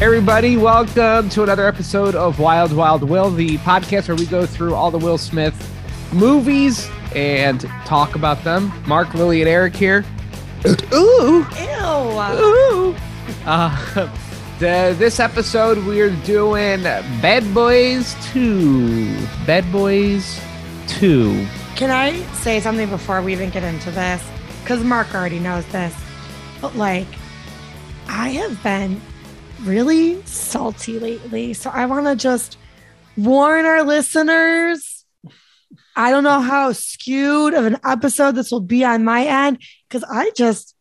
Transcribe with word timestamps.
Everybody, 0.00 0.56
welcome 0.56 1.28
to 1.30 1.44
another 1.44 1.66
episode 1.66 2.14
of 2.14 2.38
Wild 2.38 2.72
Wild 2.72 3.08
Will, 3.08 3.30
the 3.30 3.56
podcast 3.58 4.08
where 4.08 4.16
we 4.16 4.26
go 4.26 4.44
through 4.44 4.74
all 4.74 4.90
the 4.90 4.98
Will 4.98 5.16
Smith 5.16 5.54
movies 6.12 6.90
and 7.14 7.60
talk 7.86 8.14
about 8.16 8.42
them. 8.44 8.72
Mark, 8.86 9.14
Lily, 9.14 9.40
and 9.40 9.48
Eric 9.48 9.74
here. 9.74 10.04
Ooh, 10.92 11.46
Ew. 11.58 12.42
ooh. 12.42 12.96
Uh, 13.46 14.10
the, 14.58 14.94
this 14.98 15.20
episode, 15.20 15.78
we're 15.86 16.10
doing 16.24 16.82
Bad 16.82 17.54
Boys 17.54 18.14
2. 18.32 19.26
Bad 19.46 19.70
Boys 19.72 20.40
2. 20.88 21.46
Can 21.76 21.90
I 21.90 22.20
say 22.34 22.60
something 22.60 22.90
before 22.90 23.22
we 23.22 23.32
even 23.32 23.48
get 23.48 23.62
into 23.62 23.90
this? 23.92 24.22
Because 24.60 24.82
Mark 24.84 25.14
already 25.14 25.38
knows 25.38 25.64
this. 25.66 25.94
But 26.60 26.76
like, 26.76 27.06
I 28.08 28.30
have 28.30 28.62
been 28.62 29.00
really 29.62 30.22
salty 30.24 30.98
lately. 30.98 31.54
So 31.54 31.70
I 31.70 31.86
want 31.86 32.06
to 32.06 32.16
just 32.16 32.58
warn 33.16 33.64
our 33.64 33.82
listeners. 33.82 35.04
I 35.96 36.10
don't 36.10 36.24
know 36.24 36.40
how 36.40 36.72
skewed 36.72 37.54
of 37.54 37.64
an 37.64 37.78
episode 37.84 38.32
this 38.32 38.50
will 38.50 38.60
be 38.60 38.84
on 38.84 39.04
my 39.04 39.24
end 39.24 39.62
because 39.88 40.04
I 40.10 40.30
just, 40.36 40.74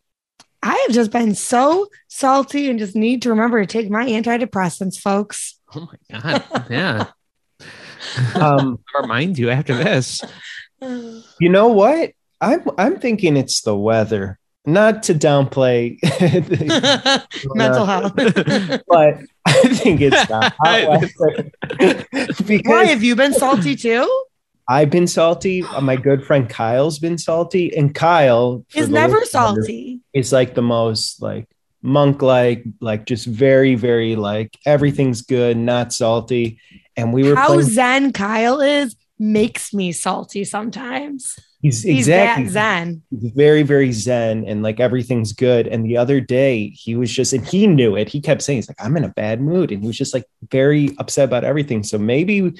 I 0.61 0.73
have 0.87 0.95
just 0.95 1.11
been 1.11 1.35
so 1.35 1.87
salty 2.07 2.69
and 2.69 2.79
just 2.79 2.95
need 2.95 3.21
to 3.23 3.29
remember 3.29 3.59
to 3.59 3.67
take 3.67 3.89
my 3.89 4.05
antidepressants, 4.07 4.97
folks. 4.97 5.59
Oh 5.75 5.87
my 6.11 6.19
God. 6.19 6.65
Yeah. 6.69 7.05
Um, 8.35 8.79
remind 9.01 9.37
you 9.37 9.49
after 9.49 9.75
this. 9.75 10.21
you 10.81 11.49
know 11.49 11.69
what? 11.69 12.11
I'm 12.41 12.63
I'm 12.77 12.99
thinking 12.99 13.37
it's 13.37 13.61
the 13.61 13.75
weather. 13.75 14.39
Not 14.65 15.03
to 15.03 15.13
downplay, 15.13 15.99
Mental 17.55 17.85
health. 17.85 18.13
but 18.87 19.17
I 19.45 19.53
think 19.75 19.99
it's 19.99 20.15
hot 20.23 20.53
weather. 20.61 21.51
Why 21.77 22.45
because 22.47 22.87
have 22.87 23.03
you 23.03 23.15
been 23.15 23.33
salty 23.33 23.75
too? 23.75 24.25
I've 24.69 24.89
been 24.89 25.07
salty. 25.07 25.63
My 25.81 25.97
good 25.97 26.25
friend 26.25 26.49
Kyle's 26.49 26.97
been 26.97 27.17
salty, 27.17 27.75
and 27.75 27.93
Kyle 27.93 28.65
Is 28.73 28.87
never 28.87 29.25
salty. 29.25 29.99
Is 30.13 30.31
like 30.31 30.55
the 30.55 30.61
most 30.61 31.21
like 31.21 31.49
monk 31.81 32.21
like, 32.21 32.63
like 32.79 33.05
just 33.05 33.25
very 33.25 33.75
very 33.75 34.15
like 34.15 34.57
everything's 34.65 35.23
good, 35.23 35.57
not 35.57 35.91
salty. 35.91 36.59
And 36.95 37.11
we 37.11 37.27
were 37.27 37.35
How 37.35 37.47
playing. 37.47 37.63
zen 37.63 38.13
Kyle 38.13 38.61
is 38.61 38.95
makes 39.19 39.73
me 39.73 39.91
salty 39.91 40.45
sometimes. 40.45 41.37
He's 41.63 41.81
He's 41.81 42.09
exactly 42.09 42.49
zen. 42.49 43.03
He's 43.09 43.31
very 43.31 43.63
very 43.63 43.93
zen 43.93 44.43
and 44.45 44.61
like 44.61 44.81
everything's 44.81 45.31
good. 45.31 45.65
And 45.65 45.85
the 45.85 45.95
other 45.95 46.19
day 46.19 46.67
he 46.67 46.97
was 46.97 47.09
just 47.09 47.31
and 47.31 47.47
he 47.47 47.67
knew 47.67 47.95
it. 47.95 48.09
He 48.09 48.19
kept 48.19 48.41
saying 48.41 48.57
he's 48.57 48.69
like 48.69 48.83
i'm 48.83 48.97
in 48.97 49.05
a 49.05 49.09
bad 49.09 49.39
mood. 49.39 49.71
And 49.71 49.81
he 49.81 49.87
was 49.87 49.97
just 49.97 50.13
like 50.13 50.25
very 50.51 50.89
upset 50.97 51.23
about 51.23 51.45
everything. 51.45 51.81
So 51.83 51.97
maybe 51.97 52.53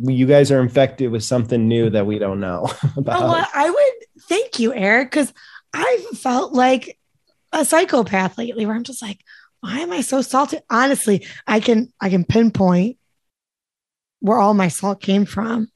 you 0.00 0.26
guys 0.26 0.50
are 0.50 0.60
infected 0.60 1.12
with 1.12 1.22
something 1.22 1.68
new 1.68 1.88
that 1.90 2.04
we 2.04 2.18
don't 2.18 2.40
know 2.40 2.68
about. 2.96 3.22
Oh, 3.22 3.28
well, 3.28 3.46
I 3.54 3.70
would 3.70 4.24
thank 4.28 4.58
you, 4.58 4.74
Eric, 4.74 5.12
because 5.12 5.32
I've 5.72 6.18
felt 6.18 6.52
like 6.52 6.98
a 7.52 7.64
psychopath 7.64 8.38
lately 8.38 8.66
where 8.66 8.74
I'm 8.74 8.82
just 8.82 9.02
like, 9.02 9.20
why 9.60 9.78
am 9.78 9.92
I 9.92 10.00
so 10.00 10.20
salty? 10.20 10.58
Honestly, 10.68 11.24
I 11.46 11.60
can 11.60 11.92
I 12.00 12.10
can 12.10 12.24
pinpoint 12.24 12.96
where 14.18 14.38
all 14.38 14.54
my 14.54 14.66
salt 14.66 15.00
came 15.00 15.26
from 15.26 15.70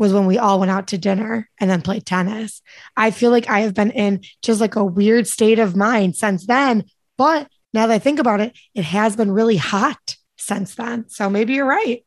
was 0.00 0.14
when 0.14 0.24
we 0.26 0.38
all 0.38 0.58
went 0.58 0.70
out 0.70 0.88
to 0.88 0.98
dinner 0.98 1.48
and 1.60 1.68
then 1.70 1.82
played 1.82 2.06
tennis. 2.06 2.62
I 2.96 3.10
feel 3.10 3.30
like 3.30 3.50
I 3.50 3.60
have 3.60 3.74
been 3.74 3.90
in 3.90 4.22
just 4.42 4.58
like 4.60 4.74
a 4.74 4.84
weird 4.84 5.28
state 5.28 5.58
of 5.58 5.76
mind 5.76 6.16
since 6.16 6.46
then. 6.46 6.84
But 7.18 7.48
now 7.74 7.86
that 7.86 7.94
I 7.94 7.98
think 7.98 8.18
about 8.18 8.40
it, 8.40 8.56
it 8.74 8.84
has 8.84 9.14
been 9.14 9.30
really 9.30 9.58
hot 9.58 10.16
since 10.38 10.74
then. 10.74 11.08
So 11.10 11.28
maybe 11.28 11.52
you're 11.52 11.66
right. 11.66 12.02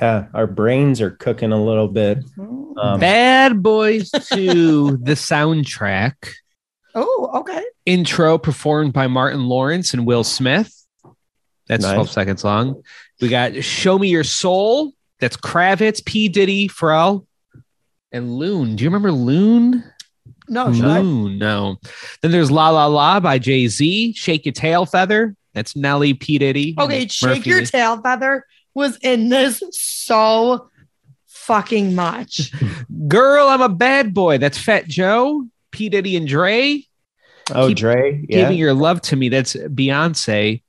yeah 0.00 0.26
our 0.34 0.46
brains 0.46 1.00
are 1.02 1.10
cooking 1.10 1.52
a 1.52 1.62
little 1.62 1.88
bit 1.88 2.18
um, 2.38 2.98
Bad 3.00 3.62
Boys 3.62 4.10
2, 4.10 4.96
the 5.02 5.12
soundtrack. 5.12 6.14
Oh, 6.94 7.30
okay. 7.34 7.62
intro 7.84 8.38
performed 8.38 8.94
by 8.94 9.06
Martin 9.08 9.44
Lawrence 9.44 9.92
and 9.92 10.06
Will 10.06 10.24
Smith. 10.24 10.74
That's 11.68 11.82
Nice. 11.82 11.94
12 11.94 12.10
seconds 12.10 12.44
long. 12.44 12.82
We 13.20 13.28
got 13.28 13.62
Show 13.62 13.98
Me 13.98 14.08
Your 14.08 14.24
Soul. 14.24 14.92
That's 15.20 15.36
Kravitz, 15.36 16.04
P. 16.04 16.28
Diddy, 16.28 16.68
Pharrell, 16.68 17.26
and 18.12 18.34
Loon. 18.34 18.76
Do 18.76 18.84
you 18.84 18.90
remember 18.90 19.12
Loon? 19.12 19.84
No, 20.48 20.72
should 20.72 20.84
I? 20.84 21.00
Loon. 21.00 21.38
No. 21.38 21.76
Then 22.22 22.32
there's 22.32 22.50
La 22.50 22.70
La 22.70 22.86
La 22.86 23.20
by 23.20 23.38
Jay 23.38 23.68
Z. 23.68 24.14
Shake 24.14 24.44
Your 24.44 24.52
Tail 24.52 24.84
Feather. 24.86 25.36
That's 25.54 25.76
Nelly, 25.76 26.14
P. 26.14 26.38
Diddy. 26.38 26.74
Okay, 26.78 27.06
shake 27.08 27.38
Murphy. 27.38 27.50
your 27.50 27.64
tail 27.64 28.00
feather 28.00 28.46
was 28.74 28.96
in 29.02 29.28
this 29.28 29.62
so 29.72 30.70
fucking 31.26 31.94
much. 31.94 32.52
Girl, 33.08 33.48
I'm 33.48 33.60
a 33.62 33.68
bad 33.68 34.14
boy. 34.14 34.38
That's 34.38 34.58
Fat 34.58 34.86
Joe, 34.86 35.46
P. 35.72 35.88
Diddy, 35.88 36.16
and 36.16 36.28
Dre. 36.28 36.84
oh 37.52 37.68
Keep 37.68 37.78
dre 37.78 38.24
yeah 38.28 38.42
giving 38.42 38.58
your 38.58 38.74
love 38.74 39.00
to 39.02 39.16
me. 39.16 39.28
That's 39.28 39.54
Beyonce. 39.54 40.62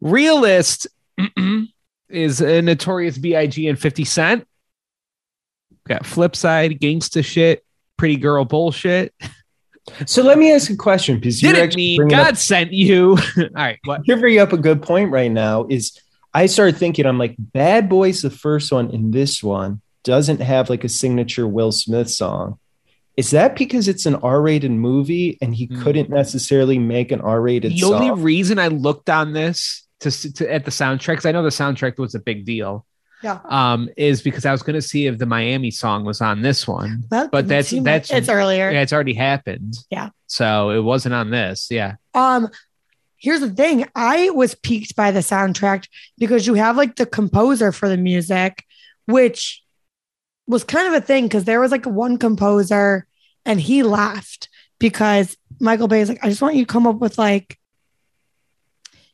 Realist 0.00 0.88
is 2.12 2.40
a 2.40 2.62
notorious 2.62 3.18
B.I.G. 3.18 3.66
and 3.68 3.78
50 3.78 4.04
Cent. 4.04 4.46
Got 5.88 6.06
flip 6.06 6.36
side, 6.36 6.78
gangsta 6.80 7.24
shit, 7.24 7.64
pretty 7.96 8.16
girl 8.16 8.44
bullshit. 8.44 9.12
so 10.06 10.22
let 10.22 10.38
me 10.38 10.52
ask 10.52 10.70
a 10.70 10.76
question 10.76 11.16
because 11.16 11.40
Didn't 11.40 11.74
mean 11.74 12.06
God 12.08 12.28
up, 12.32 12.36
sent 12.36 12.72
you. 12.72 13.18
All 13.38 13.48
right, 13.56 13.78
what? 13.84 14.02
you're 14.06 14.18
bringing 14.18 14.38
up 14.40 14.52
a 14.52 14.56
good 14.58 14.80
point 14.82 15.10
right 15.10 15.30
now 15.30 15.66
is 15.68 15.98
i 16.34 16.46
started 16.46 16.76
thinking 16.76 17.04
i'm 17.04 17.18
like 17.18 17.34
bad 17.38 17.88
boys 17.88 18.22
the 18.22 18.30
first 18.30 18.70
one 18.72 18.90
and 18.90 19.12
this 19.12 19.42
one 19.42 19.80
doesn't 20.04 20.40
have 20.40 20.70
like 20.70 20.82
a 20.84 20.88
signature 20.88 21.46
will 21.48 21.72
smith 21.72 22.08
song 22.08 22.58
is 23.16 23.32
that 23.32 23.54
because 23.56 23.88
it's 23.88 24.06
an 24.06 24.14
r-rated 24.16 24.70
movie 24.70 25.36
and 25.42 25.54
he 25.54 25.66
Hmm. 25.66 25.82
couldn't 25.82 26.10
necessarily 26.10 26.78
make 26.78 27.10
an 27.12 27.20
r-rated 27.20 27.72
The 27.72 27.82
only 27.84 28.10
reason 28.12 28.58
I 28.60 28.68
looked 28.68 29.10
on 29.10 29.32
this 29.32 29.82
to, 30.02 30.32
to 30.34 30.52
at 30.52 30.64
the 30.64 30.70
soundtrack, 30.70 31.12
because 31.14 31.26
I 31.26 31.32
know 31.32 31.42
the 31.42 31.48
soundtrack 31.48 31.98
was 31.98 32.14
a 32.14 32.20
big 32.20 32.44
deal. 32.44 32.86
Yeah. 33.22 33.38
Um, 33.44 33.88
is 33.96 34.20
because 34.20 34.44
I 34.44 34.50
was 34.52 34.62
going 34.64 34.74
to 34.74 34.82
see 34.82 35.06
if 35.06 35.16
the 35.18 35.26
Miami 35.26 35.70
song 35.70 36.04
was 36.04 36.20
on 36.20 36.42
this 36.42 36.66
one. 36.66 37.04
That 37.10 37.30
But 37.30 37.46
that's- 37.46 37.70
that's- 37.70 38.10
it's 38.10 38.28
earlier. 38.28 38.68
Yeah, 38.70 38.80
it's 38.82 38.92
already 38.92 39.14
happened. 39.14 39.74
Yeah. 39.90 40.08
So 40.26 40.70
it 40.70 40.80
wasn't 40.80 41.14
on 41.14 41.30
this. 41.30 41.68
Yeah. 41.70 41.96
Um, 42.14 42.48
here's 43.16 43.38
the 43.40 43.50
thing: 43.50 43.86
I 43.94 44.30
was 44.30 44.56
piqued 44.56 44.96
by 44.96 45.12
the 45.12 45.20
soundtrack 45.20 45.86
because 46.18 46.46
you 46.48 46.54
have 46.54 46.76
like 46.76 46.96
the 46.96 47.06
composer 47.06 47.70
for 47.70 47.88
the 47.88 47.96
music, 47.96 48.64
which 49.06 49.62
was 50.48 50.64
kind 50.64 50.88
of 50.88 50.94
a 50.94 51.00
thing 51.06 51.26
because 51.26 51.44
there 51.44 51.60
was 51.60 51.70
like 51.70 51.86
one 51.86 52.18
composer 52.18 53.06
and 53.46 53.60
he 53.60 53.84
laughed 53.84 54.48
because 54.80 55.36
Michael 55.60 55.86
Bay 55.86 56.00
is 56.00 56.08
like, 56.08 56.24
I 56.24 56.28
just 56.28 56.42
want 56.42 56.56
you 56.56 56.64
to 56.64 56.72
come 56.72 56.88
up 56.88 56.96
with 56.98 57.18
like 57.18 57.56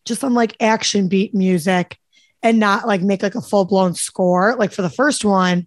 just 0.08 0.20
some 0.20 0.34
like 0.34 0.56
action 0.60 1.08
beat 1.08 1.34
music 1.34 1.98
and 2.42 2.58
not 2.58 2.86
like 2.86 3.02
make 3.02 3.22
like 3.22 3.34
a 3.34 3.40
full 3.40 3.64
blown 3.64 3.94
score 3.94 4.56
like 4.56 4.72
for 4.72 4.82
the 4.82 4.90
first 4.90 5.24
one. 5.24 5.66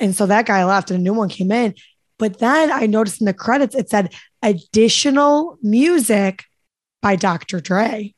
And 0.00 0.14
so 0.14 0.26
that 0.26 0.46
guy 0.46 0.64
left 0.64 0.90
and 0.90 1.00
a 1.00 1.02
new 1.02 1.14
one 1.14 1.28
came 1.28 1.50
in. 1.50 1.74
But 2.18 2.38
then 2.38 2.70
I 2.72 2.86
noticed 2.86 3.20
in 3.20 3.26
the 3.26 3.34
credits 3.34 3.74
it 3.74 3.90
said 3.90 4.14
additional 4.42 5.58
music 5.62 6.44
by 7.02 7.16
Dr. 7.16 7.60
Dre. 7.60 8.14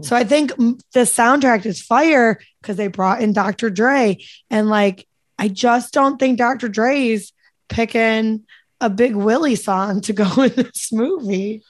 So 0.00 0.16
I 0.16 0.24
think 0.24 0.56
the 0.56 1.00
soundtrack 1.00 1.66
is 1.66 1.82
fire 1.82 2.40
because 2.60 2.76
they 2.76 2.86
brought 2.86 3.20
in 3.20 3.34
Dr. 3.34 3.68
Dre. 3.68 4.18
And 4.48 4.70
like, 4.70 5.06
I 5.38 5.48
just 5.48 5.92
don't 5.92 6.18
think 6.18 6.38
Dr. 6.38 6.68
Dre's 6.68 7.32
picking 7.68 8.44
a 8.80 8.88
big 8.88 9.14
Willie 9.14 9.54
song 9.54 10.00
to 10.02 10.12
go 10.14 10.24
in 10.42 10.54
this 10.54 10.92
movie. 10.92 11.62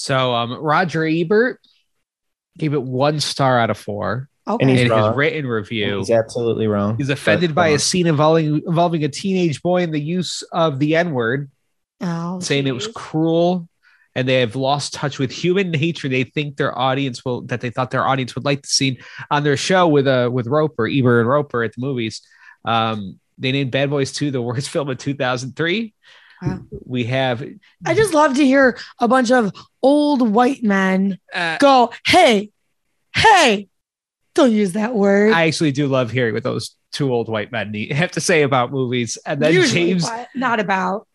So 0.00 0.34
um, 0.34 0.52
Roger 0.54 1.04
Ebert 1.04 1.60
gave 2.56 2.72
it 2.72 2.82
one 2.82 3.20
star 3.20 3.58
out 3.58 3.68
of 3.70 3.76
four 3.78 4.28
Okay. 4.48 4.62
And 4.62 4.70
in 4.70 4.76
he's 4.76 4.82
his 4.84 4.90
wrong. 4.90 5.14
written 5.14 5.46
review. 5.46 5.98
he's 5.98 6.10
absolutely 6.10 6.66
wrong 6.66 6.96
He's 6.96 7.10
offended 7.10 7.50
But, 7.50 7.62
by 7.62 7.72
uh, 7.72 7.74
a 7.74 7.78
scene 7.78 8.06
involving 8.06 8.62
involving 8.66 9.04
a 9.04 9.08
teenage 9.08 9.62
boy 9.62 9.82
and 9.82 9.92
the 9.92 10.00
use 10.00 10.42
of 10.50 10.78
the 10.78 10.96
N 10.96 11.12
word, 11.12 11.50
oh, 12.00 12.40
saying 12.40 12.66
it 12.66 12.72
was 12.74 12.88
cruel, 12.88 13.68
and 14.14 14.26
they 14.26 14.40
have 14.40 14.56
lost 14.56 14.94
touch 14.94 15.18
with 15.18 15.30
human 15.30 15.70
nature. 15.70 16.08
They 16.08 16.24
think 16.24 16.56
their 16.56 16.76
audience 16.76 17.22
will 17.24 17.42
that 17.42 17.60
they 17.60 17.68
thought 17.70 17.90
their 17.90 18.06
audience 18.06 18.34
would 18.34 18.46
like 18.46 18.62
the 18.62 18.68
scene 18.68 18.96
on 19.30 19.44
their 19.44 19.58
show 19.58 19.86
with 19.86 20.08
uh 20.08 20.30
with 20.32 20.46
Roeper, 20.46 20.88
Ebert 20.88 21.20
and 21.20 21.28
Roeper 21.28 21.62
at 21.62 21.74
the 21.74 21.80
movies. 21.82 22.22
Um, 22.64 23.20
they 23.38 23.52
named 23.52 23.70
Bad 23.70 23.90
Boys 23.90 24.10
2 24.12 24.30
the 24.30 24.42
worst 24.42 24.70
film 24.74 24.88
of 24.88 24.96
2003. 24.98 25.94
Wow. 26.42 26.60
We 26.86 27.04
have 27.04 27.44
I 27.84 27.94
just 27.94 28.14
love 28.14 28.36
to 28.36 28.44
hear 28.44 28.78
a 28.98 29.08
bunch 29.08 29.30
of 29.30 29.52
old 29.82 30.22
white 30.22 30.62
men 30.62 31.18
uh, 31.34 31.58
go, 31.58 31.92
hey, 32.06 32.50
hey, 33.14 33.68
don't 34.34 34.52
use 34.52 34.72
that 34.72 34.94
word. 34.94 35.32
I 35.32 35.46
actually 35.46 35.72
do 35.72 35.86
love 35.86 36.10
hearing 36.10 36.34
what 36.34 36.42
those 36.42 36.76
two 36.92 37.12
old 37.12 37.28
white 37.28 37.52
men 37.52 37.74
have 37.90 38.12
to 38.12 38.20
say 38.20 38.42
about 38.42 38.72
movies. 38.72 39.18
And 39.26 39.40
then 39.40 39.52
Usually, 39.52 39.92
James 39.92 40.08
not 40.34 40.60
about. 40.60 41.06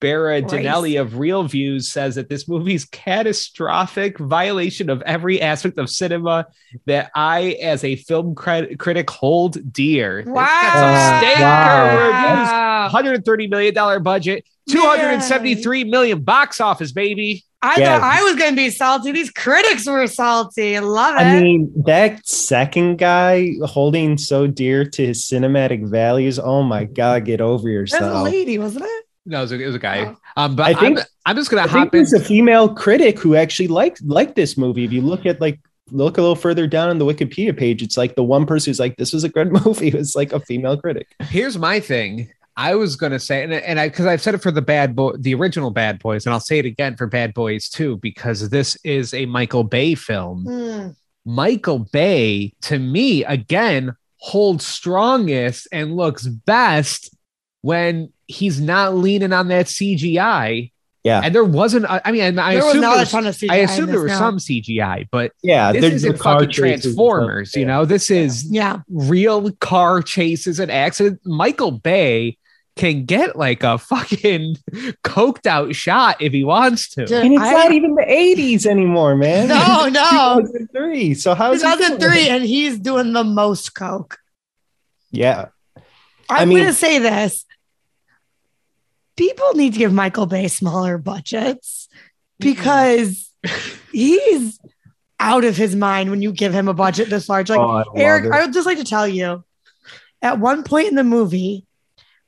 Berardinelli 0.00 1.00
of 1.00 1.12
ReelViews 1.12 1.82
says 1.84 2.14
that 2.14 2.28
this 2.28 2.48
movie's 2.48 2.84
catastrophic 2.84 4.18
violation 4.18 4.90
of 4.90 5.02
every 5.02 5.40
aspect 5.40 5.78
of 5.78 5.90
cinema 5.90 6.46
that 6.86 7.10
I, 7.14 7.56
as 7.62 7.82
a 7.84 7.96
film 7.96 8.34
crit- 8.34 8.78
critic, 8.78 9.10
hold 9.10 9.72
dear. 9.72 10.20
It's 10.20 10.28
got 10.28 10.34
Wow. 10.36 11.18
some 11.20 11.20
stinker 11.20 11.42
Wow. 11.42 12.04
reviews. 12.84 12.92
130 12.92 13.46
million 13.48 13.74
dollar 13.74 14.00
budget, 14.00 14.44
273 14.70 15.84
million 15.84 16.20
box 16.22 16.60
office, 16.60 16.92
baby. 16.92 17.44
I 17.60 17.80
Yeah. 17.80 17.98
thought 17.98 18.02
I 18.18 18.22
was 18.22 18.36
going 18.36 18.50
to 18.50 18.56
be 18.56 18.70
salty. 18.70 19.10
These 19.10 19.32
critics 19.32 19.84
were 19.84 20.06
salty. 20.06 20.76
I 20.76 20.80
love 20.80 21.16
it. 21.16 21.24
I 21.24 21.40
mean, 21.40 21.72
that 21.86 22.24
second 22.28 22.98
guy 22.98 23.50
holding 23.64 24.16
so 24.16 24.46
dear 24.46 24.84
to 24.84 25.06
his 25.06 25.24
cinematic 25.24 25.88
values. 25.90 26.38
Oh 26.38 26.62
my 26.62 26.84
God, 26.84 27.24
get 27.24 27.40
over 27.40 27.68
yourself. 27.68 28.00
That's 28.00 28.10
a 28.12 28.14
yourself. 28.14 28.24
lady, 28.32 28.58
wasn't 28.58 28.84
it? 28.84 29.04
No, 29.28 29.38
it 29.38 29.42
was 29.42 29.52
a, 29.52 29.60
it 29.62 29.66
was 29.66 29.74
a 29.74 29.78
guy. 29.78 30.14
Oh. 30.36 30.42
Um, 30.42 30.56
but 30.56 30.66
I 30.66 30.74
think- 30.74 30.98
I'm, 31.00 31.04
I'm 31.26 31.36
just 31.36 31.50
gonna 31.50 31.62
I 31.62 31.66
think 31.66 31.76
hop 31.76 31.94
in. 31.94 31.98
there's 31.98 32.12
a 32.14 32.20
female 32.20 32.68
critic 32.74 33.18
who 33.18 33.36
actually 33.36 33.68
liked 33.68 34.02
liked 34.02 34.34
this 34.36 34.56
movie. 34.56 34.84
If 34.84 34.92
you 34.92 35.02
look 35.02 35.26
at 35.26 35.40
like 35.40 35.60
look 35.90 36.18
a 36.18 36.20
little 36.20 36.34
further 36.36 36.66
down 36.66 36.88
on 36.90 36.98
the 36.98 37.04
Wikipedia 37.04 37.56
page, 37.56 37.82
it's 37.82 37.96
like 37.96 38.14
the 38.14 38.22
one 38.24 38.46
person 38.46 38.70
who's 38.70 38.80
like, 38.80 38.96
"This 38.96 39.12
was 39.12 39.24
a 39.24 39.28
good 39.28 39.52
movie." 39.64 39.88
It's 39.88 40.16
like 40.16 40.32
a 40.32 40.40
female 40.40 40.76
critic. 40.78 41.06
Here's 41.24 41.58
my 41.58 41.78
thing. 41.80 42.30
I 42.56 42.74
was 42.74 42.96
gonna 42.96 43.20
say, 43.20 43.44
and, 43.44 43.52
and 43.52 43.78
I 43.78 43.88
because 43.88 44.06
I've 44.06 44.20
said 44.22 44.34
it 44.34 44.42
for 44.42 44.50
the 44.50 44.62
bad 44.62 44.96
boy, 44.96 45.12
the 45.18 45.34
original 45.34 45.70
Bad 45.70 45.98
Boys, 46.00 46.24
and 46.26 46.32
I'll 46.32 46.40
say 46.40 46.58
it 46.58 46.64
again 46.66 46.96
for 46.96 47.06
Bad 47.06 47.34
Boys 47.34 47.68
too, 47.68 47.98
because 47.98 48.48
this 48.48 48.76
is 48.82 49.12
a 49.14 49.26
Michael 49.26 49.62
Bay 49.64 49.94
film. 49.94 50.44
Hmm. 50.44 50.88
Michael 51.24 51.80
Bay, 51.80 52.54
to 52.62 52.78
me, 52.78 53.22
again, 53.24 53.94
holds 54.16 54.66
strongest 54.66 55.68
and 55.72 55.94
looks 55.94 56.26
best 56.26 57.14
when 57.62 58.12
he's 58.26 58.60
not 58.60 58.94
leaning 58.94 59.32
on 59.32 59.48
that 59.48 59.66
CGI. 59.66 60.72
Yeah. 61.04 61.20
And 61.24 61.34
there 61.34 61.44
wasn't, 61.44 61.86
I 61.88 62.00
I 62.04 62.12
mean, 62.12 62.38
I 62.38 62.54
There 62.54 62.64
was 62.64 62.70
assume, 62.72 62.80
not 62.82 62.90
there 62.94 63.00
was, 63.00 63.10
ton 63.10 63.26
of 63.26 63.34
CGI 63.36 63.50
I 63.50 63.56
in 63.58 63.64
assume 63.70 63.86
there 63.86 64.00
was 64.02 64.12
no. 64.12 64.18
some 64.18 64.36
CGI, 64.38 65.08
but 65.10 65.32
Yeah, 65.42 65.72
this 65.72 65.84
isn't 65.84 66.12
the 66.12 66.18
fucking 66.18 66.48
chases 66.50 66.58
stuff. 66.60 66.82
Transformers, 66.82 67.54
you 67.54 67.62
Yeah. 67.62 67.66
know, 67.68 67.84
this 67.84 68.10
is 68.10 68.44
Yeah. 68.50 68.80
real 68.88 69.50
car 69.52 70.02
chases 70.02 70.58
and 70.60 70.70
accidents. 70.70 71.22
Michael 71.24 71.70
Bay 71.70 72.36
can 72.76 73.06
get 73.06 73.36
like 73.36 73.62
a 73.62 73.78
fucking 73.78 74.56
coked 75.04 75.46
out 75.46 75.74
shot 75.74 76.20
if 76.20 76.32
he 76.32 76.44
wants 76.44 76.90
to. 76.90 77.06
Dude, 77.06 77.24
And 77.24 77.32
it's 77.34 77.42
I- 77.42 77.52
not 77.52 77.72
even 77.72 77.94
the 77.94 78.04
80s 78.04 78.66
anymore, 78.66 79.16
man. 79.16 79.48
No, 79.48 79.88
no. 79.88 80.40
2003. 80.42 81.14
So 81.14 81.34
how 81.34 81.52
is 81.52 81.62
he 81.62 81.68
doing 81.68 81.78
2003, 81.98 82.28
and 82.28 82.44
he's 82.44 82.78
doing 82.78 83.12
the 83.14 83.24
most 83.24 83.74
coke. 83.74 84.18
Yeah. 85.10 85.46
I 86.28 86.42
I'm 86.42 86.48
mean- 86.50 86.58
going 86.58 86.68
to 86.68 86.74
say 86.74 86.98
this. 86.98 87.44
People 89.18 89.52
need 89.54 89.72
to 89.72 89.78
give 89.80 89.92
Michael 89.92 90.26
Bay 90.26 90.46
smaller 90.46 90.96
budgets 90.96 91.88
because 92.38 93.30
he's 93.92 94.58
out 95.18 95.44
of 95.44 95.56
his 95.56 95.74
mind 95.74 96.10
when 96.10 96.22
you 96.22 96.32
give 96.32 96.52
him 96.52 96.68
a 96.68 96.72
budget 96.72 97.10
this 97.10 97.28
large. 97.28 97.50
Like, 97.50 97.58
Oh, 97.58 97.68
I 97.68 97.84
Eric, 97.96 98.26
it. 98.26 98.30
I 98.32 98.44
would 98.44 98.52
just 98.54 98.64
like 98.66 98.78
to 98.78 98.84
tell 98.84 99.08
you 99.08 99.42
at 100.22 100.38
one 100.38 100.62
point 100.62 100.88
in 100.88 100.94
the 100.94 101.02
movie, 101.02 101.66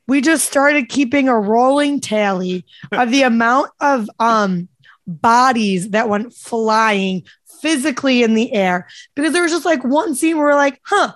we 0.09 0.21
just 0.21 0.47
started 0.47 0.89
keeping 0.89 1.29
a 1.29 1.39
rolling 1.39 2.01
tally 2.01 2.65
of 2.91 3.13
the 3.13 3.23
amount 3.23 3.71
of 3.81 4.11
um 4.19 4.69
bodies 5.07 5.91
that 5.91 6.09
went 6.09 6.35
flying 6.35 7.23
physically 7.61 8.25
in 8.25 8.35
the 8.35 8.53
air 8.53 8.89
because 9.15 9.33
there 9.33 9.43
was 9.43 9.53
just 9.53 9.65
like 9.65 9.85
one 9.85 10.15
scene 10.17 10.37
where 10.37 10.47
we're 10.47 10.55
like, 10.55 10.81
huh, 10.85 11.13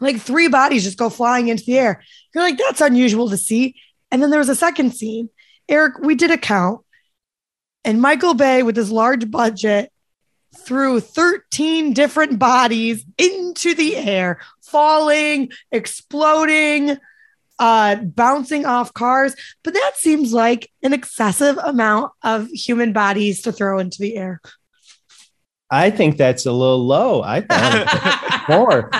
like 0.00 0.20
three 0.20 0.48
bodies 0.48 0.84
just 0.84 0.98
go 0.98 1.08
flying 1.08 1.48
into 1.48 1.64
the 1.64 1.78
air. 1.78 2.02
You're 2.34 2.44
like, 2.44 2.58
that's 2.58 2.82
unusual 2.82 3.30
to 3.30 3.38
see. 3.38 3.76
And 4.10 4.22
then 4.22 4.30
there 4.30 4.38
was 4.38 4.48
a 4.48 4.54
second 4.54 4.94
scene. 4.94 5.28
Eric, 5.68 5.98
we 5.98 6.14
did 6.14 6.30
a 6.30 6.38
count, 6.38 6.82
and 7.84 8.00
Michael 8.00 8.34
Bay, 8.34 8.62
with 8.62 8.76
his 8.76 8.90
large 8.90 9.30
budget, 9.30 9.92
threw 10.56 11.00
13 11.00 11.92
different 11.92 12.38
bodies 12.38 13.04
into 13.18 13.74
the 13.74 13.96
air, 13.96 14.40
falling, 14.62 15.50
exploding, 15.70 16.98
uh, 17.58 17.96
bouncing 17.96 18.66
off 18.66 18.92
cars. 18.92 19.34
But 19.62 19.74
that 19.74 19.92
seems 19.96 20.32
like 20.32 20.70
an 20.82 20.92
excessive 20.92 21.58
amount 21.58 22.12
of 22.22 22.48
human 22.48 22.92
bodies 22.92 23.42
to 23.42 23.52
throw 23.52 23.78
into 23.78 23.98
the 24.00 24.16
air. 24.16 24.40
I 25.70 25.90
think 25.90 26.16
that's 26.16 26.46
a 26.46 26.52
little 26.52 26.84
low. 26.86 27.22
I 27.22 27.40
thought 27.40 28.44
more. 28.48 28.90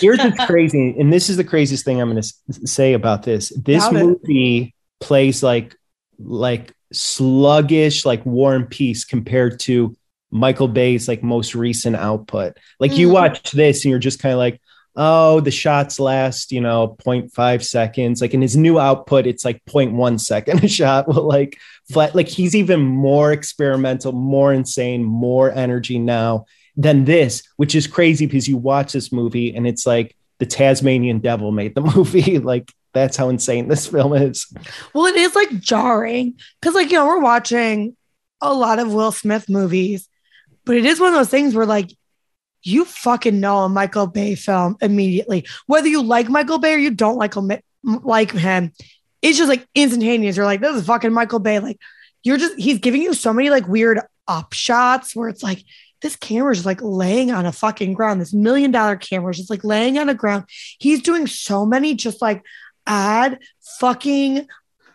Here's 0.00 0.18
what's 0.18 0.44
crazy, 0.46 0.94
and 0.98 1.12
this 1.12 1.30
is 1.30 1.36
the 1.38 1.44
craziest 1.44 1.84
thing 1.84 2.00
I'm 2.00 2.10
going 2.10 2.22
to 2.22 2.66
say 2.66 2.92
about 2.92 3.22
this. 3.22 3.50
This 3.56 3.90
movie 3.90 4.74
plays 5.00 5.42
like 5.42 5.74
like 6.18 6.72
sluggish, 6.92 8.04
like 8.04 8.24
War 8.26 8.54
and 8.54 8.68
Peace 8.68 9.04
compared 9.04 9.58
to 9.60 9.96
Michael 10.30 10.68
Bay's 10.68 11.08
like 11.08 11.22
most 11.22 11.54
recent 11.54 11.96
output. 11.96 12.56
Like 12.78 12.96
you 12.96 13.08
Mm. 13.08 13.12
watch 13.12 13.52
this 13.52 13.84
and 13.84 13.90
you're 13.90 13.98
just 13.98 14.18
kind 14.20 14.32
of 14.32 14.38
like, 14.38 14.60
oh, 14.96 15.40
the 15.40 15.50
shots 15.50 16.00
last, 16.00 16.52
you 16.52 16.60
know, 16.60 16.96
0.5 17.04 17.62
seconds. 17.62 18.20
Like 18.20 18.34
in 18.34 18.42
his 18.42 18.56
new 18.56 18.78
output, 18.78 19.26
it's 19.26 19.44
like 19.44 19.64
0.1 19.66 20.20
second 20.20 20.64
a 20.64 20.68
shot. 20.68 21.08
Well, 21.08 21.26
like 21.26 21.58
flat, 21.90 22.14
like 22.14 22.28
he's 22.28 22.54
even 22.54 22.80
more 22.80 23.32
experimental, 23.32 24.12
more 24.12 24.52
insane, 24.52 25.04
more 25.04 25.50
energy 25.50 25.98
now 25.98 26.46
than 26.76 27.04
this, 27.04 27.42
which 27.56 27.74
is 27.74 27.86
crazy 27.86 28.26
because 28.26 28.48
you 28.48 28.56
watch 28.56 28.92
this 28.92 29.12
movie 29.12 29.54
and 29.54 29.66
it's 29.66 29.86
like 29.86 30.16
the 30.38 30.46
Tasmanian 30.46 31.20
devil 31.20 31.52
made 31.52 31.74
the 31.74 31.80
movie. 31.96 32.38
like 32.38 32.72
that's 32.96 33.16
how 33.16 33.28
insane 33.28 33.68
this 33.68 33.86
film 33.86 34.14
is. 34.14 34.46
Well, 34.94 35.04
it 35.04 35.16
is 35.16 35.34
like 35.34 35.60
jarring 35.60 36.38
because, 36.60 36.74
like, 36.74 36.90
you 36.90 36.96
know, 36.96 37.06
we're 37.06 37.20
watching 37.20 37.94
a 38.40 38.54
lot 38.54 38.78
of 38.78 38.92
Will 38.92 39.12
Smith 39.12 39.50
movies, 39.50 40.08
but 40.64 40.76
it 40.76 40.86
is 40.86 40.98
one 40.98 41.10
of 41.10 41.14
those 41.14 41.28
things 41.28 41.54
where, 41.54 41.66
like, 41.66 41.90
you 42.66 42.84
fucking 42.84 43.38
know 43.38 43.58
a 43.58 43.68
Michael 43.68 44.06
Bay 44.06 44.34
film 44.34 44.76
immediately, 44.80 45.46
whether 45.66 45.88
you 45.88 46.02
like 46.02 46.28
Michael 46.28 46.58
Bay 46.58 46.74
or 46.74 46.78
you 46.78 46.90
don't 46.90 47.16
like 47.16 47.34
him. 47.34 47.50
Like 47.84 48.32
him, 48.32 48.72
it's 49.22 49.38
just 49.38 49.48
like 49.48 49.64
instantaneous. 49.74 50.36
You're 50.36 50.44
like, 50.44 50.60
this 50.60 50.74
is 50.74 50.86
fucking 50.86 51.12
Michael 51.12 51.38
Bay. 51.38 51.60
Like, 51.60 51.78
you're 52.24 52.36
just 52.36 52.58
he's 52.58 52.80
giving 52.80 53.00
you 53.00 53.14
so 53.14 53.32
many 53.32 53.48
like 53.48 53.68
weird 53.68 54.00
up 54.26 54.52
shots 54.52 55.14
where 55.14 55.28
it's 55.28 55.44
like 55.44 55.62
this 56.02 56.16
camera's 56.16 56.58
just 56.58 56.66
like 56.66 56.82
laying 56.82 57.30
on 57.30 57.46
a 57.46 57.52
fucking 57.52 57.94
ground. 57.94 58.20
This 58.20 58.34
million 58.34 58.72
dollar 58.72 58.96
camera 58.96 59.30
is 59.30 59.36
just 59.36 59.50
like 59.50 59.62
laying 59.62 59.98
on 59.98 60.08
a 60.08 60.14
ground. 60.14 60.44
He's 60.78 61.00
doing 61.00 61.28
so 61.28 61.64
many 61.64 61.94
just 61.94 62.20
like 62.20 62.42
odd 62.86 63.38
fucking 63.78 64.48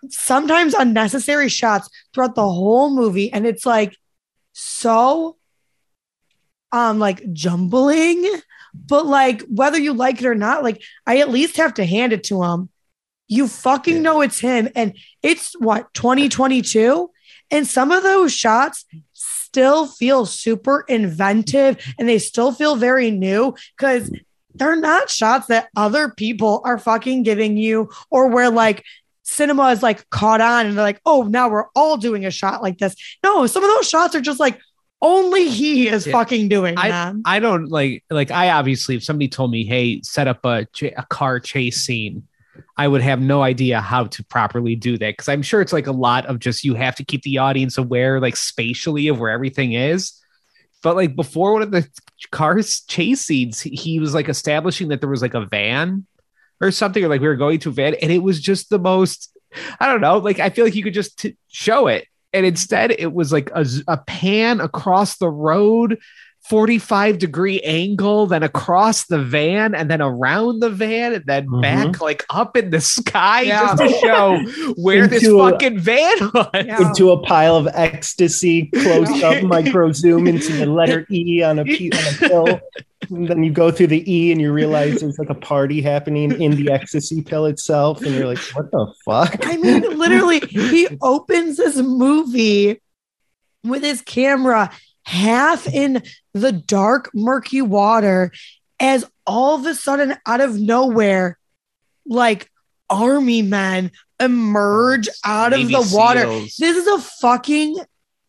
sometimes 0.10 0.74
unnecessary 0.74 1.48
shots 1.48 1.90
throughout 2.14 2.36
the 2.36 2.42
whole 2.42 2.90
movie 2.90 3.32
and 3.32 3.46
it's 3.46 3.66
like 3.66 3.96
so 4.54 5.38
um 6.72 7.00
like 7.00 7.32
jumbling 7.34 8.28
but 8.74 9.06
like 9.06 9.42
whether 9.44 9.78
you 9.78 9.94
like 9.94 10.20
it 10.22 10.26
or 10.26 10.36
not 10.36 10.64
like 10.64 10.82
i 11.06 11.20
at 11.20 11.30
least 11.30 11.58
have 11.58 11.74
to 11.74 11.86
hand 11.86 12.14
it 12.14 12.24
to 12.24 12.42
him 12.44 12.70
you 13.28 13.48
fucking 13.48 13.96
Yeah. 13.96 14.02
know 14.02 14.22
it's 14.22 14.40
him 14.40 14.70
and 14.76 14.96
it's 15.22 15.54
what 15.60 15.94
2022 15.94 17.10
and 17.50 17.68
some 17.68 17.92
of 17.92 18.04
those 18.04 18.34
shots 18.34 18.86
still 19.14 19.86
feel 19.86 20.26
super 20.26 20.86
inventive 20.88 21.78
and 22.00 22.08
they 22.08 22.18
still 22.20 22.52
feel 22.54 22.76
very 22.78 23.12
new 23.12 23.54
because 23.78 24.10
they're 24.56 24.76
not 24.78 25.10
shots 25.10 25.48
that 25.48 25.70
other 25.76 26.10
people 26.10 26.62
are 26.66 26.78
fucking 26.78 27.24
giving 27.24 27.58
you 27.58 27.90
or 28.10 28.28
where 28.28 28.50
like 28.50 28.84
cinema 29.24 29.70
is 29.70 29.82
like 29.84 30.10
caught 30.10 30.42
on 30.42 30.66
and 30.66 30.78
they're 30.78 30.84
like, 30.84 31.00
oh, 31.06 31.24
now 31.24 31.50
we're 31.50 31.68
all 31.76 31.96
doing 31.96 32.26
a 32.26 32.32
shot 32.32 32.62
like 32.62 32.78
this. 32.78 32.96
No, 33.24 33.46
some 33.48 33.64
of 33.64 33.70
those 33.70 33.88
shots 33.90 34.14
are 34.14 34.20
just 34.22 34.40
like 34.42 34.60
only 35.02 35.50
he 35.50 35.88
is 35.88 36.06
Yeah. 36.06 36.12
fucking 36.14 36.48
doing 36.50 36.76
them. 36.76 37.22
I 37.26 37.40
don't 37.40 37.68
like 37.70 38.04
like 38.10 38.32
I 38.32 38.50
obviously 38.52 38.96
if 38.96 39.04
somebody 39.04 39.28
told 39.28 39.52
me, 39.52 39.64
"Hey, 39.66 40.02
set 40.04 40.28
up 40.28 40.46
a 40.46 40.68
a 40.96 41.06
car 41.10 41.40
chase 41.40 41.78
scene," 41.86 42.24
I 42.78 42.88
would 42.88 43.02
have 43.02 43.20
no 43.22 43.42
idea 43.42 43.82
how 43.82 44.06
to 44.06 44.24
properly 44.26 44.76
do 44.76 44.98
that 44.98 45.14
because 45.14 45.28
I'm 45.30 45.42
sure 45.42 45.62
it's 45.62 45.74
like 45.74 45.88
a 45.88 45.92
lot 45.92 46.26
of 46.28 46.40
just 46.40 46.64
you 46.64 46.76
have 46.76 46.96
to 46.98 47.04
keep 47.06 47.24
the 47.24 47.38
audience 47.40 47.78
aware, 47.78 48.20
like 48.20 48.36
spatially, 48.36 49.08
of 49.08 49.20
where 49.20 49.30
everything 49.32 49.74
is. 49.74 50.14
But 50.84 50.96
like 50.96 51.16
before 51.16 51.54
one 51.54 51.62
of 51.62 51.72
the 51.72 51.88
cars 52.32 52.82
chase 52.88 53.22
scenes, 53.22 53.62
he- 53.62 53.76
he 53.76 54.00
was 54.00 54.14
like 54.14 54.30
establishing 54.30 54.88
that 54.90 55.00
there 55.00 55.10
was 55.10 55.22
like 55.22 55.34
a 55.36 55.46
van 55.46 56.06
or 56.60 56.72
something, 56.72 57.04
or 57.04 57.08
like 57.08 57.22
we 57.22 57.28
were 57.28 57.36
going 57.36 57.60
to 57.60 57.70
a 57.70 57.74
van, 57.74 57.96
and 58.02 58.12
it 58.12 58.22
was 58.24 58.40
just 58.42 58.70
the 58.70 58.80
most. 58.80 59.30
I 59.80 59.88
don't 59.88 60.02
know. 60.02 60.18
Like 60.20 60.40
I 60.40 60.50
feel 60.50 60.64
like 60.66 60.76
you 60.76 60.84
could 60.84 60.94
just 60.94 61.20
t- 61.20 61.36
show 61.50 61.88
it, 61.88 62.06
and 62.34 62.46
instead 62.46 62.92
it 62.92 63.14
was 63.14 63.32
like 63.32 63.50
a 63.56 63.98
pan 64.08 64.60
across 64.62 65.18
the 65.18 65.30
road 65.30 65.98
45 66.50 67.20
degree 67.20 67.60
angle, 67.62 68.26
then 68.26 68.42
across 68.42 69.06
the 69.06 69.20
van, 69.22 69.76
and 69.76 69.92
then 69.92 70.02
around 70.02 70.60
the 70.60 70.72
van, 70.72 71.14
and 71.14 71.24
then 71.28 71.46
Mhm. 71.48 71.62
back 71.62 72.02
like 72.02 72.26
up 72.32 72.58
in 72.58 72.72
the 72.72 72.82
sky 72.82 73.42
Yeah. 73.42 73.76
just 73.76 73.84
to 73.84 73.90
show 74.00 74.40
where 74.76 75.06
this 75.08 75.24
Into 75.24 75.40
a- 75.40 75.52
fucking 75.52 75.78
van 75.80 76.18
was. 76.34 76.48
Into 76.80 77.12
a 77.12 77.22
pile 77.22 77.56
of 77.58 77.68
ecstasy, 77.74 78.72
close 78.74 79.22
up, 79.22 79.44
micro 79.56 79.92
zoom 79.92 80.26
into 80.28 80.52
the 80.54 80.66
letter 80.66 81.06
E 81.12 81.44
on 81.44 81.60
a, 81.60 81.64
pe- 81.64 81.92
on 81.92 82.00
a 82.16 82.28
pill. 82.28 82.60
and 83.10 83.28
then 83.28 83.44
you 83.44 83.52
go 83.52 83.72
through 83.72 83.88
the 83.88 84.12
E 84.12 84.32
and 84.32 84.40
you 84.40 84.52
realize 84.52 85.02
there's 85.02 85.20
like 85.20 85.30
a 85.30 85.36
party 85.36 85.82
happening 85.82 86.42
in 86.42 86.56
the 86.56 86.72
ecstasy 86.72 87.22
pill 87.22 87.46
itself, 87.46 88.02
and 88.02 88.14
you're 88.14 88.28
like, 88.28 88.40
what 88.54 88.72
the 88.72 88.94
fuck? 89.06 89.46
I 89.48 89.58
mean, 89.58 89.98
literally, 89.98 90.40
he 90.40 90.88
opens 91.02 91.58
this 91.58 91.78
movie 91.78 92.82
with 93.64 93.84
his 93.84 94.02
camera 94.02 94.72
half 95.04 95.68
in 95.68 96.04
the 96.34 96.52
dark, 96.52 97.10
murky 97.14 97.62
water 97.62 98.32
as 98.80 99.06
all 99.28 99.56
of 99.56 99.66
a 99.66 99.76
sudden, 99.76 100.16
out 100.26 100.42
of 100.42 100.60
nowhere, 100.60 101.38
like 102.06 102.50
army 102.90 103.42
men 103.42 103.92
emerge 104.20 105.08
oh, 105.10 105.30
out 105.30 105.54
of 105.54 105.68
the 105.68 105.90
water. 105.94 106.22
SEALs. 106.22 106.56
This 106.58 106.78
is 106.78 106.88
a 106.88 107.00
fucking 107.00 107.78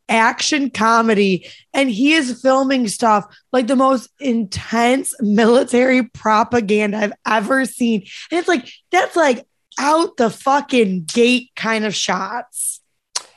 action 0.09 0.71
comedy, 0.71 1.47
and 1.73 1.91
he 1.91 2.13
is 2.13 2.41
filming 2.41 2.89
stuff 2.89 3.25
like 3.53 3.67
the 3.67 3.77
most 3.77 4.09
intense 4.21 5.15
military 5.21 6.05
propaganda 6.05 6.99
I've 6.99 7.13
ever 7.27 7.65
seen. 7.65 8.07
And 8.31 8.39
it's 8.39 8.49
like, 8.49 8.69
that's 8.91 9.17
like 9.17 9.47
out 9.79 10.17
the 10.17 10.31
fucking 10.31 11.05
gate 11.05 11.51
kind 11.57 11.85
of 11.85 11.95
shots. 11.95 12.81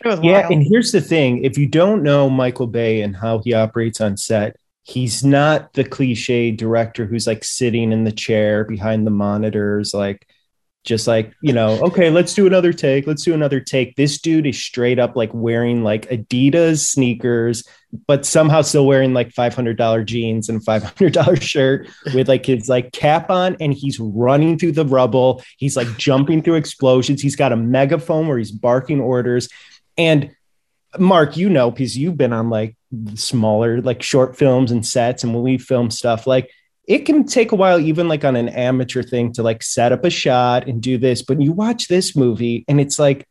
Yeah, 0.03 0.19
wild. 0.19 0.51
and 0.51 0.63
here's 0.63 0.91
the 0.91 1.01
thing: 1.01 1.43
if 1.43 1.57
you 1.57 1.67
don't 1.67 2.03
know 2.03 2.29
Michael 2.29 2.67
Bay 2.67 3.01
and 3.01 3.15
how 3.15 3.39
he 3.39 3.53
operates 3.53 3.99
on 4.01 4.17
set, 4.17 4.55
he's 4.83 5.23
not 5.23 5.73
the 5.73 5.83
cliche 5.83 6.51
director 6.51 7.05
who's 7.05 7.25
like 7.25 7.43
sitting 7.43 7.91
in 7.91 8.03
the 8.03 8.11
chair 8.11 8.63
behind 8.63 9.07
the 9.07 9.11
monitors, 9.11 9.93
like 9.93 10.27
just 10.85 11.07
like 11.07 11.33
you 11.41 11.51
know, 11.51 11.79
okay, 11.81 12.09
let's 12.09 12.33
do 12.33 12.47
another 12.47 12.71
take, 12.71 13.07
let's 13.07 13.23
do 13.23 13.33
another 13.33 13.59
take. 13.59 13.95
This 13.95 14.19
dude 14.19 14.47
is 14.47 14.63
straight 14.63 14.99
up 14.99 15.15
like 15.15 15.33
wearing 15.33 15.83
like 15.83 16.09
Adidas 16.09 16.85
sneakers, 16.85 17.67
but 18.07 18.25
somehow 18.25 18.61
still 18.61 18.85
wearing 18.85 19.13
like 19.13 19.31
five 19.33 19.53
hundred 19.53 19.77
dollar 19.77 20.03
jeans 20.03 20.47
and 20.47 20.63
five 20.63 20.83
hundred 20.83 21.13
dollar 21.13 21.35
shirt 21.35 21.89
with 22.13 22.29
like 22.29 22.45
his 22.45 22.69
like 22.69 22.91
cap 22.91 23.29
on, 23.29 23.57
and 23.59 23.73
he's 23.73 23.99
running 23.99 24.57
through 24.57 24.73
the 24.73 24.85
rubble. 24.85 25.43
He's 25.57 25.75
like 25.75 25.97
jumping 25.97 26.41
through 26.41 26.55
explosions. 26.55 27.21
He's 27.21 27.35
got 27.35 27.51
a 27.51 27.57
megaphone 27.57 28.27
where 28.27 28.37
he's 28.37 28.51
barking 28.51 29.01
orders. 29.01 29.49
And 29.97 30.31
Mark, 30.97 31.35
you 31.35 31.49
know, 31.49 31.71
because 31.71 31.97
you've 31.97 32.17
been 32.17 32.33
on 32.33 32.49
like 32.49 32.77
smaller, 33.15 33.81
like 33.81 34.01
short 34.01 34.37
films 34.37 34.71
and 34.71 34.85
sets, 34.85 35.23
and 35.23 35.33
when 35.33 35.43
we 35.43 35.57
film 35.57 35.91
stuff, 35.91 36.27
like 36.27 36.49
it 36.87 36.99
can 36.99 37.25
take 37.25 37.51
a 37.51 37.55
while, 37.55 37.79
even 37.79 38.07
like 38.07 38.23
on 38.23 38.35
an 38.35 38.49
amateur 38.49 39.03
thing, 39.03 39.33
to 39.33 39.43
like 39.43 39.63
set 39.63 39.91
up 39.91 40.05
a 40.05 40.09
shot 40.09 40.67
and 40.67 40.81
do 40.81 40.97
this. 40.97 41.21
But 41.21 41.41
you 41.41 41.51
watch 41.51 41.87
this 41.87 42.15
movie, 42.15 42.65
and 42.67 42.79
it's 42.79 42.99
like 42.99 43.27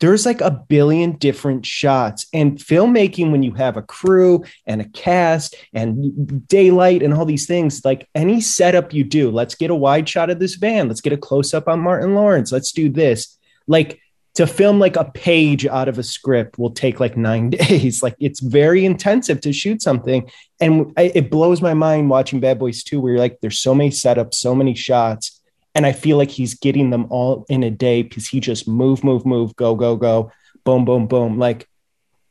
there's 0.00 0.26
like 0.26 0.40
a 0.40 0.50
billion 0.50 1.12
different 1.12 1.64
shots. 1.64 2.26
And 2.32 2.58
filmmaking, 2.58 3.30
when 3.30 3.42
you 3.42 3.52
have 3.54 3.76
a 3.76 3.82
crew 3.82 4.44
and 4.66 4.80
a 4.80 4.88
cast 4.88 5.54
and 5.72 6.46
daylight 6.48 7.02
and 7.02 7.14
all 7.14 7.24
these 7.24 7.46
things, 7.46 7.84
like 7.84 8.08
any 8.14 8.40
setup 8.40 8.92
you 8.92 9.04
do, 9.04 9.30
let's 9.30 9.54
get 9.54 9.70
a 9.70 9.74
wide 9.74 10.08
shot 10.08 10.30
of 10.30 10.38
this 10.38 10.56
van, 10.56 10.88
let's 10.88 11.00
get 11.00 11.12
a 11.12 11.16
close 11.18 11.54
up 11.54 11.68
on 11.68 11.80
Martin 11.80 12.14
Lawrence, 12.14 12.52
let's 12.52 12.72
do 12.72 12.90
this. 12.90 13.38
Like 13.66 14.00
to 14.34 14.46
film 14.46 14.80
like 14.80 14.96
a 14.96 15.04
page 15.04 15.64
out 15.64 15.88
of 15.88 15.98
a 15.98 16.02
script 16.02 16.58
will 16.58 16.70
take 16.70 16.98
like 17.00 17.16
nine 17.16 17.50
days. 17.50 18.02
Like 18.02 18.16
it's 18.18 18.40
very 18.40 18.84
intensive 18.84 19.40
to 19.42 19.52
shoot 19.52 19.80
something. 19.80 20.30
And 20.60 20.92
I, 20.96 21.12
it 21.14 21.30
blows 21.30 21.62
my 21.62 21.74
mind 21.74 22.10
watching 22.10 22.40
Bad 22.40 22.58
Boys 22.58 22.82
2, 22.82 23.00
where 23.00 23.12
you're 23.12 23.20
like, 23.20 23.40
there's 23.40 23.60
so 23.60 23.74
many 23.74 23.90
setups, 23.90 24.34
so 24.34 24.54
many 24.54 24.74
shots. 24.74 25.40
And 25.74 25.86
I 25.86 25.92
feel 25.92 26.16
like 26.16 26.30
he's 26.30 26.54
getting 26.54 26.90
them 26.90 27.06
all 27.10 27.46
in 27.48 27.62
a 27.62 27.70
day 27.70 28.02
because 28.02 28.28
he 28.28 28.40
just 28.40 28.68
move, 28.68 29.02
move, 29.02 29.26
move, 29.26 29.56
go, 29.56 29.74
go, 29.74 29.96
go, 29.96 30.30
boom, 30.64 30.84
boom, 30.84 31.06
boom. 31.06 31.38
Like 31.38 31.68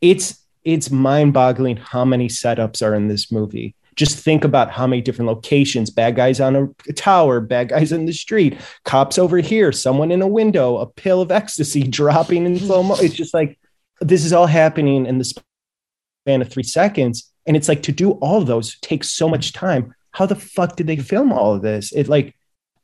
it's 0.02 0.40
it's 0.64 0.90
mind-boggling 0.90 1.76
how 1.76 2.06
many 2.06 2.30
setups 2.30 2.82
are 2.86 2.96
in 2.96 3.10
this 3.10 3.34
movie. 3.34 3.76
Just 3.96 4.20
think 4.20 4.44
about 4.44 4.72
how 4.72 4.88
many 4.88 5.02
different 5.02 5.28
locations, 5.30 5.90
bad 5.90 6.16
guys 6.16 6.40
on 6.40 6.56
a 6.88 6.94
tower, 6.94 7.40
bad 7.40 7.70
guys 7.70 7.92
in 7.92 8.06
the 8.06 8.14
street, 8.14 8.58
cops 8.86 9.18
over 9.18 9.38
here, 9.38 9.72
someone 9.72 10.12
in 10.12 10.22
a 10.22 10.28
window, 10.28 10.78
a 10.78 10.86
pill 10.86 11.22
of 11.22 11.32
ecstasy 11.32 11.84
dropping 11.88 12.46
in 12.46 12.60
slow 12.60 12.84
mo. 12.84 12.96
It's 12.96 13.16
just 13.16 13.34
like 13.34 13.60
this 14.02 14.26
is 14.26 14.34
all 14.34 14.48
happening 14.48 15.06
in 15.06 15.18
the 15.18 15.26
span 15.26 16.42
of 16.42 16.50
three 16.50 16.64
seconds. 16.64 17.30
And 17.46 17.58
it's 17.58 17.68
like 17.68 17.84
to 17.84 17.92
do 17.92 18.12
all 18.14 18.42
of 18.42 18.48
those 18.48 18.80
takes 18.80 19.12
so 19.12 19.28
much 19.28 19.54
time. 19.54 19.94
How 20.12 20.26
the 20.26 20.36
fuck 20.36 20.76
did 20.76 20.88
they 20.88 20.98
film 20.98 21.34
all 21.34 21.54
of 21.54 21.62
this? 21.62 21.92
It 21.92 22.08
like 22.08 22.36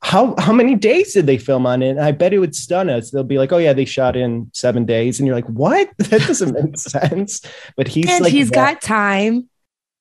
how 0.02 0.34
how 0.38 0.54
many 0.54 0.76
days 0.76 1.14
did 1.14 1.28
they 1.28 1.38
film 1.38 1.66
on 1.66 1.82
it? 1.82 1.92
And 1.92 2.02
I 2.02 2.12
bet 2.12 2.34
it 2.34 2.40
would 2.40 2.56
stun 2.56 2.90
us. 2.90 3.12
They'll 3.12 3.24
be 3.24 3.38
like, 3.38 3.52
"Oh 3.52 3.58
yeah, 3.58 3.74
they 3.74 3.86
shot 3.86 4.16
in 4.16 4.50
seven 4.54 4.86
days," 4.86 5.20
and 5.20 5.28
you're 5.28 5.36
like, 5.36 5.48
"What? 5.50 5.90
That 5.98 6.22
doesn't 6.26 6.54
make 6.54 6.78
sense." 6.78 7.42
But 7.76 7.88
he's 7.88 8.10
and 8.10 8.24
like, 8.24 8.32
he's 8.32 8.50
that- 8.50 8.56
got 8.56 8.82
time 8.82 9.50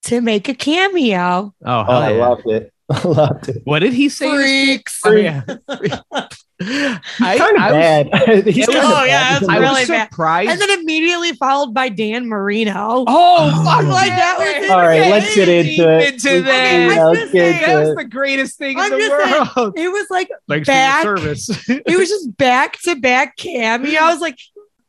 to 0.04 0.20
make 0.20 0.48
a 0.48 0.54
cameo. 0.54 1.54
Oh, 1.64 1.80
Oh, 1.80 1.84
hell 1.84 2.02
I 2.02 2.12
yeah. 2.12 2.26
loved 2.26 2.46
it. 2.46 2.72
I 2.90 3.02
loved 3.06 3.48
it. 3.50 3.62
What 3.64 3.80
did 3.80 3.92
he 3.92 4.08
say? 4.08 4.30
Freaks. 4.30 5.00
Oh, 5.04 5.12
yeah. 5.12 5.42
I, 5.70 6.28
Kind 7.38 7.56
of 7.56 7.62
I 7.62 7.72
was- 7.72 8.10
bad. 8.10 8.46
he's 8.46 8.64
It 8.64 8.68
was- 8.68 8.76
kind 8.76 8.78
of 8.78 8.98
Oh, 8.98 9.04
yeah, 9.04 9.32
bad. 9.34 9.42
it's 9.42 9.48
I 9.50 9.56
really 9.58 9.80
was 9.80 9.88
bad. 9.88 10.08
surprised. 10.10 10.50
And 10.50 10.60
then 10.60 10.80
immediately 10.80 11.32
followed 11.34 11.72
by 11.74 11.88
Dan 11.90 12.28
Marino. 12.28 12.74
oh, 12.76 13.04
oh 13.06 13.64
fuck, 13.64 13.84
Oh. 13.84 13.88
like 13.88 14.08
that 14.10 14.36
was 14.38 14.70
All 14.70 14.78
right, 14.80 15.10
let's 15.10 15.34
get 15.34 15.48
into 15.48 15.88
it. 15.98 16.14
Into 16.14 16.30
Let's- 16.30 16.44
that. 16.46 16.94
yeah, 16.94 17.04
let's 17.06 17.32
get 17.32 17.52
saying, 17.60 17.66
That 17.66 17.86
was 17.86 17.96
the 17.96 18.04
greatest 18.04 18.58
thing 18.58 18.78
I'm 18.78 18.92
in 18.92 18.98
the 18.98 19.06
just 19.06 19.30
saying, 19.30 19.46
world. 19.56 19.78
It 19.78 19.88
was 19.88 20.06
like 20.10 20.30
Thanks 20.48 20.66
back- 20.66 21.02
for 21.04 21.18
your 21.20 21.34
service. 21.36 21.68
it 21.68 21.98
was 21.98 22.08
just 22.08 22.36
back 22.38 22.80
to 22.82 22.96
back 22.96 23.36
cameo. 23.36 24.00
I 24.00 24.10
was 24.12 24.20
like, 24.20 24.38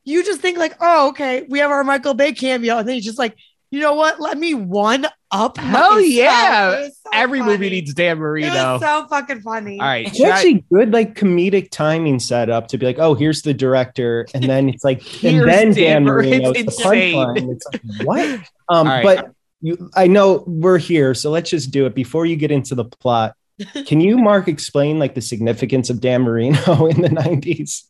you 0.06 0.24
just 0.24 0.42
think 0.42 0.58
like, 0.58 0.76
oh, 0.80 1.10
okay, 1.10 1.46
we 1.50 1.60
have 1.60 1.70
our 1.70 1.84
Michael 1.84 2.14
Bay 2.16 2.32
cameo, 2.32 2.78
and 2.78 2.88
then 2.88 2.96
he's 2.96 3.06
just 3.06 3.20
like, 3.20 3.36
you 3.72 3.80
know 3.82 3.94
what? 3.94 4.20
Let 4.20 4.38
me 4.38 4.54
one 4.54 5.06
up. 5.32 5.58
Hell 5.58 5.96
myself. 5.96 6.06
yeah. 6.08 6.88
So 6.88 7.10
Every 7.14 7.40
funny. 7.40 7.52
movie 7.52 7.70
needs 7.70 7.94
Dan 7.94 8.18
It 8.18 8.20
Marino. 8.20 8.50
was 8.74 8.82
so 8.82 9.06
fucking 9.10 9.42
funny. 9.42 9.80
All 9.80 9.86
right, 9.86 10.08
It's 10.08 10.18
should 10.18 10.26
I- 10.28 10.30
actually 10.32 10.66
good, 10.74 10.92
like 10.92 11.16
comedic 11.16 11.70
timing 11.72 12.20
setup 12.20 12.68
to 12.70 12.78
be 12.78 12.86
like, 12.86 12.98
oh, 13.00 13.14
here's 13.14 13.42
the 13.44 13.54
director, 13.54 14.26
and 14.34 14.44
then 14.44 14.70
it's 14.70 14.84
like, 14.84 15.02
and 15.24 15.48
then 15.48 15.72
Dan 15.72 15.74
Dan 15.74 16.04
Marino. 16.06 16.30
Marino, 16.38 16.52
It's 16.52 16.78
the 16.78 16.84
punchline. 16.84 17.52
It's 17.52 17.66
like, 17.72 18.08
what? 18.08 18.40
Um, 18.72 18.88
All 18.88 18.94
right. 18.94 19.04
but 19.04 19.32
you, 19.62 19.90
I 19.96 20.06
know 20.08 20.44
we're 20.46 20.78
here, 20.78 21.14
so 21.16 21.32
let's 21.32 21.50
just 21.50 21.72
do 21.72 21.86
it 21.88 21.96
before 21.96 22.26
you 22.28 22.36
get 22.36 22.52
into 22.52 22.76
the 22.76 22.86
plot. 22.86 23.36
Can 23.88 24.00
you, 24.00 24.18
Mark, 24.18 24.48
explain 24.48 25.00
like 25.00 25.16
the 25.16 25.22
significance 25.22 25.90
of 25.90 26.00
Dan 26.00 26.22
Marino 26.22 26.86
in 26.86 27.02
the 27.02 27.10
'90s? 27.10 27.84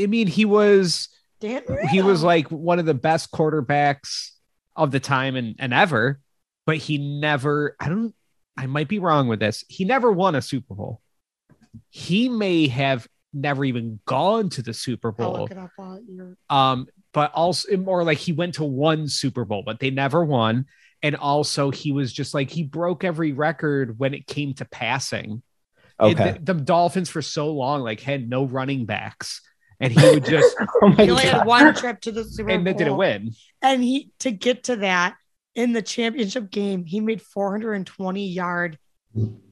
I 0.00 0.06
mean, 0.06 0.28
he 0.28 0.44
was 0.44 1.08
Dan 1.40 1.62
he 1.90 2.00
was 2.00 2.22
like 2.22 2.48
one 2.50 2.78
of 2.78 2.86
the 2.86 2.94
best 2.94 3.32
quarterbacks 3.32 4.30
of 4.76 4.90
the 4.90 5.00
time 5.00 5.36
and, 5.36 5.56
and 5.58 5.72
ever, 5.72 6.20
but 6.66 6.76
he 6.76 6.98
never, 6.98 7.76
I 7.80 7.88
don't, 7.88 8.14
I 8.56 8.66
might 8.66 8.88
be 8.88 8.98
wrong 8.98 9.28
with 9.28 9.40
this. 9.40 9.64
He 9.68 9.84
never 9.84 10.10
won 10.12 10.34
a 10.34 10.42
Super 10.42 10.74
Bowl. 10.74 11.00
He 11.90 12.28
may 12.28 12.68
have 12.68 13.06
never 13.32 13.64
even 13.64 14.00
gone 14.06 14.48
to 14.50 14.62
the 14.62 14.72
Super 14.74 15.10
Bowl. 15.12 15.32
look 15.40 15.50
it 15.50 15.58
up 15.58 15.70
while 15.76 16.00
you're 16.08 16.36
Um, 16.48 16.86
but 17.12 17.32
also 17.32 17.76
more 17.76 18.04
like 18.04 18.18
he 18.18 18.32
went 18.32 18.54
to 18.54 18.64
one 18.64 19.08
Super 19.08 19.44
Bowl, 19.44 19.62
but 19.64 19.80
they 19.80 19.90
never 19.90 20.24
won. 20.24 20.66
And 21.02 21.16
also 21.16 21.70
he 21.70 21.92
was 21.92 22.12
just 22.12 22.32
like 22.34 22.50
he 22.50 22.62
broke 22.62 23.04
every 23.04 23.32
record 23.32 23.98
when 23.98 24.14
it 24.14 24.26
came 24.26 24.54
to 24.54 24.64
passing. 24.64 25.42
It- 26.00 26.18
Okay. 26.18 26.32
the, 26.42 26.54
the 26.54 26.60
Dolphins 26.60 27.08
for 27.08 27.22
so 27.22 27.52
long 27.52 27.82
like 27.82 28.00
had 28.00 28.28
no 28.28 28.44
running 28.44 28.84
backs. 28.84 29.40
And 29.80 29.92
he 29.92 30.10
would 30.10 30.24
just 30.24 30.56
oh 30.82 30.88
my 30.88 31.04
He 31.04 31.10
only 31.10 31.24
had 31.24 31.46
one 31.46 31.74
trip 31.74 32.00
to 32.02 32.12
the 32.12 32.24
Super 32.24 32.50
and 32.50 32.64
Bowl. 32.64 32.72
they 32.72 32.78
didn't 32.78 32.96
win. 32.96 33.32
And 33.62 33.82
he 33.82 34.10
to 34.20 34.30
get 34.30 34.64
to 34.64 34.76
that 34.76 35.16
in 35.54 35.72
the 35.72 35.82
championship 35.82 36.50
game, 36.50 36.84
he 36.84 37.00
made 37.00 37.22
420 37.22 38.28
yard 38.28 38.78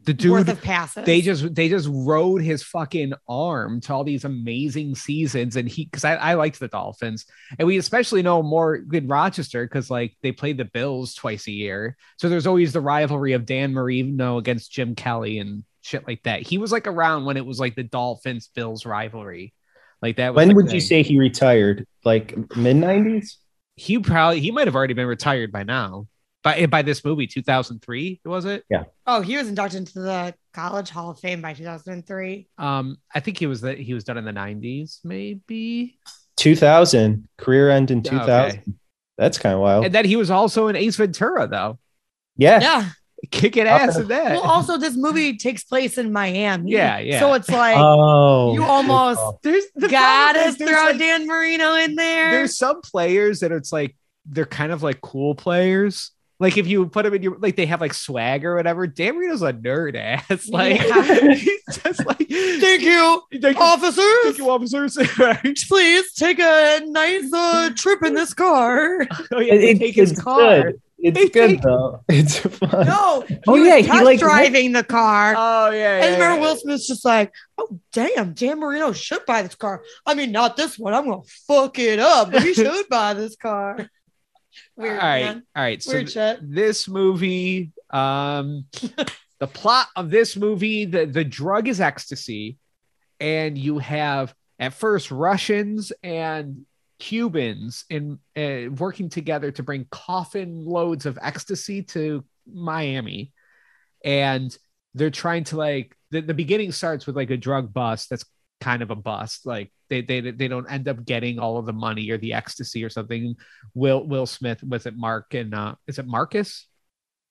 The 0.05 0.13
dude 0.13 0.33
worth 0.33 0.49
of 0.49 0.61
passes. 0.61 1.05
they 1.05 1.21
just 1.21 1.55
they 1.55 1.69
just 1.69 1.89
rode 1.91 2.43
his 2.43 2.63
fucking 2.65 3.13
arm 3.29 3.81
to 3.83 3.93
all 3.95 4.03
these 4.03 4.25
amazing 4.25 4.97
seasons 4.97 5.55
and 5.55 5.69
he 5.69 5.85
because 5.85 6.05
I, 6.05 6.15
I 6.17 6.35
liked 6.35 6.59
the 6.59 6.67
dolphins 6.67 7.27
and 7.59 7.69
we 7.69 7.77
especially 7.79 8.23
know 8.23 8.43
more 8.43 8.81
in 8.93 9.07
rochester 9.07 9.65
because 9.65 9.91
like 9.91 10.17
they 10.23 10.33
played 10.33 10.59
the 10.59 10.65
bills 10.65 11.15
twice 11.15 11.47
a 11.47 11.53
year 11.53 11.97
so 12.17 12.29
there's 12.29 12.49
always 12.49 12.73
the 12.73 12.81
rivalry 12.81 13.35
of 13.35 13.47
dan 13.47 13.73
marino 13.73 14.39
against 14.39 14.73
jim 14.73 14.97
kelly 14.97 15.39
and 15.39 15.63
shit 15.83 16.05
like 16.09 16.25
that 16.25 16.43
he 16.43 16.59
was 16.59 16.73
like 16.73 16.89
around 16.89 17.25
when 17.25 17.37
it 17.37 17.47
was 17.47 17.61
like 17.61 17.77
the 17.77 17.85
dolphins 17.85 18.49
bills 18.53 18.85
rivalry 18.85 19.55
like 20.03 20.17
that 20.17 20.35
was 20.35 20.37
When 20.43 20.49
the 20.49 20.55
would 20.55 20.73
you 20.73 20.81
say 20.81 21.03
he 21.03 21.19
retired? 21.19 21.87
Like 22.05 22.37
mid 22.57 22.77
'90s? 22.77 23.37
he 23.77 23.99
probably 23.99 24.41
he 24.41 24.51
might 24.51 24.67
have 24.67 24.77
already 24.77 24.93
been 24.95 25.07
retired 25.07 25.51
by 25.51 25.63
now 25.63 26.07
by 26.43 26.67
by 26.67 26.83
this 26.83 27.05
movie 27.05 27.27
2003 27.27 28.21
was 28.27 28.45
it 28.45 28.65
Yeah. 28.69 28.85
oh, 29.07 29.23
he 29.23 29.37
was 29.39 29.49
inducted 29.49 29.79
into 29.79 30.01
the 30.01 30.35
College 30.53 30.91
Hall 30.91 31.11
of 31.11 31.19
Fame 31.21 31.41
by 31.41 31.55
2003. 31.55 32.49
um 32.59 32.99
i 33.15 33.21
think 33.21 33.39
he 33.39 33.47
was 33.47 33.63
that 33.63 33.79
he 33.79 33.95
was 33.95 34.05
done 34.05 34.19
in 34.19 34.25
the 34.27 34.33
90s 34.33 34.99
maybe 35.05 35.99
2000 36.37 37.29
career 37.39 37.71
end 37.71 37.91
in 37.91 38.03
2000. 38.03 38.27
Okay. 38.59 38.63
That's 39.19 39.39
kind 39.39 39.55
of 39.55 39.61
wild. 39.61 39.85
And 39.85 39.95
then 39.95 40.05
he 40.05 40.17
was 40.17 40.31
also 40.31 40.69
in 40.69 40.75
Ace 40.77 40.97
Ventura, 40.97 41.47
though, 41.47 41.79
yeah. 42.37 42.61
Yeah. 42.61 42.89
Kicking 43.31 43.67
ass 43.67 43.97
in 43.97 44.09
that. 44.09 44.33
Well, 44.33 44.43
also 44.43 44.77
this 44.79 44.97
movie 44.97 45.37
takes 45.37 45.65
place 45.65 45.97
in 45.99 46.13
Miami. 46.13 46.73
Yeah, 46.73 46.99
yeah. 46.99 47.21
So 47.21 47.35
it's 47.35 47.49
like 47.49 47.77
Oh, 47.79 48.53
you 48.55 48.63
almost 48.65 49.21
there's 49.43 49.65
the 49.75 49.89
gotta 49.89 50.33
problem 50.39 50.49
is 50.49 50.57
there's, 50.59 50.71
throw 50.71 50.85
like- 50.87 50.99
Dan 50.99 51.27
Marino 51.27 51.75
in 51.75 51.95
there. 51.95 52.31
There's 52.33 52.57
some 52.59 52.81
players 52.83 53.41
that 53.41 53.53
it's 53.53 53.73
like 53.73 53.97
they're 54.27 54.47
kind 54.47 54.73
of 54.73 54.83
like 54.83 55.01
cool 55.01 55.35
players. 55.35 56.11
Like 56.41 56.59
if 56.59 56.67
you 56.67 56.87
put 56.87 57.05
them 57.05 57.15
in 57.15 57.23
your 57.23 57.39
like 57.39 57.55
they 57.55 57.67
have 57.67 57.81
like 57.81 57.95
swag 57.95 58.45
or 58.45 58.57
whatever. 58.57 58.87
Dan 58.89 59.15
Marino's 59.15 59.43
a 59.43 59.53
nerd 59.53 59.95
ass. 59.95 60.49
Like 60.51 60.81
Yeah. 60.83 61.35
he's 61.35 61.61
just 61.85 62.05
like 62.05 62.19
Thank 62.19 62.83
you, 62.83 63.23
Thank 63.41 63.57
you, 63.57 63.63
officers. 63.63 64.23
thank 64.25 64.39
you, 64.39 64.51
officers. 64.51 64.97
Right. 65.19 65.57
Please 65.69 66.13
take 66.15 66.39
a 66.41 66.81
nice 66.87 67.31
uh, 67.33 67.71
trip 67.77 68.03
in 68.05 68.15
this 68.15 68.33
car. 68.35 69.07
Oh, 69.33 69.39
yeah, 69.41 69.55
It- 69.55 69.79
take 69.79 69.95
his 69.95 70.19
car. 70.21 70.63
good. 70.73 70.81
It's 71.03 71.19
They 71.19 71.29
good 71.29 71.49
take- 71.49 71.63
though. 71.63 72.05
It's 72.09 72.39
fun. 72.39 72.87
No, 72.87 73.25
Oh, 73.49 73.57
yeah, 73.57 73.79
he, 73.79 73.91
like, 74.05 74.21
driving 74.21 74.71
the 74.73 74.85
car. 74.85 75.35
Oh 75.37 75.71
yeah, 75.71 76.05
and 76.05 76.19
yeah, 76.19 76.35
yeah. 76.37 76.41
Will 76.41 76.57
Smith's 76.57 76.87
just 76.87 77.05
like, 77.05 77.33
oh 77.59 77.81
damn, 77.93 78.35
Dan 78.35 78.61
Marino 78.61 78.93
should 78.93 79.27
buy 79.27 79.43
this 79.43 79.57
car. 79.57 79.83
I 80.07 80.15
mean, 80.15 80.31
not 80.31 80.57
this 80.57 80.79
one. 80.79 80.95
I'm 80.95 81.05
gonna 81.07 81.23
fuck 81.49 81.79
it 81.81 81.99
up, 81.99 82.31
but 82.31 82.43
he 82.45 82.55
should 82.55 82.89
buy 82.89 83.15
this 83.15 83.35
car. 83.37 83.79
Weird, 84.77 84.93
all 84.93 84.99
right, 85.09 85.23
man. 85.25 85.43
all 85.57 85.63
right. 85.63 85.83
So 85.83 85.93
Weird 85.93 86.11
shit. 86.11 86.39
this 86.43 86.87
movie, 86.87 87.73
um, 87.91 88.67
the 89.41 89.47
plot 89.47 89.89
of 89.97 90.11
this 90.11 90.37
movie, 90.37 90.85
the 90.85 91.07
the 91.07 91.25
drug 91.25 91.67
is 91.69 91.81
ecstasy, 91.81 92.59
and 93.19 93.59
you 93.59 93.79
have 93.79 94.35
at 94.61 94.75
first 94.75 95.11
Russians 95.11 95.91
and 96.03 96.65
Cubans 97.03 97.85
in 97.91 98.21
uh, 98.37 98.71
working 98.71 99.09
together 99.09 99.51
to 99.51 99.65
bring 99.65 99.89
coffin 99.91 100.65
loads 100.65 101.05
of 101.05 101.19
ecstasy 101.21 101.83
to 101.83 102.25
Miami, 102.47 103.33
and 104.05 104.57
they're 104.95 105.11
trying 105.11 105.43
to 105.45 105.57
like 105.57 105.97
the, 106.13 106.21
the 106.21 106.33
beginning 106.33 106.71
starts 106.71 107.05
with 107.05 107.17
like 107.17 107.31
a 107.31 107.37
drug 107.37 107.73
bust 107.73 108.09
that's 108.09 108.25
kind 108.61 108.83
of 108.83 108.93
a 108.93 108.95
bust. 108.95 109.45
Like 109.45 109.73
they, 109.91 110.03
they 110.03 110.21
they 110.21 110.47
don't 110.47 110.71
end 110.71 110.87
up 110.87 111.05
getting 111.05 111.41
all 111.41 111.59
of 111.59 111.67
the 111.67 111.73
money 111.73 112.09
or 112.11 112.19
the 112.19 112.35
ecstasy 112.35 112.85
or 112.85 112.89
something. 112.89 113.35
Will 113.75 114.07
will 114.07 114.27
smith 114.27 114.63
was 114.63 114.87
it 114.87 114.97
mark 114.97 115.35
and 115.35 115.53
uh 115.57 115.75
is 115.89 115.99
it 115.99 116.07
marcus? 116.07 116.69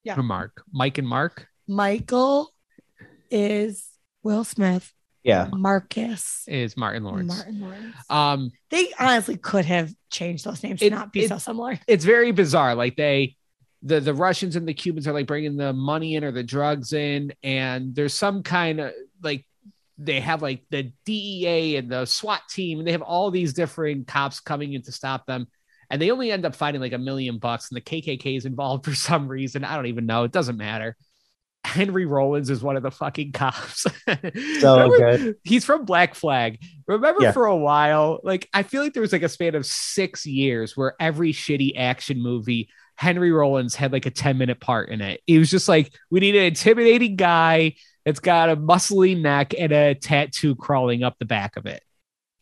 Yeah. 0.04 0.20
or 0.20 0.24
mark? 0.24 0.64
Mike 0.74 0.98
and 0.98 1.08
mark? 1.08 1.48
Michael 1.66 2.54
is 3.30 3.88
Will 4.22 4.44
Smith. 4.44 4.94
Yeah. 5.24 5.50
Marcus. 5.54 6.44
is 6.48 6.76
martin 6.76 7.04
lawrence 7.04 7.28
Martin 7.36 7.62
Lawrence. 7.62 7.96
um 8.10 8.52
They 8.70 8.92
honestly 9.00 9.38
could 9.38 9.66
have 9.66 9.94
changed 10.12 10.46
those 10.46 10.64
names 10.64 10.80
to 10.80 10.88
It- 10.88 10.92
not 10.92 11.14
be 11.14 11.22
it- 11.26 11.30
so 11.30 11.38
similar. 11.38 11.80
it's 11.88 12.06
very 12.06 12.32
bizarre. 12.32 12.74
Like 12.76 12.96
they, 12.96 13.36
the 13.84 14.00
the 14.00 14.14
Russians 14.14 14.56
and 14.56 14.68
the 14.68 14.74
Cubans 14.74 15.08
are 15.08 15.14
like 15.14 15.28
bringing 15.28 15.58
the 15.58 15.74
money 15.74 16.16
in 16.16 16.24
or 16.24 16.32
the 16.32 16.44
drugs 16.44 16.94
in, 16.94 17.34
and 17.44 17.96
there's 17.96 18.14
some 18.14 18.44
kind 18.44 18.80
of 18.80 18.94
like 19.24 19.46
they 19.98 20.20
have 20.20 20.42
like 20.42 20.64
the 20.72 20.92
DEA 21.06 21.78
and 21.78 21.90
the 21.92 22.06
SWAT 22.06 22.42
team, 22.50 22.80
and 22.80 22.88
they 22.88 22.92
have 22.92 23.02
all 23.02 23.32
these 23.32 23.54
different 23.54 24.08
cops 24.08 24.40
coming 24.40 24.74
in 24.74 24.82
to 24.84 24.92
stop 24.92 25.26
them, 25.26 25.48
and 25.90 26.00
they 26.02 26.12
only 26.12 26.32
end 26.32 26.46
up 26.46 26.56
finding 26.56 26.80
like 26.82 26.94
a 26.94 26.98
million 27.00 27.38
bucks, 27.40 27.70
and 27.72 27.78
the 27.78 27.82
KKK 27.82 28.38
is 28.38 28.46
involved 28.46 28.86
for 28.90 28.94
some 28.96 29.28
reason. 29.28 29.64
I 29.64 29.76
don't 29.76 29.88
even 29.88 30.06
know. 30.06 30.24
It 30.26 30.32
doesn't 30.32 30.58
matter. 30.58 30.96
Henry 31.64 32.06
Rollins 32.06 32.50
is 32.50 32.62
one 32.64 32.76
of 32.76 32.84
the 32.84 32.92
fucking 32.92 33.32
cops. 33.34 33.86
So 34.60 34.90
good. 34.98 35.36
He's 35.44 35.64
from 35.64 35.86
Black 35.86 36.16
Flag. 36.16 36.60
Remember 36.88 37.22
Yeah. 37.24 37.32
for 37.32 37.46
a 37.46 37.56
while, 37.56 38.20
like 38.24 38.50
I 38.54 38.64
feel 38.64 38.82
like 38.82 38.94
there 38.94 39.02
was 39.02 39.14
like 39.14 39.22
a 39.24 39.30
span 39.30 39.56
of 39.56 39.66
six 39.66 40.26
years 40.26 40.76
where 40.76 40.96
every 41.00 41.32
shitty 41.34 41.74
action 41.78 42.22
movie, 42.22 42.70
Henry 42.96 43.32
Rollins 43.32 43.76
had 43.76 43.92
like 43.94 44.06
a 44.06 44.12
10 44.12 44.38
minute 44.38 44.60
part 44.60 44.90
in 44.90 45.02
it. 45.02 45.22
He 45.28 45.38
was 45.38 45.50
just 45.50 45.70
like, 45.70 45.94
we 46.10 46.20
need 46.20 46.36
an 46.36 46.44
intimidating 46.44 47.16
guy 47.16 47.76
that's 48.06 48.20
got 48.20 48.50
a 48.50 48.58
muscly 48.58 49.20
neck 49.20 49.54
and 49.58 49.72
a 49.72 49.94
tattoo 49.96 50.56
crawling 50.56 51.04
up 51.04 51.18
the 51.20 51.26
back 51.26 51.58
of 51.58 51.66
it. 51.68 51.84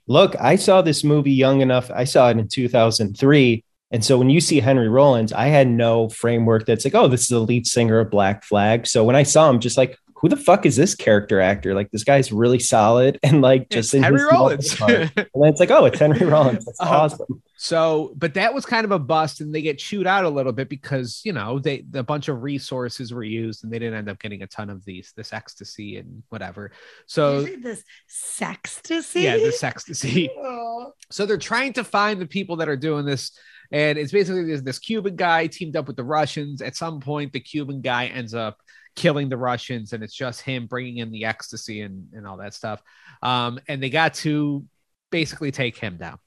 Look, 0.08 0.36
I 0.40 0.56
saw 0.56 0.82
this 0.82 1.04
movie 1.04 1.34
young 1.34 1.62
enough. 1.62 1.92
I 1.94 2.06
saw 2.06 2.30
it 2.30 2.38
in 2.38 2.48
2003. 2.48 3.64
And 3.92 4.04
so 4.06 4.18
when 4.18 4.30
you 4.30 4.40
see 4.40 4.60
Henry 4.60 4.88
Rollins, 4.90 5.34
I 5.34 5.48
had 5.48 5.68
no 5.68 6.10
framework 6.10 6.66
that's 6.66 6.86
like, 6.86 6.96
oh, 6.96 7.08
this 7.08 7.22
is 7.24 7.28
the 7.30 7.40
lead 7.40 7.66
singer 7.66 8.00
of 8.00 8.12
Black 8.12 8.44
Flag. 8.44 8.86
So 8.88 9.04
when 9.04 9.16
I 9.16 9.24
saw 9.24 9.50
him, 9.50 9.60
just 9.60 9.78
like, 9.78 9.98
who 10.16 10.28
the 10.28 10.36
fuck 10.38 10.66
is 10.66 10.76
this 10.76 10.96
character 10.96 11.40
actor? 11.40 11.74
Like, 11.74 11.92
this 11.92 12.04
guy's 12.04 12.32
really 12.32 12.60
solid. 12.60 13.18
And 13.24 13.42
like, 13.42 13.70
just 13.70 13.90
It's 13.90 13.94
in 13.96 14.04
Henry 14.04 14.20
his 14.20 14.28
small 14.30 14.40
Rollins. 14.42 14.82
and 14.82 15.12
then 15.16 15.50
it's 15.50 15.60
like, 15.62 15.72
oh, 15.72 15.86
it's 15.86 15.98
Henry 15.98 16.26
Rollins. 16.26 16.66
That's 16.66 16.80
Uh-huh. 16.82 16.96
awesome. 16.98 17.42
So, 17.62 18.14
but 18.16 18.36
that 18.36 18.54
was 18.54 18.66
kind 18.66 18.86
of 18.86 18.92
a 18.92 19.00
bust, 19.00 19.42
and 19.42 19.54
they 19.54 19.62
get 19.62 19.80
chewed 19.80 20.08
out 20.08 20.24
a 20.24 20.30
little 20.30 20.54
bit 20.54 20.70
because 20.70 21.20
you 21.26 21.34
know 21.34 21.60
they 21.60 21.84
a 21.94 22.04
bunch 22.04 22.30
of 22.30 22.42
resources 22.42 23.14
were 23.14 23.24
used, 23.24 23.66
and 23.66 23.74
they 23.74 23.80
didn't 23.80 23.96
end 23.96 24.08
up 24.10 24.18
getting 24.18 24.44
a 24.44 24.48
ton 24.48 24.70
of 24.70 24.86
these 24.86 25.12
this 25.18 25.34
ecstasy 25.34 25.98
and 25.98 26.24
whatever. 26.30 26.72
So 27.06 27.42
this 27.42 27.84
sextasy? 28.10 29.24
yeah, 29.24 29.36
the 29.36 29.58
ecstasy. 29.62 30.30
Oh. 30.38 30.94
So 31.12 31.26
they're 31.26 31.38
trying 31.38 31.74
to 31.74 31.84
find 31.84 32.22
the 32.22 32.26
people 32.28 32.56
that 32.58 32.70
are 32.70 32.78
doing 32.78 33.04
this. 33.06 33.32
And 33.72 33.98
it's 33.98 34.12
basically 34.12 34.46
this, 34.46 34.62
this 34.62 34.80
Cuban 34.80 35.16
guy 35.16 35.48
teamed 35.48 35.76
up 35.76 35.88
with 35.88 35.96
the 35.96 36.04
Russians. 36.04 36.62
At 36.62 36.76
some 36.76 37.00
point, 37.00 37.34
the 37.34 37.40
Cuban 37.40 37.82
guy 37.82 38.08
ends 38.08 38.34
up 38.34 38.58
killing 38.96 39.30
the 39.30 39.38
Russians, 39.38 39.94
and 39.94 40.04
it's 40.04 40.16
just 40.16 40.42
him 40.42 40.66
bringing 40.66 40.98
in 40.98 41.12
the 41.12 41.26
ecstasy 41.26 41.82
and, 41.82 42.08
and 42.14 42.28
all 42.28 42.38
that 42.38 42.54
stuff. 42.54 42.82
Um, 43.22 43.60
and 43.68 43.82
they 43.82 43.90
got 43.90 44.16
to 44.16 44.66
basically 45.12 45.52
take 45.52 45.78
him 45.78 45.98
down. 45.98 46.18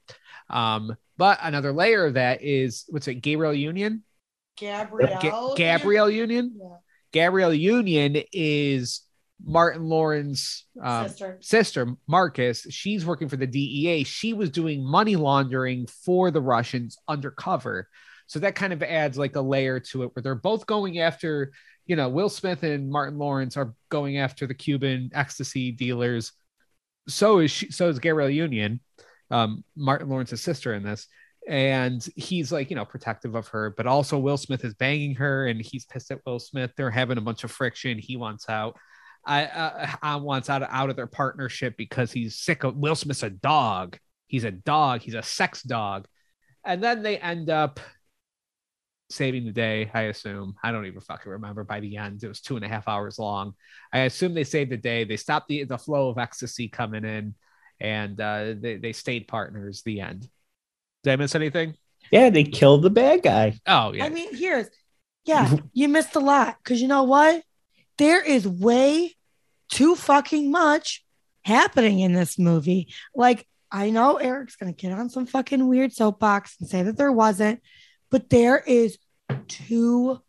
Um, 0.49 0.95
but 1.17 1.39
another 1.41 1.71
layer 1.71 2.05
of 2.05 2.15
that 2.15 2.41
is 2.41 2.85
what's 2.89 3.07
it, 3.07 3.15
Gabriel 3.15 3.53
Union? 3.53 4.03
Gabrielle. 4.57 5.19
Ga- 5.21 5.55
Gabrielle 5.55 6.09
Union? 6.09 6.55
Yeah. 6.59 6.77
Gabrielle 7.11 7.53
Union 7.53 8.23
is 8.31 9.01
Martin 9.45 9.83
Lawrence's 9.83 10.65
um, 10.81 11.07
Sister. 11.07 11.37
sister 11.41 11.87
Marcus, 12.07 12.65
she's 12.69 13.05
working 13.05 13.27
for 13.27 13.35
the 13.35 13.47
DEA. 13.47 14.03
She 14.03 14.33
was 14.33 14.49
doing 14.49 14.83
money 14.83 15.15
laundering 15.15 15.87
for 15.87 16.31
the 16.31 16.41
Russians 16.41 16.97
undercover. 17.07 17.89
So 18.27 18.39
that 18.39 18.55
kind 18.55 18.73
of 18.73 18.81
adds 18.81 19.17
like 19.17 19.35
a 19.35 19.41
layer 19.41 19.79
to 19.79 20.03
it 20.03 20.11
where 20.13 20.23
they're 20.23 20.35
both 20.35 20.65
going 20.65 20.99
after, 20.99 21.51
you 21.85 21.95
know, 21.95 22.07
Will 22.09 22.29
Smith 22.29 22.63
and 22.63 22.89
Martin 22.89 23.19
Lawrence 23.19 23.57
are 23.57 23.75
going 23.89 24.17
after 24.17 24.47
the 24.47 24.53
Cuban 24.53 25.11
ecstasy 25.13 25.71
dealers. 25.71 26.31
So 27.09 27.39
is 27.39 27.51
she, 27.51 27.69
so 27.71 27.89
is 27.89 27.99
Gabrielle 27.99 28.29
Union, 28.29 28.79
um, 29.29 29.63
Martin 29.75 30.07
Lawrence's 30.07 30.41
sister 30.41 30.73
in 30.73 30.83
this. 30.83 31.07
And 31.49 32.07
he's 32.15 32.53
like, 32.53 32.69
you 32.69 32.77
know, 32.77 32.85
protective 32.85 33.35
of 33.35 33.49
her, 33.49 33.73
but 33.75 33.85
also 33.87 34.17
Will 34.17 34.37
Smith 34.37 34.63
is 34.63 34.73
banging 34.73 35.15
her 35.15 35.47
and 35.47 35.61
he's 35.61 35.85
pissed 35.85 36.11
at 36.11 36.21
Will 36.25 36.39
Smith. 36.39 36.71
They're 36.77 36.89
having 36.89 37.17
a 37.17 37.21
bunch 37.21 37.43
of 37.43 37.51
friction. 37.51 37.97
He 37.99 38.15
wants 38.15 38.47
out. 38.47 38.77
I, 39.25 39.45
uh, 39.45 39.87
I 40.01 40.15
wants 40.17 40.49
out 40.49 40.63
of, 40.63 40.69
out 40.71 40.89
of 40.89 40.95
their 40.95 41.07
partnership 41.07 41.75
because 41.77 42.11
he's 42.11 42.35
sick 42.35 42.63
of 42.63 42.75
Will 42.75 42.95
Smith's 42.95 43.23
a 43.23 43.29
dog. 43.29 43.97
He's 44.27 44.43
a 44.43 44.51
dog. 44.51 45.01
He's 45.01 45.13
a 45.13 45.23
sex 45.23 45.63
dog. 45.63 46.07
And 46.65 46.83
then 46.83 47.03
they 47.03 47.17
end 47.17 47.49
up 47.49 47.79
saving 49.09 49.45
the 49.45 49.51
day, 49.51 49.91
I 49.93 50.03
assume. 50.03 50.55
I 50.63 50.71
don't 50.71 50.85
even 50.85 51.01
fucking 51.01 51.31
remember 51.31 51.63
by 51.63 51.79
the 51.79 51.97
end. 51.97 52.23
It 52.23 52.27
was 52.27 52.41
two 52.41 52.55
and 52.55 52.65
a 52.65 52.69
half 52.69 52.87
hours 52.87 53.19
long. 53.19 53.53
I 53.91 53.99
assume 53.99 54.33
they 54.33 54.43
saved 54.43 54.71
the 54.71 54.77
day. 54.77 55.03
They 55.03 55.17
stopped 55.17 55.47
the, 55.47 55.63
the 55.65 55.77
flow 55.77 56.09
of 56.09 56.17
ecstasy 56.17 56.67
coming 56.67 57.05
in 57.05 57.35
and 57.79 58.19
uh, 58.19 58.53
they, 58.59 58.77
they 58.77 58.93
stayed 58.93 59.27
partners. 59.27 59.83
The 59.83 60.01
end. 60.01 60.27
Did 61.03 61.13
I 61.13 61.15
miss 61.17 61.35
anything? 61.35 61.75
Yeah, 62.11 62.29
they 62.29 62.43
killed 62.43 62.81
the 62.81 62.89
bad 62.89 63.23
guy. 63.23 63.59
Oh, 63.67 63.93
yeah. 63.93 64.05
I 64.05 64.09
mean, 64.09 64.35
here's 64.35 64.67
yeah, 65.25 65.55
you 65.71 65.87
missed 65.87 66.15
a 66.15 66.19
lot 66.19 66.57
because 66.61 66.81
you 66.81 66.87
know 66.87 67.03
what? 67.03 67.43
There 67.97 68.23
is 68.23 68.47
way 68.47 69.15
too 69.69 69.95
fucking 69.95 70.51
much 70.51 71.03
happening 71.45 71.99
in 71.99 72.13
this 72.13 72.39
movie. 72.39 72.93
Like, 73.15 73.47
I 73.71 73.89
know 73.89 74.17
Eric's 74.17 74.55
gonna 74.55 74.73
get 74.73 74.91
on 74.91 75.09
some 75.09 75.25
fucking 75.25 75.67
weird 75.67 75.93
soapbox 75.93 76.55
and 76.59 76.69
say 76.69 76.83
that 76.83 76.97
there 76.97 77.11
wasn't, 77.11 77.61
but 78.09 78.29
there 78.29 78.59
is 78.59 78.97
too 79.47 80.21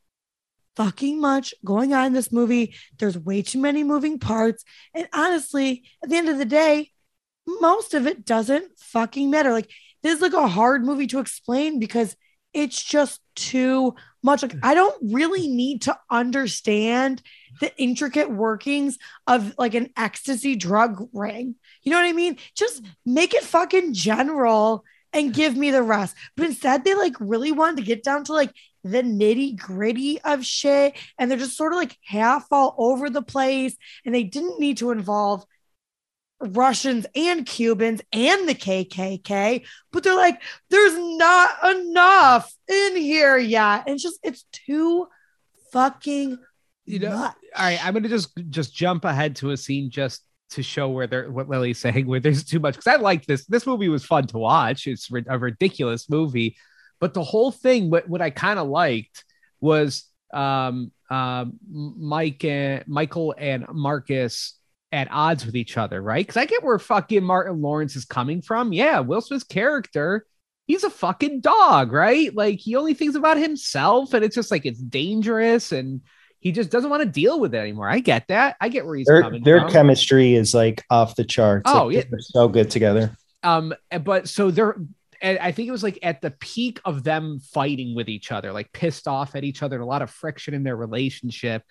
fucking 0.76 1.20
much 1.20 1.54
going 1.64 1.92
on 1.92 2.06
in 2.06 2.12
this 2.12 2.32
movie. 2.32 2.74
There's 2.98 3.18
way 3.18 3.42
too 3.42 3.60
many 3.60 3.84
moving 3.84 4.18
parts. 4.18 4.64
And 4.94 5.08
honestly, 5.12 5.84
at 6.02 6.10
the 6.10 6.16
end 6.16 6.28
of 6.28 6.38
the 6.38 6.44
day, 6.44 6.90
most 7.46 7.94
of 7.94 8.06
it 8.06 8.24
doesn't 8.24 8.78
fucking 8.78 9.30
matter. 9.30 9.52
Like, 9.52 9.70
this 10.02 10.16
is 10.16 10.22
like 10.22 10.32
a 10.32 10.48
hard 10.48 10.84
movie 10.84 11.06
to 11.08 11.18
explain 11.18 11.78
because 11.78 12.16
it's 12.54 12.82
just 12.82 13.20
too 13.34 13.94
much. 14.22 14.42
Like, 14.42 14.54
I 14.62 14.74
don't 14.74 15.12
really 15.12 15.48
need 15.48 15.82
to 15.82 15.98
understand 16.10 17.20
the 17.60 17.76
intricate 17.76 18.30
workings 18.30 18.98
of 19.26 19.54
like 19.58 19.74
an 19.74 19.90
ecstasy 19.96 20.56
drug 20.56 21.08
ring. 21.12 21.56
You 21.82 21.92
know 21.92 21.98
what 21.98 22.08
I 22.08 22.12
mean? 22.12 22.38
Just 22.54 22.82
make 23.04 23.34
it 23.34 23.44
fucking 23.44 23.92
general 23.92 24.84
and 25.12 25.34
give 25.34 25.56
me 25.56 25.70
the 25.70 25.82
rest. 25.82 26.16
But 26.36 26.46
instead, 26.46 26.84
they 26.84 26.94
like 26.94 27.14
really 27.20 27.52
wanted 27.52 27.76
to 27.78 27.82
get 27.82 28.02
down 28.02 28.24
to 28.24 28.32
like 28.32 28.52
the 28.82 29.02
nitty 29.02 29.56
gritty 29.56 30.20
of 30.22 30.44
shit. 30.44 30.94
And 31.18 31.30
they're 31.30 31.38
just 31.38 31.56
sort 31.56 31.72
of 31.72 31.78
like 31.78 31.96
half 32.04 32.46
all 32.50 32.74
over 32.78 33.10
the 33.10 33.22
place. 33.22 33.76
And 34.04 34.14
they 34.14 34.24
didn't 34.24 34.60
need 34.60 34.78
to 34.78 34.90
involve 34.90 35.44
Russians 36.40 37.06
and 37.14 37.46
Cubans 37.46 38.02
and 38.12 38.48
the 38.48 38.54
KKK, 38.54 39.64
but 39.92 40.02
they're 40.02 40.16
like, 40.16 40.42
there's 40.70 40.94
not 40.98 41.50
enough 41.76 42.52
in 42.68 42.96
here 42.96 43.38
yet. 43.38 43.84
And 43.86 43.94
it's 43.94 44.02
just, 44.02 44.18
it's 44.22 44.44
too 44.52 45.06
fucking 45.72 46.38
You 46.86 46.98
know, 46.98 47.16
much. 47.16 47.34
all 47.56 47.64
right, 47.64 47.84
I'm 47.84 47.94
gonna 47.94 48.08
just 48.08 48.30
just 48.50 48.74
jump 48.74 49.04
ahead 49.04 49.36
to 49.36 49.50
a 49.50 49.56
scene 49.56 49.90
just 49.90 50.22
to 50.50 50.62
show 50.62 50.88
where 50.90 51.06
they're 51.06 51.30
what 51.30 51.48
Lily's 51.48 51.78
saying 51.78 52.06
where 52.06 52.20
there's 52.20 52.44
too 52.44 52.60
much 52.60 52.74
because 52.74 52.86
I 52.86 52.96
like 52.96 53.26
this. 53.26 53.46
This 53.46 53.66
movie 53.66 53.88
was 53.88 54.04
fun 54.04 54.26
to 54.28 54.38
watch. 54.38 54.86
It's 54.86 55.10
a 55.28 55.38
ridiculous 55.38 56.10
movie, 56.10 56.56
but 57.00 57.14
the 57.14 57.24
whole 57.24 57.50
thing, 57.52 57.90
what 57.90 58.08
what 58.08 58.20
I 58.22 58.30
kind 58.30 58.58
of 58.58 58.68
liked 58.68 59.24
was 59.60 60.04
um, 60.32 60.92
um, 61.10 61.58
Mike 61.70 62.44
and 62.44 62.84
Michael 62.86 63.34
and 63.38 63.66
Marcus 63.72 64.58
at 64.94 65.08
odds 65.10 65.44
with 65.44 65.56
each 65.56 65.76
other, 65.76 66.00
right? 66.00 66.24
Because 66.26 66.38
I 66.38 66.46
get 66.46 66.62
where 66.64 66.78
fucking 66.78 67.22
Martin 67.24 67.60
Lawrence 67.60 67.96
is 67.96 68.04
coming 68.06 68.40
from. 68.40 68.72
Yeah, 68.72 69.00
Will 69.00 69.20
Smith's 69.20 69.44
character, 69.44 70.24
he's 70.66 70.84
a 70.84 70.90
fucking 70.90 71.40
dog, 71.40 71.92
right? 71.92 72.34
Like 72.34 72.60
he 72.60 72.76
only 72.76 72.94
thinks 72.94 73.16
about 73.16 73.36
himself, 73.36 74.14
and 74.14 74.24
it's 74.24 74.34
just 74.36 74.50
like 74.50 74.64
it's 74.64 74.80
dangerous, 74.80 75.72
and 75.72 76.00
he 76.40 76.52
just 76.52 76.70
doesn't 76.70 76.90
want 76.90 77.02
to 77.02 77.08
deal 77.08 77.40
with 77.40 77.54
it 77.54 77.58
anymore. 77.58 77.88
I 77.88 77.98
get 78.00 78.28
that. 78.28 78.56
I 78.60 78.68
get 78.68 78.86
where 78.86 78.96
he's 78.96 79.06
Their, 79.06 79.22
coming 79.22 79.42
their 79.42 79.60
from. 79.62 79.70
chemistry 79.72 80.34
is 80.34 80.54
like 80.54 80.84
off 80.90 81.16
the 81.16 81.24
charts. 81.24 81.70
Oh, 81.70 81.86
Like, 81.86 81.96
yeah. 81.96 82.02
they're 82.10 82.20
so 82.20 82.48
good 82.48 82.70
together. 82.70 83.16
um 83.42 83.74
but 84.02 84.28
so 84.28 84.50
they're 84.50 84.76
and 85.22 85.38
i 85.38 85.52
think 85.52 85.68
it 85.68 85.72
was 85.72 85.82
like 85.82 85.98
at 86.02 86.20
the 86.20 86.30
peak 86.32 86.80
of 86.84 87.04
them 87.04 87.38
fighting 87.52 87.94
with 87.94 88.08
each 88.08 88.32
other 88.32 88.52
like 88.52 88.72
pissed 88.72 89.06
off 89.06 89.36
at 89.36 89.44
each 89.44 89.62
other 89.62 89.80
a 89.80 89.86
lot 89.86 90.02
of 90.02 90.10
friction 90.10 90.54
in 90.54 90.64
their 90.64 90.76
relationship 90.76 91.62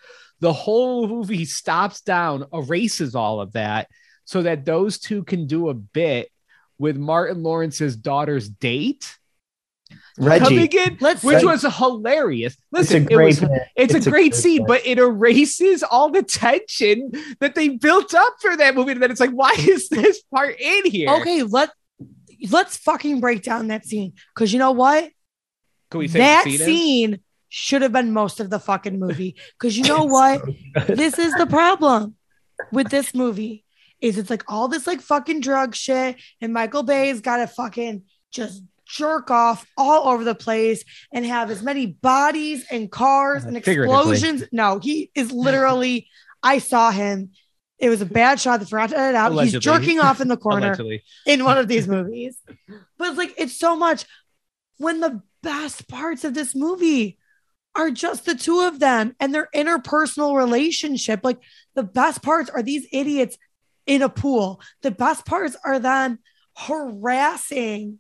the 0.44 0.52
whole 0.52 1.08
movie 1.08 1.46
stops 1.46 2.02
down 2.02 2.46
erases 2.54 3.16
all 3.16 3.40
of 3.40 3.54
that 3.54 3.88
so 4.26 4.42
that 4.42 4.66
those 4.66 5.00
two 5.00 5.24
can 5.24 5.48
do 5.48 5.70
a 5.70 5.74
bit 5.74 6.30
with 6.78 6.98
martin 6.98 7.42
lawrence's 7.44 7.96
daughter's 7.96 8.50
date 8.50 9.18
Reggie, 10.18 10.44
coming 10.44 10.72
in 10.74 10.98
Let's 11.00 11.24
which 11.24 11.40
see. 11.40 11.46
was 11.46 11.62
hilarious 11.78 12.54
it's 12.54 12.62
a 12.62 12.78
listen 12.78 13.04
it 13.04 13.14
great. 13.14 13.26
was 13.26 13.42
it's, 13.44 13.94
It's 13.94 13.94
a 13.94 13.98
a 13.98 14.02
great 14.02 14.12
great 14.12 14.36
scene, 14.36 14.58
bit. 14.64 14.68
but 14.68 14.86
it 14.86 15.00
erases 15.00 15.82
all 15.82 16.10
the 16.12 16.24
tension 16.24 17.12
that 17.40 17.56
they 17.56 17.70
built 17.70 18.14
up 18.14 18.34
for 18.42 18.58
that 18.58 18.76
movie. 18.76 18.92
And 18.94 19.02
then 19.02 19.12
it's 19.12 19.20
like, 19.20 19.32
why 19.32 19.54
is 19.58 19.88
this 19.90 20.22
part 20.24 20.60
in 20.60 20.86
here? 20.92 21.10
Okay, 21.22 21.44
let 21.44 21.70
let's 22.50 22.76
fucking 22.78 23.22
break 23.22 23.44
down 23.44 23.68
that 23.68 23.86
scene 23.86 24.14
because 24.36 24.52
you 24.52 24.60
know 24.60 24.72
what? 24.72 25.10
Can 25.90 26.00
we 26.00 26.08
say 26.08 26.20
That 26.20 26.44
the 26.46 26.58
scene 26.58 26.66
scene 26.66 27.20
should 27.56 27.84
have 27.84 27.92
been 27.92 28.12
most 28.12 28.40
of 28.40 28.50
the 28.50 28.58
fucking 28.58 28.98
movie 29.00 29.36
because 29.60 29.78
you 29.78 29.84
know 29.84 30.06
what? 30.06 30.42
this 30.88 31.20
is 31.20 31.32
the 31.36 31.46
problem 31.46 32.16
with 32.72 32.90
this 32.90 33.14
movie 33.14 33.64
is 34.02 34.18
it's 34.18 34.32
like 34.32 34.44
all 34.48 34.68
this 34.68 34.88
like 34.88 35.02
fucking 35.02 35.40
drug 35.40 35.76
shit 35.76 36.16
and 36.42 36.52
Michael 36.52 36.82
Bay's 36.82 37.22
got 37.22 37.38
to 37.38 37.46
fucking 37.48 38.02
just 38.32 38.64
jerk 38.88 39.30
off 39.30 39.68
all 39.78 40.10
over 40.10 40.24
the 40.24 40.34
place 40.34 40.84
and 41.14 41.24
have 41.26 41.52
as 41.52 41.62
many 41.62 41.86
bodies 41.86 42.66
and 42.72 42.92
cars 42.92 43.46
Uh, 43.46 43.50
and 43.50 43.58
explosions. 43.58 44.44
No, 44.52 44.80
he 44.80 45.12
is 45.14 45.32
literally. 45.32 46.08
I 46.44 46.58
saw 46.58 46.90
him. 46.90 47.32
It 47.78 47.90
was 47.90 48.02
a 48.02 48.06
bad 48.06 48.40
shot. 48.40 48.60
That 48.62 48.70
forgot 48.70 48.90
to 48.90 48.98
edit 48.98 49.16
out. 49.16 49.32
Allegedly. 49.32 49.58
He's 49.58 49.64
jerking 49.64 50.00
off 50.00 50.22
in 50.22 50.28
the 50.28 50.38
corner 50.38 50.68
Allegedly. 50.68 51.04
in 51.28 51.44
one 51.44 51.58
of 51.60 51.68
these 51.68 51.88
movies. 51.88 52.36
But 52.98 53.10
it's 53.10 53.18
like 53.18 53.34
it's 53.38 53.56
so 53.58 53.76
much 53.76 54.06
when 54.78 55.00
the 55.02 55.22
best 55.44 55.88
parts 55.88 56.24
of 56.24 56.34
this 56.34 56.56
movie 56.56 57.18
are 57.76 57.92
just 57.92 58.26
the 58.26 58.36
two 58.36 58.62
of 58.62 58.80
them 58.80 59.16
and 59.20 59.34
their 59.34 59.50
interpersonal 59.56 60.38
relationship. 60.38 61.22
Like 61.24 61.40
the 61.76 61.84
best 61.84 62.22
parts 62.22 62.50
are 62.50 62.62
these 62.62 62.88
idiots 62.92 63.38
in 63.86 64.02
a 64.02 64.10
pool. 64.10 64.62
The 64.82 64.92
best 64.92 65.26
parts 65.26 65.56
are 65.66 65.80
them 65.80 66.20
harassing 66.56 68.00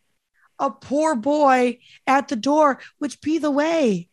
a 0.59 0.69
poor 0.69 1.15
boy 1.15 1.79
at 2.05 2.27
the 2.27 2.35
door, 2.35 2.79
which 2.99 3.21
be 3.21 3.37
the 3.37 3.51
way. 3.51 4.09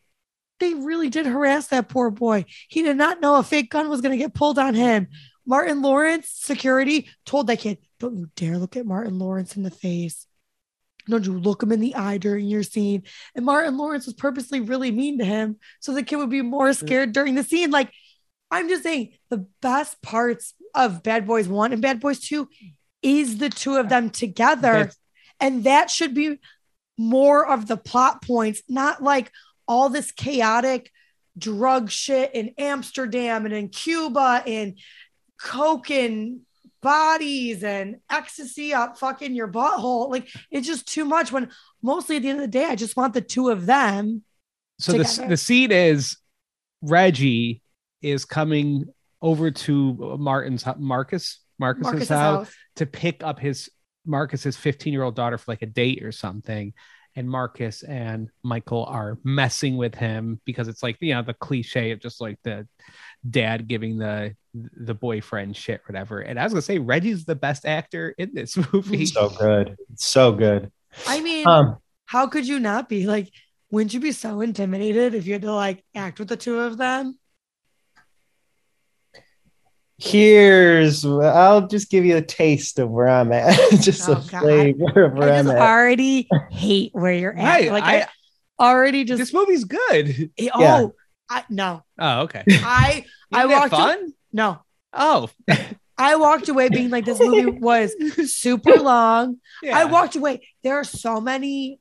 They 0.58 0.74
really 0.74 1.08
did 1.08 1.26
harass 1.26 1.68
that 1.68 1.88
poor 1.88 2.10
boy. 2.10 2.44
He 2.68 2.82
did 2.82 2.96
not 2.96 3.20
know 3.20 3.36
a 3.36 3.42
fake 3.42 3.70
gun 3.70 3.88
was 3.88 4.00
going 4.00 4.12
to 4.12 4.22
get 4.22 4.34
pulled 4.34 4.58
on 4.58 4.74
him. 4.74 5.08
Martin 5.46 5.82
Lawrence 5.82 6.28
security 6.28 7.08
told 7.24 7.46
that 7.46 7.60
kid, 7.60 7.78
Don't 7.98 8.16
you 8.16 8.30
dare 8.36 8.58
look 8.58 8.76
at 8.76 8.86
Martin 8.86 9.18
Lawrence 9.18 9.56
in 9.56 9.62
the 9.62 9.70
face. 9.70 10.26
Don't 11.08 11.24
you 11.26 11.38
look 11.38 11.62
him 11.62 11.72
in 11.72 11.80
the 11.80 11.94
eye 11.94 12.18
during 12.18 12.46
your 12.46 12.62
scene. 12.62 13.02
And 13.34 13.44
Martin 13.44 13.76
Lawrence 13.76 14.06
was 14.06 14.14
purposely 14.14 14.60
really 14.60 14.90
mean 14.90 15.18
to 15.18 15.24
him 15.24 15.56
so 15.80 15.92
the 15.92 16.02
kid 16.02 16.16
would 16.16 16.30
be 16.30 16.42
more 16.42 16.72
scared 16.72 17.12
during 17.12 17.34
the 17.34 17.44
scene. 17.44 17.70
Like, 17.70 17.92
I'm 18.50 18.68
just 18.68 18.82
saying 18.82 19.12
the 19.28 19.46
best 19.62 20.00
parts 20.02 20.54
of 20.74 21.02
Bad 21.02 21.26
Boys 21.26 21.48
1 21.48 21.72
and 21.72 21.82
Bad 21.82 22.00
Boys 22.00 22.20
2 22.20 22.48
is 23.02 23.38
the 23.38 23.48
two 23.48 23.76
of 23.76 23.88
them 23.88 24.10
together. 24.10 24.72
That's- 24.72 24.96
And 25.40 25.64
that 25.64 25.88
should 25.90 26.14
be 26.14 26.38
more 26.98 27.46
of 27.46 27.66
the 27.66 27.76
plot 27.78 28.22
points, 28.22 28.62
not 28.68 29.02
like 29.02 29.30
all 29.66 29.88
this 29.88 30.12
chaotic 30.12 30.90
drug 31.38 31.90
shit 31.90 32.34
in 32.34 32.52
Amsterdam 32.58 33.46
and 33.46 33.54
in 33.54 33.68
Cuba 33.70 34.42
and 34.46 34.78
coke 35.40 35.90
and 35.90 36.40
bodies 36.82 37.62
and 37.62 37.96
ecstasy 38.10 38.72
up 38.72 38.98
fucking 38.98 39.34
your 39.34 39.48
butthole. 39.48 40.10
Like 40.10 40.28
it's 40.50 40.66
just 40.66 40.88
too 40.88 41.04
much 41.04 41.32
when 41.32 41.50
mostly 41.82 42.16
at 42.16 42.22
the 42.22 42.28
end 42.28 42.40
of 42.40 42.44
the 42.44 42.58
day, 42.58 42.64
I 42.64 42.76
just 42.76 42.96
want 42.96 43.14
the 43.14 43.20
two 43.20 43.48
of 43.50 43.66
them. 43.66 44.22
So 44.78 44.92
the, 44.92 45.26
the 45.28 45.36
scene 45.36 45.72
is 45.72 46.16
Reggie 46.82 47.62
is 48.02 48.24
coming 48.24 48.86
over 49.20 49.50
to 49.50 50.16
Martin's 50.18 50.64
Marcus 50.78 51.40
Marcus's, 51.58 51.84
Marcus's 51.84 52.08
house, 52.08 52.46
house. 52.46 52.56
to 52.76 52.86
pick 52.86 53.22
up 53.22 53.38
his 53.38 53.68
Marcus's 54.06 54.56
15 54.56 54.92
year 54.92 55.02
old 55.02 55.14
daughter 55.14 55.36
for 55.36 55.52
like 55.52 55.62
a 55.62 55.66
date 55.66 56.02
or 56.02 56.12
something. 56.12 56.72
And 57.16 57.28
Marcus 57.28 57.82
and 57.82 58.30
Michael 58.42 58.84
are 58.86 59.18
messing 59.24 59.76
with 59.76 59.94
him 59.94 60.40
because 60.46 60.68
it's 60.68 60.82
like 60.82 60.96
you 61.00 61.12
know 61.12 61.22
the 61.22 61.34
cliche 61.34 61.90
of 61.90 62.00
just 62.00 62.20
like 62.20 62.38
the 62.44 62.66
dad 63.28 63.68
giving 63.68 63.98
the 63.98 64.34
the 64.54 64.94
boyfriend 64.94 65.56
shit 65.56 65.80
whatever. 65.86 66.20
And 66.20 66.38
I 66.38 66.44
was 66.44 66.52
gonna 66.52 66.62
say 66.62 66.78
Reggie's 66.78 67.24
the 67.24 67.34
best 67.36 67.64
actor 67.66 68.14
in 68.18 68.34
this 68.34 68.56
movie. 68.72 69.06
so 69.06 69.28
good, 69.30 69.76
so 69.96 70.32
good. 70.32 70.70
I 71.06 71.20
mean, 71.20 71.46
Um, 71.46 71.76
how 72.06 72.26
could 72.26 72.46
you 72.48 72.58
not 72.58 72.88
be 72.88 73.06
like, 73.06 73.30
wouldn't 73.70 73.94
you 73.94 74.00
be 74.00 74.10
so 74.12 74.40
intimidated 74.40 75.14
if 75.14 75.26
you 75.26 75.34
had 75.34 75.42
to 75.42 75.52
like 75.52 75.84
act 75.94 76.18
with 76.18 76.28
the 76.28 76.36
two 76.36 76.58
of 76.60 76.76
them? 76.78 77.16
here's 80.02 81.04
I'll 81.04 81.66
just 81.66 81.90
give 81.90 82.06
you 82.06 82.16
a 82.16 82.22
taste 82.22 82.78
of 82.78 82.88
where 82.90 83.06
I'm 83.08 83.32
at, 83.32 83.54
just 83.80 84.08
Oh, 84.08 84.12
a 84.12 84.14
God. 84.30 84.40
flavor 84.40 85.04
of 85.04 85.12
where 85.12 85.30
I 85.32 85.38
I'm 85.38 85.44
just 85.44 85.56
at. 85.56 85.60
already 85.62 86.26
hate 86.50 86.90
where 86.94 87.12
you're 87.12 87.36
at. 87.36 87.44
Right, 87.44 87.70
like 87.72 87.84
I- 87.84 88.00
I, 88.02 88.06
already 88.58 89.04
just 89.04 89.18
this 89.18 89.32
movie's 89.34 89.64
good. 89.64 90.30
oh 90.54 90.60
Yeah. 90.60 90.86
I 91.30 91.44
no. 91.48 91.84
Oh, 91.98 92.22
okay. 92.22 92.42
I 92.48 93.04
I 93.32 93.46
walked 93.46 93.70
fun. 93.70 94.12
no. 94.32 94.60
Oh, 94.92 95.30
I 95.98 96.16
walked 96.16 96.48
away 96.48 96.68
being 96.68 96.90
like 96.90 97.04
this 97.04 97.20
movie 97.20 97.46
was 97.46 97.94
super 98.34 98.76
long. 98.80 99.36
yeah. 99.62 99.78
I 99.78 99.84
walked 99.84 100.16
away. 100.16 100.46
There 100.64 100.76
are 100.76 100.84
so 100.84 101.20
many 101.20 101.78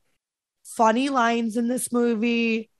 funny 0.64 1.08
lines 1.08 1.56
in 1.56 1.66
this 1.68 1.92
movie, 1.92 2.70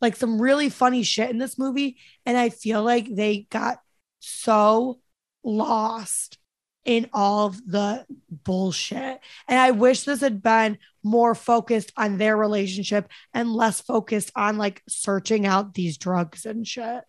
like 0.00 0.16
some 0.16 0.40
really 0.40 0.68
funny 0.68 1.02
shit 1.04 1.30
in 1.30 1.38
this 1.38 1.58
movie. 1.58 1.98
And 2.24 2.36
I 2.36 2.48
feel 2.48 2.82
like 2.82 3.14
they 3.14 3.46
got 3.50 3.78
so 4.18 4.98
lost 5.44 6.38
in 6.86 7.10
all 7.12 7.46
of 7.46 7.70
the 7.70 8.06
bullshit. 8.44 9.20
And 9.48 9.58
I 9.58 9.72
wish 9.72 10.04
this 10.04 10.20
had 10.20 10.42
been 10.42 10.78
more 11.02 11.34
focused 11.34 11.92
on 11.96 12.16
their 12.16 12.36
relationship 12.36 13.08
and 13.34 13.52
less 13.52 13.80
focused 13.80 14.30
on 14.34 14.56
like 14.56 14.82
searching 14.88 15.44
out 15.46 15.74
these 15.74 15.98
drugs 15.98 16.46
and 16.46 16.66
shit. 16.66 17.02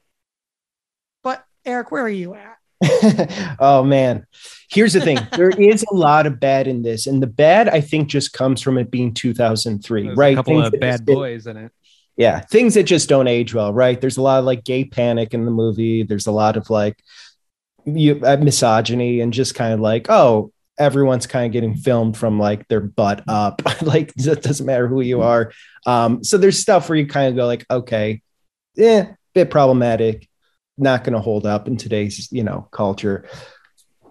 But 1.24 1.46
Eric, 1.66 1.92
where 1.92 2.04
are 2.04 2.10
you 2.10 2.34
at? 2.36 2.58
oh 3.60 3.84
man 3.84 4.24
here's 4.70 4.94
the 4.94 5.02
thing 5.02 5.18
there 5.36 5.50
is 5.60 5.84
a 5.92 5.96
lot 5.96 6.28
of 6.28 6.40
bad 6.40 6.68
in 6.68 6.84
this 6.84 7.08
and 7.08 7.24
the 7.24 7.28
bad 7.28 7.68
i 7.70 7.82
think 7.82 8.08
just 8.08 8.34
comes 8.34 8.62
from 8.62 8.78
it 8.78 8.92
being 8.92 9.12
2003 9.16 10.04
There's 10.04 10.16
right 10.16 10.34
A 10.34 10.36
couple 10.36 10.62
Things 10.62 10.68
of 10.76 10.80
bad 10.80 10.92
just 10.92 11.06
didn't- 11.06 11.18
boys 11.18 11.48
in 11.48 11.58
it. 11.58 11.72
yeah 12.18 12.40
things 12.40 12.76
that 12.76 12.84
just 12.84 13.10
don't 13.10 13.28
age 13.28 13.52
well 13.56 13.74
right 13.74 14.00
there's 14.00 14.18
a 14.18 14.22
lot 14.22 14.38
of 14.38 14.46
like 14.46 14.64
gay 14.64 14.86
panic 14.86 15.34
in 15.34 15.44
the 15.46 15.50
movie 15.50 16.04
there's 16.04 16.28
a 16.28 16.32
lot 16.32 16.56
of 16.56 16.70
like 16.70 17.00
you 17.88 18.22
uh, 18.24 18.38
misogyny 18.38 19.22
and 19.22 19.34
just 19.34 19.56
kind 19.56 19.74
of 19.74 19.80
like 19.80 20.08
oh 20.10 20.52
everyone's 20.78 21.26
kind 21.26 21.46
of 21.48 21.52
getting 21.52 21.76
filmed 21.76 22.16
from 22.16 22.38
like 22.38 22.68
their 22.68 22.82
butt 22.82 23.24
up. 23.28 23.62
Like 23.82 24.14
it 24.16 24.44
doesn't 24.44 24.66
matter 24.66 24.88
who 24.88 25.02
you 25.02 25.22
are. 25.22 25.52
Um 25.86 26.24
so 26.24 26.38
there's 26.38 26.60
stuff 26.60 26.90
where 26.90 26.98
you 26.98 27.08
kind 27.08 27.30
of 27.30 27.36
go 27.36 27.46
like 27.46 27.66
okay 27.70 28.22
yeah 28.76 29.14
bit 29.34 29.50
problematic 29.50 30.28
not 30.78 31.04
going 31.04 31.14
to 31.14 31.20
hold 31.20 31.46
up 31.46 31.68
in 31.68 31.78
today's 31.78 32.32
you 32.32 32.44
know 32.44 32.68
culture. 32.72 33.28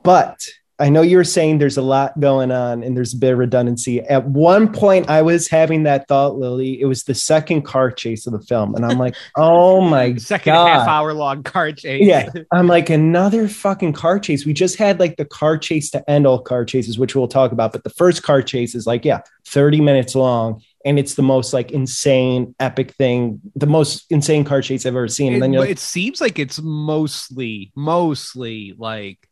But 0.02 0.46
I 0.78 0.90
know 0.90 1.00
you 1.00 1.16
were 1.16 1.24
saying 1.24 1.56
there's 1.58 1.78
a 1.78 1.82
lot 1.82 2.18
going 2.20 2.50
on 2.50 2.82
and 2.82 2.94
there's 2.94 3.14
a 3.14 3.16
bit 3.16 3.32
of 3.32 3.38
redundancy. 3.38 4.00
At 4.00 4.26
one 4.26 4.70
point, 4.70 5.08
I 5.08 5.22
was 5.22 5.48
having 5.48 5.84
that 5.84 6.06
thought, 6.06 6.36
Lily. 6.36 6.78
It 6.78 6.84
was 6.84 7.04
the 7.04 7.14
second 7.14 7.62
car 7.62 7.90
chase 7.90 8.26
of 8.26 8.34
the 8.34 8.40
film. 8.40 8.74
And 8.74 8.84
I'm 8.84 8.98
like, 8.98 9.14
oh 9.36 9.80
my 9.80 10.16
Second 10.16 10.52
God. 10.52 10.68
half 10.68 10.86
hour 10.88 11.14
long 11.14 11.42
car 11.42 11.72
chase. 11.72 12.06
Yeah. 12.06 12.28
I'm 12.52 12.66
like, 12.66 12.90
another 12.90 13.48
fucking 13.48 13.94
car 13.94 14.18
chase. 14.18 14.44
We 14.44 14.52
just 14.52 14.76
had 14.76 15.00
like 15.00 15.16
the 15.16 15.24
car 15.24 15.56
chase 15.56 15.88
to 15.90 16.10
end 16.10 16.26
all 16.26 16.40
car 16.40 16.66
chases, 16.66 16.98
which 16.98 17.16
we'll 17.16 17.28
talk 17.28 17.52
about. 17.52 17.72
But 17.72 17.82
the 17.82 17.90
first 17.90 18.22
car 18.22 18.42
chase 18.42 18.74
is 18.74 18.86
like, 18.86 19.04
yeah, 19.04 19.22
30 19.46 19.80
minutes 19.80 20.14
long. 20.14 20.62
And 20.84 20.98
it's 20.98 21.14
the 21.14 21.22
most 21.22 21.54
like 21.54 21.70
insane, 21.70 22.54
epic 22.60 22.92
thing, 22.92 23.40
the 23.54 23.66
most 23.66 24.04
insane 24.10 24.44
car 24.44 24.60
chase 24.60 24.84
I've 24.84 24.94
ever 24.94 25.08
seen. 25.08 25.32
It, 25.32 25.36
And 25.36 25.42
then 25.42 25.52
you're 25.54 25.62
like, 25.62 25.70
it 25.70 25.78
seems 25.78 26.20
like 26.20 26.38
it's 26.38 26.60
mostly, 26.60 27.72
mostly 27.74 28.74
like, 28.76 29.26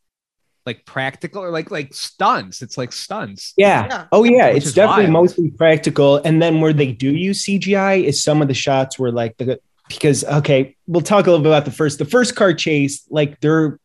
like 0.67 0.85
practical 0.87 1.43
or 1.43 1.51
like 1.51 1.71
like 1.71 1.93
stunts. 1.95 2.63
It's 2.63 2.79
like 2.79 2.93
stunts. 2.93 3.53
yeah. 3.57 3.87
Yeah. 3.87 4.07
Oh 4.13 4.25
yeah, 4.25 4.53
Which 4.53 4.65
it's 4.65 4.73
definitely 4.73 5.05
wild. 5.05 5.13
mostly 5.13 5.51
practical. 5.51 6.17
And 6.17 6.41
then 6.41 6.61
where 6.61 6.73
they 6.73 6.93
do 6.93 7.15
use 7.15 7.45
CGI 7.45 8.03
is 8.05 8.23
some 8.23 8.41
of 8.43 8.49
the 8.49 8.55
shots 8.55 8.99
where 8.99 9.13
like 9.13 9.37
the 9.37 9.61
because 9.89 10.25
okay, 10.25 10.77
we'll 10.87 11.03
talk 11.03 11.27
a 11.27 11.31
little 11.31 11.43
bit 11.43 11.51
about 11.51 11.67
the 11.67 11.71
first. 11.71 11.99
The 11.99 12.05
first 12.07 12.35
car 12.37 12.55
chase, 12.55 13.07
like 13.11 13.41
they're 13.41 13.79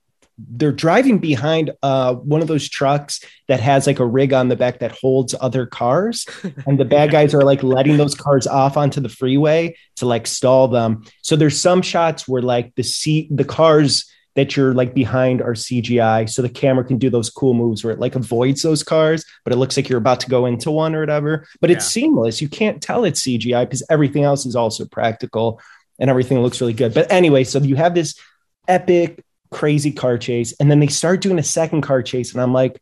they're 0.51 0.71
driving 0.71 1.19
behind 1.19 1.71
uh 1.83 2.13
one 2.13 2.41
of 2.41 2.47
those 2.47 2.69
trucks 2.69 3.21
that 3.49 3.59
has 3.59 3.85
like 3.85 3.99
a 3.99 4.05
rig 4.05 4.31
on 4.31 4.47
the 4.47 4.55
back 4.55 4.79
that 4.79 4.93
holds 4.93 5.35
other 5.41 5.65
cars 5.65 6.25
and 6.65 6.79
the 6.79 6.85
bad 6.85 7.11
guys 7.11 7.33
are 7.33 7.41
like 7.41 7.61
letting 7.61 7.97
those 7.97 8.15
cars 8.15 8.47
off 8.47 8.77
onto 8.77 9.01
the 9.01 9.09
freeway 9.09 9.75
to 9.97 10.05
like 10.05 10.25
stall 10.25 10.69
them 10.69 11.03
so 11.21 11.35
there's 11.35 11.59
some 11.59 11.81
shots 11.81 12.25
where 12.25 12.41
like 12.41 12.73
the 12.75 12.83
seat 12.83 13.27
the 13.35 13.43
cars 13.43 14.09
that 14.39 14.55
you're 14.55 14.73
like 14.73 14.93
behind 14.93 15.41
are 15.41 15.53
CGI. 15.53 16.29
So 16.29 16.41
the 16.41 16.49
camera 16.49 16.85
can 16.85 16.97
do 16.97 17.09
those 17.09 17.29
cool 17.29 17.53
moves 17.53 17.83
where 17.83 17.93
it 17.93 17.99
like 17.99 18.15
avoids 18.15 18.61
those 18.61 18.83
cars, 18.83 19.25
but 19.43 19.51
it 19.51 19.57
looks 19.57 19.75
like 19.75 19.89
you're 19.89 19.99
about 19.99 20.21
to 20.21 20.29
go 20.29 20.45
into 20.45 20.71
one 20.71 20.95
or 20.95 21.01
whatever. 21.01 21.45
But 21.59 21.71
it's 21.71 21.85
seamless. 21.85 22.41
You 22.41 22.47
can't 22.47 22.81
tell 22.81 23.03
it's 23.03 23.21
CGI 23.21 23.65
because 23.65 23.83
everything 23.89 24.23
else 24.23 24.45
is 24.45 24.55
also 24.55 24.85
practical 24.85 25.61
and 25.99 26.09
everything 26.09 26.39
looks 26.39 26.61
really 26.61 26.73
good. 26.73 26.93
But 26.93 27.11
anyway, 27.11 27.43
so 27.43 27.59
you 27.59 27.75
have 27.75 27.93
this 27.93 28.15
epic, 28.69 29.25
crazy 29.51 29.91
car 29.91 30.17
chase, 30.17 30.53
and 30.59 30.71
then 30.71 30.79
they 30.79 30.87
start 30.87 31.19
doing 31.19 31.37
a 31.37 31.43
second 31.43 31.81
car 31.81 32.01
chase, 32.01 32.31
and 32.31 32.41
I'm 32.41 32.53
like, 32.53 32.81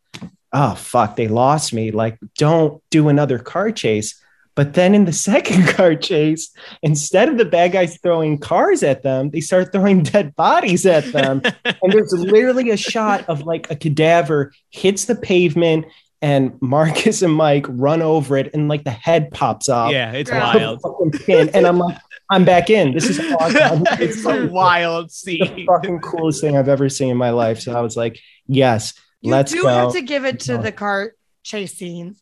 oh 0.52 0.76
fuck, 0.76 1.16
they 1.16 1.26
lost 1.26 1.72
me. 1.72 1.90
Like, 1.90 2.18
don't 2.36 2.80
do 2.90 3.08
another 3.08 3.40
car 3.40 3.72
chase. 3.72 4.22
But 4.58 4.74
then 4.74 4.92
in 4.92 5.04
the 5.04 5.12
second 5.30 5.68
car 5.68 5.94
chase, 5.94 6.50
instead 6.82 7.28
of 7.28 7.38
the 7.38 7.44
bad 7.44 7.70
guys 7.70 7.96
throwing 8.02 8.38
cars 8.38 8.82
at 8.82 9.04
them, 9.04 9.30
they 9.30 9.38
start 9.38 9.70
throwing 9.70 10.02
dead 10.02 10.34
bodies 10.34 10.84
at 10.84 11.12
them. 11.12 11.42
and 11.64 11.92
there's 11.92 12.12
literally 12.12 12.70
a 12.70 12.76
shot 12.76 13.24
of 13.28 13.42
like 13.42 13.70
a 13.70 13.76
cadaver 13.76 14.52
hits 14.70 15.04
the 15.04 15.14
pavement 15.14 15.86
and 16.20 16.60
Marcus 16.60 17.22
and 17.22 17.32
Mike 17.32 17.66
run 17.68 18.02
over 18.02 18.36
it 18.36 18.52
and 18.52 18.66
like 18.66 18.82
the 18.82 18.90
head 18.90 19.30
pops 19.30 19.68
off. 19.68 19.92
yeah, 19.92 20.10
it's 20.10 20.28
wild. 20.28 20.80
fucking. 20.82 21.50
And 21.50 21.64
I'm 21.64 21.78
like, 21.78 21.98
I'm 22.28 22.44
back 22.44 22.68
in. 22.68 22.92
This 22.92 23.08
is 23.08 23.20
awesome. 23.20 23.84
it's 24.00 24.26
a 24.26 24.48
wild 24.48 25.12
the 25.24 25.66
fucking 25.68 26.00
coolest 26.00 26.40
thing 26.40 26.56
I've 26.56 26.68
ever 26.68 26.88
seen 26.88 27.10
in 27.10 27.16
my 27.16 27.30
life. 27.30 27.60
So 27.60 27.78
I 27.78 27.80
was 27.80 27.96
like, 27.96 28.18
yes, 28.48 28.94
You 29.20 29.30
let's 29.30 29.52
do 29.52 29.62
go. 29.62 29.68
have 29.68 29.92
to 29.92 30.02
give 30.02 30.24
it 30.24 30.40
to 30.40 30.56
go. 30.56 30.62
the 30.62 30.72
car 30.72 31.12
chase 31.44 31.74
scenes. 31.74 32.20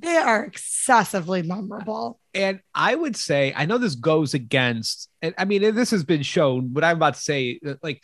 They 0.00 0.16
are 0.16 0.44
excessively 0.44 1.42
memorable. 1.42 2.20
And 2.34 2.60
I 2.74 2.94
would 2.94 3.16
say, 3.16 3.52
I 3.56 3.66
know 3.66 3.78
this 3.78 3.94
goes 3.96 4.34
against, 4.34 5.08
and 5.22 5.34
I 5.38 5.44
mean, 5.44 5.74
this 5.74 5.90
has 5.90 6.04
been 6.04 6.22
shown, 6.22 6.72
what 6.72 6.84
I'm 6.84 6.96
about 6.96 7.14
to 7.14 7.20
say, 7.20 7.58
uh, 7.66 7.74
like, 7.82 8.00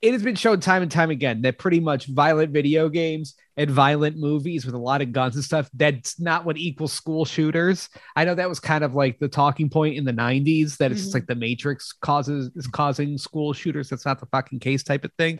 it 0.00 0.12
has 0.12 0.22
been 0.22 0.34
shown 0.34 0.58
time 0.58 0.82
and 0.82 0.90
time 0.90 1.10
again 1.10 1.42
that 1.42 1.58
pretty 1.58 1.78
much 1.78 2.06
violent 2.06 2.50
video 2.52 2.88
games 2.88 3.34
and 3.56 3.70
violent 3.70 4.16
movies 4.16 4.66
with 4.66 4.74
a 4.74 4.78
lot 4.78 5.00
of 5.00 5.12
guns 5.12 5.36
and 5.36 5.44
stuff, 5.44 5.70
that's 5.74 6.18
not 6.18 6.44
what 6.44 6.56
equals 6.56 6.92
school 6.92 7.24
shooters. 7.24 7.88
I 8.16 8.24
know 8.24 8.34
that 8.34 8.48
was 8.48 8.58
kind 8.58 8.82
of 8.82 8.94
like 8.96 9.20
the 9.20 9.28
talking 9.28 9.70
point 9.70 9.96
in 9.96 10.04
the 10.04 10.12
90s 10.12 10.76
that 10.78 10.90
it's 10.90 11.08
Mhm. 11.10 11.14
like 11.14 11.26
the 11.26 11.36
Matrix 11.36 11.92
causes 11.92 12.50
is 12.56 12.66
causing 12.66 13.16
school 13.16 13.52
shooters. 13.52 13.90
That's 13.90 14.04
not 14.06 14.18
the 14.18 14.26
fucking 14.26 14.58
case 14.58 14.82
type 14.82 15.04
of 15.04 15.12
thing. 15.18 15.38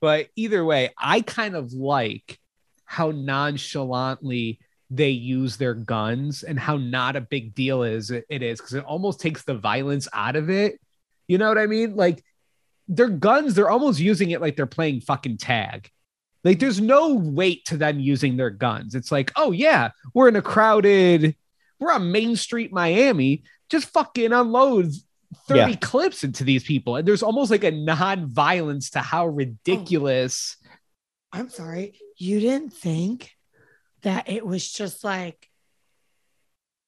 But 0.00 0.28
either 0.36 0.64
way, 0.64 0.90
I 0.96 1.20
kind 1.20 1.54
of 1.54 1.72
like 1.72 2.38
how 2.86 3.10
nonchalantly 3.10 4.60
they 4.90 5.10
use 5.10 5.56
their 5.56 5.74
guns 5.74 6.42
and 6.42 6.58
how 6.58 6.76
not 6.76 7.16
a 7.16 7.20
big 7.20 7.54
deal 7.54 7.82
is 7.82 8.10
it 8.10 8.24
it 8.30 8.42
is 8.42 8.58
because 8.58 8.74
it 8.74 8.84
almost 8.84 9.20
takes 9.20 9.42
the 9.42 9.54
violence 9.54 10.08
out 10.12 10.36
of 10.36 10.48
it. 10.48 10.80
You 11.26 11.38
know 11.38 11.48
what 11.48 11.58
I 11.58 11.66
mean? 11.66 11.94
Like 11.94 12.24
their 12.88 13.10
guns, 13.10 13.54
they're 13.54 13.70
almost 13.70 14.00
using 14.00 14.30
it 14.30 14.40
like 14.40 14.56
they're 14.56 14.66
playing 14.66 15.02
fucking 15.02 15.36
tag. 15.36 15.90
Like 16.42 16.58
there's 16.58 16.80
no 16.80 17.14
weight 17.14 17.66
to 17.66 17.76
them 17.76 18.00
using 18.00 18.36
their 18.36 18.50
guns. 18.50 18.94
It's 18.94 19.12
like, 19.12 19.32
oh 19.36 19.52
yeah, 19.52 19.90
we're 20.14 20.28
in 20.28 20.36
a 20.36 20.42
crowded, 20.42 21.36
we're 21.78 21.92
on 21.92 22.10
Main 22.10 22.36
Street, 22.36 22.72
Miami. 22.72 23.42
Just 23.68 23.88
fucking 23.90 24.32
unload 24.32 24.92
30 25.48 25.58
Yeah. 25.58 25.76
clips 25.76 26.24
into 26.24 26.44
these 26.44 26.64
people. 26.64 26.96
And 26.96 27.06
there's 27.06 27.22
almost 27.22 27.50
like 27.50 27.64
a 27.64 27.70
non-violence 27.70 28.90
to 28.90 29.00
how 29.00 29.24
oh. 29.24 29.28
ridiculous. 29.28 30.56
I'm 31.32 31.50
sorry. 31.50 31.98
You 32.16 32.40
didn't 32.40 32.72
think 32.72 33.32
that 34.02 34.28
it 34.28 34.46
was 34.46 34.70
just 34.70 35.04
like 35.04 35.48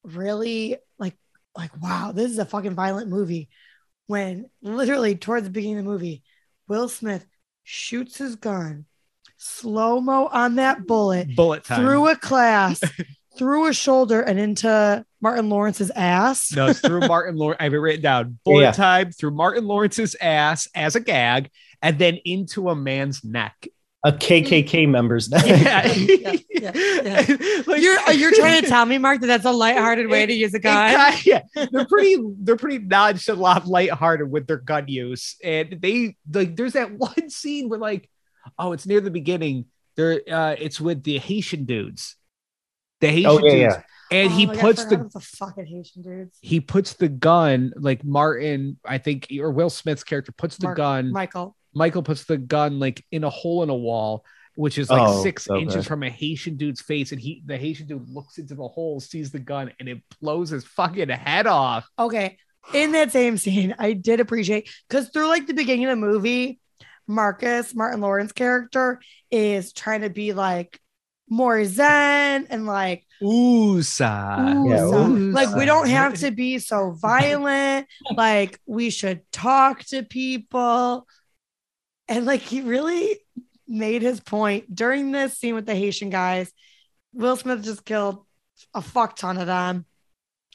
really 0.03 0.77
like 0.99 1.17
like 1.57 1.81
wow, 1.83 2.13
this 2.15 2.31
is 2.31 2.39
a 2.39 2.45
fucking 2.45 2.75
violent 2.75 3.09
movie. 3.09 3.49
When 4.07 4.51
literally 4.63 5.15
towards 5.15 5.45
the 5.45 5.51
beginning 5.51 5.79
of 5.79 5.85
the 5.85 5.91
movie, 5.91 6.23
Will 6.69 6.89
Smith 6.89 7.25
shoots 7.63 8.19
his 8.19 8.37
gun, 8.37 8.87
slow-mo 9.37 10.27
on 10.27 10.57
that 10.57 10.87
bullet, 10.87 11.35
Bullet 11.37 11.65
time. 11.65 11.81
through 11.81 12.09
a 12.09 12.17
class, 12.17 12.81
through 13.39 13.69
a 13.69 13.73
shoulder, 13.73 14.21
and 14.23 14.39
into 14.41 15.05
Martin 15.21 15.49
Lawrence's 15.49 15.91
ass. 15.95 16.53
No, 16.57 16.67
it's 16.69 16.81
through 16.81 17.01
Martin 17.07 17.37
Lawrence. 17.37 17.59
I 17.61 17.65
have 17.65 17.75
it 17.75 17.79
written 17.79 18.03
down. 18.03 18.39
Bullet 18.45 18.63
Yeah. 18.63 18.73
time 18.73 19.13
through 19.13 19.33
Martin 19.33 19.65
Lawrence's 19.67 20.17
ass 20.21 20.67
as 20.75 20.97
a 20.97 21.01
gag, 21.01 21.51
and 21.81 21.97
then 21.99 22.17
into 22.25 22.69
a 22.69 22.75
man's 22.75 23.23
neck. 23.23 23.69
A 24.05 24.13
KKK 24.13 24.89
member's 24.97 25.29
neck. 25.31 25.45
Yeah, 25.47 25.87
Yeah, 25.93 26.37
yeah, 26.51 26.73
yeah. 26.75 27.37
Like- 27.67 27.81
You're 27.83 27.99
are 27.99 28.33
trying 28.33 28.63
to 28.63 28.69
tell 28.69 28.85
me, 28.87 28.99
Mark, 28.99 29.21
that 29.21 29.27
that's 29.27 29.45
a 29.45 29.51
lighthearted 29.53 30.09
way 30.09 30.27
to 30.27 30.33
use 30.33 30.53
a 30.55 30.57
It 30.59 30.63
gun? 30.63 31.13
ki- 31.15 31.31
yeah, 31.31 31.43
they're 31.71 31.87
pretty. 31.87 32.17
They're 32.41 32.57
pretty 32.57 32.79
nonchalant, 32.79 33.67
lighthearted 33.67 34.31
with 34.31 34.47
their 34.47 34.59
gun 34.59 34.89
use, 34.89 35.37
and 35.45 35.77
they 35.81 36.17
like. 36.33 36.57
There's 36.57 36.73
that 36.75 36.93
one 36.93 37.31
scene 37.31 37.69
where 37.69 37.79
like, 37.79 38.09
oh, 38.59 38.73
it's 38.73 38.87
near 38.87 39.01
the 39.01 39.11
beginning. 39.11 39.67
There, 39.97 40.21
uh, 40.31 40.55
it's 40.59 40.81
with 40.81 41.03
the 41.03 41.19
Haitian 41.19 41.65
dudes. 41.65 42.17
The 43.01 43.09
Haitian 43.09 43.31
Oh, 43.31 43.39
yeah, 43.45 43.51
dudes, 43.53 43.77
yeah. 43.77 43.83
and 44.23 44.33
he 44.33 44.47
Oh, 44.47 44.53
yeah, 44.53 44.59
I 44.59 44.63
puts 44.63 44.83
forgot 44.85 44.99
the 45.13 45.19
the 45.19 45.25
fucking 45.25 45.67
Haitian 45.67 46.03
dudes. 46.03 46.37
he 46.41 46.61
puts 46.61 46.95
the 46.95 47.09
gun 47.09 47.73
like 47.77 48.05
Martin, 48.05 48.79
I 48.85 48.99
think, 48.99 49.29
or 49.39 49.51
Will 49.51 49.71
Smith's 49.71 50.05
character 50.05 50.33
puts 50.33 50.57
the 50.57 50.67
Mark- 50.69 50.77
gun. 50.77 51.13
Michael. 51.13 51.57
Michael 51.75 52.03
puts 52.03 52.25
the 52.25 52.37
gun 52.39 52.79
like 52.79 53.05
in 53.13 53.25
a 53.25 53.31
hole 53.31 53.63
in 53.63 53.71
a 53.71 53.75
wall, 53.75 54.25
which 54.55 54.79
is 54.79 54.91
like 54.91 55.01
Oh, 55.09 55.23
six 55.23 55.49
okay. 55.49 55.63
inches 55.63 55.87
from 55.87 56.03
a 56.03 56.11
Haitian 56.11 56.57
dude's 56.57 56.81
face, 56.81 57.13
and 57.13 57.21
he 57.21 57.43
the 57.47 57.57
Haitian 57.57 57.87
dude 57.87 58.09
looks 58.09 58.39
into 58.39 58.55
the 58.55 58.67
hole, 58.69 59.01
sees 59.01 59.31
the 59.31 59.39
gun, 59.39 59.73
and 59.79 59.89
it 59.89 60.03
blows 60.21 60.51
his 60.51 60.65
fucking 60.65 61.09
head 61.09 61.47
off. 61.47 61.89
Okay. 61.99 62.39
In 62.75 62.93
that 62.93 63.11
same 63.11 63.39
scene, 63.39 63.75
I 63.79 63.95
did 63.95 64.21
appreciate 64.21 64.69
because 64.89 65.09
through 65.09 65.29
like 65.29 65.47
the 65.47 65.55
beginning 65.55 65.87
of 65.87 65.91
the 65.91 65.97
movie, 66.07 66.61
Marcus, 67.07 67.75
Martin 67.75 68.01
Lawrence 68.01 68.33
character, 68.33 69.01
is 69.31 69.73
trying 69.73 70.03
to 70.03 70.11
be 70.11 70.33
like 70.35 70.79
more 71.29 71.65
zen 71.65 72.47
and 72.51 72.67
like 72.67 73.07
Woosah. 73.23 74.69
Yeah, 74.69 74.85
ooh, 74.85 74.91
so- 74.91 75.05
like 75.07 75.55
we 75.55 75.65
don't 75.65 75.89
have 75.89 76.15
to 76.21 76.31
be 76.31 76.59
so 76.59 76.91
violent. 76.93 77.87
like 78.15 78.59
we 78.67 78.91
should 78.91 79.23
talk 79.33 79.85
to 79.87 80.03
people. 80.03 81.07
And 82.11 82.27
like 82.27 82.41
he 82.41 82.61
really 82.61 83.21
made 83.69 84.03
his 84.03 84.21
point 84.21 84.75
during 84.75 85.13
this 85.13 85.39
scene 85.39 85.55
with 85.55 85.65
the 85.65 85.77
Haitian 85.77 86.11
guys. 86.11 86.53
Will 87.15 87.37
Smith 87.37 87.65
just 87.65 87.85
killed 87.85 88.27
a 88.75 88.83
fuck 88.83 89.17
ton 89.17 89.39
of 89.39 89.47
them. 89.47 89.87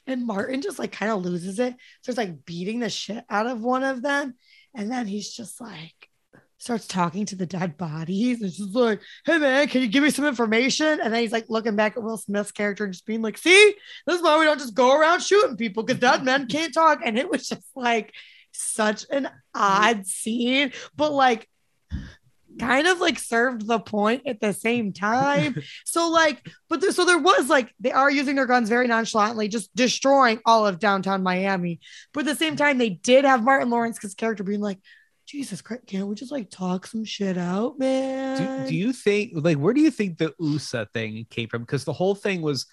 And 0.06 0.26
Martin 0.26 0.60
just 0.60 0.78
like 0.78 0.92
kind 0.92 1.10
of 1.10 1.24
loses 1.24 1.58
it. 1.58 1.74
So 2.02 2.10
it's 2.10 2.18
like 2.18 2.44
beating 2.44 2.78
the 2.78 2.90
shit 2.90 3.24
out 3.28 3.46
of 3.46 3.62
one 3.62 3.82
of 3.82 4.02
them. 4.02 4.34
And 4.74 4.90
then 4.92 5.06
he's 5.06 5.32
just 5.32 5.60
like 5.60 6.10
starts 6.58 6.86
talking 6.86 7.24
to 7.26 7.36
the 7.36 7.46
dead 7.46 7.76
bodies. 7.76 8.42
It's 8.42 8.58
just 8.58 8.74
like, 8.74 9.00
hey 9.24 9.38
man, 9.38 9.66
can 9.68 9.80
you 9.80 9.88
give 9.88 10.02
me 10.02 10.10
some 10.10 10.26
information? 10.26 11.00
And 11.00 11.12
then 11.12 11.22
he's 11.22 11.32
like 11.32 11.46
looking 11.48 11.74
back 11.74 11.96
at 11.96 12.02
Will 12.02 12.18
Smith's 12.18 12.52
character 12.52 12.84
and 12.84 12.92
just 12.92 13.06
being 13.06 13.22
like, 13.22 13.38
see, 13.38 13.74
this 14.06 14.16
is 14.16 14.22
why 14.22 14.38
we 14.38 14.44
don't 14.44 14.58
just 14.58 14.74
go 14.74 14.98
around 14.98 15.22
shooting 15.22 15.56
people 15.56 15.82
because 15.82 16.00
dead 16.00 16.22
men 16.22 16.48
can't 16.48 16.74
talk. 16.74 17.00
And 17.02 17.18
it 17.18 17.30
was 17.30 17.48
just 17.48 17.66
like 17.74 18.12
such 18.56 19.06
an 19.10 19.24
mm-hmm. 19.24 19.34
odd 19.54 20.06
scene, 20.06 20.72
but 20.96 21.12
like 21.12 21.48
kind 22.58 22.86
of 22.86 23.00
like 23.00 23.18
served 23.18 23.66
the 23.66 23.78
point 23.78 24.22
at 24.26 24.40
the 24.40 24.52
same 24.52 24.92
time. 24.92 25.56
So 25.84 26.10
like, 26.10 26.46
but 26.68 26.80
there, 26.80 26.92
so 26.92 27.04
there 27.04 27.18
was 27.18 27.48
like 27.48 27.72
they 27.80 27.92
are 27.92 28.10
using 28.10 28.36
their 28.36 28.46
guns 28.46 28.68
very 28.68 28.86
nonchalantly, 28.86 29.48
just 29.48 29.74
destroying 29.74 30.40
all 30.44 30.66
of 30.66 30.78
downtown 30.78 31.22
Miami. 31.22 31.80
But 32.12 32.20
at 32.20 32.26
the 32.26 32.44
same 32.44 32.56
time, 32.56 32.78
they 32.78 32.90
did 32.90 33.24
have 33.24 33.42
Martin 33.42 33.70
Lawrence's 33.70 34.14
character 34.14 34.44
being 34.44 34.60
like, 34.60 34.78
Jesus 35.26 35.62
Christ, 35.62 35.86
can't 35.86 36.06
we 36.06 36.14
just 36.14 36.32
like 36.32 36.50
talk 36.50 36.86
some 36.86 37.04
shit 37.04 37.38
out, 37.38 37.78
man? 37.78 38.64
Do, 38.64 38.70
do 38.70 38.76
you 38.76 38.92
think 38.92 39.32
like 39.34 39.56
where 39.56 39.74
do 39.74 39.80
you 39.80 39.90
think 39.90 40.18
the 40.18 40.34
Woosah 40.40 40.90
thing 40.92 41.26
came 41.30 41.48
from? 41.48 41.62
Because 41.62 41.84
the 41.84 41.92
whole 41.92 42.14
thing 42.14 42.42
was 42.42 42.66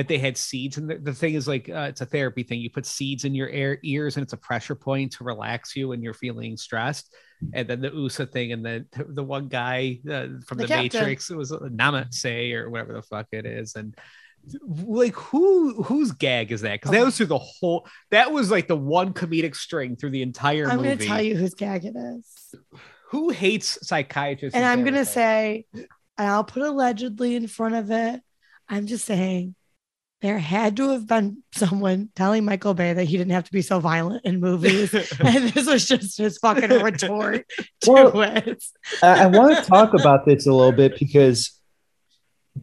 that 0.00 0.08
they 0.08 0.18
had 0.18 0.36
seeds, 0.38 0.78
and 0.78 0.88
the, 0.88 0.96
the 0.96 1.12
thing 1.12 1.34
is 1.34 1.46
like 1.46 1.68
uh, 1.68 1.86
it's 1.90 2.00
a 2.00 2.06
therapy 2.06 2.42
thing. 2.42 2.60
You 2.60 2.70
put 2.70 2.86
seeds 2.86 3.24
in 3.26 3.34
your 3.34 3.50
air, 3.50 3.78
ears, 3.82 4.16
and 4.16 4.22
it's 4.24 4.32
a 4.32 4.38
pressure 4.38 4.74
point 4.74 5.12
to 5.12 5.24
relax 5.24 5.76
you 5.76 5.88
when 5.88 6.02
you're 6.02 6.14
feeling 6.14 6.56
stressed. 6.56 7.14
And 7.52 7.68
then 7.68 7.80
the 7.80 7.90
Woosah 7.90 8.30
thing, 8.30 8.52
and 8.52 8.64
then 8.64 8.86
the 8.94 9.22
one 9.22 9.48
guy 9.48 10.00
uh, 10.10 10.40
from 10.46 10.58
The 10.58 10.66
the. 10.66 10.76
Matrix, 10.76 11.30
it 11.30 11.36
was 11.36 11.52
Namatse 11.52 12.54
or 12.54 12.70
whatever 12.70 12.94
the 12.94 13.02
fuck 13.02 13.26
it 13.32 13.44
is, 13.44 13.76
and 13.76 13.94
like 14.64 15.14
who 15.14 15.82
whose 15.82 16.12
gag 16.12 16.50
is 16.50 16.62
that? 16.62 16.80
Because 16.80 16.92
that 16.92 17.04
was 17.04 17.16
through 17.16 17.26
the 17.26 17.38
whole. 17.38 17.86
That 18.10 18.32
was 18.32 18.50
like 18.50 18.68
the 18.68 18.76
one 18.76 19.12
comedic 19.12 19.54
string 19.54 19.96
through 19.96 20.10
the 20.10 20.22
entire 20.22 20.66
I'm 20.66 20.76
movie. 20.76 20.88
going 20.88 20.98
to 20.98 21.06
tell 21.06 21.22
you 21.22 21.36
whose 21.36 21.54
gag 21.54 21.84
it 21.84 21.94
is. 21.94 22.54
who 23.10 23.28
hates 23.30 23.86
psychiatrists, 23.86 24.56
And 24.56 24.64
I'm 24.64 24.82
going 24.82 24.94
to 24.94 25.04
say, 25.04 25.66
and 25.74 25.86
I'll 26.16 26.44
put 26.44 26.62
allegedly 26.62 27.36
in 27.36 27.48
front 27.48 27.74
of 27.74 27.90
it. 27.90 28.20
I'm 28.68 28.86
just 28.86 29.04
saying, 29.04 29.54
there 30.20 30.38
had 30.38 30.76
to 30.76 30.90
have 30.90 31.06
been 31.06 31.42
someone 31.54 32.10
telling 32.14 32.44
Michael 32.44 32.74
Bay 32.74 32.92
that 32.92 33.04
he 33.04 33.16
didn't 33.16 33.32
have 33.32 33.44
to 33.44 33.52
be 33.52 33.62
so 33.62 33.80
violent 33.80 34.24
in 34.24 34.40
movies. 34.40 34.92
and 35.20 35.48
this 35.50 35.66
was 35.66 35.86
just 35.86 36.18
his 36.18 36.38
fucking 36.38 36.70
retort 36.82 37.46
to 37.82 37.90
Well, 37.90 38.20
it. 38.20 38.62
I, 39.02 39.24
I 39.24 39.26
want 39.26 39.56
to 39.56 39.64
talk 39.68 39.94
about 39.94 40.26
this 40.26 40.46
a 40.46 40.52
little 40.52 40.72
bit 40.72 40.98
because 40.98 41.58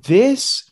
this, 0.04 0.70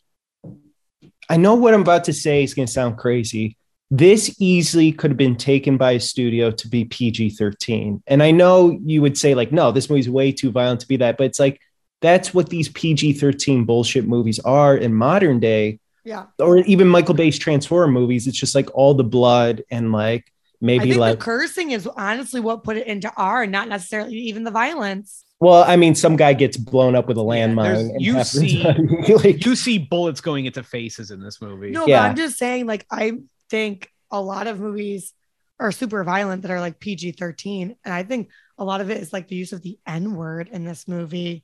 I 1.30 1.38
know 1.38 1.56
what 1.56 1.74
I'm 1.74 1.82
about 1.82 2.04
to 2.06 2.14
say 2.14 2.44
is 2.44 2.54
going 2.54 2.68
to 2.68 2.72
sound 2.72 2.98
crazy. 2.98 3.58
This 3.90 4.36
easily 4.40 4.92
could 4.92 5.12
have 5.12 5.18
been 5.18 5.38
taken 5.38 5.78
by 5.78 5.92
a 5.92 6.00
studio 6.00 6.52
to 6.52 6.68
be 6.68 6.86
PG 6.86 7.32
13. 7.32 8.04
And 8.08 8.22
I 8.22 8.32
know 8.32 8.80
you 8.84 9.02
would 9.02 9.18
say, 9.18 9.34
like, 9.36 9.52
no, 9.52 9.72
this 9.72 9.90
movie's 9.90 10.10
way 10.10 10.32
too 10.32 10.52
violent 10.52 10.82
to 10.82 10.88
be 10.88 10.98
that. 10.98 11.18
But 11.18 11.26
it's 11.26 11.40
like, 11.40 11.62
that's 12.02 12.34
what 12.34 12.50
these 12.50 12.70
PG 12.70 13.14
13 13.14 13.66
bullshit 13.66 14.06
movies 14.08 14.40
are 14.40 14.76
in 14.76 14.94
modern 14.94 15.40
day, 15.40 15.80
Yeah. 16.06 16.28
or 16.40 16.60
even 16.60 16.88
Michael 16.88 17.16
Bay's 17.16 17.38
Transformer 17.40 17.92
movies. 17.92 18.28
It's 18.28 18.38
just 18.38 18.56
like 18.56 18.70
all 18.74 18.94
the 18.94 19.04
blood 19.04 19.64
and 19.72 19.92
like 19.92 20.26
I 20.28 20.32
maybe 20.62 20.90
think 20.92 21.00
like 21.00 21.20
the 21.20 21.24
cursing 21.26 21.72
is 21.72 21.88
honestly 21.88 22.40
what 22.40 22.64
put 22.64 22.78
it 22.78 22.88
into 22.88 23.12
R, 23.18 23.46
not 23.48 23.68
necessarily 23.68 24.16
even 24.16 24.44
the 24.44 24.52
violence. 24.52 25.24
Well, 25.40 25.64
I 25.68 25.76
mean, 25.76 25.96
some 25.96 26.16
guy 26.16 26.34
gets 26.34 26.56
blown 26.56 26.96
up 26.96 27.08
with 27.08 27.18
a 27.18 27.22
landmine. 27.22 27.90
and 27.92 28.02
you 28.02 28.24
see- 28.24 28.64
like, 29.16 29.46
you 29.46 29.56
see 29.56 29.78
bullets 29.80 30.22
going 30.22 30.46
into 30.46 30.64
faces 30.64 31.12
in 31.12 31.20
this 31.20 31.42
movie. 31.42 31.72
No, 31.72 31.86
Yeah. 31.86 32.04
but 32.04 32.10
I'm 32.12 32.16
just 32.16 32.38
saying, 32.38 32.68
like, 32.68 32.86
I 32.90 33.14
think 33.50 33.90
a 34.12 34.22
lot 34.22 34.48
of 34.48 34.60
movies 34.62 35.14
are 35.60 35.72
super 35.72 36.04
violent 36.04 36.44
that 36.44 36.52
are 36.52 36.60
like 36.62 36.80
PG 36.80 37.14
13. 37.14 37.76
And 37.84 37.94
I 37.94 38.04
think 38.04 38.30
a 38.58 38.64
lot 38.64 38.80
of 38.82 38.90
it 38.90 38.98
is 38.98 39.12
like 39.12 39.28
the 39.28 39.36
use 39.36 39.52
of 39.54 39.62
the 39.62 39.78
N 39.86 40.16
word 40.16 40.50
in 40.52 40.64
this 40.64 40.88
movie 40.88 41.44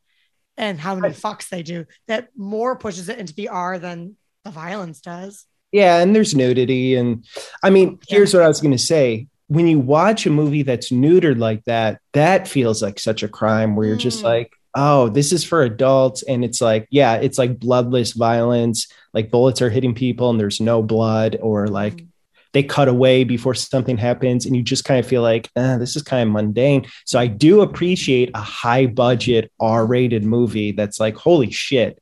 and 0.58 0.80
how 0.80 0.96
many 0.96 1.14
fucks 1.14 1.50
they 1.50 1.64
do 1.64 1.86
that 2.08 2.30
more 2.36 2.76
pushes 2.78 3.10
it 3.10 3.20
into 3.20 3.34
the 3.34 3.50
R 3.50 3.78
than 3.80 4.16
the 4.46 4.52
violence 4.52 5.02
does. 5.02 5.46
yeah, 5.72 6.00
and 6.02 6.16
there's 6.16 6.36
nudity, 6.36 6.96
and 6.96 7.26
I 7.64 7.70
mean, 7.70 8.00
here's 8.08 8.34
what 8.34 8.44
I 8.44 8.48
was 8.48 8.62
going 8.62 8.72
to 8.74 8.78
say: 8.78 9.28
when 9.48 9.68
you 9.68 9.80
watch 9.80 10.26
a 10.26 10.30
movie 10.30 10.64
that's 10.64 10.90
neutered 10.92 11.40
like 11.40 11.64
that, 11.66 12.00
that 12.14 12.48
feels 12.48 12.82
like 12.82 13.00
such 13.00 13.24
a 13.24 13.28
crime. 13.30 13.76
Where 13.76 13.88
you're 13.88 13.96
just 13.98 14.22
Mm. 14.22 14.26
like, 14.26 14.52
oh, 14.76 15.10
this 15.10 15.32
is 15.32 15.44
for 15.44 15.62
adults, 15.64 16.24
and 16.24 16.44
it's 16.44 16.62
like, 16.62 16.88
yeah, 16.90 17.16
it's 17.16 17.38
like 17.38 17.60
bloodless 17.60 18.14
violence, 18.14 18.88
like 19.14 19.32
bullets 19.32 19.62
are 19.62 19.70
hitting 19.70 19.94
people, 19.94 20.30
and 20.30 20.40
there's 20.40 20.60
no 20.62 20.82
blood, 20.84 21.38
or 21.42 21.68
like 21.68 21.98
Mm. 21.98 22.08
they 22.54 22.64
cut 22.64 22.88
away 22.90 23.24
before 23.24 23.54
something 23.54 23.98
happens 23.98 24.46
and 24.46 24.56
you 24.58 24.62
just 24.64 24.84
kind 24.84 25.00
of 25.00 25.06
feel 25.08 25.22
like 25.22 25.50
eh, 25.56 25.78
this 25.78 25.96
is 25.96 26.02
kind 26.04 26.28
of 26.28 26.34
mundane 26.34 26.86
so 27.06 27.18
i 27.18 27.26
do 27.26 27.62
appreciate 27.62 28.30
a 28.36 28.42
high 28.42 28.86
budget 28.86 29.50
r-rated 29.62 30.26
movie 30.26 30.74
that's 30.74 31.00
like 31.00 31.16
holy 31.16 31.50
shit 31.50 31.98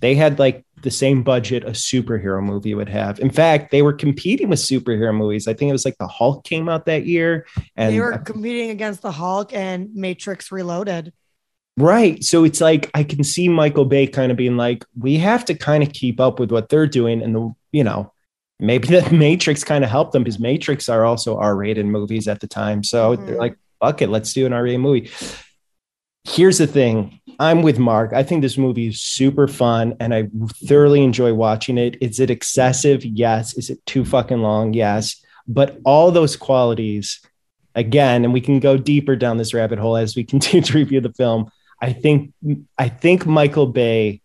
they 0.00 0.14
had 0.14 0.38
like 0.38 0.62
the 0.84 0.90
same 0.90 1.22
budget 1.24 1.64
a 1.64 1.70
superhero 1.70 2.40
movie 2.42 2.74
would 2.74 2.88
have 2.88 3.18
in 3.18 3.30
fact 3.30 3.70
they 3.72 3.82
were 3.82 3.92
competing 3.92 4.48
with 4.48 4.60
superhero 4.60 5.12
movies 5.14 5.48
i 5.48 5.52
think 5.54 5.68
it 5.68 5.72
was 5.72 5.84
like 5.84 5.98
the 5.98 6.06
hulk 6.06 6.44
came 6.44 6.68
out 6.68 6.86
that 6.86 7.04
year 7.06 7.44
and 7.76 7.92
they 7.92 7.98
were 8.00 8.16
competing 8.18 8.70
against 8.70 9.02
the 9.02 9.10
Hulk 9.12 9.52
and 9.52 9.92
Matrix 9.94 10.52
Reloaded. 10.52 11.12
Right. 11.76 12.22
So 12.22 12.44
it's 12.44 12.60
like 12.60 12.88
I 12.94 13.02
can 13.02 13.24
see 13.24 13.48
Michael 13.48 13.84
Bay 13.84 14.06
kind 14.06 14.30
of 14.30 14.38
being 14.38 14.56
like, 14.56 14.84
we 14.96 15.16
have 15.16 15.44
to 15.46 15.54
kind 15.54 15.82
of 15.82 15.92
keep 15.92 16.20
up 16.20 16.38
with 16.38 16.52
what 16.52 16.68
they're 16.68 16.86
doing. 16.86 17.20
And 17.20 17.34
the, 17.34 17.52
you 17.72 17.82
know, 17.82 18.12
maybe 18.60 18.86
the 19.00 19.10
Matrix 19.10 19.64
kind 19.64 19.82
of 19.82 19.90
helped 19.90 20.12
them 20.12 20.22
because 20.22 20.38
Matrix 20.38 20.88
are 20.88 21.04
also 21.04 21.36
R-rated 21.36 21.84
movies 21.86 22.28
at 22.28 22.38
the 22.40 22.46
time. 22.46 22.84
So 22.84 23.16
they're 23.16 23.34
Mhm. 23.34 23.38
like, 23.38 23.56
fuck 23.80 24.02
it, 24.02 24.08
let's 24.08 24.32
do 24.32 24.46
an 24.46 24.52
R-rated 24.52 24.80
movie. 24.80 25.10
Here's 26.24 26.58
the 26.58 26.66
thing. 26.66 27.20
I'm 27.38 27.62
with 27.62 27.78
Mark. 27.78 28.12
I 28.12 28.22
think 28.22 28.42
this 28.42 28.56
movie 28.56 28.88
is 28.88 29.00
super 29.00 29.46
fun 29.46 29.94
and 30.00 30.14
I 30.14 30.28
thoroughly 30.66 31.02
enjoy 31.02 31.34
watching 31.34 31.78
it. 31.78 31.96
Is 32.00 32.20
it 32.20 32.30
excessive? 32.30 33.04
Yes. 33.04 33.56
Is 33.56 33.70
it 33.70 33.84
too 33.86 34.04
fucking 34.04 34.40
long? 34.40 34.72
Yes. 34.72 35.22
But 35.46 35.78
all 35.84 36.10
those 36.10 36.36
qualities, 36.36 37.20
again, 37.74 38.24
and 38.24 38.32
we 38.32 38.40
can 38.40 38.60
go 38.60 38.76
deeper 38.76 39.16
down 39.16 39.36
this 39.36 39.52
rabbit 39.52 39.78
hole 39.78 39.96
as 39.96 40.16
we 40.16 40.24
continue 40.34 40.62
to 40.62 40.78
review 40.78 41.00
the 41.00 41.12
film. 41.12 41.50
I 41.80 41.92
think 41.92 42.32
I 42.78 42.88
think 42.88 43.26
Michael 43.26 43.66
Bay 43.66 44.22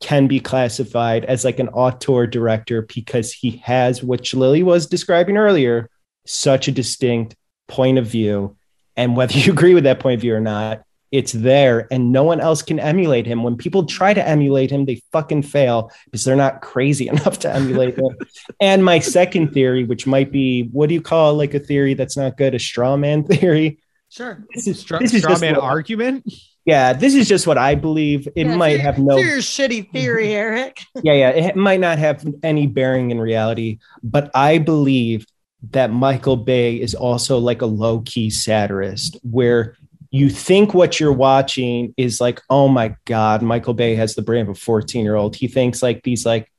can 0.00 0.26
be 0.26 0.40
classified 0.40 1.24
as 1.24 1.44
like 1.44 1.58
an 1.58 1.68
auteur 1.68 2.26
director 2.26 2.82
because 2.82 3.32
he 3.32 3.62
has 3.64 4.02
what 4.02 4.32
Lily 4.32 4.62
was 4.62 4.86
describing 4.86 5.36
earlier, 5.36 5.90
such 6.26 6.68
a 6.68 6.72
distinct 6.72 7.36
point 7.66 7.98
of 7.98 8.06
view. 8.06 8.56
And 8.96 9.16
whether 9.16 9.34
you 9.38 9.52
agree 9.52 9.74
with 9.74 9.84
that 9.84 10.00
point 10.00 10.16
of 10.16 10.20
view 10.20 10.34
or 10.34 10.40
not, 10.40 10.82
it's 11.10 11.32
there 11.32 11.88
and 11.90 12.12
no 12.12 12.22
one 12.22 12.40
else 12.40 12.60
can 12.62 12.78
emulate 12.78 13.26
him. 13.26 13.42
When 13.42 13.56
people 13.56 13.86
try 13.86 14.12
to 14.12 14.26
emulate 14.26 14.70
him, 14.70 14.84
they 14.84 15.00
fucking 15.12 15.42
fail 15.42 15.90
because 16.04 16.24
they're 16.24 16.36
not 16.36 16.60
crazy 16.60 17.08
enough 17.14 17.38
to 17.40 17.54
emulate 17.54 17.96
him. 17.98 18.16
and 18.60 18.84
my 18.84 18.98
second 18.98 19.52
theory, 19.52 19.84
which 19.84 20.06
might 20.06 20.30
be 20.30 20.64
what 20.72 20.88
do 20.88 20.94
you 20.94 21.00
call 21.02 21.34
like 21.34 21.54
a 21.54 21.60
theory 21.60 21.94
that's 21.94 22.16
not 22.16 22.36
good? 22.36 22.54
A 22.54 22.58
straw 22.58 22.96
man 22.96 23.24
theory. 23.32 23.78
Sure. 24.10 24.44
This 24.54 24.66
is, 24.66 24.80
Straw, 24.80 24.98
this 24.98 25.12
is 25.12 25.20
straw 25.20 25.32
just 25.32 25.42
man 25.42 25.54
what- 25.54 25.64
argument. 25.64 26.24
yeah, 26.64 26.92
this 26.94 27.14
is 27.14 27.28
just 27.28 27.46
what 27.46 27.58
I 27.58 27.74
believe. 27.74 28.26
It 28.36 28.46
Yeah, 28.46 28.56
might 28.56 28.80
have 28.80 28.98
no 28.98 29.16
your 29.16 29.38
shitty 29.38 29.90
theory, 29.92 30.32
Eric. 30.34 30.80
yeah, 31.02 31.12
yeah, 31.12 31.30
it 31.30 31.56
might 31.56 31.80
not 31.80 31.98
have 31.98 32.26
any 32.42 32.66
bearing 32.66 33.10
in 33.10 33.20
reality, 33.20 33.78
but 34.02 34.30
I 34.34 34.58
believe 34.58 35.26
that 35.72 35.90
Michael 35.90 36.36
Bay 36.36 36.76
is 36.80 36.94
also 36.94 37.36
like 37.38 37.62
a 37.62 37.66
low 37.66 38.00
key 38.06 38.30
satirist 38.30 39.18
where 39.22 39.76
you 40.10 40.30
think 40.30 40.72
what 40.72 40.98
you're 40.98 41.12
watching 41.12 41.94
is 41.96 42.20
like, 42.20 42.40
oh 42.48 42.68
my 42.68 42.96
God, 43.04 43.42
Michael 43.42 43.74
Bay 43.74 43.94
has 43.94 44.14
the 44.14 44.22
brain 44.22 44.42
of 44.42 44.48
a 44.48 44.54
14 44.54 45.04
year 45.04 45.16
old. 45.16 45.36
He 45.36 45.48
thinks 45.48 45.82
like 45.82 46.02
these 46.02 46.24
like 46.24 46.50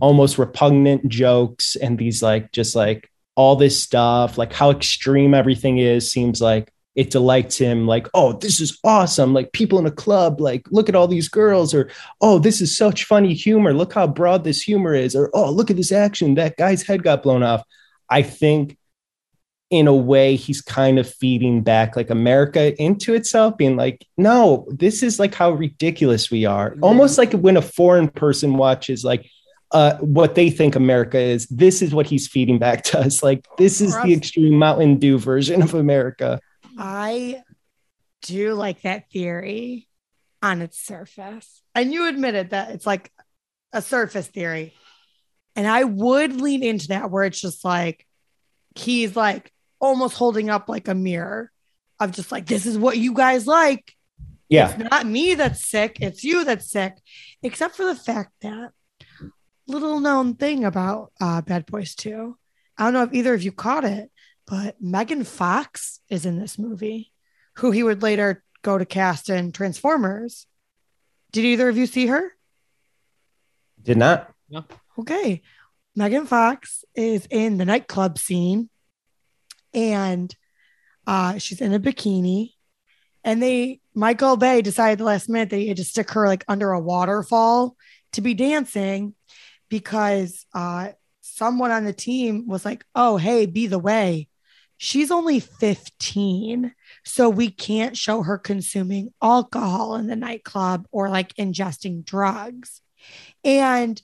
almost 0.00 0.38
repugnant 0.38 1.08
jokes 1.08 1.76
and 1.76 1.98
these 1.98 2.22
like 2.22 2.52
just 2.52 2.76
like 2.76 3.10
all 3.36 3.56
this 3.56 3.82
stuff, 3.82 4.36
like 4.36 4.52
how 4.52 4.70
extreme 4.70 5.34
everything 5.34 5.78
is, 5.78 6.10
seems 6.10 6.40
like 6.40 6.70
it 6.94 7.10
delights 7.10 7.58
him 7.58 7.88
like 7.88 8.06
oh 8.14 8.34
this 8.34 8.60
is 8.60 8.78
awesome. 8.84 9.32
Like 9.32 9.52
people 9.52 9.78
in 9.78 9.86
a 9.86 9.90
club 9.90 10.40
like 10.40 10.66
look 10.70 10.88
at 10.88 10.94
all 10.94 11.08
these 11.08 11.28
girls 11.28 11.74
or 11.74 11.90
oh 12.20 12.38
this 12.38 12.60
is 12.60 12.76
such 12.76 13.04
funny 13.04 13.34
humor. 13.34 13.72
Look 13.72 13.94
how 13.94 14.06
broad 14.06 14.44
this 14.44 14.60
humor 14.60 14.94
is 14.94 15.16
or 15.16 15.30
oh 15.32 15.50
look 15.50 15.70
at 15.70 15.76
this 15.76 15.90
action. 15.90 16.34
That 16.34 16.56
guy's 16.56 16.82
head 16.82 17.02
got 17.02 17.22
blown 17.22 17.42
off. 17.42 17.64
I 18.10 18.22
think 18.22 18.76
in 19.74 19.86
a 19.86 19.94
way 19.94 20.36
he's 20.36 20.60
kind 20.60 20.98
of 20.98 21.08
feeding 21.08 21.62
back 21.62 21.96
like 21.96 22.10
america 22.10 22.80
into 22.82 23.14
itself 23.14 23.56
being 23.56 23.76
like 23.76 24.06
no 24.16 24.66
this 24.70 25.02
is 25.02 25.18
like 25.18 25.34
how 25.34 25.50
ridiculous 25.50 26.30
we 26.30 26.44
are 26.44 26.76
almost 26.80 27.18
like 27.18 27.32
when 27.32 27.56
a 27.56 27.62
foreign 27.62 28.08
person 28.08 28.56
watches 28.56 29.04
like 29.04 29.28
uh, 29.74 29.96
what 29.98 30.36
they 30.36 30.50
think 30.50 30.76
America 30.76 31.18
is. 31.18 31.48
This 31.48 31.82
is 31.82 31.92
what 31.92 32.06
he's 32.06 32.28
feeding 32.28 32.60
back 32.60 32.84
to 32.84 33.00
us. 33.00 33.24
Like 33.24 33.44
this 33.58 33.80
is 33.80 33.92
the 34.02 34.14
extreme 34.14 34.56
Mountain 34.56 34.98
Dew 34.98 35.18
version 35.18 35.62
of 35.62 35.74
America. 35.74 36.38
I 36.78 37.42
do 38.22 38.54
like 38.54 38.82
that 38.82 39.10
theory 39.10 39.88
on 40.42 40.62
its 40.62 40.78
surface. 40.78 41.62
And 41.74 41.92
you 41.92 42.06
admitted 42.06 42.50
that 42.50 42.70
it's 42.70 42.86
like 42.86 43.10
a 43.72 43.82
surface 43.82 44.28
theory. 44.28 44.74
And 45.56 45.66
I 45.66 45.84
would 45.84 46.40
lean 46.40 46.62
into 46.62 46.88
that 46.88 47.10
where 47.10 47.24
it's 47.24 47.40
just 47.40 47.64
like 47.64 48.06
he's 48.76 49.16
like 49.16 49.52
almost 49.84 50.16
holding 50.16 50.50
up 50.50 50.68
like 50.68 50.88
a 50.88 50.94
mirror 50.94 51.50
of 52.00 52.12
just 52.12 52.32
like, 52.32 52.46
this 52.46 52.66
is 52.66 52.78
what 52.78 52.98
you 52.98 53.14
guys 53.14 53.46
like. 53.46 53.94
Yeah. 54.48 54.70
It's 54.70 54.90
not 54.90 55.06
me 55.06 55.34
that's 55.34 55.66
sick, 55.66 55.98
it's 56.00 56.24
you 56.24 56.44
that's 56.44 56.70
sick. 56.70 56.96
Except 57.42 57.76
for 57.76 57.84
the 57.84 57.94
fact 57.94 58.32
that 58.42 58.72
little 59.66 60.00
known 60.00 60.34
thing 60.34 60.64
about 60.64 61.12
uh, 61.20 61.40
Bad 61.40 61.66
Boys 61.66 61.94
2. 61.94 62.36
I 62.76 62.84
don't 62.84 62.92
know 62.92 63.02
if 63.02 63.12
either 63.12 63.34
of 63.34 63.42
you 63.42 63.52
caught 63.52 63.84
it, 63.84 64.10
but 64.46 64.76
Megan 64.80 65.24
Fox 65.24 66.00
is 66.08 66.26
in 66.26 66.38
this 66.38 66.58
movie, 66.58 67.12
who 67.56 67.70
he 67.70 67.82
would 67.82 68.02
later 68.02 68.42
go 68.62 68.76
to 68.76 68.84
cast 68.84 69.30
in 69.30 69.52
Transformers. 69.52 70.46
Did 71.32 71.44
either 71.44 71.68
of 71.68 71.76
you 71.76 71.86
see 71.86 72.06
her? 72.08 72.32
Did 73.82 73.96
not. 73.96 74.32
Okay. 74.98 75.42
Megan 75.96 76.26
Fox 76.26 76.84
is 76.94 77.26
in 77.30 77.56
the 77.56 77.64
nightclub 77.64 78.18
scene 78.18 78.68
and 79.74 80.34
uh, 81.06 81.38
she's 81.38 81.60
in 81.60 81.74
a 81.74 81.80
bikini. 81.80 82.52
And 83.24 83.42
they, 83.42 83.80
Michael 83.94 84.36
Bay 84.36 84.62
decided 84.62 84.98
the 84.98 85.04
last 85.04 85.28
minute 85.28 85.50
that 85.50 85.56
he 85.56 85.68
had 85.68 85.78
to 85.78 85.84
stick 85.84 86.10
her 86.10 86.26
like 86.26 86.44
under 86.46 86.72
a 86.72 86.80
waterfall 86.80 87.76
to 88.12 88.20
be 88.20 88.34
dancing 88.34 89.14
because 89.68 90.46
uh, 90.54 90.90
someone 91.20 91.70
on 91.70 91.84
the 91.84 91.92
team 91.92 92.46
was 92.46 92.64
like, 92.64 92.84
oh, 92.94 93.16
hey, 93.16 93.46
be 93.46 93.66
the 93.66 93.78
way. 93.78 94.28
She's 94.76 95.10
only 95.10 95.40
15. 95.40 96.74
So 97.04 97.30
we 97.30 97.50
can't 97.50 97.96
show 97.96 98.22
her 98.22 98.38
consuming 98.38 99.12
alcohol 99.22 99.96
in 99.96 100.06
the 100.06 100.16
nightclub 100.16 100.86
or 100.92 101.08
like 101.08 101.34
ingesting 101.34 102.04
drugs. 102.04 102.82
And 103.42 104.00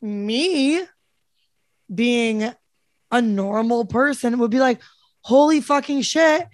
me 0.00 0.82
being 1.92 2.52
a 3.14 3.22
normal 3.22 3.84
person 3.84 4.38
would 4.38 4.50
be 4.50 4.58
like, 4.58 4.82
holy 5.20 5.60
fucking 5.60 6.02
shit, 6.02 6.48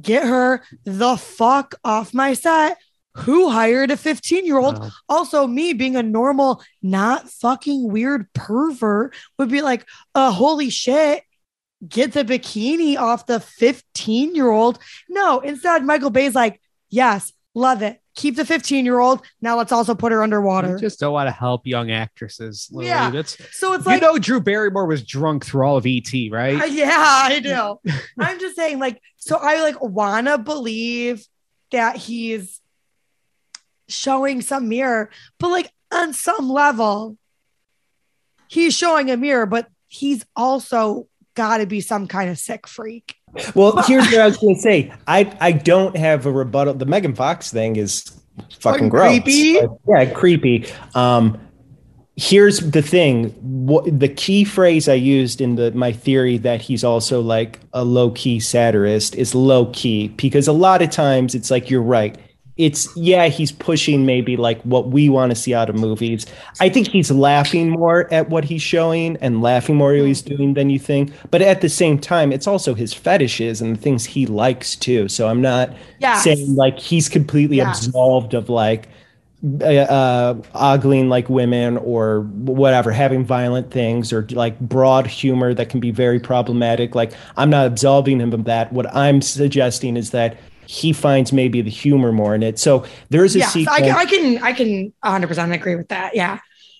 get 0.00 0.24
her 0.24 0.62
the 0.84 1.16
fuck 1.16 1.74
off 1.84 2.14
my 2.14 2.32
set. 2.32 2.78
who 3.16 3.48
hired 3.48 3.90
a 3.90 3.96
15 3.96 4.44
year 4.44 4.58
old? 4.58 4.78
Wow. 4.78 4.90
Also, 5.08 5.46
me 5.46 5.72
being 5.74 5.94
a 5.96 6.02
normal, 6.02 6.62
not 6.82 7.30
fucking 7.30 7.90
weird 7.90 8.30
pervert 8.32 9.14
would 9.38 9.50
be 9.50 9.62
like, 9.62 9.86
uh, 10.14 10.30
holy 10.32 10.70
shit, 10.70 11.22
get 11.86 12.12
the 12.12 12.24
bikini 12.24 12.98
off 12.98 13.26
the 13.26 13.40
15 13.40 14.34
year 14.34 14.50
old. 14.50 14.78
No, 15.08 15.40
instead, 15.40 15.84
Michael 15.84 16.10
Bay's 16.10 16.34
like, 16.34 16.60
yes, 16.90 17.32
love 17.54 17.82
it. 17.82 18.00
Keep 18.16 18.36
the 18.36 18.44
15 18.44 18.84
year 18.84 18.98
old. 18.98 19.24
Now 19.40 19.56
let's 19.56 19.72
also 19.72 19.94
put 19.94 20.10
her 20.10 20.22
underwater. 20.22 20.72
You 20.72 20.78
just 20.78 20.98
don't 20.98 21.12
want 21.12 21.28
to 21.28 21.32
help 21.32 21.66
young 21.66 21.90
actresses. 21.90 22.68
Lily. 22.72 22.88
Yeah. 22.88 23.10
That's 23.10 23.36
so 23.56 23.74
it's 23.74 23.86
like, 23.86 24.00
you 24.00 24.06
know 24.06 24.18
Drew 24.18 24.40
Barrymore 24.40 24.86
was 24.86 25.02
drunk 25.04 25.44
through 25.44 25.66
all 25.66 25.76
of 25.76 25.86
ET, 25.86 26.10
right? 26.30 26.60
Uh, 26.60 26.64
yeah, 26.64 26.94
I 26.96 27.40
do. 27.84 27.92
I'm 28.18 28.40
just 28.40 28.56
saying, 28.56 28.78
like, 28.78 29.00
so 29.16 29.36
I 29.36 29.62
like 29.62 29.80
wanna 29.82 30.38
believe 30.38 31.26
that 31.72 31.96
he's 31.96 32.60
showing 33.88 34.40
some 34.40 34.68
mirror, 34.68 35.10
but 35.38 35.50
like 35.50 35.70
on 35.92 36.12
some 36.12 36.48
level, 36.48 37.16
he's 38.48 38.74
showing 38.74 39.10
a 39.10 39.16
mirror, 39.16 39.46
but 39.46 39.68
he's 39.88 40.24
also 40.34 41.06
got 41.34 41.58
to 41.58 41.66
be 41.66 41.80
some 41.80 42.08
kind 42.08 42.30
of 42.30 42.38
sick 42.38 42.66
freak. 42.66 43.15
Well, 43.54 43.82
here's 43.86 44.06
what 44.06 44.20
I 44.20 44.26
was 44.26 44.36
going 44.36 44.54
to 44.54 44.60
say. 44.60 44.92
I 45.06 45.36
I 45.40 45.52
don't 45.52 45.96
have 45.96 46.26
a 46.26 46.32
rebuttal. 46.32 46.74
The 46.74 46.86
Megan 46.86 47.14
Fox 47.14 47.50
thing 47.50 47.76
is 47.76 48.04
fucking 48.60 48.88
gross. 48.88 49.08
creepy. 49.08 49.60
Yeah, 49.88 50.04
creepy. 50.12 50.66
Um, 50.94 51.38
here's 52.16 52.60
the 52.60 52.82
thing. 52.82 53.30
What 53.66 53.98
the 53.98 54.08
key 54.08 54.44
phrase 54.44 54.88
I 54.88 54.94
used 54.94 55.40
in 55.40 55.56
the 55.56 55.70
my 55.72 55.92
theory 55.92 56.38
that 56.38 56.60
he's 56.60 56.84
also 56.84 57.20
like 57.20 57.60
a 57.72 57.84
low 57.84 58.10
key 58.10 58.40
satirist 58.40 59.14
is 59.14 59.34
low 59.34 59.66
key 59.72 60.08
because 60.08 60.48
a 60.48 60.52
lot 60.52 60.82
of 60.82 60.90
times 60.90 61.34
it's 61.34 61.50
like 61.50 61.70
you're 61.70 61.82
right. 61.82 62.18
It's 62.56 62.88
yeah, 62.96 63.26
he's 63.28 63.52
pushing 63.52 64.06
maybe 64.06 64.36
like 64.38 64.62
what 64.62 64.88
we 64.88 65.10
want 65.10 65.30
to 65.30 65.36
see 65.36 65.52
out 65.54 65.68
of 65.68 65.76
movies. 65.76 66.24
I 66.58 66.70
think 66.70 66.88
he's 66.88 67.10
laughing 67.10 67.68
more 67.70 68.10
at 68.12 68.30
what 68.30 68.44
he's 68.44 68.62
showing 68.62 69.18
and 69.18 69.42
laughing 69.42 69.76
more 69.76 69.92
at 69.94 70.00
what 70.00 70.06
he's 70.06 70.22
doing 70.22 70.54
than 70.54 70.70
you 70.70 70.78
think. 70.78 71.12
But 71.30 71.42
at 71.42 71.60
the 71.60 71.68
same 71.68 71.98
time, 71.98 72.32
it's 72.32 72.46
also 72.46 72.74
his 72.74 72.94
fetishes 72.94 73.60
and 73.60 73.76
the 73.76 73.80
things 73.80 74.06
he 74.06 74.26
likes 74.26 74.74
too. 74.74 75.08
So 75.08 75.28
I'm 75.28 75.42
not 75.42 75.76
Yes. 75.98 76.22
saying 76.24 76.54
like 76.56 76.78
he's 76.78 77.10
completely 77.10 77.58
Yes. 77.58 77.86
absolved 77.86 78.32
of 78.32 78.48
like 78.48 78.88
uh, 79.60 79.64
uh, 79.66 80.34
ogling 80.54 81.08
like 81.08 81.28
women 81.28 81.76
or 81.78 82.22
whatever, 82.22 82.90
having 82.90 83.24
violent 83.24 83.70
things 83.70 84.12
or 84.12 84.26
like 84.30 84.58
broad 84.60 85.06
humor 85.06 85.52
that 85.54 85.68
can 85.68 85.78
be 85.78 85.90
very 85.90 86.18
problematic. 86.18 86.94
Like 86.94 87.12
I'm 87.36 87.50
not 87.50 87.66
absolving 87.66 88.18
him 88.20 88.32
of 88.32 88.44
that. 88.44 88.72
What 88.72 88.92
I'm 88.94 89.20
suggesting 89.20 89.96
is 89.96 90.10
that 90.10 90.38
he 90.66 90.92
finds 90.92 91.32
maybe 91.32 91.62
the 91.62 91.70
humor 91.70 92.12
more 92.12 92.34
in 92.34 92.42
it. 92.42 92.58
So 92.58 92.84
there's 93.10 93.34
a 93.36 93.40
Yes, 93.40 93.52
sequence 93.52 93.80
I 93.80 94.04
can, 94.04 94.38
I 94.42 94.52
can, 94.52 94.92
I 95.04 95.12
can 95.22 95.28
100% 95.28 95.54
agree 95.54 95.76
with 95.76 95.88
that. 95.88 96.14
Yeah. 96.16 96.38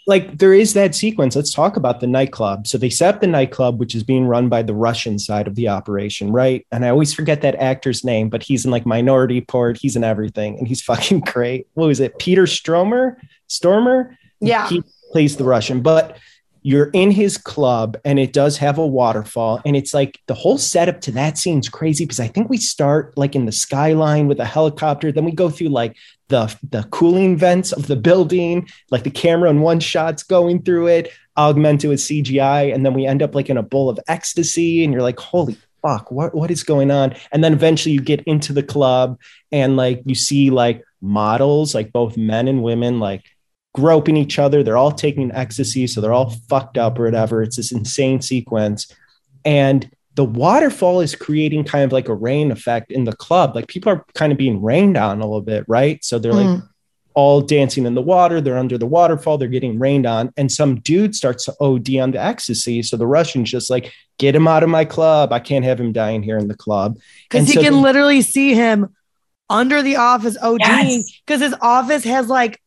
like 0.08 0.38
there 0.38 0.54
is 0.54 0.74
that 0.74 0.94
sequence. 0.94 1.34
Let's 1.34 1.52
talk 1.52 1.76
about 1.76 2.00
the 2.00 2.06
nightclub. 2.06 2.66
So 2.66 2.78
they 2.78 2.90
set 2.90 3.14
up 3.14 3.20
the 3.20 3.26
nightclub, 3.26 3.80
which 3.80 3.94
is 3.94 4.02
being 4.04 4.26
run 4.26 4.48
by 4.48 4.62
the 4.62 4.74
Russian 4.74 5.18
side 5.18 5.48
of 5.48 5.54
the 5.56 5.68
operation, 5.68 6.30
right? 6.32 6.64
And 6.70 6.84
I 6.84 6.90
always 6.90 7.12
forget 7.12 7.40
that 7.42 7.56
actor's 7.56 8.04
name, 8.04 8.28
but 8.28 8.42
he's 8.42 8.64
in 8.64 8.70
like 8.70 8.86
Minority 8.86 9.40
Report. 9.40 9.76
He's 9.80 9.96
in 9.96 10.04
everything, 10.04 10.58
and 10.58 10.68
he's 10.68 10.80
fucking 10.90 11.20
great. 11.20 11.66
What 11.74 11.86
was 11.86 11.98
it? 12.00 12.18
Peter 12.18 12.46
Stromer, 12.46 13.20
Stormer. 13.48 14.16
Yeah. 14.40 14.68
he 14.68 14.82
plays 15.12 15.36
the 15.36 15.44
Russian, 15.44 15.80
but 15.80 16.18
you're 16.66 16.90
in 16.94 17.12
his 17.12 17.38
club 17.38 17.96
and 18.04 18.18
it 18.18 18.32
does 18.32 18.58
have 18.58 18.76
a 18.76 18.84
waterfall. 18.84 19.60
And 19.64 19.76
it's 19.76 19.94
like 19.94 20.18
the 20.26 20.34
whole 20.34 20.58
setup 20.58 21.00
to 21.02 21.12
that 21.12 21.38
scene's 21.38 21.68
crazy 21.68 22.04
because 22.04 22.18
i 22.18 22.26
think 22.26 22.50
we 22.50 22.56
start 22.56 23.16
like 23.16 23.36
in 23.36 23.46
the 23.46 23.52
skyline 23.52 24.26
with 24.26 24.40
a 24.40 24.44
helicopter. 24.44 25.12
Then 25.12 25.24
we 25.24 25.30
go 25.30 25.48
through 25.48 25.68
like 25.68 25.96
the 26.26 26.52
the 26.68 26.82
cooling 26.90 27.36
vents 27.36 27.70
of 27.70 27.86
the 27.86 27.94
building 27.94 28.68
like 28.90 29.04
the 29.04 29.12
camera 29.12 29.48
in 29.48 29.60
one 29.60 29.78
shot's 29.78 30.24
going 30.24 30.60
through 30.60 30.88
it 30.88 31.12
augmented 31.36 31.88
with 31.88 32.00
cgi 32.00 32.74
and 32.74 32.84
then 32.84 32.94
we 32.94 33.06
end 33.06 33.22
up 33.22 33.32
like 33.32 33.48
in 33.48 33.56
a 33.56 33.62
bowl 33.62 33.88
of 33.88 34.00
ecstasy 34.08 34.82
and 34.82 34.92
you're 34.92 35.02
like 35.02 35.20
holy 35.20 35.56
fuck 35.82 36.10
what 36.10 36.34
what 36.34 36.50
is 36.50 36.64
going 36.64 36.90
on? 36.90 37.14
And 37.30 37.44
then 37.44 37.52
eventually 37.52 37.92
you 37.92 38.00
get 38.00 38.22
into 38.22 38.52
the 38.52 38.62
club 38.62 39.20
and 39.52 39.76
like 39.76 40.02
you 40.04 40.16
see 40.16 40.50
like 40.50 40.82
models 41.00 41.76
like 41.76 41.92
both 41.92 42.16
men 42.16 42.48
and 42.48 42.62
women 42.62 42.98
like 42.98 43.22
groping 43.76 44.16
each 44.16 44.38
other. 44.38 44.62
They're 44.62 44.76
all 44.76 44.90
taking 44.92 45.30
ecstasy, 45.32 45.86
so 45.86 46.00
they're 46.00 46.12
all 46.12 46.30
fucked 46.48 46.78
up 46.78 46.98
or 46.98 47.04
whatever. 47.04 47.42
It's 47.42 47.56
this 47.56 47.72
insane 47.72 48.20
sequence. 48.22 48.92
And 49.44 49.88
the 50.14 50.24
waterfall 50.24 51.00
is 51.02 51.14
creating 51.14 51.64
kind 51.64 51.84
of 51.84 51.92
like 51.92 52.08
a 52.08 52.14
rain 52.14 52.50
effect 52.50 52.90
in 52.90 53.04
the 53.04 53.12
club. 53.14 53.54
Like 53.54 53.68
people 53.68 53.92
are 53.92 54.04
kind 54.14 54.32
of 54.32 54.38
being 54.38 54.62
rained 54.62 54.96
on 54.96 55.20
a 55.20 55.24
little 55.26 55.42
bit, 55.42 55.64
right? 55.68 56.02
So 56.02 56.18
they're 56.18 56.32
like 56.32 56.46
Mm. 56.46 56.68
all 57.12 57.42
dancing 57.42 57.84
in 57.84 57.94
the 57.94 58.02
water. 58.02 58.40
They're 58.40 58.56
under 58.58 58.78
the 58.78 58.86
waterfall. 58.86 59.36
They're 59.36 59.48
getting 59.48 59.78
rained 59.78 60.06
on. 60.06 60.32
And 60.38 60.50
some 60.50 60.76
dude 60.80 61.14
starts 61.14 61.44
to 61.44 61.54
OD 61.60 61.98
on 62.00 62.12
the 62.12 62.22
ecstasy. 62.22 62.82
So 62.82 62.96
the 62.96 63.06
Russian's 63.06 63.50
just 63.50 63.68
like, 63.70 63.92
get 64.18 64.34
him 64.34 64.48
out 64.48 64.62
of 64.62 64.70
my 64.70 64.86
club. 64.86 65.32
I 65.34 65.38
can't 65.38 65.64
have 65.66 65.78
him 65.78 65.92
dying 65.92 66.22
here 66.22 66.38
in 66.38 66.48
the 66.48 66.56
club. 66.56 66.98
Because 67.28 67.46
he 67.48 67.54
so 67.54 67.62
can 67.62 67.74
the- 67.74 67.80
literally 67.80 68.22
see 68.22 68.54
him 68.54 68.94
under 69.50 69.82
the 69.82 69.96
office 69.96 70.36
ODing 70.42 70.58
Yes. 70.60 71.20
because 71.26 71.40
his 71.42 71.54
office 71.60 72.04
has 72.04 72.28
like 72.28 72.58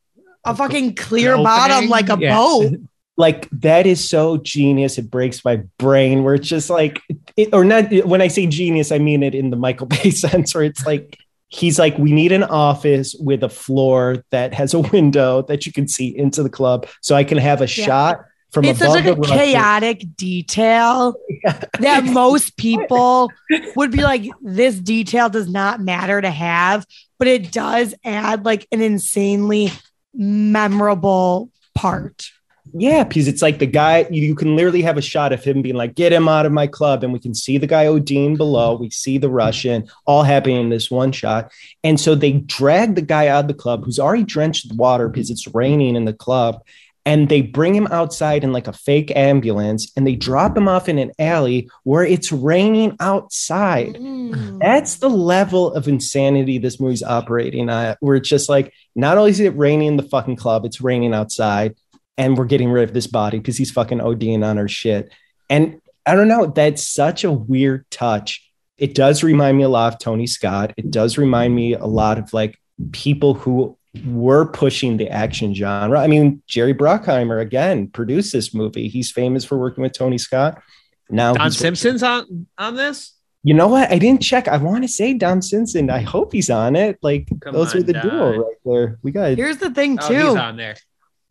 a 0.46 0.56
fucking 0.56 0.96
clear 0.96 1.36
bottom, 1.38 1.90
like 1.90 2.10
a 2.10 2.18
Yeah. 2.20 2.36
boat. 2.36 2.74
like 3.18 3.50
that 3.52 3.86
is 3.86 4.08
so 4.10 4.38
genius. 4.38 4.98
It 4.98 5.12
breaks 5.12 5.44
my 5.44 5.58
brain 5.78 6.24
where 6.24 6.36
it's 6.36 6.48
just 6.48 6.70
like 6.70 7.02
it, 7.36 7.50
or 7.54 7.64
not 7.64 7.92
when 8.06 8.22
i 8.22 8.28
say 8.28 8.48
genius 8.48 8.92
i 8.92 8.98
mean 8.98 9.24
it 9.24 9.36
in 9.36 9.50
the 9.50 9.58
michael 9.58 9.88
bay 9.88 10.10
sense 10.10 10.54
where 10.54 10.64
it's 10.64 10.86
like 10.86 11.18
he's 11.48 11.80
like 11.80 11.98
we 11.98 12.12
need 12.12 12.32
an 12.32 12.44
office 12.44 13.16
with 13.20 13.44
a 13.44 13.50
floor 13.50 14.24
that 14.32 14.54
has 14.54 14.74
a 14.74 14.80
window 14.80 15.42
that 15.44 15.66
you 15.66 15.72
can 15.72 15.88
see 15.88 16.16
into 16.16 16.44
the 16.44 16.50
club 16.50 16.88
so 17.02 17.16
i 17.16 17.24
can 17.24 17.38
have 17.38 17.62
a 17.62 17.68
shot 17.68 18.22
from 18.52 18.66
It's 18.66 18.82
above 18.82 18.94
such 18.94 19.06
like 19.06 19.18
a 19.18 19.22
chaotic 19.22 20.04
detail 20.16 21.16
that 21.80 22.04
most 22.06 22.58
people 22.58 23.32
would 23.76 23.92
be 23.92 24.02
like, 24.02 24.24
this 24.42 24.76
detail 24.76 25.30
does 25.30 25.48
not 25.48 25.80
matter 25.82 26.20
to 26.20 26.32
have, 26.32 26.84
but 27.20 27.28
it 27.28 27.52
does 27.52 27.94
add 28.04 28.46
like 28.46 28.68
an 28.72 28.82
insanely 28.82 29.72
memorable 30.14 31.52
part. 31.76 32.32
Yeah, 32.74 33.04
because 33.04 33.28
it's 33.28 33.42
like 33.42 33.60
the 33.60 33.66
guy, 33.66 34.08
you, 34.12 34.36
can 34.36 34.56
literally 34.56 34.84
have 34.84 34.98
a 34.98 35.02
shot 35.02 35.34
of 35.34 35.44
him 35.44 35.62
being 35.62 35.76
like, 35.76 35.96
get 35.96 36.14
him 36.14 36.28
out 36.28 36.46
of 36.46 36.52
my 36.52 36.68
club. 36.68 37.04
And 37.04 37.12
we 37.12 37.20
can 37.20 37.34
see 37.34 37.58
the 37.58 37.68
guy 37.68 37.86
ODing 37.86 38.38
below. 38.38 38.76
We 38.76 38.92
see 38.92 39.18
the 39.18 39.30
Russian 39.30 39.90
all 40.06 40.24
happening 40.24 40.58
in 40.58 40.70
this 40.70 40.92
one 40.92 41.12
shot. 41.12 41.52
And 41.84 42.00
so 42.00 42.14
they 42.14 42.34
drag 42.34 42.96
the 42.96 43.02
guy 43.02 43.28
out 43.28 43.46
of 43.46 43.48
the 43.48 43.56
club 43.56 43.84
who's 43.84 44.00
already 44.00 44.24
drenched 44.24 44.68
with 44.68 44.78
water 44.78 45.10
because 45.10 45.32
it's 45.32 45.48
raining 45.48 45.96
in 45.96 46.06
the 46.06 46.14
club. 46.14 46.62
And 47.10 47.28
they 47.28 47.42
bring 47.42 47.74
him 47.74 47.88
outside 47.88 48.44
in 48.44 48.54
like 48.54 48.68
a 48.68 48.72
fake 48.72 49.12
ambulance 49.16 49.92
and 49.98 50.06
they 50.06 50.16
drop 50.16 50.56
him 50.56 50.68
off 50.68 50.88
in 50.88 51.00
an 51.00 51.12
alley 51.18 51.68
where 51.84 52.04
it's 52.04 52.32
raining 52.32 52.96
outside. 53.00 53.96
Mm. 53.96 54.60
That's 54.60 54.98
the 54.98 55.10
level 55.10 55.74
of 55.74 55.88
insanity 55.88 56.60
this 56.60 56.80
movie's 56.80 57.02
operating 57.02 57.68
at, 57.68 57.98
where 58.00 58.16
it's 58.16 58.30
just 58.30 58.48
like, 58.48 58.72
not 58.96 59.18
only 59.18 59.32
is 59.32 59.40
it 59.40 59.58
raining 59.58 59.88
in 59.88 59.98
the 59.98 60.04
fucking 60.04 60.36
club, 60.36 60.66
it's 60.66 60.82
raining 60.82 61.16
outside, 61.16 61.76
and 62.16 62.38
we're 62.38 62.46
getting 62.46 62.70
rid 62.70 62.84
of 62.84 62.94
this 62.94 63.08
body 63.08 63.40
because 63.40 63.58
he's 63.58 63.72
fucking 63.72 63.98
ODing 63.98 64.46
on 64.46 64.60
our 64.60 64.68
shit. 64.68 65.12
And 65.50 65.82
I 66.06 66.14
don't 66.14 66.28
know, 66.28 66.46
that's 66.46 66.88
such 66.88 67.24
a 67.24 67.32
weird 67.32 67.90
touch. 67.90 68.48
It 68.78 68.94
does 68.94 69.24
remind 69.24 69.58
me 69.58 69.64
a 69.64 69.70
lot 69.70 69.92
of 69.92 70.00
Tony 70.00 70.28
Scott. 70.28 70.76
It 70.78 70.92
does 70.92 71.18
remind 71.18 71.56
me 71.56 71.74
a 71.74 71.88
lot 71.88 72.20
of 72.20 72.36
like 72.36 72.60
people 72.92 73.34
who 73.34 73.79
were 74.06 74.46
pushing 74.46 74.98
the 74.98 75.10
action 75.10 75.54
genre. 75.54 76.00
I 76.00 76.08
mean, 76.08 76.42
Jerry 76.48 76.74
Bruckheimer 76.74 77.42
again 77.42 77.88
produced 77.90 78.32
this 78.34 78.54
movie. 78.54 78.88
He's 78.88 79.12
famous 79.12 79.44
for 79.46 79.58
working 79.58 79.82
with 79.82 79.94
Tony 79.94 80.18
Scott. 80.18 80.62
Now 81.10 81.34
Don 81.34 81.46
he's- 81.48 81.58
Simpson's 81.58 82.04
on 82.04 82.48
on 82.58 82.76
this. 82.76 83.14
you 83.44 83.54
know 83.56 83.68
what? 83.68 83.92
I 83.92 83.98
didn't 83.98 84.22
check. 84.22 84.48
I 84.48 84.58
want 84.58 84.84
to 84.84 84.88
say 84.88 85.14
Don 85.16 85.42
Simpson. 85.42 85.90
I 85.90 86.02
hope 86.02 86.34
he's 86.34 86.50
on 86.52 86.76
it. 86.76 87.00
Like 87.02 87.30
Come 87.42 87.54
those 87.54 87.74
on, 87.74 87.82
are 87.82 87.84
the 87.84 87.94
Don. 87.94 88.04
duo 88.10 88.38
right 88.38 88.56
there. 88.66 89.00
We 89.02 89.12
got 89.12 89.36
Here's 89.38 89.58
the 89.58 89.72
thing, 89.72 89.98
Oh, 90.00 90.08
too. 90.08 90.14
he's 90.14 90.36
on 90.36 90.56
there. 90.58 90.76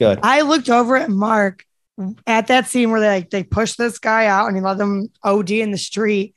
good. 0.00 0.18
I 0.22 0.40
looked 0.40 0.68
over 0.68 0.96
at 0.96 1.10
Mark 1.10 1.64
at 2.26 2.48
that 2.48 2.66
scene 2.66 2.90
where 2.90 3.00
they 3.00 3.08
like 3.08 3.30
they 3.30 3.42
push 3.44 3.74
this 3.76 3.98
guy 3.98 4.26
out 4.26 4.48
and 4.48 4.56
he 4.56 4.62
let 4.62 4.78
them 4.78 5.08
OD 5.22 5.50
in 5.60 5.70
the 5.70 5.78
street. 5.78 6.34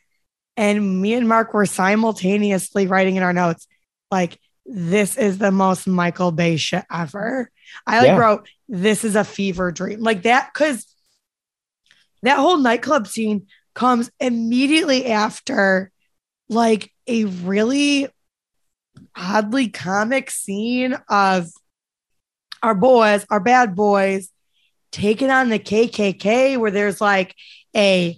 And 0.57 1.01
me 1.01 1.13
and 1.13 1.27
Mark 1.27 1.53
were 1.53 1.65
simultaneously 1.65 2.85
writing 2.85 3.15
in 3.15 3.23
our 3.23 3.33
notes, 3.33 3.67
like, 4.11 4.37
this 4.65 5.17
is 5.17 5.37
the 5.37 5.51
most 5.51 5.87
Michael 5.87 6.31
Bay 6.31 6.57
shit 6.57 6.85
ever. 6.91 7.49
I 7.87 7.99
like 7.99 8.07
Yeah. 8.07 8.17
wrote, 8.17 8.47
this 8.69 9.03
is 9.03 9.15
a 9.15 9.23
fever 9.23 9.71
dream. 9.71 10.01
Like 10.01 10.23
that, 10.23 10.51
because 10.53 10.85
that 12.23 12.37
whole 12.37 12.57
nightclub 12.57 13.07
scene 13.07 13.47
comes 13.73 14.11
immediately 14.19 15.07
after 15.07 15.91
like 16.49 16.91
a 17.07 17.25
really 17.25 18.07
oddly 19.15 19.69
comic 19.69 20.29
scene 20.29 20.95
of 21.09 21.47
our 22.61 22.75
boys, 22.75 23.25
our 23.29 23.39
bad 23.39 23.75
boys, 23.75 24.29
taking 24.91 25.31
on 25.31 25.49
the 25.49 25.59
KKK, 25.59 26.57
where 26.57 26.71
there's 26.71 27.01
like 27.01 27.35
a 27.75 28.17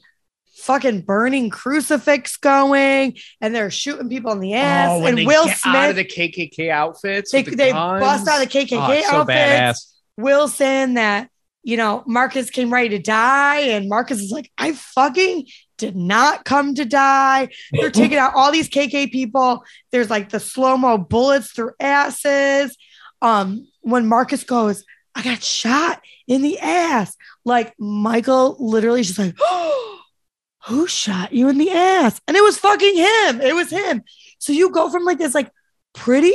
fucking 0.63 1.01
burning 1.01 1.49
crucifix 1.49 2.37
going 2.37 3.17
and 3.41 3.53
they're 3.53 3.69
shooting 3.69 4.07
people 4.07 4.31
in 4.31 4.39
the 4.39 4.53
ass. 4.53 4.89
Oh, 4.91 5.05
and 5.05 5.17
they 5.17 5.25
Will 5.25 5.45
get 5.45 5.59
out 5.65 5.89
of 5.89 5.95
Smith, 5.95 5.95
the 5.95 6.05
KKK 6.05 6.69
outfits, 6.69 7.31
they, 7.31 7.41
the 7.43 7.55
they 7.55 7.71
bust 7.71 8.27
out 8.27 8.41
of 8.41 8.49
the 8.49 8.59
KKK 8.59 8.87
Oh, 8.87 8.91
it's 8.91 9.09
so 9.09 9.17
outfits. 9.17 9.37
badass. 9.37 9.93
Wilson 10.17 10.93
that, 10.93 11.29
you 11.63 11.75
know, 11.75 12.03
Marcus 12.07 12.49
came 12.49 12.71
ready 12.73 12.89
to 12.89 12.99
die. 12.99 13.59
And 13.59 13.89
Marcus 13.89 14.21
is 14.21 14.31
like, 14.31 14.51
I 14.57 14.73
fucking 14.73 15.47
did 15.77 15.95
not 15.95 16.45
come 16.45 16.75
to 16.75 16.85
die. 16.85 17.49
They're 17.73 17.89
taking 17.91 18.17
out 18.17 18.33
all 18.35 18.51
these 18.51 18.69
KK 18.69 19.11
people. 19.11 19.63
There's 19.91 20.09
like 20.09 20.29
the 20.29 20.39
slow 20.39 20.77
mo 20.77 20.97
bullets 20.97 21.51
through 21.51 21.71
asses. 21.79 22.77
Um, 23.21 23.67
when 23.81 24.07
Marcus 24.07 24.43
goes, 24.43 24.85
I 25.15 25.23
got 25.23 25.43
shot 25.43 26.01
in 26.27 26.41
the 26.41 26.59
ass. 26.59 27.15
Like 27.43 27.73
Michael 27.77 28.55
literally 28.59 29.03
just 29.03 29.19
like, 29.19 29.35
oh, 29.39 29.99
who 30.65 30.87
shot 30.87 31.33
you 31.33 31.49
in 31.49 31.57
the 31.57 31.71
ass? 31.71 32.19
And 32.27 32.37
it 32.37 32.43
was 32.43 32.57
fucking 32.57 32.95
him. 32.95 33.41
It 33.41 33.55
was 33.55 33.69
him. 33.69 34.03
So 34.39 34.53
you 34.53 34.71
go 34.71 34.89
from 34.89 35.05
like 35.05 35.17
this 35.17 35.35
like 35.35 35.51
pretty 35.93 36.33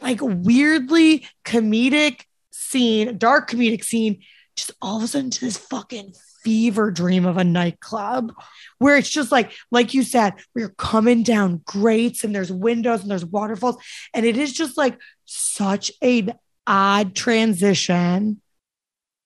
like 0.00 0.20
weirdly 0.22 1.26
comedic 1.44 2.22
scene, 2.50 3.18
dark 3.18 3.50
comedic 3.50 3.84
scene, 3.84 4.22
just 4.56 4.72
all 4.82 4.96
of 4.96 5.02
a 5.02 5.06
sudden 5.06 5.30
to 5.30 5.40
this 5.40 5.56
fucking 5.56 6.12
fever 6.42 6.90
dream 6.90 7.24
of 7.24 7.36
a 7.36 7.44
nightclub 7.44 8.32
where 8.78 8.96
it's 8.96 9.08
just 9.08 9.30
like, 9.30 9.52
like 9.70 9.94
you 9.94 10.02
said, 10.02 10.34
where 10.52 10.64
you're 10.64 10.74
coming 10.76 11.22
down 11.22 11.62
grates 11.64 12.24
and 12.24 12.34
there's 12.34 12.52
windows 12.52 13.02
and 13.02 13.10
there's 13.10 13.24
waterfalls. 13.24 13.76
And 14.12 14.26
it 14.26 14.36
is 14.36 14.52
just 14.52 14.76
like 14.76 14.98
such 15.24 15.92
an 16.02 16.34
odd 16.66 17.14
transition 17.14 18.41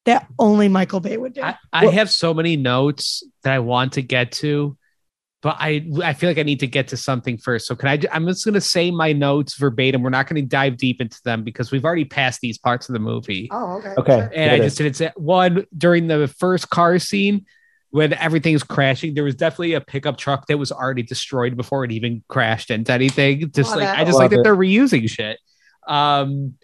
that 0.07 0.27
only 0.39 0.69
Michael 0.69 1.01
Bay 1.01 1.17
would 1.17 1.35
do. 1.35 1.43
I, 1.43 1.57
I 1.73 1.87
have 1.87 2.11
so 2.11 2.33
many 2.33 2.57
notes 2.57 3.23
that 3.43 3.53
I 3.53 3.59
want 3.59 3.93
to 3.95 4.03
get 4.03 4.33
to, 4.33 4.77
but 5.43 5.57
I 5.59 5.87
I 6.03 6.15
feel 6.15 6.31
like 6.31 6.39
I 6.39 6.45
need 6.45 6.61
to 6.61 6.67
get 6.67 6.89
to 6.89 6.97
something 6.97 7.39
first. 7.39 7.67
So 7.67 7.77
can 7.77 7.89
I? 7.89 8.01
I'm 8.13 8.27
just 8.27 8.45
going 8.45 8.55
to 8.55 8.61
say 8.61 8.91
my 8.91 9.13
notes 9.13 9.57
verbatim. 9.57 10.03
We're 10.03 10.11
not 10.11 10.29
going 10.29 10.43
to 10.43 10.49
dive 10.49 10.77
deep 10.77 11.01
into 11.01 11.21
them 11.25 11.43
because 11.45 11.71
we've 11.71 11.85
already 11.85 12.05
passed 12.05 12.41
these 12.41 12.57
parts 12.57 12.89
of 12.89 12.95
the 12.95 12.99
movie. 12.99 13.49
oh, 13.51 13.79
okay. 13.79 13.95
Okay. 13.99 14.19
Sure. 14.19 14.33
and 14.35 14.51
I 14.53 14.59
just 14.59 14.79
didn't 14.79 14.97
say 14.97 15.11
one 15.17 15.67
during 15.77 16.07
the 16.07 16.29
first 16.29 16.71
car 16.71 16.99
scene 16.99 17.45
when 17.91 18.13
everything 18.13 18.53
was 18.53 18.63
crashing. 18.63 19.15
There 19.15 19.25
was 19.25 19.35
definitely 19.35 19.75
a 19.75 19.81
pickup 19.81 20.19
truck 20.19 20.47
that 20.47 20.59
was 20.59 20.71
already 20.71 21.03
destroyed 21.03 21.57
before 21.57 21.85
it 21.85 21.93
even 21.93 22.23
crashed 22.29 22.71
into 22.71 22.93
anything. 22.93 23.51
Just 23.51 23.71
Love 23.71 23.81
like 23.81 23.89
it. 23.89 24.01
I 24.01 24.05
just 24.05 24.15
Love 24.15 24.23
like 24.23 24.31
that 24.31 24.45
they're 24.45 24.57
reusing 24.57 25.09
shit. 25.09 25.39
Um, 25.89 26.55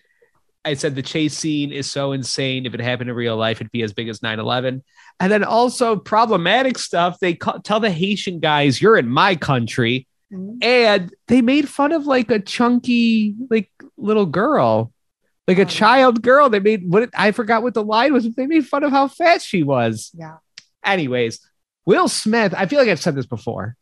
I 0.65 0.75
said 0.75 0.95
the 0.95 1.03
chase 1.03 1.37
scene 1.37 1.73
is 1.73 1.91
so 1.91 2.13
insane. 2.13 2.67
If 2.67 2.75
it 2.75 2.81
happened 2.81 3.11
in 3.11 3.17
real 3.17 3.37
life, 3.37 3.61
it'd 3.61 3.73
be 3.73 3.83
as 3.83 3.93
big 3.93 4.09
as 4.09 4.23
9 4.23 4.39
11. 4.39 4.83
And 5.19 5.33
then 5.33 5.43
also 5.43 5.97
problematic 5.97 6.79
stuff. 6.79 7.19
They 7.21 7.35
ca- 7.35 7.59
tell 7.59 7.81
the 7.81 7.91
Haitian 7.91 8.39
guys, 8.39 8.81
You're 8.81 8.97
in 8.97 9.09
my 9.09 9.35
country. 9.35 10.07
Mhm. 10.33 10.63
And 10.65 11.15
they 11.27 11.43
made 11.43 11.69
fun 11.69 11.93
of 11.93 12.07
like 12.07 12.31
a 12.31 12.39
chunky, 12.39 13.35
like 13.51 13.71
little 13.97 14.25
girl, 14.27 14.93
like 15.49 15.59
a 15.59 15.65
child 15.65 16.23
girl. 16.23 16.49
They 16.49 16.61
made 16.61 16.89
what 16.89 17.11
I 17.13 17.33
forgot 17.33 17.63
what 17.65 17.75
the 17.75 17.85
line 17.85 18.13
was. 18.13 18.33
They 18.33 18.47
made 18.47 18.67
fun 18.67 18.85
of 18.85 18.93
how 18.93 19.09
fat 19.09 19.43
she 19.43 19.63
was. 19.65 20.13
Yeah. 20.15 20.37
Anyways, 20.85 21.41
Will 21.87 22.09
Smith, 22.09 22.55
I 22.57 22.67
feel 22.67 22.79
like 22.79 22.89
I've 22.89 23.01
said 23.01 23.17
this 23.17 23.27
before. 23.27 23.77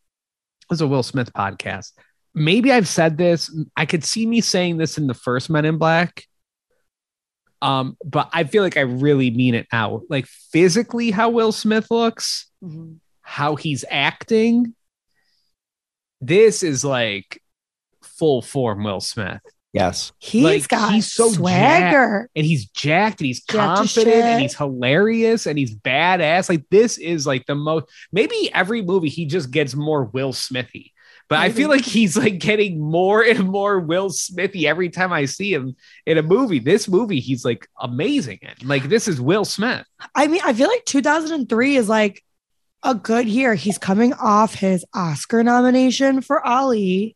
This 0.69 0.77
is 0.77 0.81
a 0.81 0.87
Will 0.87 1.03
Smith 1.03 1.31
podcast. 1.33 1.91
Maybe 2.33 2.71
I've 2.71 2.87
said 2.87 3.17
this. 3.17 3.53
I 3.77 3.85
could 3.85 4.03
see 4.03 4.25
me 4.25 4.41
saying 4.41 4.77
this 4.77 4.97
in 4.97 5.05
the 5.07 5.13
first 5.13 5.49
Men 5.49 5.65
in 5.65 5.77
Black. 5.77 6.25
Um, 7.61 7.95
but 8.03 8.29
I 8.33 8.43
feel 8.45 8.63
like 8.63 8.77
I 8.77 8.81
really 8.81 9.29
mean 9.31 9.53
it 9.55 9.67
now. 9.71 10.01
Like 10.09 10.25
physically, 10.25 11.11
how 11.11 11.29
Will 11.29 11.51
Smith 11.51 11.91
looks, 11.91 12.47
Mhm. 12.63 12.97
how 13.21 13.55
he's 13.55 13.85
acting. 13.89 14.73
This 16.19 16.63
is 16.63 16.83
like 16.85 17.41
full 18.01 18.41
form 18.41 18.83
Will 18.83 18.99
Smith. 18.99 19.41
Yes. 19.73 20.11
He's 20.19 20.43
Like, 20.43 20.67
got 20.67 20.93
he's 20.93 21.11
so 21.11 21.29
swagger. 21.29 22.29
and 22.35 22.45
he's 22.45 22.65
jacked 22.65 23.21
and 23.21 23.27
he's 23.27 23.41
Jacked 23.43 23.77
confident 23.77 24.15
and 24.15 24.41
he's 24.41 24.55
hilarious 24.55 25.45
and 25.45 25.57
he's 25.57 25.73
badass. 25.73 26.49
Like 26.49 26.65
this 26.69 26.97
is 26.97 27.25
like 27.25 27.45
the 27.45 27.55
most 27.55 27.85
maybe 28.11 28.49
every 28.53 28.81
movie 28.81 29.07
he 29.07 29.25
just 29.25 29.49
gets 29.49 29.73
more 29.73 30.05
Will 30.05 30.33
Smithy. 30.33 30.91
But 31.31 31.39
I 31.39 31.49
feel 31.53 31.69
like 31.69 31.85
he's 31.85 32.17
like 32.17 32.39
getting 32.39 32.77
more 32.77 33.23
and 33.23 33.47
more 33.47 33.79
Will 33.79 34.09
Smithy 34.09 34.67
every 34.67 34.89
time 34.89 35.13
I 35.13 35.23
see 35.23 35.53
him 35.53 35.77
in 36.05 36.17
a 36.17 36.21
movie. 36.21 36.59
This 36.59 36.89
movie, 36.89 37.21
he's 37.21 37.45
like 37.45 37.69
amazing 37.79 38.39
in. 38.41 38.67
Like 38.67 38.89
this 38.89 39.07
is 39.07 39.21
Will 39.21 39.45
Smith. 39.45 39.85
I 40.13 40.27
mean, 40.27 40.41
I 40.43 40.51
feel 40.51 40.67
like 40.67 40.83
2003 40.83 41.77
is 41.77 41.87
like 41.87 42.21
a 42.83 42.93
good 42.93 43.29
year. 43.29 43.55
He's 43.55 43.77
coming 43.77 44.11
off 44.11 44.55
his 44.55 44.83
Oscar 44.93 45.41
nomination 45.41 46.19
for 46.19 46.45
Ali. 46.45 47.15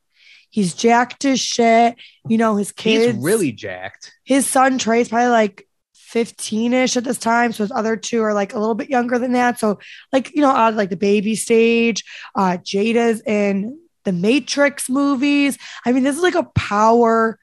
He's 0.49 0.73
jacked 0.73 1.25
as 1.25 1.41
shit. 1.41 1.95
You 2.25 2.37
know, 2.37 2.55
his 2.55 2.71
kids. 2.71 3.15
He's 3.15 3.21
really 3.21 3.51
jacked. 3.51 4.13
his 4.23 4.47
son 4.47 4.77
Trey's 4.77 5.09
probably 5.09 5.27
like 5.27 5.67
15-ish 6.13 6.95
at 6.95 7.03
this 7.03 7.17
time. 7.17 7.51
So 7.51 7.65
his 7.65 7.71
other 7.73 7.97
two 7.97 8.21
are 8.21 8.33
like 8.33 8.53
a 8.53 8.59
little 8.59 8.75
bit 8.75 8.89
younger 8.89 9.19
than 9.19 9.33
that. 9.33 9.59
So 9.59 9.79
like, 10.13 10.33
you 10.33 10.41
know, 10.41 10.51
out 10.51 10.71
of 10.71 10.77
like 10.77 10.89
the 10.89 10.95
baby 10.95 11.35
stage, 11.35 12.05
uh 12.33 12.59
Jada's 12.63 13.21
in 13.27 13.77
the 14.05 14.13
Matrix 14.13 14.89
movies. 14.89 15.57
I 15.85 15.91
mean, 15.91 16.03
this 16.03 16.15
is 16.15 16.23
like 16.23 16.35
a 16.35 16.49
power 16.55 17.37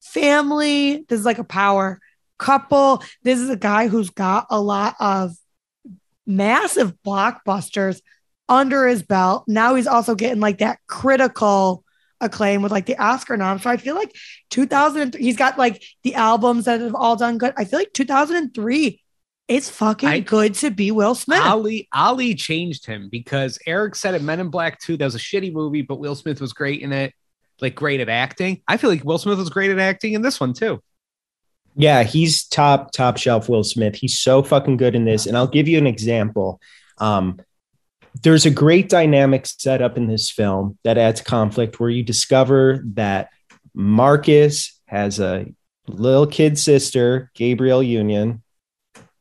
family. 0.00 1.04
This 1.08 1.20
is 1.20 1.26
like 1.26 1.38
a 1.38 1.44
power 1.44 2.00
couple. 2.38 3.02
This 3.22 3.38
is 3.38 3.50
a 3.50 3.56
guy 3.56 3.88
who's 3.88 4.10
got 4.10 4.46
a 4.50 4.60
lot 4.60 4.94
of 5.00 5.32
massive 6.26 6.94
blockbusters 7.04 8.00
under 8.48 8.86
his 8.86 9.02
belt. 9.02 9.44
Now 9.48 9.74
he's 9.74 9.86
also 9.86 10.14
getting 10.14 10.40
like 10.40 10.58
that 10.58 10.78
critical 10.86 11.84
acclaim 12.20 12.62
with 12.62 12.72
like 12.72 12.86
the 12.86 12.96
Oscar 12.96 13.36
nom. 13.36 13.58
So 13.58 13.70
I 13.70 13.76
feel 13.76 13.94
like 13.94 14.14
2003, 14.50 15.20
he's 15.20 15.36
got 15.36 15.58
like 15.58 15.82
the 16.02 16.14
albums 16.14 16.66
that 16.66 16.80
have 16.80 16.94
all 16.94 17.16
done 17.16 17.38
good. 17.38 17.52
I 17.56 17.64
feel 17.64 17.78
like 17.78 17.92
2003, 17.92 19.01
it's 19.48 19.68
fucking 19.68 20.08
I- 20.08 20.20
good 20.20 20.54
to 20.56 20.70
be 20.70 20.90
Will 20.90 21.14
Smith. 21.14 21.42
Ali 21.42 21.88
Ali 21.92 22.34
changed 22.34 22.86
him 22.86 23.08
because 23.10 23.58
Eric 23.66 23.94
said 23.94 24.14
at 24.14 24.22
Men 24.22 24.40
in 24.40 24.48
Black 24.48 24.80
2 24.80 24.96
that 24.96 25.04
was 25.04 25.14
a 25.14 25.18
shitty 25.18 25.52
movie, 25.52 25.82
but 25.82 25.98
Will 25.98 26.14
Smith 26.14 26.40
was 26.40 26.52
great 26.52 26.80
in 26.80 26.92
it, 26.92 27.12
like 27.60 27.74
great 27.74 28.00
at 28.00 28.08
acting. 28.08 28.62
I 28.68 28.76
feel 28.76 28.90
like 28.90 29.04
Will 29.04 29.18
Smith 29.18 29.38
was 29.38 29.50
great 29.50 29.70
at 29.70 29.78
acting 29.78 30.14
in 30.14 30.22
this 30.22 30.40
one 30.40 30.52
too. 30.52 30.82
Yeah, 31.74 32.02
he's 32.02 32.44
top 32.44 32.92
top 32.92 33.16
shelf 33.16 33.48
Will 33.48 33.64
Smith. 33.64 33.96
He's 33.96 34.18
so 34.18 34.42
fucking 34.42 34.76
good 34.76 34.94
in 34.94 35.04
this. 35.04 35.26
And 35.26 35.36
I'll 35.36 35.46
give 35.46 35.68
you 35.68 35.78
an 35.78 35.86
example. 35.86 36.60
Um, 36.98 37.40
there's 38.22 38.44
a 38.44 38.50
great 38.50 38.90
dynamic 38.90 39.46
set 39.46 39.80
up 39.80 39.96
in 39.96 40.06
this 40.06 40.30
film 40.30 40.78
that 40.84 40.98
adds 40.98 41.22
conflict 41.22 41.80
where 41.80 41.88
you 41.88 42.02
discover 42.02 42.82
that 42.94 43.30
Marcus 43.74 44.78
has 44.86 45.18
a 45.18 45.46
little 45.88 46.26
kid 46.26 46.58
sister, 46.58 47.30
Gabrielle 47.34 47.82
Union, 47.82 48.42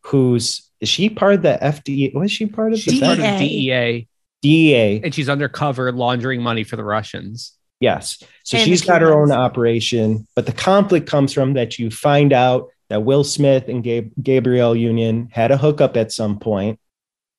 who's 0.06 0.70
is 0.80 0.90
she 0.90 1.10
part 1.10 1.36
of 1.36 1.42
the 1.44 1.60
FDA? 1.62 2.14
Was 2.14 2.32
she 2.32 2.48
part 2.48 2.74
of 2.74 2.80
She's 2.80 3.00
the 3.00 3.06
part 3.06 3.20
of 3.20 3.40
DEA. 3.40 3.40
DEA 3.40 4.08
DEA? 4.42 5.02
and 5.04 5.14
she's 5.14 5.30
undercover 5.30 5.92
laundering 5.92 6.42
money 6.42 6.64
for 6.64 6.76
the 6.76 6.84
Russians. 6.84 7.54
Yes. 7.80 8.22
So 8.44 8.58
And 8.58 8.66
she's 8.66 8.82
the 8.82 8.88
got 8.88 9.02
her 9.02 9.14
own 9.14 9.32
operation, 9.32 10.28
but 10.36 10.46
the 10.46 10.52
conflict 10.52 11.08
comes 11.08 11.34
from 11.34 11.54
that 11.54 11.80
you 11.80 11.90
find 11.92 12.34
out 12.34 12.70
that 12.90 13.04
Will 13.04 13.24
Smith 13.24 13.68
and 13.68 13.84
Gab- 13.84 14.12
Gabrielle 14.22 14.76
Union 14.76 15.30
had 15.32 15.52
a 15.52 15.58
hookup 15.58 15.96
at 15.98 16.12
some 16.12 16.40
point, 16.40 16.80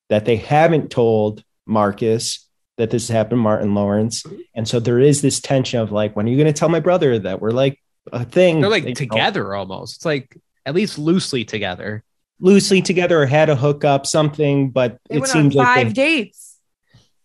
that 0.09 0.25
they 0.25 0.35
haven't 0.35 0.89
told 0.89 1.43
Marcus 1.65 2.47
that 2.77 2.89
this 2.89 3.07
happened, 3.07 3.39
Martin 3.41 3.75
Lawrence. 3.75 4.23
And 4.53 4.67
so 4.67 4.79
there 4.79 4.99
is 4.99 5.21
this 5.21 5.39
tension 5.39 5.79
of 5.79 5.91
like, 5.91 6.15
when 6.15 6.25
are 6.25 6.29
you 6.29 6.37
going 6.37 6.51
to 6.51 6.57
tell 6.57 6.69
my 6.69 6.79
brother 6.79 7.19
that 7.19 7.39
we're 7.39 7.51
like 7.51 7.79
a 8.11 8.25
thing? 8.25 8.61
They're 8.61 8.69
like 8.69 8.83
You 8.83 8.89
know, 8.89 8.95
together 8.95 9.53
almost. 9.53 9.97
It's 9.97 10.05
like 10.05 10.37
at 10.65 10.75
least 10.75 10.97
loosely 10.97 11.45
together. 11.45 12.03
Loosely 12.43 12.81
together 12.81 13.23
or 13.23 13.25
had 13.25 13.49
a 13.49 13.55
hookup, 13.55 14.05
something, 14.05 14.69
but 14.69 14.99
They 15.09 15.17
it 15.17 15.27
seems 15.27 15.55
like 15.55 15.65
five 15.65 15.87
they- 15.95 16.23
dates. 16.23 16.59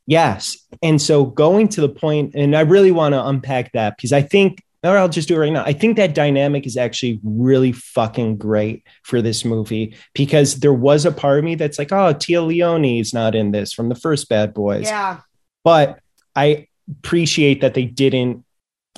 Yes. 0.06 0.56
And 0.82 1.02
so 1.02 1.26
going 1.26 1.68
to 1.68 1.82
the 1.82 1.88
point, 1.90 2.34
and 2.34 2.56
I 2.56 2.60
really 2.60 2.92
want 2.92 3.12
to 3.12 3.26
unpack 3.26 3.72
that 3.72 3.96
because 3.96 4.12
I 4.14 4.22
think, 4.22 4.62
or 4.82 4.96
I'll 4.96 5.08
just 5.08 5.28
do 5.28 5.34
it 5.34 5.38
right 5.38 5.52
now. 5.52 5.64
I 5.66 5.74
think 5.74 5.96
that 5.96 6.14
dynamic 6.14 6.66
is 6.66 6.78
actually 6.78 7.20
really 7.22 7.72
fucking 7.72 8.38
great 8.38 8.84
for 9.02 9.20
this 9.20 9.44
movie 9.44 9.96
because 10.14 10.60
there 10.60 10.72
was 10.72 11.04
a 11.04 11.12
part 11.12 11.40
of 11.40 11.44
me 11.44 11.56
that's 11.56 11.78
like, 11.78 11.92
oh, 11.92 12.14
Téa 12.14 12.46
Leoni 12.46 13.00
is 13.00 13.12
not 13.12 13.34
in 13.34 13.50
this 13.50 13.72
from 13.74 13.90
the 13.90 13.94
first 13.96 14.28
Bad 14.30 14.54
Boys. 14.54 14.86
Yeah. 14.86 15.18
But 15.64 15.98
I 16.34 16.68
appreciate 16.88 17.60
that 17.60 17.74
they 17.74 17.84
didn't 17.84 18.44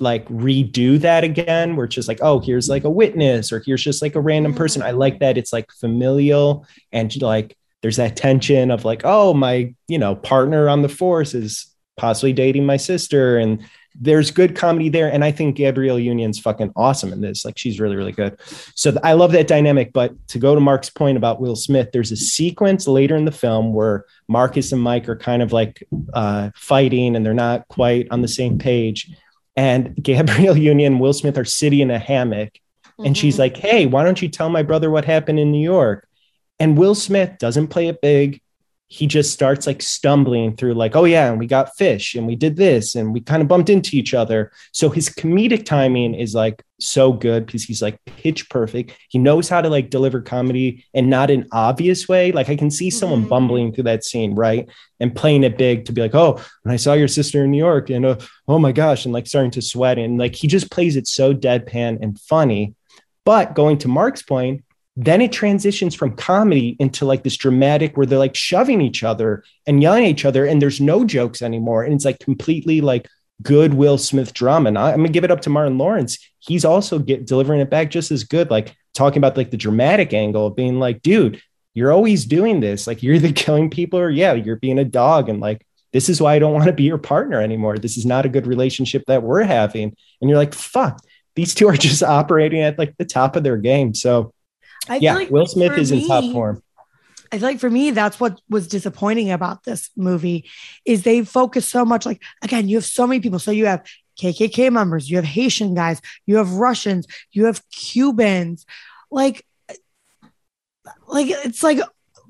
like 0.01 0.27
redo 0.29 0.99
that 1.01 1.25
again, 1.25 1.77
where 1.77 1.87
it's 1.87 1.95
just 1.95 2.09
like, 2.09 2.21
oh, 2.23 2.41
here's 2.41 2.69
like 2.69 2.85
a 2.85 2.91
witness 2.91 3.53
or 3.53 3.63
here's 3.65 3.83
just 3.83 4.03
like 4.03 4.15
a 4.15 4.21
random 4.21 4.55
person. 4.55 4.83
I 4.83 4.93
like 4.93 5.21
that 5.21 5.39
it's 5.39 5.53
like 5.53 5.71
familial 5.73 6.67
and 6.93 7.21
like 7.21 7.57
there's 7.83 7.97
that 7.97 8.17
tension 8.17 8.71
of 8.71 8.85
like, 8.85 9.03
oh, 9.05 9.35
my, 9.35 9.75
you 9.89 9.99
know, 9.99 10.15
partner 10.15 10.69
on 10.69 10.83
the 10.83 10.89
force 10.89 11.35
is 11.35 11.67
possibly 11.97 12.33
dating 12.33 12.67
my 12.67 12.77
sister. 12.77 13.39
And 13.39 13.65
there's 13.99 14.31
good 14.31 14.55
comedy 14.55 14.89
there. 14.89 15.13
And 15.13 15.25
I 15.25 15.33
think 15.33 15.57
Gabrielle 15.57 15.99
Union's 15.99 16.39
fucking 16.39 16.73
awesome 16.77 17.13
in 17.13 17.21
this. 17.21 17.45
Like 17.45 17.59
she's 17.59 17.81
really, 17.81 17.97
really 17.97 18.13
good. 18.13 18.39
So 18.75 18.93
th- 18.93 19.01
I 19.03 19.15
love 19.15 19.33
that 19.33 19.49
dynamic. 19.49 19.93
But 19.93 20.13
to 20.29 20.39
go 20.39 20.55
to 20.55 20.61
Mark's 20.61 20.91
point 20.91 21.17
about 21.17 21.41
Will 21.41 21.57
Smith, 21.57 21.91
there's 21.93 22.13
a 22.13 22.17
sequence 22.17 22.87
later 22.87 23.17
in 23.17 23.25
the 23.25 23.33
film 23.33 23.75
where 23.75 24.05
Marcus 24.29 24.73
and 24.73 24.81
Mike 24.81 25.09
are 25.09 25.17
kind 25.17 25.43
of 25.43 25.53
like 25.53 25.87
uh, 26.15 26.51
fighting 26.55 27.17
and 27.17 27.27
they're 27.27 27.35
not 27.35 27.67
quite 27.69 28.07
on 28.11 28.23
the 28.23 28.29
same 28.29 28.59
page. 28.59 29.11
And 29.57 29.95
Gabrielle 30.03 30.57
Union 30.57 30.99
Will 30.99 31.13
Smith 31.13 31.39
are 31.39 31.45
sitting 31.45 31.81
in 31.81 31.91
a 31.91 31.99
hammock. 31.99 32.59
And 33.05 33.17
she's 33.17 33.37
Mhm. 33.37 33.39
like, 33.39 33.57
Hey, 33.57 33.87
why 33.87 34.05
don't 34.05 34.21
you 34.21 34.29
tell 34.29 34.51
my 34.51 34.63
brother 34.63 34.91
what 34.91 35.05
happened 35.05 35.39
in 35.41 35.51
New 35.53 35.63
York? 35.63 36.07
And 36.59 36.77
Will 36.77 36.95
Smith 36.95 37.39
doesn't 37.39 37.69
play 37.69 37.89
it 37.89 38.01
big. 38.03 38.41
He 38.93 39.07
just 39.07 39.33
starts 39.33 39.69
like 39.69 39.83
stumbling 39.83 40.57
through, 40.57 40.75
like, 40.75 40.97
oh, 40.97 41.05
yeah, 41.05 41.31
and 41.31 41.39
we 41.39 41.47
got 41.47 41.77
fish 41.77 42.17
and 42.17 42.27
we 42.27 42.35
did 42.35 42.57
this 42.57 42.97
and 42.97 43.13
we 43.13 43.21
kind 43.21 43.41
of 43.41 43.47
bumped 43.47 43.71
into 43.71 43.97
each 43.97 44.15
other. 44.15 44.51
So 44.73 44.91
his 44.91 45.09
comedic 45.09 45.65
timing 45.65 46.17
is 46.17 46.35
like 46.35 46.65
so 46.81 47.13
good 47.13 47.47
because 47.47 47.63
he's 47.63 47.81
like 47.81 48.05
pitch 48.05 48.51
perfect. 48.51 48.97
He 49.09 49.21
knows 49.21 49.49
how 49.49 49.61
to 49.63 49.69
like 49.69 49.91
deliver 49.91 50.21
comedy 50.21 50.85
and 50.93 51.09
not 51.09 51.31
an 51.31 51.47
obvious 51.53 52.09
way. 52.09 52.33
Like 52.33 52.49
I 52.49 52.57
can 52.57 52.69
see 52.69 52.91
someone 52.91 53.27
Mhm. 53.27 53.29
bumbling 53.29 53.73
through 53.73 53.85
that 53.85 54.03
scene, 54.05 54.35
right? 54.35 54.69
And 54.99 55.15
playing 55.15 55.45
it 55.45 55.57
big 55.57 55.85
to 55.85 55.93
be 55.93 56.01
like, 56.01 56.17
oh, 56.17 56.41
when 56.65 56.73
I 56.73 56.77
saw 56.77 56.95
your 56.95 57.07
sister 57.07 57.45
in 57.45 57.53
New 57.53 57.59
York 57.59 57.91
and 57.91 58.05
uh, 58.05 58.17
oh 58.49 58.59
my 58.59 58.73
gosh, 58.73 59.05
and 59.05 59.15
like 59.15 59.29
starting 59.29 59.53
to 59.53 59.63
sweat. 59.63 59.99
And 59.99 60.19
like 60.19 60.35
he 60.35 60.49
just 60.49 60.69
plays 60.69 60.97
it 60.97 61.07
so 61.07 61.33
deadpan 61.33 61.99
and 62.03 62.19
funny. 62.19 62.75
But 63.25 63.55
going 63.55 63.79
to 63.79 63.89
Mark's 63.89 64.23
point, 64.23 64.65
then 65.05 65.23
it 65.23 65.33
transitions 65.33 65.95
from 65.95 66.15
comedy 66.15 66.77
into 66.79 67.07
like 67.07 67.23
this 67.23 67.37
dramatic 67.37 67.97
where 67.97 68.05
they're 68.05 68.19
like 68.19 68.37
shoving 68.37 68.83
each 68.83 69.03
other 69.03 69.43
and 69.67 69.81
yelling 69.83 70.05
at 70.05 70.11
each 70.11 70.27
other, 70.27 70.45
and 70.45 70.61
there's 70.61 70.79
no 70.79 71.05
jokes 71.07 71.41
anymore. 71.41 71.85
And 71.85 71.95
it's 71.95 72.05
like 72.05 72.19
completely 72.19 72.83
like 72.83 73.09
good 73.43 73.73
Will 73.73 73.97
Smith 73.97 74.35
drama. 74.35 74.69
And 74.69 74.79
I, 74.79 74.91
am 74.91 74.99
gonna 74.99 75.09
give 75.09 75.25
it 75.25 75.31
up 75.31 75.41
to 75.43 75.51
Martin 75.51 75.79
Lawrence. 75.79 76.19
He's 76.39 76.67
also 76.67 76.99
get 76.99 77.27
delivering 77.27 77.61
it 77.61 77.71
back 77.71 77.91
just 77.91 78.11
as 78.11 78.25
good, 78.25 78.51
like 78.51 78.77
talking 78.93 79.17
about 79.17 79.39
like 79.39 79.51
the 79.51 79.57
dramatic 79.57 80.13
angle 80.13 80.49
of 80.49 80.57
being 80.57 80.79
like, 80.79 81.01
dude, 81.01 81.41
you're 81.73 81.93
always 81.93 82.27
doing 82.27 82.61
this. 82.61 82.87
Like 82.87 83.03
you're 83.03 83.15
either 83.15 83.33
killing 83.33 83.71
people 83.71 83.99
or 83.99 84.11
yeah, 84.11 84.35
you're 84.35 84.57
being 84.57 84.79
a 84.79 84.85
dog. 84.85 85.31
And 85.31 85.41
like, 85.41 85.67
this 85.95 86.11
is 86.11 86.21
why 86.21 86.35
I 86.35 86.39
don't 86.39 86.53
want 86.53 86.67
to 86.67 86.75
be 86.75 86.83
your 86.83 86.99
partner 86.99 87.41
anymore. 87.41 87.79
This 87.79 87.97
is 87.97 88.05
not 88.05 88.27
a 88.27 88.31
good 88.31 88.47
relationship 88.47 89.05
that 89.07 89.23
we're 89.23 89.45
having. 89.45 89.97
And 90.21 90.29
you're 90.29 90.39
like, 90.39 90.53
fuck, 90.53 91.01
these 91.37 91.55
two 91.55 91.69
are 91.69 91.77
just 91.77 92.03
operating 92.03 92.61
at 92.61 92.79
like 92.79 92.99
the 92.99 93.07
top 93.07 93.37
of 93.37 93.45
their 93.45 93.57
game. 93.57 93.95
So 93.95 94.35
I 94.91 94.95
feel 94.95 95.03
yeah, 95.03 95.15
like 95.15 95.31
Will 95.31 95.47
Smith 95.47 95.79
is 95.79 95.93
in 95.93 96.07
top 96.07 96.25
form. 96.33 96.63
I 97.31 97.39
feel 97.39 97.49
like 97.49 97.61
for 97.61 97.71
me, 97.71 97.93
that's 97.93 98.19
what 98.19 98.41
was 98.51 98.67
disappointing 98.67 99.31
about 99.31 99.63
this 99.63 99.89
movie 99.97 100.51
is 100.85 101.05
they 101.05 101.25
focus 101.25 101.69
so 101.69 101.85
much. 101.85 102.05
Like 102.05 102.21
again, 102.43 102.69
you 102.69 102.77
have 102.77 102.85
so 102.85 103.07
many 103.07 103.21
people. 103.21 103.39
So 103.39 103.53
you 103.53 103.67
have 103.67 103.87
KKK 104.21 104.73
members, 104.73 105.09
you 105.09 105.17
have 105.17 105.25
Haitian 105.25 105.75
guys, 105.75 106.01
you 106.27 106.39
have 106.39 106.55
Russians, 106.55 107.07
you 107.31 107.45
have 107.45 107.63
Cubans. 107.71 108.67
Like, 109.13 109.47
like 111.07 111.29
it's 111.29 111.63
like 111.63 111.79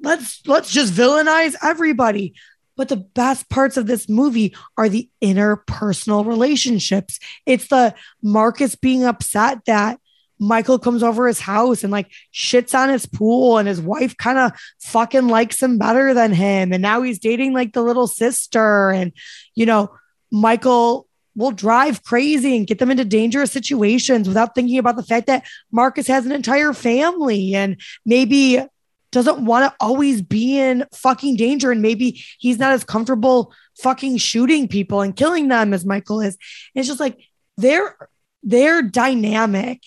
let's 0.03 0.47
let's 0.47 0.71
just 0.71 0.93
villainize 0.93 1.55
everybody. 1.63 2.35
But 2.77 2.91
the 2.91 2.97
best 2.97 3.49
parts 3.49 3.79
of 3.79 3.87
this 3.87 4.07
movie 4.07 4.55
are 4.77 4.91
the 4.91 5.09
interpersonal 5.23 6.27
relationships. 6.27 7.19
It's 7.47 7.69
the 7.69 7.95
Marcus 8.23 8.75
being 8.75 9.05
upset 9.05 9.65
that 9.65 9.99
Michael 10.41 10.79
comes 10.79 11.03
over 11.03 11.29
his 11.29 11.39
house 11.39 11.85
and 11.85 11.93
like 11.93 12.11
shits 12.33 12.77
on 12.77 12.89
his 12.89 13.05
pool, 13.05 13.59
and 13.59 13.69
his 13.69 13.81
wife 13.81 14.17
kind 14.17 14.39
of 14.39 14.53
fucking 14.81 15.29
likes 15.29 15.63
him 15.63 15.77
better 15.77 16.15
than 16.15 16.33
him. 16.33 16.73
And 16.73 16.81
now 16.81 17.03
he's 17.03 17.19
dating 17.19 17.53
like 17.53 17.75
the 17.75 17.83
little 17.83 18.07
sister. 18.07 18.91
And, 18.91 19.13
you 19.55 19.67
know, 19.67 19.95
Michael 20.33 21.07
will 21.37 21.51
drive 21.53 22.03
crazy 22.03 22.57
and 22.57 22.67
get 22.67 22.79
them 22.79 22.91
into 22.91 23.05
dangerous 23.05 23.53
situations 23.53 24.27
without 24.27 24.55
thinking 24.55 24.79
about 24.79 24.97
the 24.97 25.03
fact 25.03 25.27
that 25.27 25.45
Marcus 25.71 26.07
has 26.07 26.25
an 26.25 26.33
entire 26.33 26.73
family 26.73 27.55
and 27.55 27.81
maybe 28.05 28.65
doesn't 29.13 29.45
want 29.45 29.71
to 29.71 29.77
always 29.79 30.23
be 30.23 30.59
in 30.59 30.87
fucking 30.93 31.37
danger. 31.37 31.71
And 31.71 31.83
maybe 31.83 32.23
he's 32.39 32.59
not 32.59 32.73
as 32.73 32.85
comfortable 32.85 33.53
fucking 33.79 34.17
shooting 34.17 34.69
people 34.69 35.03
and 35.03 35.15
killing 35.15 35.49
them 35.49 35.75
as 35.75 35.85
Michael 35.85 36.21
is. 36.21 36.37
And 36.75 36.81
it's 36.81 36.89
just 36.89 37.01
like 37.01 37.19
their 37.57 37.97
their 38.43 38.81
dynamic 38.81 39.83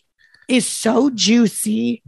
is 0.48 0.68
so 0.68 1.10
juicy 1.10 2.04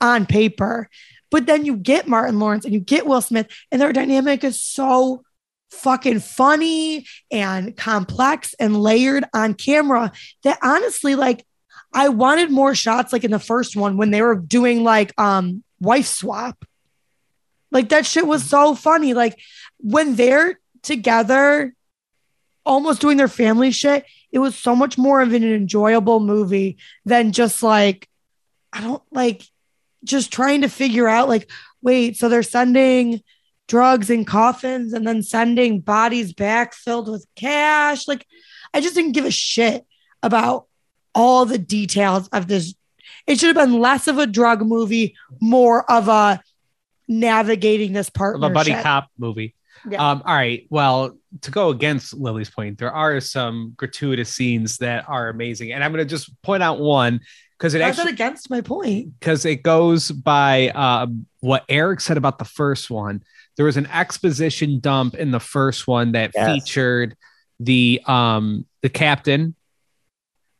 on 0.00 0.26
paper. 0.26 0.88
But 1.30 1.46
then 1.46 1.64
you 1.64 1.76
get 1.76 2.08
Martin 2.08 2.38
Lawrence 2.38 2.64
and 2.64 2.74
you 2.74 2.80
get 2.80 3.06
Will 3.06 3.22
Smith, 3.22 3.48
and 3.70 3.80
their 3.80 3.92
dynamic 3.92 4.44
is 4.44 4.62
so 4.62 5.22
fucking 5.70 6.20
funny 6.20 7.06
and 7.30 7.74
complex 7.76 8.54
and 8.60 8.76
layered 8.76 9.24
on 9.32 9.54
camera 9.54 10.12
that 10.44 10.58
honestly, 10.62 11.14
like, 11.14 11.46
I 11.94 12.08
wanted 12.10 12.50
more 12.50 12.74
shots 12.74 13.12
like 13.12 13.24
in 13.24 13.30
the 13.30 13.38
first 13.38 13.76
one 13.76 13.96
when 13.96 14.10
they 14.10 14.22
were 14.22 14.36
doing 14.36 14.82
like 14.82 15.12
um 15.18 15.62
wife 15.80 16.06
swap. 16.06 16.64
Like 17.70 17.90
that 17.90 18.06
shit 18.06 18.26
was 18.26 18.44
so 18.44 18.74
funny. 18.74 19.14
Like 19.14 19.38
when 19.78 20.14
they're 20.14 20.58
together, 20.82 21.74
almost 22.64 23.00
doing 23.00 23.16
their 23.16 23.28
family 23.28 23.72
shit, 23.72 24.04
it 24.32 24.38
was 24.38 24.56
so 24.56 24.74
much 24.74 24.96
more 24.98 25.20
of 25.20 25.32
an 25.32 25.44
enjoyable 25.44 26.18
movie 26.18 26.78
than 27.04 27.32
just 27.32 27.62
like, 27.62 28.08
I 28.72 28.80
don't 28.80 29.02
like 29.12 29.44
just 30.04 30.32
trying 30.32 30.62
to 30.62 30.68
figure 30.68 31.06
out 31.06 31.28
like, 31.28 31.50
wait, 31.82 32.16
so 32.16 32.28
they're 32.28 32.42
sending 32.42 33.22
drugs 33.68 34.10
in 34.10 34.24
coffins 34.24 34.92
and 34.92 35.06
then 35.06 35.22
sending 35.22 35.80
bodies 35.80 36.32
back 36.32 36.74
filled 36.74 37.08
with 37.08 37.26
cash. 37.36 38.08
Like, 38.08 38.26
I 38.72 38.80
just 38.80 38.94
didn't 38.94 39.12
give 39.12 39.26
a 39.26 39.30
shit 39.30 39.84
about 40.22 40.66
all 41.14 41.44
the 41.44 41.58
details 41.58 42.28
of 42.28 42.48
this. 42.48 42.74
It 43.26 43.38
should 43.38 43.54
have 43.54 43.66
been 43.66 43.78
less 43.78 44.08
of 44.08 44.18
a 44.18 44.26
drug 44.26 44.62
movie, 44.62 45.14
more 45.40 45.88
of 45.90 46.08
a 46.08 46.40
navigating 47.06 47.92
this 47.92 48.10
part. 48.10 48.36
of 48.36 48.40
partnership. 48.40 48.72
a 48.72 48.72
buddy 48.72 48.82
cop 48.82 49.08
movie. 49.18 49.54
Yeah. 49.88 50.10
Um, 50.10 50.22
all 50.24 50.34
right. 50.34 50.66
Well, 50.70 51.18
to 51.40 51.50
go 51.50 51.70
against 51.70 52.14
Lily's 52.14 52.50
point, 52.50 52.78
there 52.78 52.92
are 52.92 53.18
some 53.20 53.72
gratuitous 53.76 54.28
scenes 54.32 54.78
that 54.78 55.08
are 55.08 55.28
amazing, 55.30 55.72
and 55.72 55.82
I'm 55.82 55.92
going 55.92 56.04
to 56.06 56.08
just 56.10 56.30
point 56.42 56.62
out 56.62 56.78
one 56.78 57.20
because 57.58 57.74
it 57.74 57.80
How's 57.80 57.96
that 57.96 58.02
actually 58.02 58.12
against 58.14 58.50
my 58.50 58.60
point? 58.60 59.18
because 59.18 59.44
it 59.44 59.62
goes 59.62 60.10
by 60.10 60.68
um, 60.70 61.26
what 61.40 61.64
Eric 61.68 62.00
said 62.00 62.16
about 62.16 62.38
the 62.38 62.44
first 62.44 62.90
one. 62.90 63.22
There 63.56 63.66
was 63.66 63.76
an 63.76 63.86
exposition 63.86 64.80
dump 64.80 65.14
in 65.14 65.30
the 65.30 65.40
first 65.40 65.86
one 65.86 66.12
that 66.12 66.32
Yes. 66.34 66.52
featured 66.64 67.16
the 67.60 68.00
um 68.06 68.66
the 68.82 68.88
captain 68.88 69.54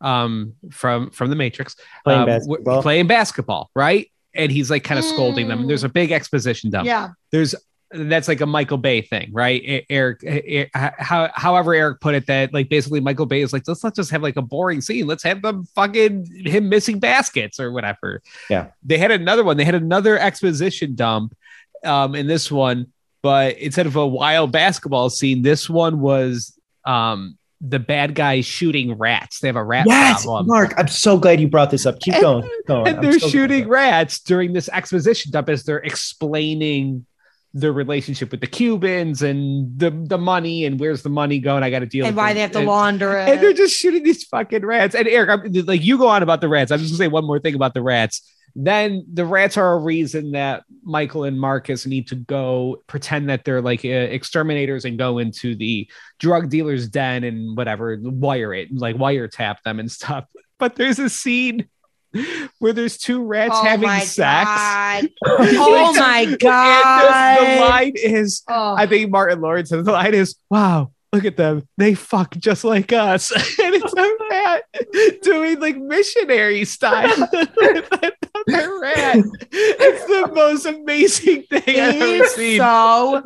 um 0.00 0.54
from 0.70 1.10
from 1.10 1.30
the 1.30 1.36
Matrix 1.36 1.76
Playing 2.04 2.20
um, 2.20 2.26
w- 2.26 2.38
basketball. 2.56 2.82
playing 2.82 3.06
basketball, 3.06 3.70
right? 3.74 4.08
And 4.34 4.50
he's 4.50 4.70
like 4.70 4.84
kind 4.84 4.98
of 4.98 5.04
scolding 5.04 5.48
them. 5.48 5.64
Mm. 5.64 5.68
There's 5.68 5.84
a 5.84 5.88
big 5.88 6.10
exposition 6.12 6.70
dump 6.70 6.86
Yeah. 6.86 7.10
there's 7.30 7.54
that's 7.94 8.28
like 8.28 8.40
a 8.40 8.46
Michael 8.46 8.78
Bay 8.78 9.02
thing, 9.02 9.30
right? 9.32 9.84
Eric, 9.90 10.22
e- 10.24 10.62
e- 10.62 10.70
how, 10.72 11.30
however 11.34 11.74
Eric 11.74 12.00
put 12.00 12.14
it, 12.14 12.26
that 12.26 12.52
like 12.52 12.68
basically 12.68 13.00
Michael 13.00 13.26
Bay 13.26 13.42
is 13.42 13.52
like, 13.52 13.66
let's 13.68 13.84
not 13.84 13.94
just 13.94 14.10
have 14.10 14.22
like 14.22 14.36
a 14.36 14.42
boring 14.42 14.80
scene. 14.80 15.06
Let's 15.06 15.22
have 15.22 15.42
them 15.42 15.64
fucking 15.74 16.26
him 16.46 16.68
missing 16.68 16.98
baskets 16.98 17.60
or 17.60 17.72
whatever. 17.72 18.22
Yeah. 18.48 18.68
They 18.82 18.98
had 18.98 19.10
another 19.10 19.44
one. 19.44 19.56
They 19.56 19.64
had 19.64 19.74
another 19.74 20.18
exposition 20.18 20.94
dump 20.94 21.36
um, 21.84 22.14
in 22.14 22.26
this 22.26 22.50
one, 22.50 22.92
but 23.22 23.58
instead 23.58 23.86
of 23.86 23.96
a 23.96 24.06
wild 24.06 24.52
basketball 24.52 25.10
scene, 25.10 25.42
this 25.42 25.68
one 25.68 26.00
was 26.00 26.58
um, 26.84 27.36
the 27.60 27.78
bad 27.78 28.14
guys 28.14 28.44
shooting 28.44 28.94
rats. 28.98 29.40
They 29.40 29.48
have 29.48 29.56
a 29.56 29.62
rat 29.62 29.86
yes, 29.86 30.24
problem. 30.24 30.46
Mark, 30.48 30.74
I'm 30.76 30.88
so 30.88 31.18
glad 31.18 31.40
you 31.40 31.48
brought 31.48 31.70
this 31.70 31.86
up. 31.86 32.00
Keep 32.00 32.14
And- 32.14 32.22
going. 32.22 32.42
Keep 32.42 32.66
going. 32.66 32.88
and 32.88 32.96
I'm 32.96 33.02
they're 33.02 33.18
so 33.18 33.28
shooting 33.28 33.68
rats 33.68 34.18
during 34.20 34.52
this 34.52 34.68
exposition 34.70 35.30
dump 35.30 35.48
as 35.48 35.62
they're 35.64 35.78
explaining 35.78 37.06
their 37.54 37.72
relationship 37.72 38.30
with 38.30 38.40
the 38.40 38.46
Cubans 38.46 39.22
and 39.22 39.78
the 39.78 39.90
the 39.90 40.18
money 40.18 40.64
and 40.64 40.80
where's 40.80 41.02
the 41.02 41.10
money 41.10 41.38
going. 41.38 41.62
I 41.62 41.70
got 41.70 41.80
to 41.80 41.86
deal 41.86 42.06
And 42.06 42.16
why 42.16 42.30
it. 42.30 42.34
they 42.34 42.40
have 42.40 42.52
to 42.52 42.58
and, 42.58 42.66
launder 42.68 43.16
it. 43.18 43.28
and 43.28 43.40
they're 43.42 43.52
just 43.52 43.74
shooting 43.74 44.02
these 44.02 44.24
fucking 44.24 44.64
rats. 44.64 44.94
And 44.94 45.06
Eric, 45.06 45.30
I'm, 45.30 45.52
like 45.66 45.84
you 45.84 45.98
go 45.98 46.08
on 46.08 46.22
about 46.22 46.40
the 46.40 46.48
rats. 46.48 46.70
I'm 46.72 46.78
just 46.78 46.92
gonna 46.92 46.98
say 46.98 47.08
one 47.08 47.26
more 47.26 47.38
thing 47.38 47.54
about 47.54 47.74
the 47.74 47.82
rats. 47.82 48.22
Then 48.54 49.06
the 49.10 49.24
rats 49.24 49.56
are 49.56 49.72
a 49.72 49.78
reason 49.78 50.32
that 50.32 50.64
Michael 50.82 51.24
and 51.24 51.40
Marcus 51.40 51.86
need 51.86 52.08
to 52.08 52.16
go 52.16 52.82
pretend 52.86 53.30
that 53.30 53.44
they're 53.44 53.62
like 53.62 53.82
uh, 53.84 53.88
exterminators 53.88 54.84
and 54.84 54.98
go 54.98 55.18
into 55.18 55.54
the 55.54 55.90
drug 56.18 56.50
dealer's 56.50 56.86
den 56.88 57.24
and 57.24 57.56
whatever, 57.56 57.98
wire 58.02 58.52
it, 58.52 58.68
like 58.74 58.96
wiretap 58.96 59.62
them 59.64 59.78
and 59.80 59.90
stuff. 59.90 60.24
But 60.58 60.76
there's 60.76 61.00
a 61.00 61.08
scene 61.08 61.68
where 62.58 62.72
there's 62.72 62.98
two 62.98 63.24
rats 63.24 63.54
oh 63.56 63.64
having 63.64 63.90
sex. 64.00 64.48
God. 64.50 65.08
Oh 65.24 65.94
my 65.98 66.20
And 66.20 66.32
the- 66.32 66.36
God. 66.38 67.38
the 67.56 67.60
line 67.60 67.92
is, 67.96 68.42
Oh. 68.48 68.74
I 68.76 68.86
think 68.86 69.10
Martin 69.10 69.40
Lawrence 69.40 69.70
the 69.70 69.82
line 69.82 70.14
is, 70.14 70.36
"Wow, 70.50 70.92
look 71.12 71.24
at 71.24 71.36
them, 71.36 71.66
they 71.78 71.94
fuck 71.94 72.36
just 72.36 72.64
like 72.64 72.92
us," 72.92 73.30
and 73.60 73.74
it's 73.74 73.94
a 73.94 74.16
rat 74.30 75.20
doing 75.22 75.60
like 75.60 75.76
missionary 75.76 76.64
style 76.64 77.08
with 77.32 77.56
another 77.58 78.80
rat. 78.80 79.18
It's 79.50 80.04
the 80.06 80.30
most 80.34 80.66
amazing 80.66 81.42
thing 81.44 81.62
I've 81.80 82.00
ever 82.02 82.26
seen. 82.28 82.58
so 82.58 83.22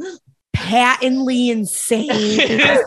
patently 0.57 1.51
insane 1.51 2.09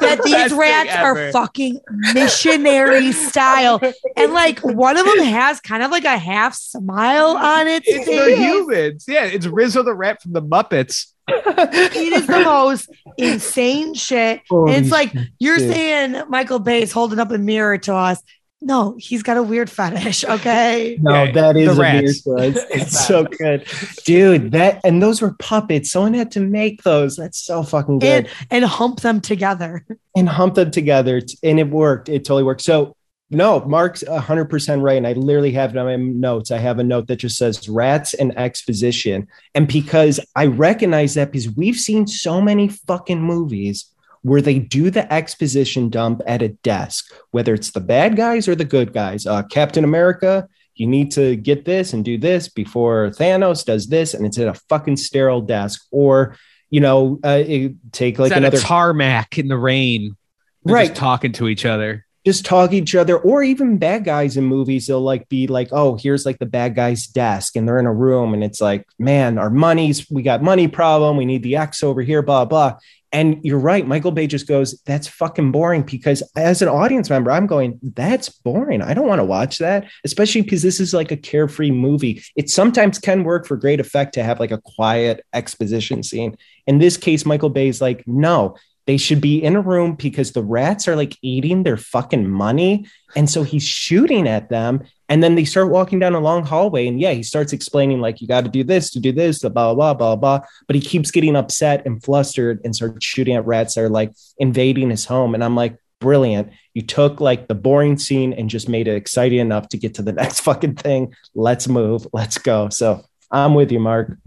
that 0.01 0.21
these 0.23 0.51
rats 0.53 0.95
are 0.95 1.31
fucking 1.31 1.79
missionary 2.13 3.11
style. 3.11 3.79
And 4.15 4.33
like 4.33 4.59
one 4.59 4.97
of 4.97 5.05
them 5.05 5.19
has 5.19 5.61
kind 5.61 5.81
of 5.81 5.91
like 5.91 6.03
a 6.03 6.17
half 6.17 6.53
smile 6.53 7.37
on 7.37 7.67
its 7.67 7.85
It's 7.87 8.05
the 8.05 8.35
humans. 8.35 9.05
Yeah, 9.07 9.25
it's 9.25 9.45
Rizzo 9.45 9.81
the 9.81 9.93
rat 9.93 10.21
from 10.21 10.33
the 10.33 10.41
Muppets. 10.41 11.13
It 11.27 12.13
is 12.13 12.27
the 12.27 12.41
most 12.43 12.89
insane 13.17 13.93
shit. 13.93 14.41
Holy 14.49 14.73
and 14.73 14.83
it's 14.83 14.91
like 14.91 15.13
you're 15.37 15.59
shit. 15.59 15.71
saying 15.71 16.23
Michael 16.27 16.59
Bay's 16.59 16.91
holding 16.91 17.19
up 17.19 17.31
a 17.31 17.37
mirror 17.37 17.77
to 17.77 17.93
us. 17.93 18.21
No, 18.61 18.95
he's 18.99 19.23
got 19.23 19.37
a 19.37 19.43
weird 19.43 19.69
fetish. 19.69 20.25
Okay. 20.25 20.97
No, 21.01 21.31
that 21.31 21.55
is 21.55 21.77
the 21.77 21.81
a 21.81 21.93
weird 21.93 22.03
rats. 22.03 22.23
choice. 22.23 22.57
It's 22.69 23.07
so 23.07 23.23
good, 23.23 23.65
dude. 24.05 24.51
That 24.51 24.81
and 24.83 25.01
those 25.01 25.21
were 25.21 25.33
puppets. 25.39 25.91
Someone 25.91 26.13
had 26.13 26.31
to 26.31 26.41
make 26.41 26.83
those. 26.83 27.15
That's 27.15 27.41
so 27.41 27.63
fucking 27.63 27.99
good. 27.99 28.27
And 28.51 28.59
and 28.59 28.65
hump 28.65 28.99
them 28.99 29.21
together. 29.21 29.85
and 30.15 30.27
hump 30.27 30.55
them 30.55 30.71
together 30.71 31.21
and 31.43 31.59
it 31.59 31.69
worked 31.69 32.09
it 32.09 32.25
totally 32.25 32.43
worked 32.43 32.61
so 32.61 32.95
no 33.29 33.63
mark's 33.65 34.03
100% 34.03 34.81
right 34.81 34.97
and 34.97 35.07
i 35.07 35.13
literally 35.13 35.51
have 35.51 35.71
it 35.71 35.77
on 35.77 35.85
my 35.85 35.95
notes 35.95 36.51
i 36.51 36.57
have 36.57 36.79
a 36.79 36.83
note 36.83 37.07
that 37.07 37.17
just 37.17 37.37
says 37.37 37.69
rats 37.69 38.13
and 38.15 38.37
exposition 38.37 39.27
and 39.55 39.67
because 39.67 40.19
i 40.35 40.45
recognize 40.45 41.13
that 41.13 41.31
because 41.31 41.49
we've 41.55 41.77
seen 41.77 42.07
so 42.07 42.41
many 42.41 42.67
fucking 42.67 43.21
movies 43.21 43.85
where 44.21 44.41
they 44.41 44.59
do 44.59 44.89
the 44.89 45.11
exposition 45.11 45.89
dump 45.89 46.21
at 46.27 46.41
a 46.41 46.49
desk 46.49 47.13
whether 47.31 47.53
it's 47.53 47.71
the 47.71 47.79
bad 47.79 48.15
guys 48.15 48.47
or 48.47 48.55
the 48.55 48.65
good 48.65 48.93
guys 48.93 49.25
uh, 49.25 49.43
captain 49.43 49.83
america 49.83 50.47
you 50.75 50.87
need 50.87 51.11
to 51.11 51.35
get 51.35 51.65
this 51.65 51.93
and 51.93 52.05
do 52.05 52.17
this 52.17 52.47
before 52.49 53.09
thanos 53.09 53.65
does 53.65 53.87
this 53.87 54.13
and 54.13 54.25
it's 54.25 54.37
at 54.39 54.47
a 54.47 54.53
fucking 54.69 54.97
sterile 54.97 55.41
desk 55.41 55.85
or 55.91 56.35
you 56.69 56.79
know 56.79 57.19
uh, 57.23 57.43
take 57.91 58.19
like 58.19 58.31
another 58.31 58.59
tarmac 58.59 59.37
in 59.39 59.47
the 59.47 59.57
rain. 59.57 60.15
They're 60.63 60.75
Right. 60.75 60.89
just 60.89 60.99
talking 60.99 61.31
to 61.33 61.47
each 61.47 61.65
other. 61.65 62.05
Just 62.29 62.45
talk 62.45 62.73
each 62.73 62.93
other 62.93 63.17
or 63.17 63.41
even 63.41 63.79
bad 63.79 64.05
guys 64.05 64.37
in 64.37 64.43
movies 64.43 64.85
they'll 64.85 65.01
like 65.01 65.27
be 65.29 65.47
like 65.47 65.67
oh 65.71 65.97
here's 65.97 66.27
like 66.27 66.37
the 66.37 66.45
bad 66.45 66.75
guy's 66.75 67.07
desk 67.07 67.55
and 67.55 67.67
they're 67.67 67.79
in 67.79 67.87
a 67.87 67.93
room 67.93 68.35
and 68.35 68.43
it's 68.43 68.61
like 68.61 68.85
man 68.99 69.39
our 69.39 69.49
money's 69.49 70.07
we 70.11 70.21
got 70.21 70.43
money 70.43 70.67
problem 70.67 71.17
we 71.17 71.25
need 71.25 71.41
the 71.41 71.55
x 71.55 71.81
over 71.81 72.03
here 72.03 72.21
blah 72.21 72.45
blah. 72.45 72.77
And 73.11 73.43
you're 73.43 73.57
right 73.57 73.87
michael 73.87 74.11
bay 74.11 74.27
just 74.27 74.47
goes 74.47 74.79
that's 74.85 75.07
fucking 75.07 75.51
boring 75.51 75.81
because 75.81 76.21
as 76.35 76.61
an 76.61 76.67
audience 76.67 77.09
member 77.09 77.31
i'm 77.31 77.47
going 77.47 77.79
that's 77.81 78.29
boring 78.29 78.83
i 78.83 78.93
don't 78.93 79.07
want 79.07 79.17
to 79.17 79.25
watch 79.25 79.57
that 79.57 79.89
especially 80.05 80.43
because 80.43 80.61
this 80.61 80.79
is 80.79 80.93
like 80.93 81.11
a 81.11 81.17
carefree 81.17 81.71
movie. 81.71 82.21
It 82.35 82.51
sometimes 82.51 82.99
can 82.99 83.23
work 83.23 83.47
for 83.47 83.57
great 83.57 83.79
effect 83.79 84.13
to 84.13 84.23
have 84.23 84.39
like 84.39 84.51
a 84.51 84.61
quiet 84.61 85.25
exposition 85.33 86.03
scene. 86.03 86.37
In 86.67 86.77
this 86.77 86.95
case 86.95 87.25
michael 87.25 87.49
bay's 87.49 87.81
like 87.81 88.07
no 88.07 88.55
they 88.89 88.97
should 88.97 89.21
be 89.21 89.37
in 89.37 89.55
a 89.55 89.61
room 89.61 89.93
because 89.93 90.31
the 90.31 90.41
rats 90.41 90.87
are 90.87 90.95
like 90.95 91.15
eating 91.21 91.61
their 91.61 91.77
fucking 91.77 92.27
money. 92.27 92.87
And 93.15 93.29
so 93.29 93.43
he's 93.43 93.61
shooting 93.61 94.27
at 94.27 94.49
them. 94.49 94.81
And 95.07 95.21
then 95.21 95.35
they 95.35 95.45
start 95.45 95.69
walking 95.69 95.99
down 95.99 96.15
a 96.15 96.19
long 96.19 96.43
hallway. 96.43 96.87
And 96.87 96.99
yeah, 96.99 97.11
he 97.11 97.21
starts 97.21 97.53
explaining, 97.53 98.01
like, 98.01 98.19
you 98.19 98.27
got 98.27 98.45
to 98.45 98.49
do 98.49 98.63
this 98.63 98.89
to 98.89 98.99
do 98.99 99.11
this, 99.11 99.41
blah, 99.41 99.49
blah, 99.51 99.75
blah, 99.75 99.93
blah, 99.93 100.15
blah. 100.15 100.39
But 100.65 100.75
he 100.75 100.81
keeps 100.81 101.11
getting 101.11 101.35
upset 101.35 101.85
and 101.85 102.03
flustered 102.03 102.61
and 102.63 102.75
starts 102.75 103.05
shooting 103.05 103.35
at 103.35 103.45
rats 103.45 103.75
that 103.75 103.81
are 103.81 103.89
like 103.89 104.11
invading 104.39 104.89
his 104.89 105.05
home. 105.05 105.35
And 105.35 105.43
I'm 105.43 105.55
like, 105.55 105.77
brilliant. 105.99 106.51
You 106.73 106.81
took 106.81 107.21
like 107.21 107.47
the 107.47 107.53
boring 107.53 107.99
scene 107.99 108.33
and 108.33 108.49
just 108.49 108.67
made 108.67 108.87
it 108.87 108.95
exciting 108.95 109.37
enough 109.37 109.69
to 109.69 109.77
get 109.77 109.93
to 109.95 110.01
the 110.01 110.13
next 110.21 110.39
fucking 110.39 110.77
thing. 110.77 111.13
Let's 111.35 111.67
move. 111.67 112.07
Let's 112.11 112.39
go. 112.39 112.69
So 112.69 113.05
I'm 113.29 113.53
with 113.53 113.71
you, 113.71 113.79
Mark. 113.79 114.17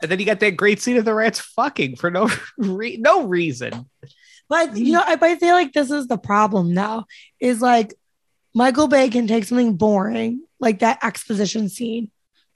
And 0.00 0.10
then 0.10 0.18
you 0.18 0.26
got 0.26 0.40
that 0.40 0.56
great 0.56 0.80
scene 0.80 0.96
of 0.96 1.04
the 1.04 1.14
rats 1.14 1.40
fucking 1.40 1.96
for 1.96 2.10
no 2.10 2.28
re- 2.58 2.98
no 2.98 3.26
reason. 3.26 3.88
But 4.48 4.76
you 4.76 4.92
know, 4.92 5.02
I, 5.04 5.18
I 5.20 5.36
feel 5.36 5.54
like 5.54 5.72
this 5.72 5.90
is 5.90 6.06
the 6.06 6.18
problem 6.18 6.74
now. 6.74 7.06
Is 7.40 7.60
like 7.60 7.94
Michael 8.54 8.88
Bay 8.88 9.08
can 9.08 9.26
take 9.26 9.44
something 9.44 9.76
boring, 9.76 10.42
like 10.60 10.80
that 10.80 11.02
exposition 11.02 11.68
scene, 11.68 12.10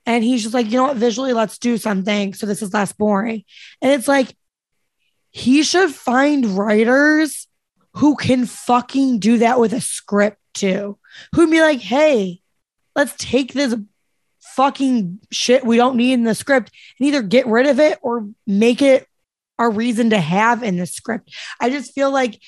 and 0.05 0.23
he's 0.23 0.43
just 0.43 0.53
like, 0.53 0.67
you 0.67 0.77
know 0.77 0.83
what, 0.83 0.97
visually, 0.97 1.33
let's 1.33 1.57
do 1.57 1.77
something 1.77 2.33
so 2.33 2.45
this 2.45 2.61
is 2.61 2.73
less 2.73 2.91
boring. 2.93 3.43
And 3.81 3.91
it's 3.91 4.07
like 4.07 4.35
he 5.31 5.63
should 5.63 5.91
find 5.91 6.57
writers 6.57 7.47
who 7.95 8.15
can 8.15 8.45
fucking 8.45 9.19
do 9.19 9.39
that 9.39 9.59
with 9.59 9.73
a 9.73 9.81
script 9.81 10.39
too. 10.53 10.97
Who'd 11.35 11.51
be 11.51 11.61
like, 11.61 11.79
hey, 11.79 12.41
let's 12.95 13.13
take 13.17 13.53
this 13.53 13.75
fucking 14.55 15.19
shit 15.31 15.65
we 15.65 15.77
don't 15.77 15.95
need 15.95 16.13
in 16.13 16.23
the 16.23 16.35
script 16.35 16.71
and 16.99 17.07
either 17.07 17.21
get 17.21 17.47
rid 17.47 17.67
of 17.67 17.79
it 17.79 17.99
or 18.01 18.27
make 18.45 18.81
it 18.81 19.07
a 19.57 19.69
reason 19.69 20.09
to 20.09 20.19
have 20.19 20.63
in 20.63 20.77
the 20.77 20.85
script. 20.85 21.33
I 21.59 21.69
just 21.69 21.93
feel 21.93 22.11
like 22.11 22.39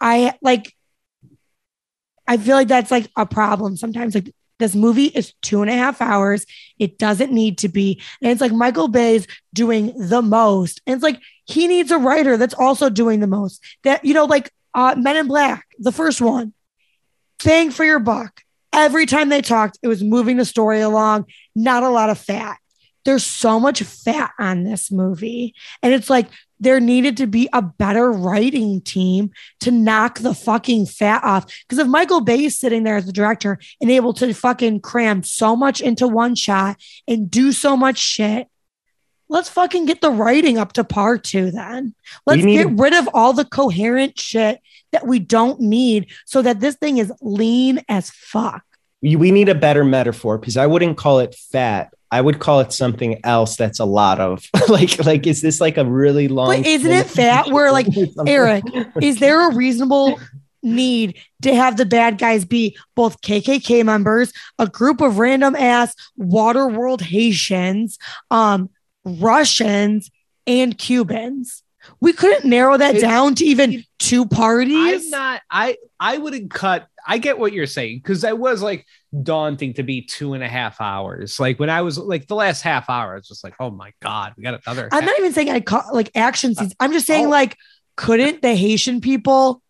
I 0.00 0.38
like 0.42 0.74
I 2.26 2.36
feel 2.36 2.56
like 2.56 2.68
that's 2.68 2.90
like 2.90 3.10
a 3.16 3.26
problem 3.26 3.76
sometimes. 3.76 4.14
Like 4.14 4.34
this 4.58 4.74
movie 4.74 5.06
is 5.06 5.34
two 5.42 5.62
and 5.62 5.70
a 5.70 5.74
half 5.74 6.00
hours. 6.00 6.46
It 6.78 6.98
doesn't 6.98 7.32
need 7.32 7.58
to 7.58 7.68
be. 7.68 8.00
And 8.22 8.30
it's 8.30 8.40
like 8.40 8.52
Michael 8.52 8.88
Bay's 8.88 9.26
doing 9.52 9.92
the 9.96 10.22
most. 10.22 10.80
And 10.86 10.94
it's 10.94 11.02
like 11.02 11.20
he 11.44 11.68
needs 11.68 11.90
a 11.90 11.98
writer 11.98 12.36
that's 12.36 12.54
also 12.54 12.88
doing 12.88 13.20
the 13.20 13.26
most. 13.26 13.62
That, 13.84 14.04
you 14.04 14.14
know, 14.14 14.24
like 14.24 14.50
uh 14.74 14.94
Men 14.96 15.16
in 15.16 15.28
Black, 15.28 15.66
the 15.78 15.92
first 15.92 16.20
one. 16.20 16.52
Bang 17.44 17.70
for 17.70 17.84
your 17.84 17.98
buck. 17.98 18.42
Every 18.76 19.06
time 19.06 19.30
they 19.30 19.40
talked, 19.40 19.78
it 19.82 19.88
was 19.88 20.04
moving 20.04 20.36
the 20.36 20.44
story 20.44 20.82
along, 20.82 21.24
not 21.54 21.82
a 21.82 21.88
lot 21.88 22.10
of 22.10 22.18
fat. 22.18 22.58
There's 23.06 23.24
so 23.24 23.58
much 23.58 23.82
fat 23.82 24.32
on 24.38 24.64
this 24.64 24.92
movie. 24.92 25.54
And 25.82 25.94
it's 25.94 26.10
like 26.10 26.28
there 26.60 26.78
needed 26.78 27.16
to 27.18 27.26
be 27.26 27.48
a 27.52 27.62
better 27.62 28.12
writing 28.12 28.82
team 28.82 29.30
to 29.60 29.70
knock 29.70 30.18
the 30.18 30.34
fucking 30.34 30.86
fat 30.86 31.24
off. 31.24 31.46
Because 31.66 31.78
if 31.78 31.86
Michael 31.86 32.20
Bay 32.20 32.44
is 32.44 32.58
sitting 32.58 32.82
there 32.82 32.96
as 32.96 33.06
the 33.06 33.12
director 33.12 33.58
and 33.80 33.90
able 33.90 34.12
to 34.14 34.34
fucking 34.34 34.80
cram 34.80 35.22
so 35.22 35.56
much 35.56 35.80
into 35.80 36.06
one 36.06 36.34
shot 36.34 36.76
and 37.08 37.30
do 37.30 37.52
so 37.52 37.76
much 37.76 37.96
shit, 37.98 38.48
let's 39.28 39.48
fucking 39.48 39.86
get 39.86 40.00
the 40.00 40.10
writing 40.10 40.58
up 40.58 40.74
to 40.74 40.84
par 40.84 41.16
too 41.16 41.50
then. 41.50 41.94
Let's 42.26 42.44
need 42.44 42.56
get 42.56 42.78
rid 42.78 42.92
of 42.92 43.08
all 43.14 43.32
the 43.32 43.44
coherent 43.44 44.18
shit 44.18 44.60
that 44.92 45.06
we 45.06 45.18
don't 45.18 45.60
need 45.60 46.10
so 46.24 46.42
that 46.42 46.60
this 46.60 46.76
thing 46.76 46.98
is 46.98 47.12
lean 47.20 47.80
as 47.88 48.10
fuck. 48.10 48.64
We 49.02 49.16
we 49.16 49.30
need 49.30 49.48
a 49.48 49.54
better 49.54 49.84
metaphor 49.84 50.38
because 50.38 50.56
I 50.56 50.66
wouldn't 50.66 50.96
call 50.96 51.20
it 51.20 51.34
fat. 51.34 51.92
I 52.10 52.20
would 52.20 52.38
call 52.38 52.60
it 52.60 52.72
something 52.72 53.20
else 53.24 53.56
that's 53.56 53.80
a 53.80 53.84
lot 53.84 54.20
of 54.20 54.48
like 54.68 55.04
like 55.04 55.26
is 55.26 55.42
this 55.42 55.60
like 55.60 55.76
a 55.76 55.84
really 55.84 56.28
long 56.28 56.48
But 56.48 56.66
isn't 56.66 56.90
it 56.90 57.06
fat 57.06 57.48
where 57.48 57.72
like 57.72 57.86
Eric, 58.26 58.64
is 59.02 59.18
there 59.18 59.50
a 59.50 59.54
reasonable 59.54 60.18
need 60.62 61.16
to 61.42 61.54
have 61.54 61.76
the 61.76 61.84
bad 61.86 62.18
guys 62.18 62.44
be 62.44 62.76
both 62.94 63.20
KKK 63.20 63.84
members, 63.84 64.32
a 64.58 64.66
group 64.66 65.00
of 65.00 65.18
random 65.18 65.54
ass 65.56 65.94
water 66.16 66.66
world 66.68 67.02
Haitians, 67.02 67.98
um, 68.30 68.70
Russians, 69.04 70.10
and 70.46 70.76
Cubans? 70.76 71.62
We 72.00 72.12
couldn't 72.12 72.48
narrow 72.48 72.76
that 72.76 72.96
It's- 72.96 73.02
down 73.02 73.34
to 73.36 73.44
even 73.44 73.84
two 73.98 74.26
parties. 74.26 75.04
I'm 75.04 75.10
not. 75.10 75.42
I 75.50 75.76
I 76.00 76.18
wouldn't 76.18 76.50
cut. 76.50 76.86
I 77.06 77.18
get 77.18 77.38
what 77.38 77.52
you're 77.52 77.66
saying 77.66 77.98
because 77.98 78.24
I 78.24 78.32
was 78.32 78.62
like 78.62 78.84
daunting 79.22 79.74
to 79.74 79.82
be 79.82 80.02
two 80.02 80.34
and 80.34 80.42
a 80.42 80.48
half 80.48 80.80
hours. 80.80 81.38
Like 81.38 81.58
when 81.60 81.70
I 81.70 81.82
was 81.82 81.98
like 81.98 82.26
the 82.26 82.34
last 82.34 82.62
half 82.62 82.90
hour, 82.90 83.12
I 83.12 83.16
was 83.16 83.28
just 83.28 83.44
like, 83.44 83.54
oh 83.60 83.70
my 83.70 83.92
god, 84.02 84.34
we 84.36 84.42
got 84.42 84.60
another. 84.66 84.88
I'm 84.92 85.04
not 85.04 85.18
even 85.18 85.32
saying 85.32 85.50
I 85.50 85.60
call 85.60 85.84
like 85.92 86.10
action 86.14 86.54
scenes. 86.54 86.74
I'm 86.80 86.92
just 86.92 87.06
saying 87.06 87.26
oh. 87.26 87.30
like, 87.30 87.56
couldn't 87.96 88.42
the 88.42 88.54
Haitian 88.54 89.00
people 89.00 89.62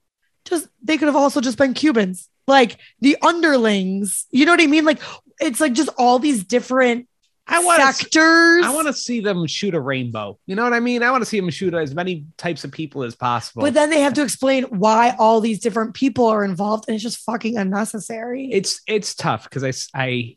just 0.44 0.68
they 0.82 0.96
could 0.96 1.06
have 1.06 1.16
also 1.16 1.40
just 1.40 1.58
been 1.58 1.74
Cubans, 1.74 2.28
like 2.46 2.78
the 3.00 3.16
underlings. 3.22 4.26
You 4.30 4.46
know 4.46 4.52
what 4.52 4.62
I 4.62 4.66
mean? 4.66 4.84
Like 4.84 5.00
it's 5.38 5.60
like 5.60 5.74
just 5.74 5.90
all 5.98 6.18
these 6.18 6.44
different 6.44 7.08
I 7.48 7.64
want 7.64 7.80
to. 7.80 7.92
sectors. 7.92 8.64
I 8.64 8.70
want 8.74 8.86
to 8.88 8.92
see 8.92 9.20
them 9.20 9.46
shoot 9.46 9.74
a 9.74 9.80
rainbow. 9.80 10.38
You 10.46 10.56
know 10.56 10.64
what 10.64 10.72
I 10.72 10.80
mean? 10.80 11.02
I 11.02 11.10
want 11.10 11.22
to 11.22 11.26
see 11.26 11.38
them 11.38 11.48
shoot 11.50 11.74
as 11.74 11.94
many 11.94 12.26
types 12.36 12.64
of 12.64 12.72
people 12.72 13.02
as 13.04 13.14
possible. 13.14 13.62
but 13.62 13.74
then 13.74 13.90
they 13.90 14.00
have 14.00 14.14
to 14.14 14.22
explain 14.22 14.64
why 14.64 15.14
all 15.18 15.40
these 15.40 15.60
different 15.60 15.94
people 15.94 16.26
are 16.26 16.44
involved, 16.44 16.84
and 16.88 16.94
it's 16.94 17.02
just 17.04 17.18
fucking 17.18 17.56
unnecessary. 17.56 18.48
it's 18.52 18.80
it's 18.86 19.14
tough 19.14 19.44
because 19.48 19.62
I 19.94 20.00
I 20.02 20.36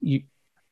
you 0.00 0.22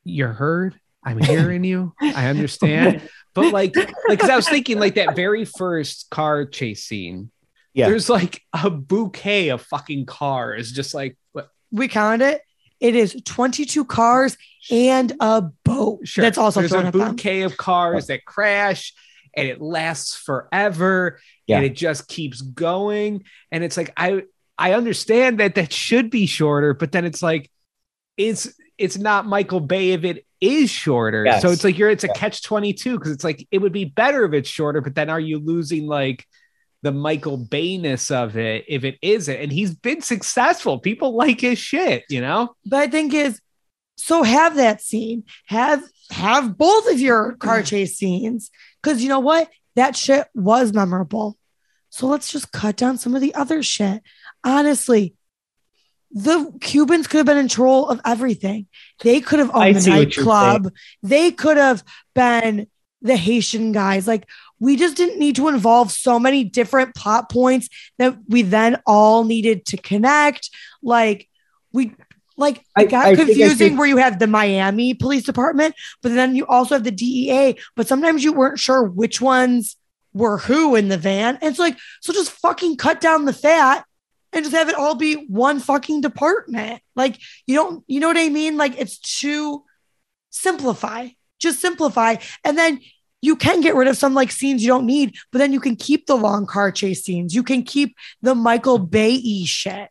you're 0.03 0.33
heard. 0.33 0.79
I'm 1.03 1.19
hearing 1.19 1.63
you. 1.63 1.93
I 2.01 2.27
understand. 2.29 3.07
But 3.35 3.51
like 3.53 3.75
like 4.07 4.19
'cause 4.19 4.29
I 4.29 4.35
was 4.35 4.47
thinking 4.49 4.79
like 4.79 4.95
that 4.95 5.15
very 5.15 5.45
first 5.45 6.09
car 6.09 6.45
chase 6.45 6.83
scene. 6.85 7.31
Yeah. 7.73 7.89
There's 7.89 8.09
like 8.09 8.41
a 8.53 8.69
bouquet 8.69 9.49
of 9.49 9.61
fucking 9.61 10.05
cars, 10.07 10.71
just 10.71 10.93
like 10.95 11.17
what- 11.33 11.49
we 11.71 11.87
counted 11.89 12.25
it. 12.25 12.41
It 12.79 12.95
is 12.95 13.15
22 13.25 13.85
cars 13.85 14.37
and 14.71 15.13
a 15.19 15.43
boat 15.75 15.99
sure. 16.07 16.21
that's 16.23 16.37
also 16.37 16.61
There's 16.61 16.71
a 16.73 16.91
bouquet 16.91 17.41
of 17.41 17.57
cars 17.57 18.07
that 18.07 18.25
crash 18.25 18.93
and 19.35 19.47
it 19.47 19.61
lasts 19.61 20.15
forever 20.15 21.19
Yeah. 21.47 21.57
and 21.57 21.65
it 21.65 21.73
just 21.75 22.07
keeps 22.07 22.41
going. 22.41 23.23
And 23.51 23.63
it's 23.63 23.77
like 23.77 23.91
I 23.97 24.23
I 24.57 24.73
understand 24.73 25.39
that 25.39 25.55
that 25.55 25.73
should 25.73 26.09
be 26.09 26.25
shorter, 26.25 26.73
but 26.73 26.91
then 26.91 27.03
it's 27.05 27.21
like 27.21 27.51
it's 28.17 28.53
it's 28.77 28.97
not 28.97 29.25
Michael 29.25 29.59
Bay 29.59 29.91
if 29.91 30.03
it 30.03 30.25
is 30.41 30.69
shorter. 30.69 31.25
Yes. 31.25 31.41
So 31.41 31.49
it's 31.49 31.63
like 31.63 31.77
you're 31.77 31.89
it's 31.89 32.03
a 32.03 32.09
catch 32.09 32.43
22 32.43 32.97
because 32.97 33.11
it's 33.11 33.23
like 33.23 33.47
it 33.51 33.57
would 33.59 33.73
be 33.73 33.85
better 33.85 34.25
if 34.25 34.33
it's 34.33 34.49
shorter, 34.49 34.81
but 34.81 34.95
then 34.95 35.09
are 35.09 35.19
you 35.19 35.39
losing 35.39 35.87
like 35.87 36.25
the 36.81 36.91
Michael 36.91 37.37
Bayness 37.37 38.11
of 38.11 38.37
it 38.37 38.65
if 38.67 38.83
it 38.83 38.97
isn't? 39.01 39.35
And 39.35 39.51
he's 39.51 39.73
been 39.75 40.01
successful. 40.01 40.79
People 40.79 41.15
like 41.15 41.41
his 41.41 41.57
shit, 41.57 42.03
you 42.09 42.21
know? 42.21 42.55
But 42.65 42.79
I 42.81 42.87
think 42.87 43.13
is 43.13 43.41
so 43.95 44.23
have 44.23 44.55
that 44.55 44.81
scene. 44.81 45.23
Have 45.45 45.83
have 46.11 46.57
both 46.57 46.89
of 46.91 46.99
your 46.99 47.33
car 47.37 47.63
chase 47.63 47.97
scenes. 47.97 48.51
Cause 48.83 49.01
you 49.01 49.09
know 49.09 49.19
what? 49.19 49.49
That 49.75 49.95
shit 49.95 50.27
was 50.33 50.73
memorable. 50.73 51.37
So 51.89 52.07
let's 52.07 52.31
just 52.31 52.51
cut 52.51 52.77
down 52.77 52.97
some 52.97 53.15
of 53.15 53.21
the 53.21 53.33
other 53.35 53.63
shit. 53.63 54.03
Honestly, 54.43 55.15
the 56.11 56.53
Cubans 56.61 57.07
could 57.07 57.17
have 57.17 57.25
been 57.25 57.37
in 57.37 57.43
control 57.43 57.89
of 57.89 57.99
everything. 58.05 58.67
They 59.03 59.21
could 59.21 59.39
have 59.39 59.51
I 59.53 59.67
owned 59.67 59.75
the 59.77 59.81
see 59.81 59.91
what 59.91 59.97
nightclub. 59.99 60.73
They 61.03 61.31
could 61.31 61.57
have 61.57 61.83
been 62.13 62.67
the 63.01 63.17
Haitian 63.17 63.71
guys. 63.71 64.07
Like 64.07 64.27
we 64.59 64.77
just 64.77 64.95
didn't 64.95 65.19
need 65.19 65.35
to 65.35 65.47
involve 65.47 65.91
so 65.91 66.19
many 66.19 66.43
different 66.43 66.95
plot 66.95 67.29
points 67.29 67.69
that 67.97 68.17
we 68.27 68.41
then 68.41 68.81
all 68.85 69.23
needed 69.23 69.65
to 69.67 69.77
connect. 69.77 70.49
Like 70.81 71.27
we 71.73 71.93
like 72.37 72.63
I- 72.75 72.83
it 72.83 72.89
got 72.89 73.05
I 73.05 73.15
confusing 73.15 73.77
where 73.77 73.87
you 73.87 73.97
have 73.97 74.19
the 74.19 74.27
Miami 74.27 74.93
Police 74.93 75.23
Department, 75.23 75.75
but 76.01 76.13
then 76.13 76.35
you 76.35 76.45
also 76.47 76.75
have 76.75 76.83
the 76.83 76.91
DEA. 76.91 77.55
But 77.75 77.87
sometimes 77.87 78.23
you 78.23 78.33
weren't 78.33 78.59
sure 78.59 78.83
which 78.83 79.21
ones 79.21 79.77
were 80.13 80.37
who 80.37 80.75
in 80.75 80.87
the 80.87 80.97
van. 80.97 81.37
And 81.41 81.49
it's 81.51 81.59
like, 81.59 81.77
so 82.01 82.13
just 82.13 82.31
fucking 82.31 82.77
cut 82.77 83.01
down 83.01 83.25
the 83.25 83.33
fat 83.33 83.85
and 84.31 84.43
just 84.45 84.55
have 84.55 84.69
it 84.69 84.75
all 84.75 84.95
be 84.95 85.25
one 85.27 85.59
fucking 85.59 86.01
department. 86.01 86.81
Like 86.95 87.19
you 87.47 87.55
don't, 87.55 87.83
you 87.87 87.99
know 87.99 88.07
what 88.07 88.17
I 88.17 88.29
mean? 88.29 88.57
Like 88.57 88.79
it's 88.79 88.97
too 88.97 89.63
simplify, 90.29 91.09
just 91.39 91.59
simplify. 91.59 92.15
And 92.43 92.57
then 92.57 92.79
you 93.21 93.35
can 93.35 93.61
get 93.61 93.75
rid 93.75 93.87
of 93.87 93.97
some 93.97 94.13
like 94.13 94.31
scenes 94.31 94.61
you 94.61 94.67
don't 94.67 94.85
need, 94.85 95.15
but 95.31 95.39
then 95.39 95.51
you 95.51 95.59
can 95.59 95.75
keep 95.75 96.05
the 96.05 96.15
long 96.15 96.45
car 96.45 96.71
chase 96.71 97.03
scenes. 97.03 97.33
You 97.33 97.43
can 97.43 97.63
keep 97.63 97.95
the 98.21 98.35
Michael 98.35 98.77
Bay 98.77 99.43
shit. 99.45 99.89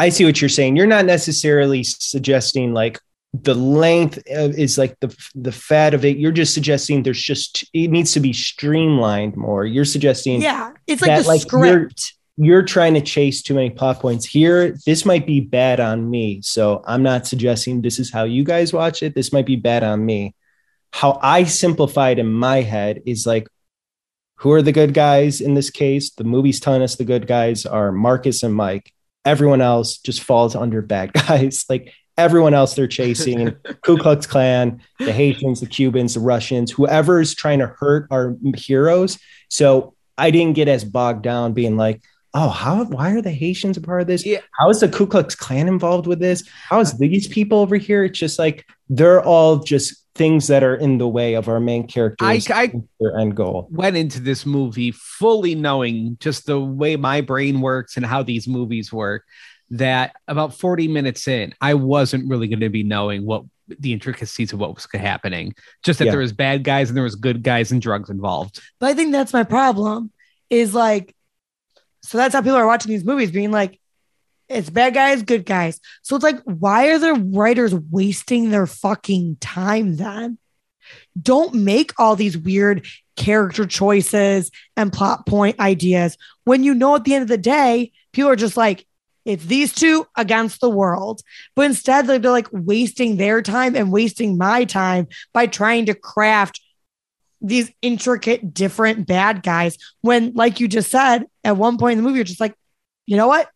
I 0.00 0.08
see 0.08 0.24
what 0.24 0.40
you're 0.40 0.48
saying. 0.48 0.76
You're 0.76 0.86
not 0.86 1.04
necessarily 1.04 1.82
suggesting 1.84 2.72
like 2.72 2.98
the 3.32 3.54
length 3.54 4.18
of, 4.30 4.58
is 4.58 4.76
like 4.78 4.98
the 5.00 5.14
the 5.34 5.52
fat 5.52 5.94
of 5.94 6.04
it. 6.04 6.16
You're 6.16 6.32
just 6.32 6.54
suggesting 6.54 7.02
there's 7.02 7.22
just 7.22 7.64
it 7.72 7.88
needs 7.88 8.12
to 8.14 8.20
be 8.20 8.32
streamlined 8.32 9.36
more. 9.36 9.64
You're 9.64 9.84
suggesting 9.84 10.42
Yeah. 10.42 10.72
It's 10.86 11.02
like 11.02 11.08
that, 11.10 11.22
the 11.22 11.28
like, 11.28 11.52
you're- 11.52 11.68
script. 11.68 12.14
you're 12.36 12.62
trying 12.64 12.94
to 12.94 13.00
chase 13.02 13.42
too 13.42 13.54
many 13.54 13.70
plot 13.70 14.00
points 14.00 14.26
here. 14.26 14.76
This 14.86 15.04
might 15.04 15.26
be 15.26 15.40
bad 15.40 15.78
on 15.78 16.10
me. 16.10 16.40
So 16.42 16.82
I'm 16.86 17.02
not 17.02 17.26
suggesting 17.26 17.82
this 17.82 17.98
is 18.00 18.10
how 18.12 18.24
you 18.24 18.42
guys 18.42 18.72
watch 18.72 19.02
it. 19.02 19.14
This 19.14 19.32
might 19.32 19.46
be 19.46 19.56
bad 19.56 19.84
on 19.84 20.04
me. 20.04 20.34
How 20.92 21.20
I 21.22 21.44
simplified 21.44 22.18
in 22.18 22.32
my 22.32 22.62
head 22.62 23.02
is 23.06 23.26
like, 23.26 23.46
who 24.36 24.50
are 24.52 24.62
the 24.62 24.72
good 24.72 24.94
guys 24.94 25.40
in 25.40 25.54
this 25.54 25.70
case? 25.70 26.10
The 26.10 26.24
movie's 26.24 26.58
telling 26.58 26.82
us 26.82 26.96
the 26.96 27.04
good 27.04 27.26
guys 27.28 27.66
are 27.66 27.92
Marcus 27.92 28.42
and 28.42 28.54
Mike. 28.54 28.92
Everyone 29.24 29.60
else 29.60 29.98
just 29.98 30.22
falls 30.22 30.56
under 30.56 30.82
bad 30.82 31.12
guys. 31.28 31.64
Like 31.68 31.92
everyone 32.16 32.54
else 32.54 32.74
they're 32.74 32.86
chasing, 32.86 33.54
Ku 33.82 33.96
Klux 33.96 34.26
Klan, 34.26 34.82
the 34.98 35.12
Haitians, 35.12 35.60
the 35.60 35.66
Cubans, 35.66 36.14
the 36.14 36.20
Russians, 36.20 36.70
whoever 36.70 37.20
is 37.20 37.34
trying 37.34 37.60
to 37.60 37.66
hurt 37.66 38.06
our 38.10 38.36
heroes. 38.54 39.18
So 39.48 39.94
I 40.18 40.30
didn't 40.30 40.56
get 40.56 40.68
as 40.68 40.84
bogged 40.84 41.22
down 41.22 41.54
being 41.54 41.76
like, 41.76 42.02
oh, 42.34 42.48
how 42.48 42.84
why 42.84 43.12
are 43.12 43.22
the 43.22 43.30
Haitians 43.30 43.76
a 43.76 43.80
part 43.80 44.02
of 44.02 44.06
this? 44.06 44.24
Yeah. 44.24 44.40
How 44.58 44.70
is 44.70 44.80
the 44.80 44.88
Ku 44.88 45.06
Klux 45.06 45.34
Klan 45.34 45.68
involved 45.68 46.06
with 46.06 46.20
this? 46.20 46.44
How 46.68 46.80
is 46.80 46.96
these 46.98 47.26
people 47.26 47.58
over 47.58 47.76
here? 47.76 48.04
It's 48.04 48.18
just 48.18 48.38
like 48.38 48.66
they're 48.88 49.22
all 49.22 49.58
just 49.58 49.99
things 50.14 50.48
that 50.48 50.62
are 50.64 50.74
in 50.74 50.98
the 50.98 51.08
way 51.08 51.34
of 51.34 51.48
our 51.48 51.60
main 51.60 51.84
I, 51.84 51.86
characters 51.86 52.50
I 52.50 52.72
their 52.98 53.18
end 53.18 53.36
goal. 53.36 53.68
went 53.70 53.96
into 53.96 54.20
this 54.20 54.44
movie 54.44 54.90
fully 54.92 55.54
knowing 55.54 56.16
just 56.20 56.46
the 56.46 56.58
way 56.60 56.96
my 56.96 57.20
brain 57.20 57.60
works 57.60 57.96
and 57.96 58.04
how 58.04 58.22
these 58.22 58.48
movies 58.48 58.92
work 58.92 59.24
that 59.70 60.16
about 60.26 60.52
40 60.58 60.88
minutes 60.88 61.28
in 61.28 61.54
i 61.60 61.74
wasn't 61.74 62.28
really 62.28 62.48
going 62.48 62.58
to 62.60 62.68
be 62.68 62.82
knowing 62.82 63.24
what 63.24 63.44
the 63.68 63.92
intricacies 63.92 64.52
of 64.52 64.58
what 64.58 64.74
was 64.74 64.88
happening 64.92 65.54
just 65.84 66.00
that 66.00 66.06
Yeah. 66.06 66.10
there 66.10 66.20
was 66.20 66.32
bad 66.32 66.64
guys 66.64 66.90
and 66.90 66.96
there 66.96 67.04
was 67.04 67.14
good 67.14 67.44
guys 67.44 67.70
and 67.70 67.80
drugs 67.80 68.10
involved 68.10 68.60
But 68.80 68.88
I 68.90 68.94
think 68.94 69.12
that's 69.12 69.32
my 69.32 69.44
problem 69.44 70.10
is 70.50 70.74
like, 70.74 71.14
so 72.02 72.18
that's 72.18 72.34
how 72.34 72.40
people 72.42 72.56
are 72.56 72.66
watching 72.66 72.90
these 72.90 73.04
movies 73.04 73.30
being 73.30 73.52
like, 73.52 73.79
it's 74.50 74.68
bad 74.68 74.94
guys, 74.94 75.22
good 75.22 75.46
guys. 75.46 75.80
So 76.02 76.16
it's 76.16 76.24
like, 76.24 76.40
why 76.44 76.88
are 76.88 76.98
the 76.98 77.14
writers 77.14 77.74
wasting 77.74 78.50
their 78.50 78.66
fucking 78.66 79.38
time 79.40 79.96
then? 79.96 80.38
Don't 81.20 81.54
make 81.54 81.92
all 81.98 82.16
these 82.16 82.36
weird 82.36 82.86
character 83.16 83.64
choices 83.64 84.50
and 84.76 84.92
plot 84.92 85.26
point 85.26 85.60
ideas 85.60 86.16
when 86.44 86.64
you 86.64 86.74
know 86.74 86.96
at 86.96 87.04
the 87.04 87.14
end 87.14 87.22
of 87.22 87.28
the 87.28 87.38
day, 87.38 87.92
people 88.12 88.30
are 88.30 88.36
just 88.36 88.56
like, 88.56 88.84
it's 89.24 89.44
these 89.44 89.72
two 89.72 90.06
against 90.16 90.60
the 90.60 90.70
world. 90.70 91.20
But 91.54 91.66
instead, 91.66 92.06
they're 92.06 92.18
like 92.18 92.48
wasting 92.50 93.16
their 93.16 93.42
time 93.42 93.76
and 93.76 93.92
wasting 93.92 94.36
my 94.36 94.64
time 94.64 95.06
by 95.32 95.46
trying 95.46 95.86
to 95.86 95.94
craft 95.94 96.60
these 97.40 97.70
intricate, 97.82 98.52
different 98.52 99.06
bad 99.06 99.44
guys. 99.44 99.78
When, 100.00 100.32
like 100.32 100.58
you 100.58 100.66
just 100.66 100.90
said, 100.90 101.26
at 101.44 101.56
one 101.56 101.78
point 101.78 101.98
in 101.98 101.98
the 101.98 102.02
movie, 102.02 102.16
you're 102.16 102.24
just 102.24 102.40
like, 102.40 102.54
you 103.06 103.16
know 103.16 103.28
what? 103.28 103.48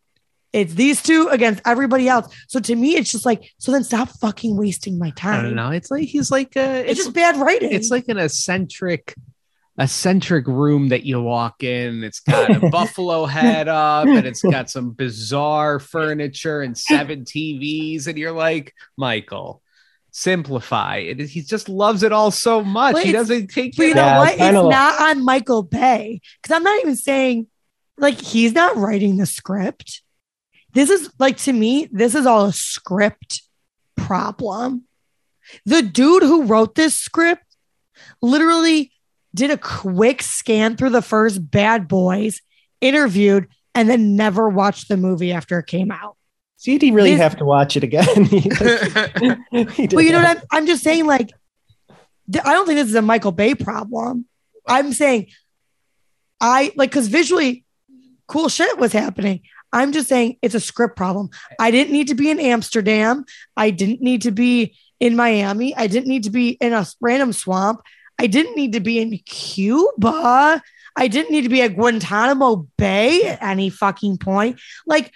It's 0.55 0.72
these 0.74 1.02
two 1.02 1.28
against 1.30 1.61
everybody 1.66 2.07
else. 2.09 2.32
So 2.48 2.61
to 2.61 2.74
me, 2.76 2.94
it's 2.96 3.11
just 3.11 3.26
like, 3.26 3.42
so 3.59 3.72
then 3.72 3.82
stop 3.84 4.09
fucking 4.20 4.57
wasting 4.57 4.98
my 4.98 5.11
time. 5.11 5.40
i 5.40 5.42
don't 5.42 5.57
know 5.57 5.70
it's 5.70 5.90
like 5.90 6.05
he's 6.14 6.30
like 6.30 6.57
uh 6.57 6.82
It's, 6.86 7.00
just 7.00 7.12
bad 7.12 7.36
writing. 7.36 7.72
it's 7.72 7.90
like 7.90 8.07
an 8.09 8.18
eccentric 8.18 9.14
eccentric 9.78 10.46
room 10.46 10.88
that 10.90 11.02
you 11.05 11.20
walk 11.20 11.64
in 11.64 12.05
it's 12.05 12.20
got 12.20 12.48
a 12.62 12.68
buffalo 12.70 13.26
head 13.26 13.66
up 13.66 14.07
and 14.07 14.24
it's 14.24 14.40
got 14.42 14.70
some 14.70 14.92
bizarre 14.92 15.80
furniture 15.80 16.62
and 16.62 16.78
seven 16.78 17.24
tvs 17.24 18.07
and 18.07 18.16
you're 18.16 18.30
like 18.30 18.72
michael 18.96 19.61
simplify 20.12 20.98
it 20.98 21.18
he 21.18 21.40
just 21.42 21.68
loves 21.68 22.05
it 22.05 22.12
all 22.12 22.30
so 22.30 22.62
much 22.62 22.92
But 22.92 23.02
he 23.05 23.11
doesn't 23.11 23.48
take 23.48 23.76
but 23.76 23.86
you 23.86 23.90
it 23.90 23.96
know 23.96 24.02
Yeah, 24.05 24.18
what? 24.18 24.28
it's 24.34 24.38
kinda 24.38 24.62
not 24.62 25.00
on 25.00 25.24
Michael 25.24 25.64
Bay 25.64 26.20
because 26.40 26.55
I'm 26.55 26.62
not 26.62 26.78
even 26.82 26.94
saying 26.94 27.48
like 27.98 28.20
he's 28.20 28.52
not 28.52 28.76
writing 28.76 29.16
the 29.16 29.26
script. 29.26 30.02
This 30.75 30.91
is 30.91 31.11
like 31.18 31.37
to 31.39 31.53
me, 31.53 31.89
this 31.93 32.14
is 32.14 32.27
all 32.27 32.47
a 32.47 32.53
script 32.53 33.43
problem. 33.97 34.85
The 35.66 35.83
dude 35.83 36.22
who 36.22 36.45
wrote 36.45 36.75
this 36.75 36.95
script 36.97 37.45
literally 38.20 38.91
did 39.35 39.51
a 39.51 39.59
quick 39.59 40.22
scan 40.22 40.77
through 40.77 40.91
the 40.91 41.03
first 41.03 41.51
Bad 41.51 41.89
Boys, 41.89 42.41
interviewed, 42.81 43.49
and 43.75 43.89
then 43.89 44.16
never 44.16 44.49
watched 44.49 44.89
the 44.89 44.97
movie 44.97 45.33
after 45.33 45.59
it 45.59 45.66
came 45.66 45.91
out. 45.91 46.16
So 46.57 46.70
you 46.70 46.79
didn't 46.79 46.95
really 46.95 47.11
This- 47.11 47.20
have 47.20 47.37
to 47.37 47.45
watch 47.45 47.77
it 47.77 47.85
again. 47.85 48.25
He- 48.25 48.39
he 49.51 49.89
you 49.91 50.12
know 50.12 50.22
what? 50.22 50.39
I'm, 50.39 50.43
I'm 50.51 50.66
just 50.66 50.83
saying, 50.83 51.07
like, 51.07 51.31
I 52.43 52.53
don't 52.53 52.66
think 52.66 52.79
this 52.79 52.89
is 52.89 52.95
a 52.95 53.03
Michael 53.03 53.33
Bay 53.33 53.55
problem. 53.55 54.27
I'm 54.66 54.93
saying, 54.93 55.27
I 56.41 56.72
like, 56.75 56.91
because 56.91 57.09
visually, 57.09 57.64
cool 58.29 58.49
shit 58.49 58.79
was 58.79 58.93
happening. 58.93 59.43
I'm 59.75 59.93
just 59.93 60.09
saying 60.09 60.39
it's 60.41 60.55
a 60.55 60.61
script 60.61 60.97
problem. 60.97 61.31
I 61.59 61.72
didn't 61.72 61.93
need 61.93 62.09
to 62.09 62.14
be 62.14 62.31
in 62.31 62.39
Amsterdam. 62.39 63.25
I 63.57 63.70
didn't 63.70 64.01
need 64.01 64.22
to 64.22 64.31
be 64.31 64.77
in 65.01 65.16
Miami. 65.16 65.75
I 65.77 65.89
didn't 65.89 66.09
need 66.09 66.22
to 66.25 66.31
be 66.31 66.51
in 66.51 66.72
a 66.72 66.87
random 67.01 67.33
swamp. 67.33 67.83
I 68.18 68.29
didn't 68.29 68.57
need 68.57 68.72
to 68.75 68.81
be 68.81 69.01
in 69.01 69.18
Cuba. 69.27 70.62
I 70.97 71.09
didn't 71.09 71.33
need 71.33 71.43
to 71.43 71.49
be 71.49 71.61
at 71.61 71.75
Guantanamo 71.75 72.68
Bay 72.79 73.25
at 73.25 73.43
any 73.43 73.68
fucking 73.68 74.18
point. 74.18 74.61
Like, 74.87 75.11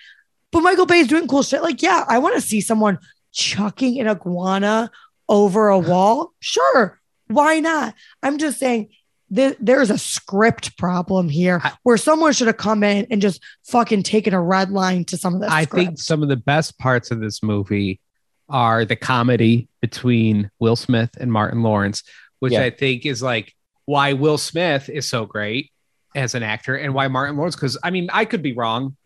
but 0.51 0.63
Michael 0.63 0.87
Bay 0.87 0.99
is 0.99 1.07
doing 1.07 1.29
cool 1.29 1.45
shit. 1.45 1.63
Like, 1.63 1.81
yeah, 1.81 2.05
I 2.09 2.19
want 2.19 2.35
to 2.35 2.41
see 2.41 2.61
someone 2.61 2.99
chucking 3.33 4.01
an 4.01 4.09
iguana 4.09 4.91
over 5.29 5.69
a 5.69 5.79
wall. 5.91 6.33
Sure. 6.41 7.01
Why 7.29 7.61
not? 7.61 7.95
I'm 8.25 8.39
just 8.39 8.59
saying 8.59 8.89
th- 9.35 9.57
there's 9.61 9.91
a 9.91 9.99
script 9.99 10.77
problem 10.79 11.29
here 11.29 11.61
I- 11.63 11.73
where 11.83 11.97
someone 11.97 12.33
should 12.33 12.47
have 12.47 12.57
come 12.57 12.83
in 12.83 13.07
and 13.11 13.21
just 13.21 13.43
fucking 13.67 14.03
taken 14.03 14.35
a 14.35 14.41
red 14.41 14.71
line 14.71 15.05
to 15.07 15.17
some 15.17 15.35
of 15.35 15.41
this. 15.41 15.51
I 15.51 15.65
think 15.65 15.99
some 15.99 16.23
of 16.23 16.29
the 16.29 16.37
best 16.37 16.79
parts 16.79 17.11
of 17.11 17.21
this 17.21 17.43
movie 17.43 18.01
are 18.49 18.85
the 18.85 18.97
comedy 18.97 19.69
between 19.81 20.51
Will 20.59 20.77
Smith 20.77 21.11
and 21.21 21.33
Martin 21.33 21.63
Lawrence, 21.63 22.03
which 22.39 22.55
Yeah. 22.55 22.63
I 22.63 22.71
think 22.71 23.05
is 23.05 23.23
like 23.23 23.55
why 23.85 24.15
Will 24.15 24.39
Smith 24.39 24.89
is 24.89 25.09
so 25.09 25.27
great 25.27 25.71
as 26.15 26.35
an 26.35 26.43
actor 26.43 26.75
and 26.75 26.95
why 26.95 27.09
Martin 27.09 27.37
Lawrence. 27.37 27.55
Because 27.55 27.77
I 27.83 27.91
mean, 27.91 28.09
I 28.13 28.25
could 28.25 28.43
be 28.43 28.53
wrong. 28.53 28.97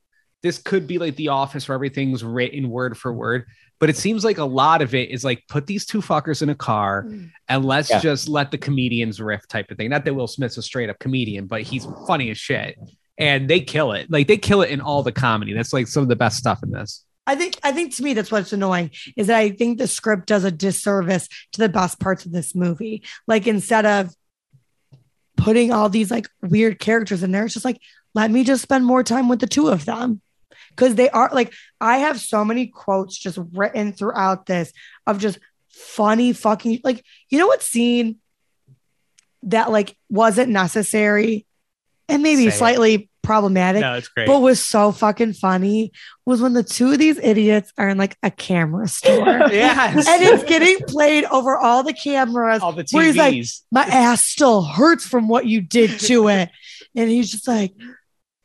This 0.42 0.58
could 0.58 0.86
be 0.86 0.98
like 0.98 1.16
The 1.16 1.28
Office 1.28 1.68
where 1.68 1.74
everything's 1.74 2.24
written 2.24 2.68
word 2.68 2.98
for 2.98 3.12
word, 3.12 3.46
but 3.78 3.90
it 3.90 3.96
seems 3.96 4.24
like 4.24 4.38
a 4.38 4.44
lot 4.44 4.82
of 4.82 4.94
it 4.94 5.10
is 5.10 5.24
like 5.24 5.44
put 5.48 5.66
these 5.66 5.86
two 5.86 6.00
fuckers 6.00 6.42
in 6.42 6.48
a 6.50 6.54
car 6.54 7.04
mm. 7.04 7.30
and 7.48 7.64
let's 7.64 7.90
Yeah. 7.90 8.00
just 8.00 8.28
let 8.28 8.50
the 8.50 8.58
comedians 8.58 9.20
riff 9.20 9.46
type 9.48 9.70
of 9.70 9.76
thing. 9.76 9.90
Not 9.90 10.04
that 10.04 10.14
Will 10.14 10.26
Smith's 10.26 10.56
a 10.56 10.62
straight 10.62 10.90
up 10.90 10.98
comedian, 10.98 11.46
but 11.46 11.62
he's 11.62 11.86
funny 12.06 12.30
as 12.30 12.38
shit. 12.38 12.78
And 13.18 13.48
they 13.48 13.60
kill 13.60 13.92
it. 13.92 14.10
Like 14.10 14.26
they 14.26 14.36
kill 14.36 14.62
it 14.62 14.70
in 14.70 14.80
all 14.80 15.02
the 15.02 15.12
comedy. 15.12 15.52
That's 15.52 15.72
like 15.72 15.86
some 15.86 16.02
of 16.02 16.08
the 16.08 16.16
best 16.16 16.38
stuff 16.38 16.62
in 16.62 16.70
this. 16.70 17.04
I 17.26 17.36
think 17.36 17.58
I 17.62 17.70
think 17.72 17.94
to 17.96 18.02
me 18.02 18.14
that's 18.14 18.32
what's 18.32 18.52
annoying 18.52 18.90
is 19.16 19.28
that 19.28 19.38
I 19.38 19.50
think 19.50 19.78
the 19.78 19.86
script 19.86 20.26
does 20.26 20.44
a 20.44 20.50
disservice 20.50 21.28
to 21.52 21.60
the 21.60 21.68
best 21.68 22.00
parts 22.00 22.26
of 22.26 22.32
this 22.32 22.54
movie. 22.54 23.04
Like 23.28 23.46
instead 23.46 23.86
of 23.86 24.14
putting 25.36 25.72
all 25.72 25.88
these 25.88 26.10
like 26.10 26.28
weird 26.40 26.78
characters 26.78 27.22
in 27.22 27.30
there, 27.30 27.44
it's 27.44 27.54
just 27.54 27.64
like 27.64 27.80
let 28.14 28.30
me 28.30 28.44
just 28.44 28.62
spend 28.62 28.84
more 28.84 29.02
time 29.02 29.28
with 29.28 29.40
the 29.40 29.46
two 29.46 29.68
of 29.68 29.84
them. 29.84 30.20
Cause 30.76 30.94
they 30.94 31.10
are 31.10 31.30
like, 31.32 31.52
I 31.80 31.98
have 31.98 32.20
so 32.20 32.44
many 32.44 32.66
quotes 32.66 33.16
just 33.18 33.38
written 33.52 33.92
throughout 33.92 34.46
this 34.46 34.72
of 35.06 35.18
just 35.18 35.38
funny 35.68 36.32
fucking 36.32 36.80
like, 36.84 37.04
you 37.28 37.38
know 37.38 37.46
what 37.46 37.62
scene 37.62 38.18
that 39.44 39.70
like 39.70 39.96
wasn't 40.08 40.50
necessary 40.50 41.46
and 42.08 42.22
maybe 42.22 42.42
Say 42.42 42.48
it. 42.48 42.52
slightly 42.58 43.10
problematic 43.22 43.80
No, 43.82 43.94
it's 43.94 44.08
great. 44.08 44.26
but 44.26 44.40
was 44.40 44.60
so 44.60 44.90
fucking 44.92 45.32
funny 45.34 45.92
was 46.26 46.40
when 46.40 46.52
the 46.54 46.62
two 46.64 46.92
of 46.92 46.98
these 46.98 47.18
idiots 47.18 47.72
are 47.78 47.88
in 47.88 47.96
like 47.98 48.16
a 48.22 48.30
camera 48.30 48.88
store 48.88 49.14
yes. 49.50 50.06
and 50.08 50.22
it's 50.22 50.42
getting 50.44 50.78
played 50.88 51.24
over 51.26 51.56
all 51.56 51.82
the 51.82 51.92
cameras. 51.92 52.62
all 52.62 52.72
the 52.72 52.84
where 52.90 53.04
he's 53.04 53.16
like, 53.16 53.34
TVs. 53.34 53.62
My 53.70 53.82
ass 53.84 54.22
still 54.26 54.62
hurts 54.62 55.06
from 55.06 55.28
what 55.28 55.46
you 55.46 55.60
did 55.60 56.00
to 56.00 56.28
it. 56.28 56.50
And 56.94 57.08
he's 57.08 57.30
just 57.30 57.46
like, 57.48 57.72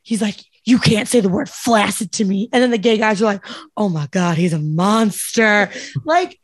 he's 0.04 0.22
like, 0.22 0.40
you 0.68 0.78
can't 0.80 1.08
say 1.08 1.22
the 1.22 1.30
word 1.30 1.50
flaccid 1.50 2.12
to 2.12 2.26
me. 2.26 2.50
And 2.52 2.62
then 2.62 2.72
the 2.72 2.78
gay 2.78 2.98
guys 2.98 3.22
are 3.22 3.26
like, 3.26 3.46
oh 3.78 3.88
my 3.88 4.06
God, 4.12 4.38
he's 4.38 4.52
a 4.52 4.60
monster. 4.60 5.72
like, 6.04 6.38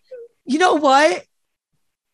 you 0.45 0.59
know 0.59 0.75
what? 0.75 1.25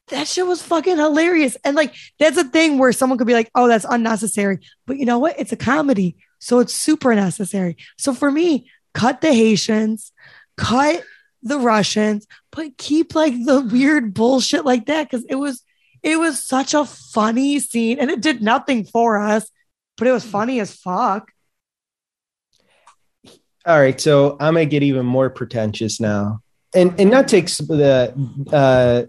That 0.07 0.27
shit 0.27 0.47
was 0.47 0.59
fucking 0.59 0.97
hilarious. 0.97 1.55
And 1.63 1.75
like, 1.75 1.93
that's 2.17 2.35
a 2.35 2.45
thing 2.45 2.79
where 2.79 2.91
someone 2.93 3.19
could 3.19 3.27
be 3.27 3.35
like, 3.35 3.51
oh, 3.53 3.67
that's 3.67 3.85
unnecessary. 3.87 4.57
But 4.87 4.97
you 4.97 5.05
know 5.05 5.19
what? 5.19 5.39
It's 5.39 5.51
a 5.51 5.55
comedy. 5.55 6.17
So 6.39 6.57
it's 6.57 6.73
super 6.73 7.13
necessary. 7.13 7.77
So 7.99 8.15
for 8.15 8.31
me, 8.31 8.71
cut 8.95 9.21
the 9.21 9.31
Haitians, 9.31 10.11
cut 10.57 11.03
the 11.43 11.59
Russians, 11.59 12.25
but 12.51 12.75
keep 12.75 13.13
like 13.13 13.33
the 13.45 13.61
weird 13.61 14.15
bullshit 14.15 14.65
like 14.65 14.87
that. 14.87 15.11
Cause 15.11 15.25
it 15.29 15.35
was, 15.35 15.61
it 16.01 16.17
was 16.17 16.43
such 16.43 16.73
a 16.73 16.85
funny 16.85 17.59
scene 17.59 17.99
and 17.99 18.09
it 18.09 18.19
did 18.19 18.41
nothing 18.41 18.83
for 18.83 19.19
us, 19.19 19.47
but 19.95 20.07
it 20.07 20.11
was 20.11 20.25
funny 20.25 20.59
as 20.59 20.73
fuck. 20.73 21.29
All 23.69 23.79
right, 23.79 24.01
so 24.01 24.31
I'm 24.39 24.55
gonna 24.55 24.65
get 24.65 24.81
even 24.81 25.05
more 25.05 25.29
pretentious 25.29 25.99
now, 25.99 26.41
and 26.73 26.99
and 26.99 27.11
not 27.11 27.27
take 27.27 27.45
the 27.45 28.11
uh, 28.51 29.03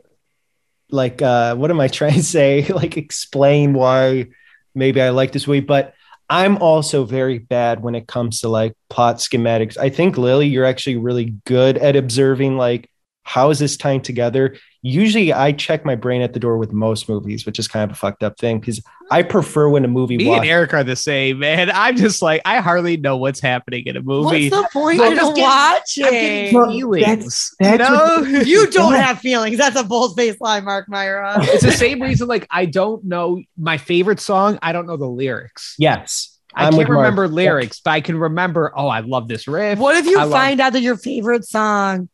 like 0.91 1.23
uh, 1.23 1.55
what 1.57 1.71
am 1.71 1.81
I 1.81 1.89
trying 2.01 2.17
to 2.17 2.23
say? 2.23 2.67
Like 2.69 2.99
explain 2.99 3.73
why 3.73 4.27
maybe 4.75 5.01
I 5.01 5.09
like 5.11 5.33
this 5.33 5.49
way, 5.49 5.61
but 5.61 5.95
I'm 6.29 6.59
also 6.59 7.05
very 7.05 7.39
bad 7.39 7.83
when 7.83 7.95
it 7.95 8.07
comes 8.07 8.43
to 8.43 8.51
like 8.51 8.75
plot 8.91 9.17
schematics. 9.17 9.79
I 9.79 9.89
think 9.89 10.19
Lily, 10.19 10.49
you're 10.49 10.67
actually 10.67 10.99
really 10.99 11.37
good 11.47 11.79
at 11.79 11.97
observing 11.97 12.59
like 12.59 12.91
how 13.23 13.51
is 13.51 13.59
this 13.59 13.77
tying 13.77 14.01
together. 14.01 14.57
Usually, 14.83 15.31
I 15.31 15.53
check 15.53 15.85
my 15.85 15.95
brain 15.95 16.23
at 16.23 16.33
the 16.33 16.41
door 16.41 16.57
with 16.57 16.73
most 16.73 17.07
movies, 17.07 17.45
which 17.45 17.59
is 17.59 17.69
kind 17.69 17.85
of 17.85 17.95
a 17.95 17.99
fucked 17.99 18.23
up 18.23 18.39
thing 18.39 18.61
because 18.61 18.83
I 19.11 19.23
prefer 19.23 19.69
when 19.69 19.85
a 19.85 19.89
movie. 19.89 20.17
Me 20.17 20.27
walks- 20.27 20.41
and 20.41 20.49
Eric 20.49 20.73
are 20.73 20.83
the 20.83 20.97
same, 20.97 21.39
man. 21.41 21.71
I'm 21.75 21.97
just 21.97 22.23
like, 22.23 22.41
I 22.47 22.61
hardly 22.61 22.97
know 22.97 23.19
what's 23.19 23.41
happening 23.41 23.85
in 23.87 23.99
a 23.99 24.01
movie. 24.03 24.49
What's 24.49 24.63
the 24.63 24.69
point 24.73 25.01
I'm 25.03 25.13
of 25.13 25.19
just 25.19 25.37
watching? 25.39 26.05
I'm 26.07 26.11
getting 26.13 26.55
Well, 26.55 26.71
feelings. 26.71 27.05
that's- 27.05 27.55
you 27.61 27.67
that's 27.79 27.91
know? 27.91 28.33
what- 28.39 28.47
You 28.47 28.71
don't 28.71 28.95
have 28.95 29.19
feelings. 29.19 29.59
That's 29.59 29.77
a 29.77 29.85
bold 29.85 30.17
faced 30.17 30.41
lie, 30.41 30.61
Mark 30.61 30.89
Myra. 30.89 31.37
it's 31.43 31.63
the 31.63 31.73
same 31.73 32.01
reason, 32.01 32.27
like, 32.27 32.47
I 32.51 32.65
don't 32.65 33.05
know 33.05 33.43
my 33.59 33.77
favorite 33.77 34.21
song. 34.21 34.59
I 34.63 34.73
don't 34.73 34.87
know 34.87 34.97
the 34.97 35.07
lyrics. 35.07 35.75
Yes, 35.79 36.39
I 36.55 36.65
I'm 36.65 36.73
can't 36.73 36.79
with 36.79 36.89
Mark. 36.89 36.99
remember 37.01 37.29
lyrics, 37.29 37.81
but 37.85 37.91
I 37.91 38.01
can 38.01 38.17
remember, 38.17 38.73
oh, 38.75 38.89
I 38.89 39.01
love 39.01 39.29
this 39.29 39.47
riff. 39.47 39.79
What 39.79 39.95
if 39.97 40.07
you 40.07 40.19
I 40.19 40.23
love- 40.23 40.33
find 40.33 40.59
out 40.59 40.73
that 40.73 40.81
your 40.81 40.97
favorite 40.97 41.45
song 41.45 42.09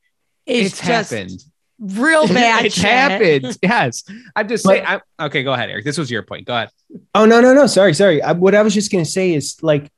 is 0.46 0.72
it's 0.72 0.80
just 0.86 1.10
happened. 1.12 1.44
real 1.78 2.26
bad? 2.32 2.64
it 2.66 2.72
shit? 2.72 2.84
happened. 2.84 3.58
Yes. 3.62 4.04
I'm 4.34 4.48
just 4.48 4.64
But- 4.64 4.70
saying. 4.76 4.84
I'm, 4.86 5.00
okay, 5.26 5.42
go 5.42 5.52
ahead, 5.52 5.70
Eric. 5.70 5.84
This 5.84 5.98
was 5.98 6.10
your 6.10 6.22
point. 6.22 6.46
Go 6.46 6.54
ahead. 6.54 6.70
Oh 7.14 7.24
no, 7.26 7.40
no, 7.40 7.52
no. 7.52 7.66
Sorry, 7.66 7.92
sorry. 7.94 8.22
I, 8.22 8.32
what 8.32 8.54
I 8.54 8.62
was 8.62 8.74
just 8.74 8.90
gonna 8.92 9.04
say 9.04 9.34
is 9.34 9.56
like 9.62 9.90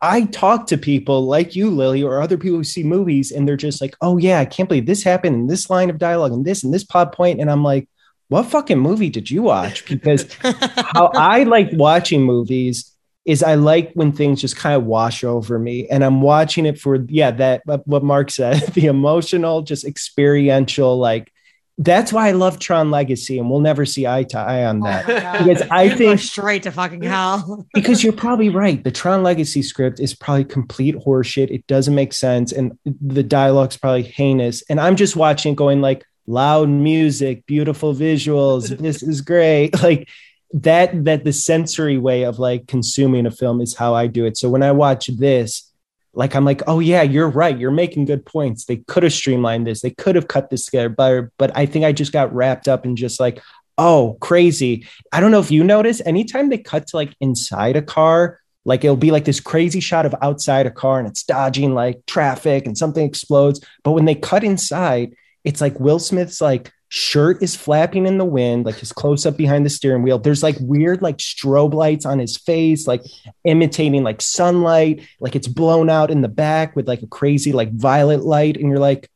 I 0.00 0.24
talk 0.24 0.66
to 0.68 0.78
people 0.78 1.26
like 1.26 1.54
you, 1.54 1.70
Lily, 1.70 2.02
or 2.02 2.20
other 2.20 2.36
people 2.36 2.56
who 2.58 2.64
see 2.64 2.82
movies, 2.82 3.30
and 3.30 3.46
they're 3.46 3.56
just 3.56 3.80
like, 3.80 3.94
"Oh 4.00 4.16
yeah, 4.18 4.40
I 4.40 4.44
can't 4.44 4.68
believe 4.68 4.86
this 4.86 5.04
happened 5.04 5.36
in 5.36 5.46
this 5.46 5.70
line 5.70 5.90
of 5.90 5.98
dialogue 5.98 6.32
and 6.32 6.44
this 6.44 6.64
and 6.64 6.74
this 6.74 6.82
plot 6.84 7.14
point," 7.14 7.40
and 7.40 7.48
I'm 7.50 7.62
like, 7.62 7.88
"What 8.28 8.46
fucking 8.46 8.78
movie 8.80 9.10
did 9.10 9.30
you 9.30 9.42
watch?" 9.42 9.86
Because 9.86 10.26
how 10.42 11.12
I 11.14 11.44
like 11.44 11.68
watching 11.74 12.22
movies 12.24 12.91
is 13.24 13.42
I 13.42 13.54
like 13.54 13.92
when 13.94 14.12
things 14.12 14.40
just 14.40 14.56
kind 14.56 14.74
of 14.74 14.84
wash 14.84 15.24
over 15.24 15.58
me, 15.58 15.88
and 15.88 16.04
I'm 16.04 16.20
watching 16.20 16.66
it 16.66 16.78
for 16.80 16.96
yeah 17.08 17.30
that 17.32 17.62
uh, 17.68 17.78
what 17.84 18.02
Mark 18.02 18.30
said, 18.30 18.60
the 18.74 18.86
emotional, 18.86 19.62
just 19.62 19.84
experiential 19.84 20.98
like. 20.98 21.32
That's 21.78 22.12
why 22.12 22.28
I 22.28 22.32
love 22.32 22.58
Tron 22.58 22.90
Legacy, 22.90 23.38
and 23.38 23.50
we'll 23.50 23.60
never 23.60 23.86
see 23.86 24.06
eye 24.06 24.24
to 24.24 24.38
eye 24.38 24.66
on 24.66 24.82
oh 24.82 24.84
that. 24.84 25.38
Because 25.38 25.62
I 25.70 25.84
You're 25.84 25.96
think 25.96 26.20
straight 26.20 26.64
to 26.64 26.70
fucking 26.70 27.02
hell. 27.02 27.66
because 27.74 28.04
you're 28.04 28.12
probably 28.12 28.50
right. 28.50 28.84
The 28.84 28.90
Tron 28.90 29.22
Legacy 29.22 29.62
script 29.62 29.98
is 29.98 30.14
probably 30.14 30.44
complete 30.44 30.94
horseshit. 30.96 31.50
It 31.50 31.66
doesn't 31.66 31.94
make 31.94 32.12
sense, 32.12 32.52
and 32.52 32.78
the 32.84 33.22
dialogue's 33.22 33.78
probably 33.78 34.02
heinous. 34.02 34.62
And 34.68 34.78
I'm 34.78 34.96
just 34.96 35.16
watching, 35.16 35.54
it 35.54 35.56
going 35.56 35.80
like 35.80 36.04
loud 36.26 36.68
music, 36.68 37.46
beautiful 37.46 37.94
visuals. 37.94 38.76
this 38.78 39.02
is 39.02 39.20
great. 39.20 39.74
Like 39.82 40.08
that. 40.52 41.04
That 41.04 41.24
the 41.24 41.32
sensory 41.32 41.98
way 41.98 42.24
of 42.24 42.38
like 42.38 42.66
consuming 42.66 43.26
a 43.26 43.30
film 43.30 43.60
is 43.60 43.76
how 43.76 43.94
I 43.94 44.06
do 44.06 44.24
it. 44.26 44.36
So 44.36 44.48
when 44.48 44.62
I 44.62 44.72
watch 44.72 45.06
this. 45.08 45.68
Like 46.14 46.34
I'm 46.34 46.44
like, 46.44 46.60
oh 46.66 46.80
yeah, 46.80 47.00
you're 47.00 47.30
right. 47.30 47.58
You're 47.58 47.70
making 47.70 48.04
good 48.04 48.26
points. 48.26 48.66
They 48.66 48.76
could 48.86 49.02
have 49.02 49.14
streamlined 49.14 49.66
this. 49.66 49.80
They 49.80 49.92
could 49.92 50.14
have 50.14 50.28
cut 50.28 50.50
this 50.50 50.66
together 50.66 50.90
better. 50.90 51.32
But 51.38 51.56
I 51.56 51.64
think 51.64 51.86
I 51.86 51.92
just 51.92 52.12
got 52.12 52.34
wrapped 52.34 52.68
up 52.68 52.84
in 52.84 52.96
just 52.96 53.18
like, 53.18 53.40
oh, 53.78 54.18
crazy. 54.20 54.86
I 55.10 55.20
don't 55.20 55.30
know 55.30 55.40
if 55.40 55.50
you 55.50 55.64
notice 55.64 56.02
anytime 56.04 56.50
they 56.50 56.58
cut 56.58 56.88
to 56.88 56.96
like 56.96 57.14
inside 57.20 57.76
a 57.76 57.82
car, 57.82 58.40
like 58.64 58.84
it'll 58.84 58.96
be 58.96 59.10
like 59.10 59.24
this 59.24 59.40
crazy 59.40 59.80
shot 59.80 60.06
of 60.06 60.14
outside 60.22 60.66
a 60.66 60.70
car 60.70 60.98
and 60.98 61.08
it's 61.08 61.24
dodging 61.24 61.74
like 61.74 62.04
traffic 62.06 62.66
and 62.66 62.76
something 62.76 63.04
explodes. 63.04 63.64
But 63.82 63.92
when 63.92 64.04
they 64.04 64.14
cut 64.14 64.44
inside, 64.44 65.14
it's 65.44 65.60
like 65.60 65.80
Will 65.80 65.98
Smith's 65.98 66.40
like 66.40 66.70
shirt 66.94 67.42
is 67.42 67.56
flapping 67.56 68.04
in 68.04 68.18
the 68.18 68.24
wind, 68.24 68.66
like 68.66 68.74
his 68.74 68.92
close 68.92 69.24
up 69.24 69.34
behind 69.34 69.64
the 69.64 69.70
steering 69.70 70.02
wheel. 70.02 70.18
There's 70.18 70.42
like 70.42 70.58
weird 70.60 71.00
like 71.00 71.16
strobe 71.16 71.72
lights 71.72 72.04
on 72.04 72.18
his 72.18 72.36
face, 72.36 72.86
like 72.86 73.02
imitating 73.44 74.02
like 74.02 74.20
sunlight, 74.20 75.00
like 75.18 75.34
it's 75.34 75.48
blown 75.48 75.88
out 75.88 76.10
in 76.10 76.20
the 76.20 76.28
back 76.28 76.76
with 76.76 76.86
like 76.86 77.00
a 77.00 77.06
crazy 77.06 77.52
like 77.52 77.72
violet 77.72 78.24
light. 78.24 78.58
And 78.58 78.68
you're 78.68 78.78
like, 78.78 79.08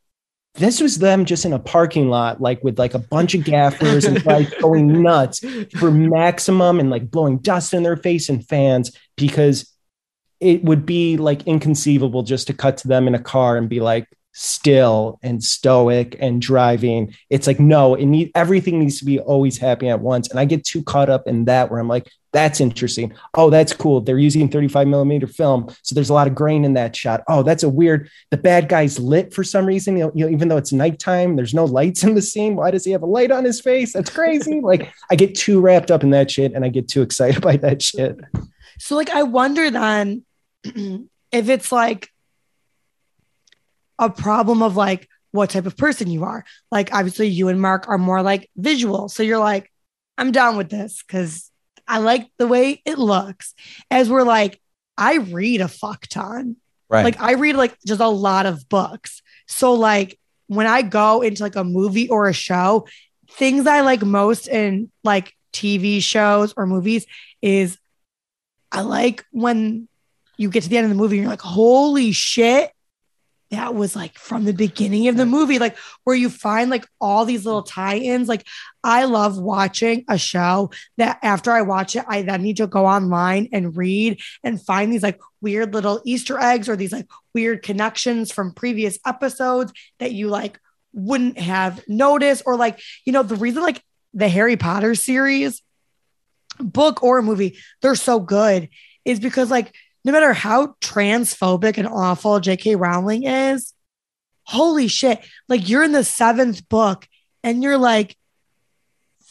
this 0.54 0.80
was 0.80 1.00
them 1.00 1.26
just 1.26 1.44
in 1.44 1.52
a 1.52 1.58
parking 1.58 2.08
lot, 2.08 2.40
like 2.40 2.64
with 2.64 2.78
like 2.78 2.94
a 2.94 2.98
bunch 2.98 3.34
of 3.34 3.44
gaffers 3.44 4.06
and 4.06 4.24
like 4.26 4.58
going 4.58 5.02
nuts 5.02 5.44
for 5.78 5.90
maximum 5.90 6.80
and 6.80 6.88
like 6.88 7.10
blowing 7.10 7.36
dust 7.36 7.74
in 7.74 7.82
their 7.82 7.98
face 7.98 8.30
and 8.30 8.48
fans 8.48 8.90
because 9.18 9.70
it 10.40 10.64
would 10.64 10.86
be 10.86 11.18
like 11.18 11.46
inconceivable 11.46 12.22
just 12.22 12.46
to 12.46 12.54
cut 12.54 12.78
to 12.78 12.88
them 12.88 13.06
in 13.06 13.14
a 13.14 13.22
car 13.22 13.58
and 13.58 13.68
be 13.68 13.80
like 13.80 14.08
still 14.38 15.18
and 15.22 15.42
stoic 15.42 16.14
and 16.20 16.42
driving. 16.42 17.14
It's 17.30 17.46
like, 17.46 17.58
no, 17.58 17.94
it 17.94 18.04
need 18.04 18.32
everything 18.34 18.78
needs 18.78 18.98
to 18.98 19.06
be 19.06 19.18
always 19.18 19.56
happy 19.56 19.88
at 19.88 20.00
once. 20.00 20.28
And 20.28 20.38
I 20.38 20.44
get 20.44 20.62
too 20.62 20.82
caught 20.82 21.08
up 21.08 21.26
in 21.26 21.46
that 21.46 21.70
where 21.70 21.80
I'm 21.80 21.88
like, 21.88 22.12
that's 22.34 22.60
interesting. 22.60 23.14
Oh, 23.32 23.48
that's 23.48 23.72
cool. 23.72 24.02
They're 24.02 24.18
using 24.18 24.50
35 24.50 24.88
millimeter 24.88 25.26
film. 25.26 25.74
So 25.82 25.94
there's 25.94 26.10
a 26.10 26.14
lot 26.14 26.26
of 26.26 26.34
grain 26.34 26.66
in 26.66 26.74
that 26.74 26.94
shot. 26.94 27.22
Oh, 27.28 27.42
that's 27.42 27.62
a 27.62 27.68
weird. 27.68 28.10
The 28.30 28.36
bad 28.36 28.68
guy's 28.68 28.98
lit 28.98 29.32
for 29.32 29.42
some 29.42 29.64
reason. 29.64 29.96
You 29.96 30.04
know, 30.04 30.12
you 30.14 30.26
know, 30.26 30.30
even 30.30 30.48
though 30.48 30.58
it's 30.58 30.72
nighttime, 30.72 31.36
there's 31.36 31.54
no 31.54 31.64
lights 31.64 32.04
in 32.04 32.14
the 32.14 32.20
scene. 32.20 32.56
Why 32.56 32.70
does 32.70 32.84
he 32.84 32.90
have 32.90 33.02
a 33.02 33.06
light 33.06 33.30
on 33.30 33.42
his 33.42 33.62
face? 33.62 33.94
That's 33.94 34.10
crazy. 34.10 34.60
like 34.62 34.92
I 35.10 35.16
get 35.16 35.34
too 35.34 35.62
wrapped 35.62 35.90
up 35.90 36.02
in 36.02 36.10
that 36.10 36.30
shit 36.30 36.52
and 36.52 36.62
I 36.62 36.68
get 36.68 36.88
too 36.88 37.00
excited 37.00 37.40
by 37.40 37.56
that 37.56 37.80
shit. 37.80 38.18
So, 38.78 38.96
like, 38.96 39.08
I 39.08 39.22
wonder 39.22 39.70
then 39.70 40.26
if 40.64 41.48
it's 41.48 41.72
like 41.72 42.10
a 43.98 44.10
problem 44.10 44.62
of 44.62 44.76
like 44.76 45.08
what 45.32 45.50
type 45.50 45.66
of 45.66 45.76
person 45.76 46.10
you 46.10 46.24
are. 46.24 46.44
Like, 46.70 46.92
obviously, 46.92 47.28
you 47.28 47.48
and 47.48 47.60
Mark 47.60 47.88
are 47.88 47.98
more 47.98 48.22
like 48.22 48.50
visual. 48.56 49.08
So 49.08 49.22
you're 49.22 49.38
like, 49.38 49.70
I'm 50.18 50.32
down 50.32 50.56
with 50.56 50.70
this 50.70 51.02
because 51.06 51.50
I 51.86 51.98
like 51.98 52.28
the 52.38 52.46
way 52.46 52.82
it 52.84 52.98
looks. 52.98 53.54
As 53.90 54.10
we're 54.10 54.22
like, 54.22 54.60
I 54.96 55.16
read 55.18 55.60
a 55.60 55.68
fuck 55.68 56.06
ton. 56.06 56.56
Right. 56.88 57.04
Like, 57.04 57.20
I 57.20 57.32
read 57.32 57.56
like 57.56 57.76
just 57.86 58.00
a 58.00 58.08
lot 58.08 58.46
of 58.46 58.68
books. 58.68 59.22
So, 59.46 59.74
like, 59.74 60.18
when 60.46 60.66
I 60.66 60.82
go 60.82 61.22
into 61.22 61.42
like 61.42 61.56
a 61.56 61.64
movie 61.64 62.08
or 62.08 62.28
a 62.28 62.32
show, 62.32 62.86
things 63.30 63.66
I 63.66 63.80
like 63.80 64.02
most 64.02 64.48
in 64.48 64.90
like 65.04 65.34
TV 65.52 66.02
shows 66.02 66.54
or 66.56 66.66
movies 66.66 67.06
is 67.42 67.78
I 68.70 68.82
like 68.82 69.24
when 69.32 69.88
you 70.36 70.50
get 70.50 70.62
to 70.62 70.68
the 70.68 70.76
end 70.76 70.84
of 70.84 70.90
the 70.90 70.96
movie 70.96 71.16
and 71.16 71.24
you're 71.24 71.30
like, 71.30 71.40
holy 71.40 72.12
shit, 72.12 72.70
that 73.50 73.74
was 73.74 73.94
like 73.94 74.18
from 74.18 74.44
the 74.44 74.52
beginning 74.52 75.06
of 75.08 75.16
the 75.16 75.26
movie, 75.26 75.58
like 75.58 75.76
where 76.04 76.16
you 76.16 76.28
find 76.28 76.68
like 76.68 76.86
all 77.00 77.24
these 77.24 77.44
little 77.44 77.62
tie-ins. 77.62 78.28
Like 78.28 78.44
I 78.82 79.04
love 79.04 79.38
watching 79.38 80.04
a 80.08 80.18
show 80.18 80.70
that 80.96 81.18
after 81.22 81.52
I 81.52 81.62
watch 81.62 81.94
it, 81.94 82.04
I 82.08 82.22
then 82.22 82.42
need 82.42 82.56
to 82.56 82.66
go 82.66 82.86
online 82.86 83.48
and 83.52 83.76
read 83.76 84.20
and 84.42 84.60
find 84.60 84.92
these 84.92 85.02
like 85.02 85.20
weird 85.40 85.74
little 85.74 86.00
Easter 86.04 86.40
eggs 86.40 86.68
or 86.68 86.74
these 86.74 86.92
like 86.92 87.06
weird 87.34 87.62
connections 87.62 88.32
from 88.32 88.52
previous 88.52 88.98
episodes 89.06 89.72
that 90.00 90.12
you 90.12 90.28
like 90.28 90.58
wouldn't 90.92 91.38
have 91.38 91.82
noticed. 91.86 92.42
Or 92.46 92.56
like, 92.56 92.80
you 93.04 93.12
know, 93.12 93.22
the 93.22 93.36
reason 93.36 93.62
like 93.62 93.82
the 94.12 94.28
Harry 94.28 94.56
Potter 94.56 94.96
series, 94.96 95.62
book 96.58 97.02
or 97.02 97.22
movie, 97.22 97.58
they're 97.80 97.94
so 97.94 98.18
good 98.18 98.68
is 99.04 99.20
because 99.20 99.50
like 99.50 99.72
no 100.06 100.12
matter 100.12 100.32
how 100.32 100.68
transphobic 100.80 101.76
and 101.76 101.88
awful 101.88 102.38
J.K. 102.40 102.76
Rowling 102.76 103.24
is, 103.24 103.74
holy 104.44 104.86
shit. 104.88 105.20
Like 105.48 105.68
you're 105.68 105.82
in 105.82 105.90
the 105.92 106.04
seventh 106.04 106.68
book 106.68 107.06
and 107.42 107.62
you're 107.62 107.76
like, 107.76 108.16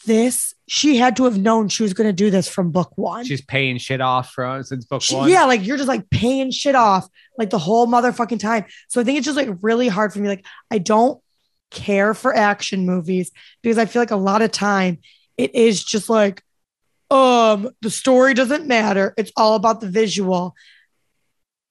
this, 0.04 0.54
she 0.68 0.98
had 0.98 1.16
to 1.16 1.24
have 1.24 1.38
known 1.38 1.68
she 1.68 1.82
was 1.82 1.92
going 1.92 2.06
to 2.08 2.12
do 2.12 2.30
this 2.30 2.46
from 2.48 2.70
book 2.70 2.92
one. 2.96 3.24
She's 3.24 3.40
paying 3.40 3.78
shit 3.78 4.00
off 4.00 4.30
from 4.32 4.62
since 4.62 4.84
book 4.84 5.02
She- 5.02 5.16
one. 5.16 5.28
yeah, 5.30 5.44
like 5.46 5.66
you're 5.66 5.76
just 5.78 5.88
like 5.88 6.08
paying 6.10 6.50
shit 6.52 6.74
off 6.76 7.08
like 7.38 7.50
the 7.50 7.58
whole 7.58 7.86
motherfucking 7.86 8.38
time. 8.38 8.66
So 8.88 9.00
I 9.00 9.04
think 9.04 9.18
it's 9.18 9.24
just 9.24 9.36
like 9.36 9.48
really 9.62 9.88
hard 9.88 10.12
for 10.12 10.20
me. 10.20 10.28
Like 10.28 10.44
I 10.70 10.78
don't 10.78 11.20
care 11.70 12.14
for 12.14 12.32
action 12.36 12.86
movies 12.86 13.32
because 13.62 13.78
I 13.78 13.86
feel 13.86 14.00
like 14.02 14.12
a 14.12 14.16
lot 14.16 14.42
of 14.42 14.52
time 14.52 14.98
it 15.36 15.54
is 15.54 15.82
just 15.82 16.08
like, 16.08 16.42
um, 17.10 17.70
the 17.82 17.90
story 17.90 18.34
doesn't 18.34 18.66
matter. 18.66 19.14
It's 19.16 19.32
all 19.36 19.54
about 19.54 19.80
the 19.80 19.88
visual. 19.88 20.54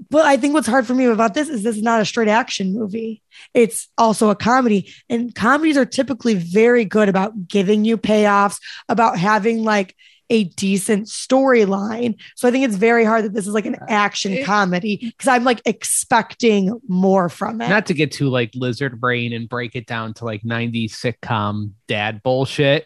But 0.10 0.26
I 0.26 0.38
think 0.38 0.54
what's 0.54 0.68
hard 0.68 0.86
for 0.86 0.94
me 0.94 1.06
about 1.06 1.34
this 1.34 1.48
is 1.50 1.64
this 1.64 1.78
is 1.78 1.82
not 1.82 2.02
a 2.02 2.06
straight 2.06 2.28
action 2.28 2.74
movie. 2.74 3.22
It's 3.54 3.88
also 3.98 4.30
a 4.30 4.36
comedy. 4.36 4.92
And 5.10 5.34
comedies 5.34 5.78
are 5.78 5.86
typically 5.86 6.34
very 6.36 6.86
good 6.86 7.10
about 7.10 7.48
giving 7.48 7.86
you 7.86 7.98
payoffs, 7.98 8.60
about 8.90 9.18
having 9.18 9.64
like 9.64 9.96
a 10.30 10.46
decent 10.46 11.08
storyline. 11.08 12.20
So 12.36 12.48
I 12.48 12.52
think 12.52 12.66
it's 12.66 12.76
very 12.76 13.06
hard 13.06 13.26
that 13.26 13.34
this 13.34 13.48
is 13.48 13.54
like 13.54 13.66
an 13.68 13.78
action 13.88 14.34
It- 14.34 14.46
comedy 14.46 14.98
because 15.02 15.28
I'm 15.28 15.44
like 15.44 15.62
expecting 15.66 16.80
more 16.88 17.30
from 17.30 17.62
it. 17.62 17.70
not 17.70 17.86
to 17.88 17.94
get 17.94 18.12
too 18.12 18.30
like 18.30 18.52
lizard 18.54 19.00
brain 19.00 19.34
and 19.34 19.48
break 19.48 19.76
it 19.76 19.86
down 19.86 20.14
to 20.16 20.26
like 20.26 20.42
90s 20.44 20.92
sitcom 20.92 21.72
dad 21.88 22.22
bullshit, 22.24 22.86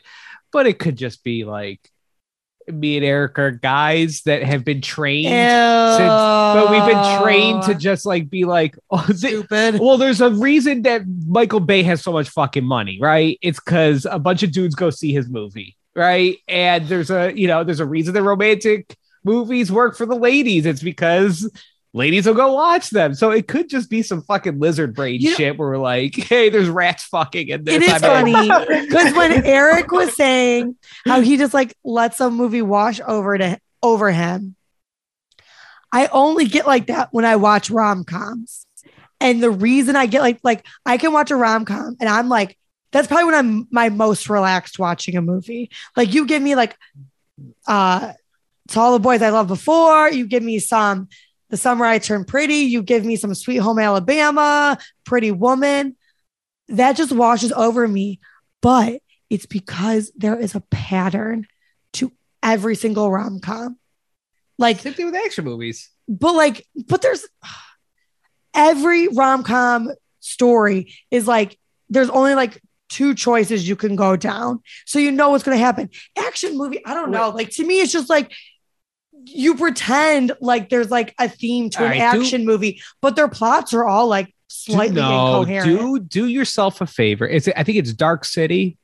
but 0.52 0.68
it 0.68 0.80
could 0.80 0.96
just 0.98 1.24
be 1.24 1.44
like 1.46 1.80
me 2.72 2.98
and 2.98 3.06
Eric 3.06 3.38
are 3.40 3.52
guys 3.52 4.22
that 4.24 4.44
have 4.44 4.64
been 4.64 4.82
trained 4.82 5.28
since, 5.28 6.08
but 6.08 6.72
we've 6.72 6.86
been 6.86 7.22
trained 7.22 7.64
to 7.64 7.76
just 7.76 8.06
like 8.06 8.30
be 8.30 8.46
like, 8.46 8.76
oh, 8.92 9.06
stupid. 9.14 9.80
well, 9.80 9.98
there's 9.98 10.22
a 10.22 10.30
reason 10.32 10.84
that 10.84 11.04
Michael 11.28 11.60
Bay 11.60 11.84
has 11.84 12.02
so 12.02 12.12
much 12.12 12.30
fucking 12.30 12.66
money, 12.66 12.98
right? 13.02 13.38
It's 13.42 13.60
because 13.60 14.06
a 14.10 14.20
bunch 14.20 14.44
of 14.44 14.52
dudes 14.52 14.76
go 14.76 14.90
see 14.90 15.14
his 15.14 15.30
movie, 15.30 15.76
right? 15.96 16.38
And 16.48 16.88
there's 16.88 17.12
a, 17.12 17.32
you 17.36 17.48
know, 17.48 17.64
there's 17.64 17.80
a 17.80 17.86
reason 17.86 18.14
that 18.14 18.24
romantic 18.24 18.96
movies 19.24 19.72
work 19.72 19.98
for 19.98 20.06
the 20.06 20.16
ladies. 20.16 20.66
It's 20.66 20.82
because 20.82 21.50
ladies 21.94 22.26
will 22.28 22.34
go 22.36 22.54
watch 22.54 22.90
them. 22.92 23.14
So 23.14 23.32
it 23.32 23.48
could 23.48 23.70
just 23.70 23.90
be 23.90 24.02
some 24.04 24.22
fucking 24.22 24.60
lizard 24.60 24.96
brain 24.96 25.20
You 25.22 25.32
know- 25.32 25.36
shit 25.36 25.58
where 25.58 25.70
we're 25.70 25.78
like, 25.78 26.16
hey, 26.18 26.50
there's 26.50 26.70
rats 26.70 27.04
fucking 27.06 27.48
in 27.48 27.64
this. 27.64 27.76
It 27.76 27.84
is 27.84 28.04
I'm 28.04 28.32
funny 28.32 28.86
because 28.88 29.14
when 29.16 29.46
Eric 29.46 29.92
was 29.92 30.16
saying 30.16 30.76
how 31.06 31.22
he 31.22 31.38
just 31.38 31.54
like 31.54 31.76
lets 31.84 32.20
a 32.20 32.30
movie 32.30 32.62
wash 32.62 33.00
over 33.06 33.38
to 33.38 33.60
over 33.82 34.12
him, 34.12 34.56
I 35.92 36.08
only 36.08 36.46
get 36.46 36.68
like 36.68 36.88
that 36.88 37.10
when 37.12 37.26
I 37.26 37.36
watch 37.38 37.70
rom 37.70 38.04
coms. 38.04 38.66
And 39.22 39.44
the 39.44 39.52
reason 39.52 39.96
I 39.96 40.06
get 40.06 40.22
like 40.22 40.40
like 40.44 40.66
I 40.86 40.98
can 40.98 41.12
watch 41.12 41.32
a 41.32 41.36
rom 41.36 41.66
com 41.66 41.98
and 42.00 42.08
I'm 42.08 42.30
like 42.30 42.58
that's 42.92 43.08
probably 43.08 43.26
when 43.26 43.36
I'm 43.36 43.68
my 43.70 43.90
most 43.90 44.30
relaxed 44.30 44.80
watching 44.80 45.18
a 45.18 45.22
movie. 45.22 45.70
Like 45.98 46.14
you 46.14 46.26
give 46.26 46.42
me 46.42 46.56
like 46.56 46.76
uh 47.68 48.14
to 48.70 48.80
all 48.80 48.94
the 48.94 49.00
boys 49.00 49.22
I 49.22 49.30
loved 49.30 49.50
before, 49.50 50.10
you 50.12 50.28
give 50.28 50.44
me 50.44 50.60
some 50.60 51.10
the 51.50 51.58
summer 51.58 51.86
I 51.86 52.00
turned 52.00 52.28
pretty, 52.28 52.56
you 52.56 52.82
give 52.82 53.04
me 53.04 53.16
some 53.16 53.34
sweet 53.34 53.58
home 53.58 53.80
Alabama, 53.80 54.78
pretty 55.06 55.32
woman. 55.32 55.96
That 56.68 56.96
just 56.96 57.12
washes 57.12 57.52
over 57.52 57.88
me. 57.88 58.20
But 58.62 59.02
it's 59.30 59.46
because 59.46 60.12
there 60.16 60.40
is 60.40 60.56
a 60.56 60.62
pattern 60.62 61.48
to 61.94 62.12
every 62.44 62.76
single 62.76 63.12
rom 63.12 63.40
com. 63.40 63.78
Like 64.58 64.80
Same 64.80 64.94
thing 64.94 65.06
with 65.06 65.16
action 65.16 65.46
movies. 65.46 65.90
but 66.08 66.34
like, 66.34 66.66
but 66.88 67.02
there's 67.02 67.26
every 68.54 69.08
rom 69.08 69.44
com 69.44 69.92
story 70.20 70.94
is 71.10 71.28
like, 71.28 71.58
there's 71.90 72.10
only 72.10 72.36
like 72.36 72.62
two 72.90 73.16
choices 73.16 73.68
you 73.68 73.76
can 73.76 73.96
go 73.96 74.16
down. 74.16 74.62
So 74.86 75.00
you 75.00 75.12
know 75.12 75.30
what's 75.30 75.44
going 75.44 75.58
to 75.58 75.64
happen. 75.64 75.90
Action 76.18 76.58
movie, 76.58 76.86
I 76.86 76.94
don't 76.94 77.12
know. 77.12 77.30
Like 77.30 77.50
to 77.52 77.66
me, 77.66 77.80
it's 77.80 77.92
just 77.92 78.10
like, 78.10 78.32
you 79.26 79.56
pretend 79.56 80.32
like 80.42 80.70
there's 80.70 80.90
like 80.92 81.14
a 81.20 81.30
theme 81.30 81.70
to 81.72 81.80
All 81.80 81.86
an 81.86 81.92
right, 81.92 82.14
do- 82.14 82.22
action 82.22 82.46
movie, 82.46 82.82
but 83.02 83.16
their 83.16 83.28
plots 83.28 83.74
are 83.74 83.86
all 83.86 84.08
like 84.08 84.34
slightly 84.48 84.96
no, 85.02 85.42
incoherent. 85.42 85.68
do 85.80 86.00
do 86.00 86.26
yourself 86.28 86.82
a 86.82 86.88
favor. 86.88 87.28
It's 87.28 87.48
I 87.56 87.64
think 87.64 87.78
it's 87.78 87.94
Dark 87.94 88.26
City. 88.26 88.78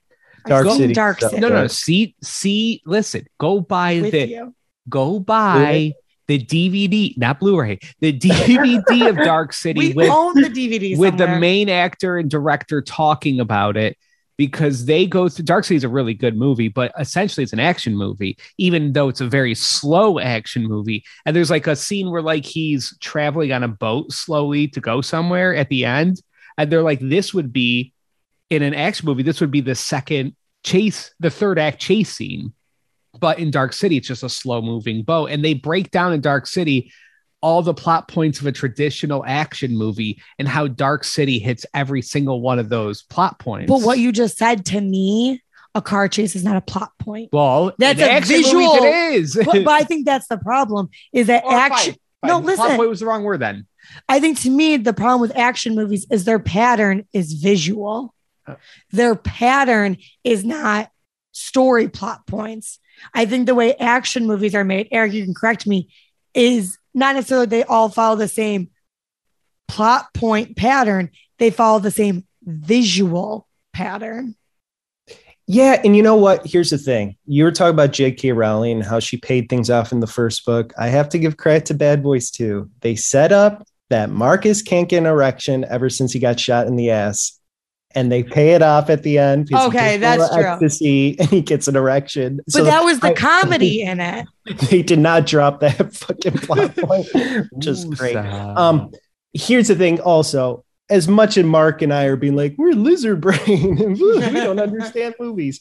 Dark 0.47 0.67
seen 0.67 0.77
City. 0.77 0.93
Dark 0.93 1.21
No, 1.21 1.27
City. 1.29 1.41
No, 1.41 1.49
no, 1.49 1.67
see, 1.67 2.15
see, 2.21 2.81
listen, 2.85 3.25
go 3.39 3.61
buy 3.61 3.99
with 4.01 4.11
the 4.11 4.27
you. 4.27 4.55
go 4.87 5.19
buy 5.19 5.93
the 6.27 6.39
DVD, 6.43 7.15
not 7.17 7.39
Blu-ray, 7.39 7.79
the 7.99 8.11
DVD 8.17 9.09
of 9.09 9.15
Dark 9.15 9.53
City 9.63 9.79
We 9.79 9.93
with 9.93 10.09
own 10.09 10.33
the 10.35 10.49
DVD 10.49 10.97
with 10.97 11.17
the 11.17 11.39
main 11.39 11.69
actor 11.69 12.17
and 12.17 12.29
director 12.29 12.81
talking 12.81 13.39
about 13.39 13.75
it 13.77 13.97
because 14.37 14.85
they 14.85 15.05
go 15.05 15.29
through 15.29 15.45
Dark 15.45 15.63
City 15.63 15.77
is 15.77 15.83
a 15.83 15.89
really 15.89 16.13
good 16.13 16.37
movie, 16.37 16.67
but 16.67 16.91
essentially 16.99 17.43
it's 17.43 17.53
an 17.53 17.59
action 17.59 17.95
movie, 17.95 18.37
even 18.57 18.93
though 18.93 19.07
it's 19.07 19.21
a 19.21 19.27
very 19.27 19.55
slow 19.55 20.19
action 20.19 20.63
movie. 20.63 21.03
And 21.25 21.35
there's 21.35 21.49
like 21.49 21.67
a 21.67 21.75
scene 21.75 22.11
where 22.11 22.21
like 22.21 22.45
he's 22.45 22.97
traveling 22.99 23.51
on 23.51 23.63
a 23.63 23.67
boat 23.67 24.11
slowly 24.11 24.67
to 24.69 24.81
go 24.81 25.01
somewhere 25.01 25.55
at 25.55 25.69
the 25.69 25.85
end. 25.85 26.21
And 26.57 26.71
they're 26.71 26.83
like, 26.83 26.99
this 26.99 27.33
would 27.33 27.53
be 27.53 27.93
in 28.49 28.61
an 28.61 28.73
action 28.73 29.05
movie, 29.05 29.23
this 29.23 29.41
would 29.41 29.51
be 29.51 29.61
the 29.61 29.75
second 29.75 30.35
chase, 30.63 31.11
the 31.19 31.29
third 31.29 31.57
act 31.57 31.79
chase 31.79 32.11
scene. 32.11 32.53
But 33.19 33.39
in 33.39 33.49
Dark 33.49 33.71
City, 33.71 33.97
it's 33.97 34.07
just 34.07 34.23
a 34.23 34.29
slow 34.29 34.61
moving 34.61 35.03
boat. 35.03 35.27
And 35.31 35.43
they 35.43 35.53
break 35.53 35.91
down 35.91 36.11
in 36.11 36.19
Dark 36.19 36.47
City 36.47 36.91
all 37.45 37.61
the 37.61 37.73
plot 37.75 38.07
points 38.07 38.39
of 38.41 38.47
a 38.47 38.51
traditional 38.51 39.23
action 39.27 39.77
movie 39.77 40.19
and 40.39 40.47
how 40.47 40.65
Dark 40.67 41.03
City 41.03 41.37
hits 41.37 41.63
every 41.75 42.01
single 42.01 42.41
one 42.41 42.57
of 42.57 42.69
those 42.69 43.03
plot 43.03 43.37
points. 43.37 43.69
But 43.69 43.81
what 43.83 43.99
you 43.99 44.11
just 44.11 44.35
said 44.35 44.65
to 44.67 44.81
me, 44.81 45.43
a 45.75 45.81
car 45.81 46.07
chase 46.07 46.35
is 46.35 46.43
not 46.43 46.57
a 46.57 46.61
plot 46.61 46.91
point. 46.97 47.29
well, 47.31 47.71
That's 47.77 48.01
a 48.01 48.19
visual- 48.21 48.77
It 48.83 49.13
is. 49.13 49.35
but, 49.35 49.63
but 49.63 49.67
I 49.69 49.83
think 49.89 50.07
that's 50.07 50.27
the 50.27 50.37
problem 50.39 50.89
is 51.13 51.27
that 51.27 51.43
Or 51.45 51.53
action. 51.53 51.93
fine, 51.93 51.99
fine. 52.21 52.29
No, 52.29 52.41
Plot 52.41 52.45
listen. 52.45 52.77
point 52.77 52.89
was 52.89 52.99
the 53.01 53.05
wrong 53.05 53.23
word 53.23 53.41
then. 53.41 53.67
I 54.09 54.19
think 54.19 54.39
to 54.41 54.49
me, 54.49 54.77
the 54.77 54.93
problem 54.93 55.21
with 55.21 55.37
action 55.37 55.75
movies 55.75 56.07
is 56.09 56.25
their 56.25 56.39
pattern 56.39 57.05
is 57.13 57.33
visual. 57.33 58.15
Uh. 58.47 58.55
Their 58.91 59.13
pattern 59.15 59.97
is 60.23 60.43
not 60.43 60.89
story 61.31 61.89
plot 61.89 62.25
points. 62.25 62.79
I 63.13 63.25
think 63.25 63.45
the 63.45 63.53
way 63.53 63.75
action 63.75 64.25
movies 64.25 64.55
are 64.55 64.63
made, 64.63 64.87
Eric, 64.91 65.13
you 65.13 65.23
can 65.25 65.33
correct 65.35 65.67
me, 65.67 65.89
is 66.35 66.77
not 66.93 67.15
necessarily 67.15 67.47
they 67.47 67.63
all 67.63 67.89
follow 67.89 68.15
the 68.15 68.27
same 68.27 68.69
plot 69.67 70.13
point 70.13 70.55
pattern. 70.55 71.09
They 71.39 71.49
follow 71.49 71.79
the 71.79 71.91
same 71.91 72.25
visual 72.43 73.47
pattern. 73.73 74.35
Yeah, 75.47 75.79
and 75.83 75.95
you 75.95 76.01
know 76.01 76.15
what? 76.15 76.45
Here's 76.45 76.71
the 76.71 76.77
thing. 76.77 77.17
You 77.27 77.43
were 77.43 77.51
talking 77.51 77.75
about 77.75 77.93
J.K. 77.93 78.31
Rowling 78.31 78.77
and 78.77 78.83
how 78.83 78.99
she 78.99 79.17
paid 79.17 79.47
things 79.47 79.69
off 79.69 79.91
in 79.91 79.99
the 79.99 80.07
first 80.07 80.43
book. 80.43 80.73
I 80.77 80.87
have 80.87 81.07
to 81.09 81.19
give 81.19 81.37
credit 81.37 81.67
to 81.67 81.75
Bad 81.75 82.01
Boys 82.01 82.31
II. 82.39 82.63
They 82.81 82.95
set 82.95 83.31
up 83.31 83.67
that 83.91 84.09
Marcus 84.09 84.63
can't 84.63 84.89
get 84.89 84.99
an 84.99 85.05
erection 85.05 85.63
ever 85.69 85.89
since 85.89 86.11
he 86.11 86.19
got 86.19 86.39
shot 86.39 86.65
in 86.65 86.75
the 86.75 86.89
ass, 86.89 87.34
and 87.95 88.11
they 88.11 88.21
pay 88.23 88.51
it 88.53 88.61
off 88.61 88.89
at 88.89 89.03
the 89.03 89.17
end. 89.17 89.49
Okay, 89.51 89.97
that's 89.97 90.33
true. 90.33 90.43
Ecstasy 90.43 91.17
and 91.19 91.29
he 91.29 91.41
gets 91.41 91.67
an 91.67 91.75
erection. 91.75 92.41
But 92.53 92.65
that 92.65 92.83
was 92.83 92.99
the 92.99 93.07
I- 93.07 93.13
comedy 93.13 93.81
in 93.83 93.99
it. 93.99 94.27
they 94.69 94.83
did 94.83 94.99
not 94.99 95.25
drop 95.25 95.61
that 95.61 95.93
fucking 95.93 96.33
plot 96.39 96.75
point, 96.75 97.07
which 97.51 97.67
is 97.67 97.85
great. 97.85 98.15
Um, 98.15 98.91
here's 99.33 99.69
the 99.69 99.75
thing 99.75 99.99
also 100.01 100.63
as 100.89 101.07
much 101.07 101.35
as 101.37 101.43
mark 101.43 101.81
and 101.81 101.93
i 101.93 102.05
are 102.05 102.15
being 102.15 102.35
like 102.35 102.55
we're 102.57 102.71
lizard 102.71 103.19
brain 103.19 103.81
and 103.81 103.99
we 103.99 104.19
don't 104.31 104.59
understand 104.59 105.13
movies 105.19 105.59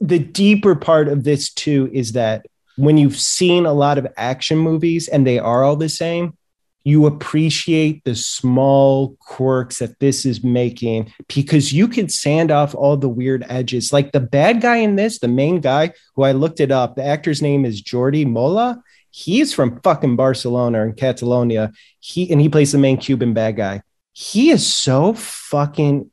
the 0.00 0.18
deeper 0.18 0.74
part 0.74 1.06
of 1.06 1.22
this 1.22 1.52
too 1.52 1.88
is 1.92 2.12
that 2.12 2.44
when 2.76 2.98
you've 2.98 3.18
seen 3.18 3.66
a 3.66 3.72
lot 3.72 3.98
of 3.98 4.06
action 4.16 4.58
movies 4.58 5.06
and 5.06 5.26
they 5.26 5.38
are 5.38 5.62
all 5.62 5.76
the 5.76 5.88
same 5.88 6.36
you 6.84 7.06
appreciate 7.06 8.04
the 8.04 8.14
small 8.14 9.16
quirks 9.20 9.78
that 9.78 9.98
this 10.00 10.26
is 10.26 10.42
making 10.42 11.12
because 11.28 11.72
you 11.72 11.86
can 11.86 12.08
sand 12.08 12.50
off 12.50 12.74
all 12.74 12.96
the 12.96 13.08
weird 13.08 13.44
edges. 13.48 13.92
Like 13.92 14.12
the 14.12 14.20
bad 14.20 14.60
guy 14.60 14.76
in 14.76 14.96
this 14.96 15.18
the 15.18 15.28
main 15.28 15.60
guy 15.60 15.92
who 16.14 16.22
i 16.22 16.32
looked 16.32 16.60
it 16.60 16.70
up 16.70 16.96
the 16.96 17.04
actor's 17.04 17.42
name 17.42 17.64
is 17.64 17.82
Jordi 17.82 18.26
Mollà. 18.26 18.82
He's 19.10 19.52
from 19.52 19.80
fucking 19.82 20.16
barcelona 20.16 20.82
and 20.82 20.96
catalonia. 20.96 21.72
He 22.00 22.30
and 22.30 22.40
he 22.40 22.48
plays 22.48 22.72
the 22.72 22.78
main 22.78 22.96
cuban 22.96 23.34
bad 23.34 23.56
guy. 23.56 23.82
He 24.12 24.50
is 24.50 24.66
so 24.70 25.14
fucking 25.14 26.10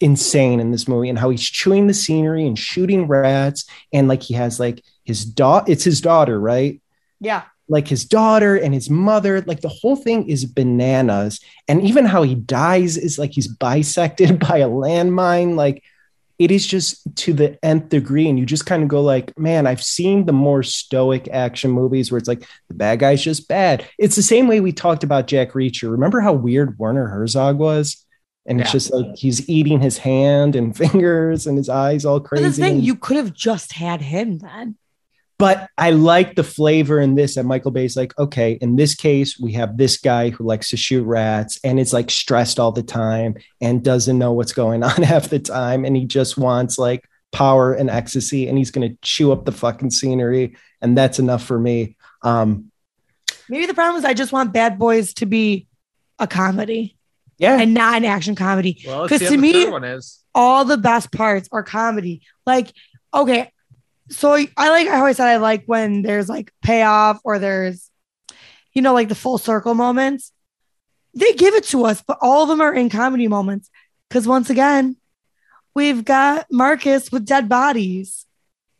insane 0.00 0.60
in 0.60 0.70
this 0.70 0.86
movie 0.86 1.08
and 1.08 1.18
how 1.18 1.30
he's 1.30 1.42
chewing 1.42 1.86
the 1.86 1.94
scenery 1.94 2.46
and 2.46 2.58
shooting 2.58 3.06
rats. 3.06 3.66
And 3.92 4.08
like 4.08 4.22
he 4.22 4.34
has 4.34 4.58
like 4.58 4.82
his 5.04 5.24
daughter 5.24 5.70
it's 5.70 5.84
his 5.84 6.00
daughter 6.00 6.38
right? 6.40 6.80
Yeah. 7.20 7.42
Like 7.68 7.86
his 7.88 8.04
daughter 8.04 8.56
and 8.56 8.72
his 8.72 8.88
mother 8.88 9.42
like 9.42 9.60
the 9.60 9.68
whole 9.68 9.96
thing 9.96 10.28
is 10.28 10.44
bananas. 10.44 11.40
And 11.68 11.82
even 11.82 12.04
how 12.06 12.22
he 12.22 12.34
dies 12.34 12.96
is 12.96 13.18
like 13.18 13.32
he's 13.32 13.48
bisected 13.54 14.38
by 14.48 14.58
a 14.58 14.68
landmine. 14.68 15.54
Like 15.54 15.82
it 16.38 16.50
is 16.50 16.66
just 16.66 17.02
to 17.16 17.32
the 17.32 17.58
nth 17.64 17.88
degree. 17.88 18.28
And 18.28 18.38
you 18.38 18.46
just 18.46 18.64
kind 18.66 18.82
of 18.82 18.88
go 18.88 19.02
like 19.02 19.36
man 19.38 19.66
i've 19.66 19.82
seen 19.82 20.24
the 20.24 20.32
more 20.32 20.62
stoic 20.62 21.28
action 21.28 21.70
movies 21.70 22.10
where 22.10 22.18
it's 22.18 22.28
like 22.28 22.44
the 22.68 22.74
bad 22.74 23.00
guy's 23.00 23.22
just 23.22 23.48
bad. 23.48 23.86
It's 23.98 24.16
the 24.16 24.22
same 24.22 24.48
way 24.48 24.60
we 24.60 24.72
talked 24.72 25.04
about 25.04 25.26
jack 25.26 25.52
reacher. 25.52 25.90
Remember 25.90 26.20
how 26.20 26.32
weird 26.32 26.78
werner 26.78 27.08
herzog 27.08 27.58
was? 27.58 28.04
And 28.46 28.60
it's 28.62 28.70
Yeah. 28.70 28.72
just 28.72 28.92
like 28.94 29.16
he's 29.16 29.46
eating 29.48 29.80
his 29.80 29.98
hand 29.98 30.56
and 30.56 30.74
fingers 30.84 31.46
and 31.46 31.58
his 31.58 31.68
eyes 31.68 32.06
all 32.06 32.20
But 32.20 32.28
crazy 32.30 32.44
the 32.46 32.52
thing, 32.52 32.80
you 32.80 32.94
could 32.94 33.16
have 33.18 33.34
just 33.34 33.72
had 33.74 34.00
him 34.00 34.38
then. 34.38 34.76
But 35.38 35.68
I 35.78 35.90
like 35.90 36.34
the 36.34 36.42
flavor 36.42 36.98
in 37.00 37.14
this. 37.14 37.36
And 37.36 37.46
Michael 37.48 37.70
Bay's 37.70 37.96
like, 37.96 38.16
okay, 38.18 38.52
in 38.60 38.76
this 38.76 38.94
case, 38.94 39.38
we 39.38 39.52
have 39.52 39.76
this 39.76 39.96
guy 39.98 40.30
who 40.30 40.44
likes 40.44 40.70
to 40.70 40.76
shoot 40.76 41.04
rats 41.04 41.60
and 41.62 41.78
is 41.78 41.92
like 41.92 42.10
stressed 42.10 42.58
all 42.58 42.72
the 42.72 42.82
time 42.82 43.36
and 43.60 43.82
doesn't 43.84 44.18
know 44.18 44.32
what's 44.32 44.52
going 44.52 44.82
on 44.84 45.02
half 45.02 45.28
the 45.28 45.38
time. 45.38 45.84
And 45.84 45.96
he 45.96 46.06
just 46.06 46.36
wants 46.36 46.76
like 46.78 47.08
power 47.30 47.72
and 47.72 47.88
ecstasy 47.88 48.48
and 48.48 48.58
he's 48.58 48.70
going 48.72 48.88
to 48.90 48.98
chew 49.02 49.30
up 49.32 49.44
the 49.44 49.52
fucking 49.52 49.90
scenery. 49.90 50.56
And 50.82 50.98
that's 50.98 51.18
enough 51.18 51.44
for 51.44 51.58
me. 51.58 51.96
Um, 52.22 52.72
Maybe 53.48 53.66
the 53.66 53.74
problem 53.74 53.98
is 53.98 54.04
I 54.04 54.14
just 54.14 54.32
want 54.32 54.52
Bad 54.52 54.78
Boys 54.78 55.14
to 55.14 55.26
be 55.26 55.66
a 56.18 56.26
comedy 56.26 56.96
yeah. 57.38 57.60
and 57.60 57.72
not 57.74 57.96
an 57.96 58.04
action 58.04 58.34
comedy. 58.34 58.82
Well, 58.86 59.02
let's 59.02 59.10
'Cause 59.10 59.18
see 59.20 59.24
how 59.26 59.30
to 59.30 59.36
me- 59.38 59.70
one 59.70 59.84
is. 59.84 60.18
All 60.34 60.64
the 60.64 60.76
best 60.76 61.10
parts 61.12 61.48
are 61.52 61.62
comedy. 61.62 62.22
Like, 62.46 62.72
okay, 63.14 63.50
so 64.10 64.32
I 64.32 64.70
like, 64.70 64.88
I 64.88 64.98
always 64.98 65.16
said 65.16 65.28
I 65.28 65.36
like 65.36 65.64
when 65.66 66.02
there's 66.02 66.28
like 66.28 66.52
payoff 66.62 67.20
or 67.24 67.38
there's, 67.38 67.90
you 68.72 68.82
know, 68.82 68.94
like 68.94 69.08
the 69.08 69.14
full 69.14 69.38
circle 69.38 69.74
moments. 69.74 70.32
They 71.14 71.32
give 71.32 71.54
it 71.54 71.64
to 71.64 71.84
us, 71.84 72.02
but 72.06 72.18
all 72.20 72.42
of 72.42 72.48
them 72.48 72.60
are 72.60 72.72
in 72.72 72.90
comedy 72.90 73.28
moments. 73.28 73.70
Because 74.08 74.26
once 74.26 74.50
again, 74.50 74.96
we've 75.74 76.04
got 76.04 76.46
Marcus 76.50 77.10
with 77.10 77.26
dead 77.26 77.48
bodies 77.48 78.26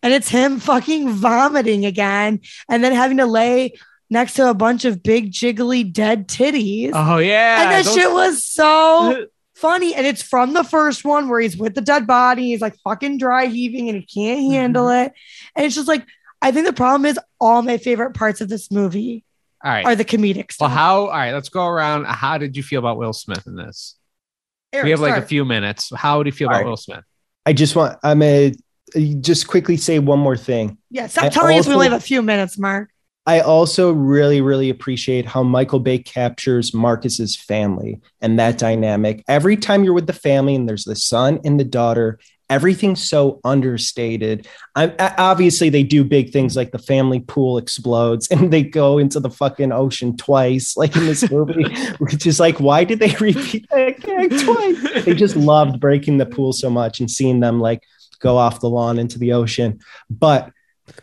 and 0.03 0.13
it's 0.13 0.29
him 0.29 0.61
fucking 0.61 1.11
vomiting 1.11 1.85
again 1.85 2.41
and 2.69 2.83
then 2.83 2.93
having 2.93 3.17
to 3.19 3.27
lay 3.27 3.75
next 4.11 4.35
to 4.35 4.49
a 4.49 4.55
bunch 4.55 4.85
of 4.85 5.03
big 5.03 5.33
jiggly 5.33 5.91
dead 5.91 6.29
titties. 6.29 6.93
Oh 6.95 7.19
yeah, 7.19 7.63
and 7.63 7.71
that 7.71 7.85
those- 7.85 7.95
shit 7.95 8.11
was 8.11 8.45
so 8.45 9.27
funny. 9.59 9.95
And 9.95 10.07
it's 10.07 10.23
from 10.23 10.53
the 10.55 10.65
first 10.65 11.05
one 11.05 11.29
where 11.29 11.41
he's 11.41 11.57
with 11.57 11.75
the 11.75 11.81
dead 11.81 12.07
body. 12.07 12.47
He's 12.49 12.61
like 12.61 12.77
fucking 12.85 13.19
dry 13.19 13.47
heaving 13.47 13.89
and 13.89 13.99
he 13.99 14.05
can't 14.07 14.41
Mm-hmm. 14.41 14.53
handle 14.53 14.89
it. 14.89 15.13
And 15.57 15.67
it's 15.67 15.75
just 15.75 15.89
like, 15.89 16.07
I 16.41 16.53
think 16.53 16.67
the 16.67 16.73
problem 16.73 17.05
is 17.07 17.19
all 17.41 17.63
my 17.63 17.79
favorite 17.79 18.15
parts 18.15 18.41
of 18.41 18.49
this 18.49 18.71
movie 18.71 19.25
All 19.65 19.71
right. 19.73 19.85
are 19.85 19.97
the 19.97 20.05
comedic 20.05 20.53
stuff. 20.53 20.69
well, 20.69 20.77
how? 20.77 21.01
All 21.03 21.09
right, 21.09 21.33
let's 21.33 21.49
go 21.49 21.67
around. 21.67 22.05
How 22.07 22.39
did 22.39 22.57
you 22.57 22.63
feel 22.63 22.79
about 22.79 22.97
Will 22.99 23.13
Smith 23.13 23.47
in 23.47 23.57
this? 23.57 23.97
Eric, 24.73 24.85
we 24.85 24.91
have 24.91 25.01
like 25.01 25.13
start. 25.15 25.25
a 25.25 25.27
few 25.27 25.45
minutes. 25.45 25.91
How 25.97 26.23
do 26.23 26.29
you 26.29 26.33
feel 26.33 26.49
All 26.49 26.55
about 26.55 26.61
right. 26.65 26.69
Will 26.69 26.77
Smith? 26.77 27.05
I 27.47 27.53
just 27.55 27.75
want, 27.75 27.99
I'm 28.03 28.23
a, 28.23 28.55
just 29.21 29.49
quickly 29.49 29.77
say 29.77 29.99
one 29.99 30.19
more 30.19 30.37
thing. 30.37 30.79
Yeah, 30.91 31.07
stop 31.09 31.25
I 31.25 31.29
telling 31.31 31.59
us 31.59 31.67
we 31.67 31.75
only 31.75 31.89
have 31.89 31.99
a 31.99 32.01
few 32.05 32.23
minutes, 32.23 32.57
Mark. 32.59 32.91
I 33.29 33.41
also 33.41 33.93
really, 33.93 34.41
really 34.41 34.71
appreciate 34.71 35.27
how 35.27 35.43
Michael 35.43 35.81
Bay 35.81 35.99
captures 35.99 36.73
Marcus's 36.73 37.37
family 37.37 38.01
and 38.23 38.39
that 38.39 38.57
dynamic. 38.57 39.23
Every 39.29 39.55
time 39.55 39.85
you're 39.85 39.93
with 39.93 40.07
the 40.07 40.15
family 40.15 40.55
and 40.55 40.67
there's 40.67 40.85
the 40.85 40.97
son 40.97 41.39
and 41.45 41.61
the 41.61 41.65
daughter, 41.65 42.19
everything's 42.49 43.07
so 43.07 43.39
understated. 43.45 44.49
I, 44.75 44.95
obviously, 45.19 45.69
they 45.69 45.83
do 45.83 46.05
big 46.05 46.33
things 46.33 46.57
like 46.57 46.71
the 46.71 46.79
family 46.79 47.21
pool 47.21 47.59
explodes 47.59 48.29
and 48.31 48.51
they 48.51 48.63
go 48.63 48.97
into 48.97 49.21
the 49.21 49.29
fucking 49.29 49.73
ocean 49.73 50.17
twice, 50.17 50.75
like 50.75 50.97
in 50.97 51.05
this 51.05 51.31
movie, 51.31 51.71
which 51.99 52.27
is 52.27 52.41
like, 52.41 52.59
why 52.61 52.85
did 52.85 52.99
they 52.99 53.15
repeat 53.21 53.69
that 53.69 54.01
gag 54.01 54.31
twice? 54.43 55.05
They 55.05 55.13
just 55.13 55.37
loved 55.37 55.81
breaking 55.81 56.17
the 56.17 56.25
pool 56.25 56.55
so 56.55 56.71
much 56.71 56.99
and 56.99 57.11
seeing 57.11 57.41
them 57.41 57.61
like 57.61 57.83
go 58.21 58.39
off 58.39 58.61
the 58.61 58.71
lawn 58.71 58.99
into 58.99 59.19
the 59.19 59.35
ocean. 59.35 59.81
But 60.09 60.51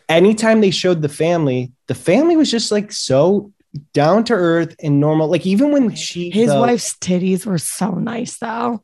anytime 0.09 0.61
they 0.61 0.71
showed 0.71 1.01
the 1.01 1.09
family, 1.09 1.71
the 1.87 1.95
family 1.95 2.35
was 2.35 2.49
just 2.51 2.71
like 2.71 2.91
so 2.91 3.51
down 3.93 4.23
to 4.25 4.33
earth 4.33 4.75
and 4.81 4.99
normal. 4.99 5.29
Like 5.29 5.45
even 5.45 5.71
when 5.71 5.93
she 5.95 6.29
His 6.29 6.49
the- 6.51 6.59
wife's 6.59 6.95
titties 6.97 7.45
were 7.45 7.57
so 7.57 7.91
nice, 7.91 8.37
though. 8.37 8.81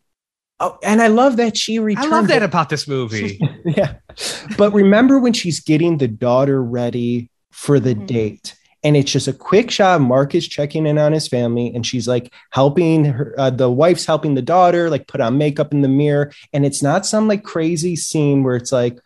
Oh, 0.59 0.77
and 0.83 1.01
I 1.01 1.07
love 1.07 1.37
that 1.37 1.57
she 1.57 1.79
returned. 1.79 2.07
I 2.13 2.17
love 2.17 2.27
that 2.27 2.39
the- 2.39 2.45
about 2.45 2.69
this 2.69 2.87
movie. 2.87 3.39
yeah. 3.65 3.95
But 4.57 4.73
remember 4.73 5.19
when 5.19 5.33
she's 5.33 5.59
getting 5.59 5.97
the 5.97 6.07
daughter 6.07 6.61
ready 6.63 7.29
for 7.51 7.79
the 7.79 7.95
Mhm. 7.95 8.05
date, 8.07 8.55
and 8.83 8.95
it's 8.95 9.11
just 9.11 9.27
a 9.27 9.33
quick 9.33 9.71
shot. 9.71 10.01
Mark 10.01 10.35
is 10.35 10.47
checking 10.47 10.85
in 10.85 10.97
on 10.99 11.13
his 11.13 11.27
family, 11.27 11.71
and 11.73 11.85
she's 11.85 12.07
like 12.07 12.31
helping 12.51 13.05
her. 13.05 13.33
Uh, 13.39 13.49
the 13.49 13.71
wife's 13.71 14.05
helping 14.05 14.35
the 14.35 14.41
daughter, 14.41 14.89
like 14.89 15.07
put 15.07 15.19
on 15.21 15.37
makeup 15.37 15.73
in 15.73 15.81
the 15.81 15.87
mirror, 15.87 16.31
and 16.53 16.63
it's 16.65 16.83
not 16.83 17.05
some 17.07 17.27
like 17.27 17.43
crazy 17.43 17.95
scene 17.95 18.43
where 18.43 18.55
it's 18.55 18.71
like, 18.71 18.99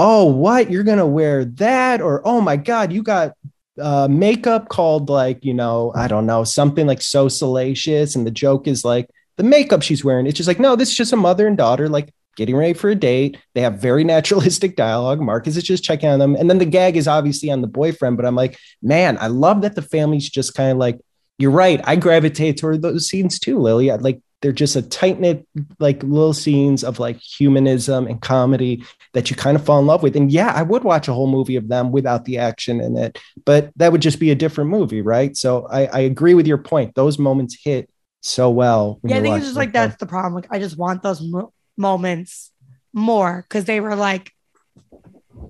oh, 0.00 0.24
what 0.24 0.70
you're 0.70 0.82
gonna 0.82 1.06
wear 1.06 1.44
that, 1.44 2.00
or 2.00 2.26
oh 2.26 2.40
my 2.40 2.56
god, 2.56 2.90
you 2.92 3.02
got 3.02 3.34
uh, 3.80 4.08
makeup 4.10 4.68
called 4.68 5.10
like 5.10 5.44
you 5.44 5.54
know 5.54 5.92
I 5.94 6.08
don't 6.08 6.26
know 6.26 6.42
something 6.42 6.86
like 6.86 7.02
so 7.02 7.28
salacious, 7.28 8.16
and 8.16 8.26
the 8.26 8.30
joke 8.30 8.66
is 8.66 8.84
like 8.84 9.10
the 9.36 9.44
makeup 9.44 9.82
she's 9.82 10.04
wearing. 10.04 10.26
It's 10.26 10.38
just 10.38 10.48
like 10.48 10.58
no, 10.58 10.74
this 10.74 10.88
is 10.90 10.96
just 10.96 11.12
a 11.12 11.16
mother 11.16 11.46
and 11.46 11.56
daughter 11.56 11.88
like 11.88 12.12
getting 12.36 12.56
ready 12.56 12.72
for 12.72 12.88
a 12.88 12.94
date. 12.94 13.36
They 13.54 13.60
have 13.60 13.78
very 13.78 14.02
naturalistic 14.14 14.74
dialogue. 14.74 15.20
Marcus 15.20 15.56
is 15.58 15.64
just 15.64 15.84
checking 15.84 16.08
on 16.08 16.18
them. 16.18 16.34
And 16.34 16.48
then 16.48 16.58
the 16.58 16.64
gag 16.64 16.96
is 16.96 17.06
obviously 17.06 17.50
on 17.50 17.60
the 17.60 17.66
boyfriend. 17.66 18.16
But 18.16 18.24
I'm 18.24 18.34
like, 18.34 18.58
man, 18.82 19.18
I 19.20 19.26
love 19.26 19.60
that 19.62 19.74
the 19.74 19.82
family's 19.82 20.30
just 20.30 20.54
kind 20.54 20.70
of 20.70 20.78
like, 20.78 20.98
you're 21.38 21.50
right. 21.50 21.80
I 21.84 21.96
gravitate 21.96 22.56
toward 22.56 22.80
those 22.80 23.08
scenes 23.08 23.38
too, 23.38 23.58
Lily. 23.58 23.90
I, 23.90 23.96
like 23.96 24.20
they're 24.42 24.52
just 24.52 24.76
a 24.76 24.82
tight 24.82 25.20
knit, 25.20 25.46
like 25.78 26.02
little 26.02 26.32
scenes 26.32 26.82
of 26.82 26.98
like 26.98 27.18
humanism 27.18 28.06
and 28.06 28.22
comedy 28.22 28.84
that 29.12 29.30
you 29.30 29.36
kind 29.36 29.56
of 29.56 29.64
fall 29.64 29.78
in 29.78 29.86
love 29.86 30.02
with. 30.02 30.16
And 30.16 30.32
yeah, 30.32 30.52
I 30.54 30.62
would 30.62 30.82
watch 30.82 31.08
a 31.08 31.12
whole 31.12 31.26
movie 31.26 31.56
of 31.56 31.68
them 31.68 31.92
without 31.92 32.24
the 32.24 32.38
action 32.38 32.80
in 32.80 32.96
it, 32.96 33.18
but 33.44 33.70
that 33.76 33.92
would 33.92 34.00
just 34.02 34.18
be 34.18 34.30
a 34.30 34.34
different 34.34 34.70
movie, 34.70 35.02
right? 35.02 35.36
So 35.36 35.66
I, 35.70 35.86
I 35.86 35.98
agree 36.00 36.34
with 36.34 36.46
your 36.46 36.58
point. 36.58 36.94
Those 36.94 37.18
moments 37.18 37.58
hit 37.62 37.90
so 38.22 38.50
well. 38.50 38.98
Yeah, 39.02 39.18
I 39.18 39.20
think 39.20 39.36
it's 39.36 39.46
just 39.46 39.56
like 39.56 39.72
that's 39.72 39.96
the 39.96 40.06
problem. 40.06 40.34
Like, 40.34 40.48
I 40.50 40.58
just 40.58 40.76
want 40.76 41.02
those 41.02 41.20
mo- 41.20 41.52
moments 41.76 42.50
more 42.92 43.44
because 43.46 43.64
they 43.64 43.80
were 43.80 43.96
like, 43.96 44.32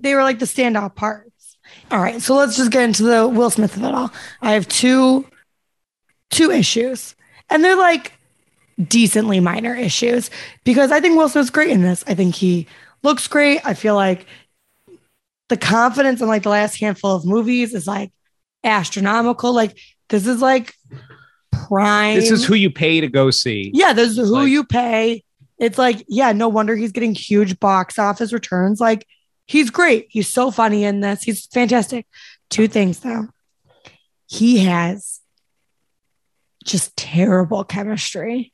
they 0.01 0.15
were 0.15 0.23
like 0.23 0.39
the 0.39 0.45
standout 0.45 0.95
parts. 0.95 1.57
All 1.89 2.01
right, 2.01 2.21
so 2.21 2.35
let's 2.35 2.57
just 2.57 2.71
get 2.71 2.83
into 2.83 3.03
the 3.03 3.27
Will 3.27 3.49
Smith 3.49 3.77
of 3.77 3.83
it 3.83 3.93
all. 3.93 4.11
I 4.41 4.53
have 4.53 4.67
two, 4.67 5.25
two 6.29 6.51
issues, 6.51 7.15
and 7.49 7.63
they're 7.63 7.77
like 7.77 8.13
decently 8.87 9.39
minor 9.39 9.75
issues 9.75 10.29
because 10.63 10.91
I 10.91 10.99
think 10.99 11.17
Will 11.17 11.29
Smith's 11.29 11.49
great 11.49 11.69
in 11.69 11.81
this. 11.81 12.03
I 12.07 12.15
think 12.15 12.35
he 12.35 12.67
looks 13.03 13.27
great. 13.27 13.61
I 13.65 13.73
feel 13.73 13.95
like 13.95 14.25
the 15.49 15.57
confidence 15.57 16.21
in 16.21 16.27
like 16.27 16.43
the 16.43 16.49
last 16.49 16.79
handful 16.79 17.15
of 17.15 17.25
movies 17.25 17.73
is 17.73 17.87
like 17.87 18.11
astronomical. 18.63 19.53
Like 19.53 19.77
this 20.09 20.25
is 20.27 20.41
like 20.41 20.73
prime. 21.51 22.15
This 22.15 22.31
is 22.31 22.45
who 22.45 22.55
you 22.55 22.69
pay 22.69 23.01
to 23.01 23.07
go 23.07 23.31
see. 23.31 23.71
Yeah, 23.73 23.93
this 23.93 24.11
is 24.11 24.17
who 24.17 24.25
like- 24.25 24.49
you 24.49 24.63
pay. 24.63 25.23
It's 25.57 25.77
like, 25.77 26.03
yeah, 26.07 26.31
no 26.31 26.47
wonder 26.47 26.75
he's 26.75 26.91
getting 26.91 27.13
huge 27.13 27.59
box 27.59 27.99
office 27.99 28.33
returns. 28.33 28.81
Like, 28.81 29.05
he's 29.45 29.69
great. 29.69 30.07
He's 30.09 30.27
so 30.27 30.49
funny 30.49 30.83
in 30.85 31.01
this. 31.01 31.21
He's 31.21 31.45
fantastic. 31.45 32.07
Two 32.49 32.67
things 32.67 32.99
though. 32.99 33.27
He 34.25 34.59
has 34.65 35.19
just 36.63 36.95
terrible 36.97 37.63
chemistry 37.63 38.53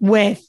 with 0.00 0.44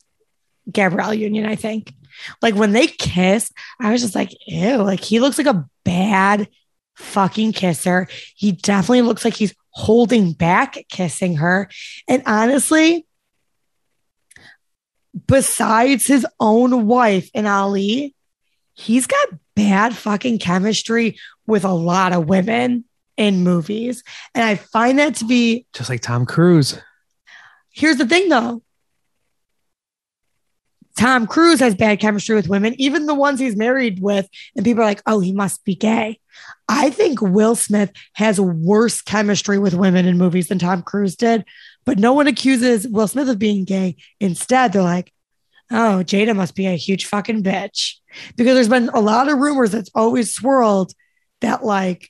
Gabrielle 0.71 1.13
Union, 1.13 1.45
I 1.45 1.55
think. 1.55 1.93
Like 2.41 2.55
when 2.55 2.71
they 2.71 2.87
kiss, 2.87 3.51
I 3.79 3.91
was 3.91 4.01
just 4.01 4.15
like, 4.15 4.31
ew, 4.45 4.77
like 4.77 5.03
he 5.03 5.19
looks 5.19 5.37
like 5.37 5.47
a 5.47 5.67
bad 5.85 6.47
fucking 6.95 7.53
kisser. 7.53 8.07
He 8.35 8.51
definitely 8.51 9.03
looks 9.03 9.23
like 9.23 9.35
he's 9.35 9.55
holding 9.71 10.33
back 10.33 10.85
kissing 10.89 11.37
her. 11.37 11.69
And 12.07 12.23
honestly, 12.25 13.05
besides 15.27 16.05
his 16.05 16.25
own 16.39 16.87
wife 16.87 17.29
and 17.33 17.47
Ali, 17.47 18.15
he's 18.73 19.07
got 19.07 19.29
bad 19.55 19.95
fucking 19.95 20.39
chemistry 20.39 21.17
with 21.47 21.63
a 21.63 21.73
lot 21.73 22.13
of 22.13 22.27
women 22.27 22.85
in 23.17 23.43
movies. 23.43 24.03
And 24.33 24.43
I 24.43 24.55
find 24.55 24.99
that 24.99 25.15
to 25.15 25.25
be 25.25 25.65
Just 25.73 25.89
like 25.89 26.01
Tom 26.01 26.25
Cruise. 26.25 26.79
here's 27.71 27.97
the 27.97 28.07
thing 28.07 28.29
though. 28.29 28.61
Tom 30.99 31.27
Cruise 31.27 31.61
has 31.61 31.75
bad 31.75 32.01
chemistry 32.01 32.35
with 32.35 32.49
women, 32.49 32.75
even 32.77 33.05
the 33.05 33.15
ones 33.15 33.39
he's 33.39 33.55
married 33.55 34.01
with, 34.01 34.27
and 34.53 34.65
people 34.65 34.83
are 34.83 34.85
like, 34.85 35.01
oh, 35.05 35.21
he 35.21 35.31
must 35.31 35.63
be 35.63 35.73
gay. 35.73 36.19
I 36.67 36.89
think 36.89 37.21
Will 37.21 37.55
Smith 37.55 37.93
has 38.15 38.37
worse 38.37 39.01
chemistry 39.01 39.57
with 39.59 39.73
women 39.73 40.05
in 40.05 40.17
movies 40.17 40.49
than 40.49 40.59
Tom 40.59 40.81
Cruise 40.81 41.15
did, 41.15 41.45
but 41.85 41.99
no 41.99 42.11
one 42.11 42.27
accuses 42.27 42.85
Will 42.85 43.07
Smith 43.07 43.29
of 43.29 43.39
being 43.39 43.63
gay. 43.63 43.95
Instead, 44.19 44.73
they're 44.73 44.81
like, 44.81 45.13
oh, 45.71 46.03
Jada 46.05 46.35
must 46.35 46.53
be 46.53 46.67
a 46.67 46.75
huge 46.75 47.05
fucking 47.05 47.43
bitch. 47.43 47.93
Because 48.35 48.55
there's 48.55 48.67
been 48.67 48.89
a 48.89 48.99
lot 48.99 49.29
of 49.29 49.37
rumors 49.37 49.71
that's 49.71 49.91
always 49.95 50.33
swirled 50.33 50.91
that 51.39 51.63
like 51.63 52.09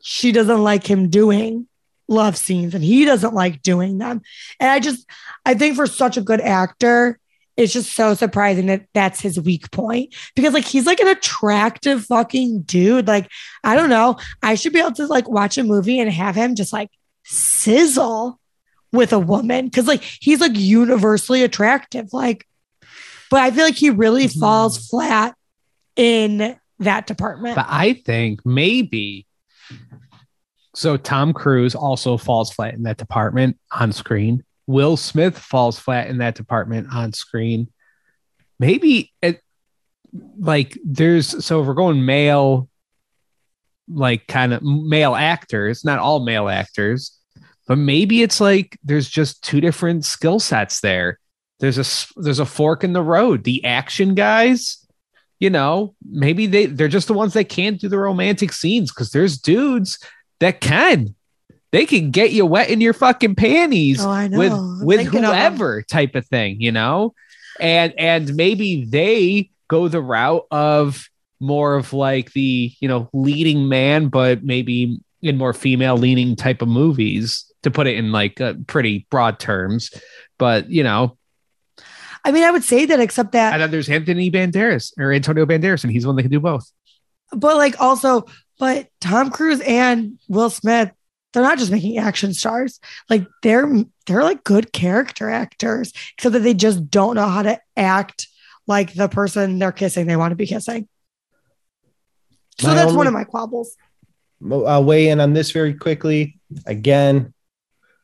she 0.00 0.30
doesn't 0.30 0.62
like 0.62 0.88
him 0.88 1.08
doing 1.10 1.66
love 2.06 2.36
scenes 2.36 2.72
and 2.72 2.84
he 2.84 3.04
doesn't 3.04 3.34
like 3.34 3.62
doing 3.62 3.98
them. 3.98 4.22
And 4.60 4.70
I 4.70 4.78
just, 4.78 5.04
I 5.44 5.54
think 5.54 5.74
for 5.74 5.88
such 5.88 6.16
a 6.16 6.22
good 6.22 6.40
actor, 6.40 7.18
it's 7.56 7.72
just 7.72 7.94
so 7.94 8.14
surprising 8.14 8.66
that 8.66 8.86
that's 8.92 9.20
his 9.20 9.40
weak 9.40 9.70
point 9.70 10.14
because 10.34 10.52
like 10.52 10.64
he's 10.66 10.84
like 10.86 11.00
an 11.00 11.08
attractive 11.08 12.04
fucking 12.04 12.62
dude. 12.62 13.06
Like, 13.06 13.30
I 13.64 13.74
don't 13.74 13.88
know. 13.88 14.16
I 14.42 14.54
should 14.56 14.72
be 14.72 14.80
able 14.80 14.92
to 14.92 15.06
like 15.06 15.28
watch 15.28 15.56
a 15.56 15.64
movie 15.64 15.98
and 15.98 16.10
have 16.12 16.34
him 16.34 16.54
just 16.54 16.72
like 16.72 16.90
sizzle 17.24 18.38
with 18.92 19.12
a 19.12 19.18
woman 19.18 19.66
because 19.66 19.86
like 19.86 20.02
he's 20.02 20.40
like 20.40 20.52
universally 20.54 21.42
attractive. 21.42 22.12
Like, 22.12 22.46
but 23.30 23.40
I 23.40 23.50
feel 23.50 23.64
like 23.64 23.74
he 23.74 23.90
really 23.90 24.26
Mhm. 24.26 24.38
falls 24.40 24.86
flat 24.88 25.34
in 25.96 26.56
that 26.78 27.06
department. 27.06 27.56
But 27.56 27.66
I 27.68 27.94
think 28.04 28.44
maybe 28.44 29.26
so 30.74 30.96
Tom 30.98 31.32
Cruise 31.32 31.74
also 31.74 32.18
falls 32.18 32.52
flat 32.52 32.74
in 32.74 32.82
that 32.82 32.98
department 32.98 33.58
on 33.72 33.92
screen. 33.92 34.44
Will 34.66 34.96
Smith 34.96 35.38
falls 35.38 35.78
flat 35.78 36.08
in 36.08 36.18
that 36.18 36.34
department 36.34 36.88
on 36.92 37.12
screen. 37.12 37.68
Maybe 38.58 39.12
it 39.22 39.40
like 40.38 40.78
there's 40.84 41.44
so 41.44 41.60
if 41.60 41.66
we're 41.66 41.74
going 41.74 42.04
male 42.04 42.68
like 43.88 44.26
kind 44.26 44.52
of 44.52 44.62
male 44.62 45.14
actors, 45.14 45.84
not 45.84 45.98
all 45.98 46.24
male 46.24 46.48
actors, 46.48 47.16
but 47.68 47.78
maybe 47.78 48.22
it's 48.22 48.40
like 48.40 48.78
there's 48.82 49.08
just 49.08 49.44
two 49.44 49.60
different 49.60 50.04
skill 50.04 50.40
sets 50.40 50.80
there. 50.80 51.18
There's 51.60 51.78
a 51.78 52.20
there's 52.20 52.38
a 52.38 52.46
fork 52.46 52.82
in 52.82 52.92
the 52.92 53.02
road. 53.02 53.44
The 53.44 53.64
action 53.64 54.14
guys 54.14 54.86
you 55.38 55.50
know, 55.50 55.94
maybe 56.08 56.46
they 56.46 56.66
they're 56.66 56.88
just 56.88 57.08
the 57.08 57.14
ones 57.14 57.34
that 57.34 57.48
can't 57.48 57.80
do 57.80 57.88
the 57.88 57.98
romantic 57.98 58.52
scenes 58.52 58.90
because 58.90 59.10
there's 59.10 59.38
dudes 59.38 59.98
that 60.40 60.60
can. 60.60 61.14
They 61.76 61.84
can 61.84 62.10
get 62.10 62.32
you 62.32 62.46
wet 62.46 62.70
in 62.70 62.80
your 62.80 62.94
fucking 62.94 63.34
panties 63.34 63.98
Oh, 64.00 64.28
with 64.30 64.52
with 64.82 65.00
thinking 65.00 65.24
of 65.24 65.34
whoever 65.34 65.82
type 65.82 66.14
of 66.14 66.26
thing, 66.26 66.58
you 66.58 66.72
know? 66.72 67.12
And 67.60 67.92
and 67.98 68.34
maybe 68.34 68.86
they 68.86 69.50
go 69.68 69.86
the 69.88 70.00
route 70.00 70.46
of 70.50 71.06
more 71.38 71.74
of 71.74 71.92
like 71.92 72.32
the, 72.32 72.72
you 72.80 72.88
know, 72.88 73.10
leading 73.12 73.68
man, 73.68 74.08
but 74.08 74.42
maybe 74.42 75.00
in 75.20 75.36
more 75.36 75.52
female 75.52 75.98
leaning 75.98 76.34
type 76.34 76.62
of 76.62 76.68
movies 76.68 77.44
to 77.62 77.70
put 77.70 77.86
it 77.86 77.96
in 77.96 78.10
like 78.10 78.40
uh, 78.40 78.54
pretty 78.66 79.06
broad 79.10 79.38
terms. 79.38 79.90
But, 80.38 80.70
you 80.70 80.82
know, 80.82 81.18
I 82.24 82.32
mean, 82.32 82.44
I 82.44 82.52
would 82.52 82.64
say 82.64 82.86
that, 82.86 83.00
except 83.00 83.32
that 83.32 83.52
and 83.52 83.60
then 83.60 83.70
there's 83.70 83.90
Anthony 83.90 84.30
Banderas 84.30 84.92
or 84.98 85.12
Antonio 85.12 85.44
Banderas, 85.44 85.84
and 85.84 85.92
he's 85.92 86.06
one 86.06 86.16
that 86.16 86.22
can 86.22 86.30
do 86.30 86.40
both. 86.40 86.72
but 87.32 87.56
like 87.56 87.78
also, 87.80 88.24
but 88.58 88.88
Tom 89.02 89.30
Cruise 89.30 89.60
and 89.60 90.18
Will 90.26 90.48
Smith, 90.48 90.90
they're 91.36 91.44
not 91.44 91.58
just 91.58 91.70
making 91.70 91.98
action 91.98 92.32
stars. 92.32 92.80
Like 93.10 93.26
they're 93.42 93.70
they're 94.06 94.22
like 94.22 94.42
good 94.42 94.72
character 94.72 95.28
actors, 95.28 95.92
except 96.16 96.32
that 96.32 96.38
they 96.38 96.54
just 96.54 96.90
don't 96.90 97.16
know 97.16 97.28
how 97.28 97.42
to 97.42 97.60
act 97.76 98.28
like 98.66 98.94
the 98.94 99.06
person 99.06 99.58
they're 99.58 99.70
kissing 99.70 100.06
they 100.06 100.16
want 100.16 100.32
to 100.32 100.36
be 100.36 100.46
kissing. 100.46 100.88
So 102.58 102.68
My 102.68 102.74
that's 102.74 102.94
one 102.94 103.06
of 103.06 103.12
my 103.12 103.24
quabbles. 103.24 103.76
I'll 104.50 104.84
weigh 104.84 105.10
in 105.10 105.20
on 105.20 105.34
this 105.34 105.50
very 105.50 105.74
quickly. 105.74 106.38
Again, 106.64 107.34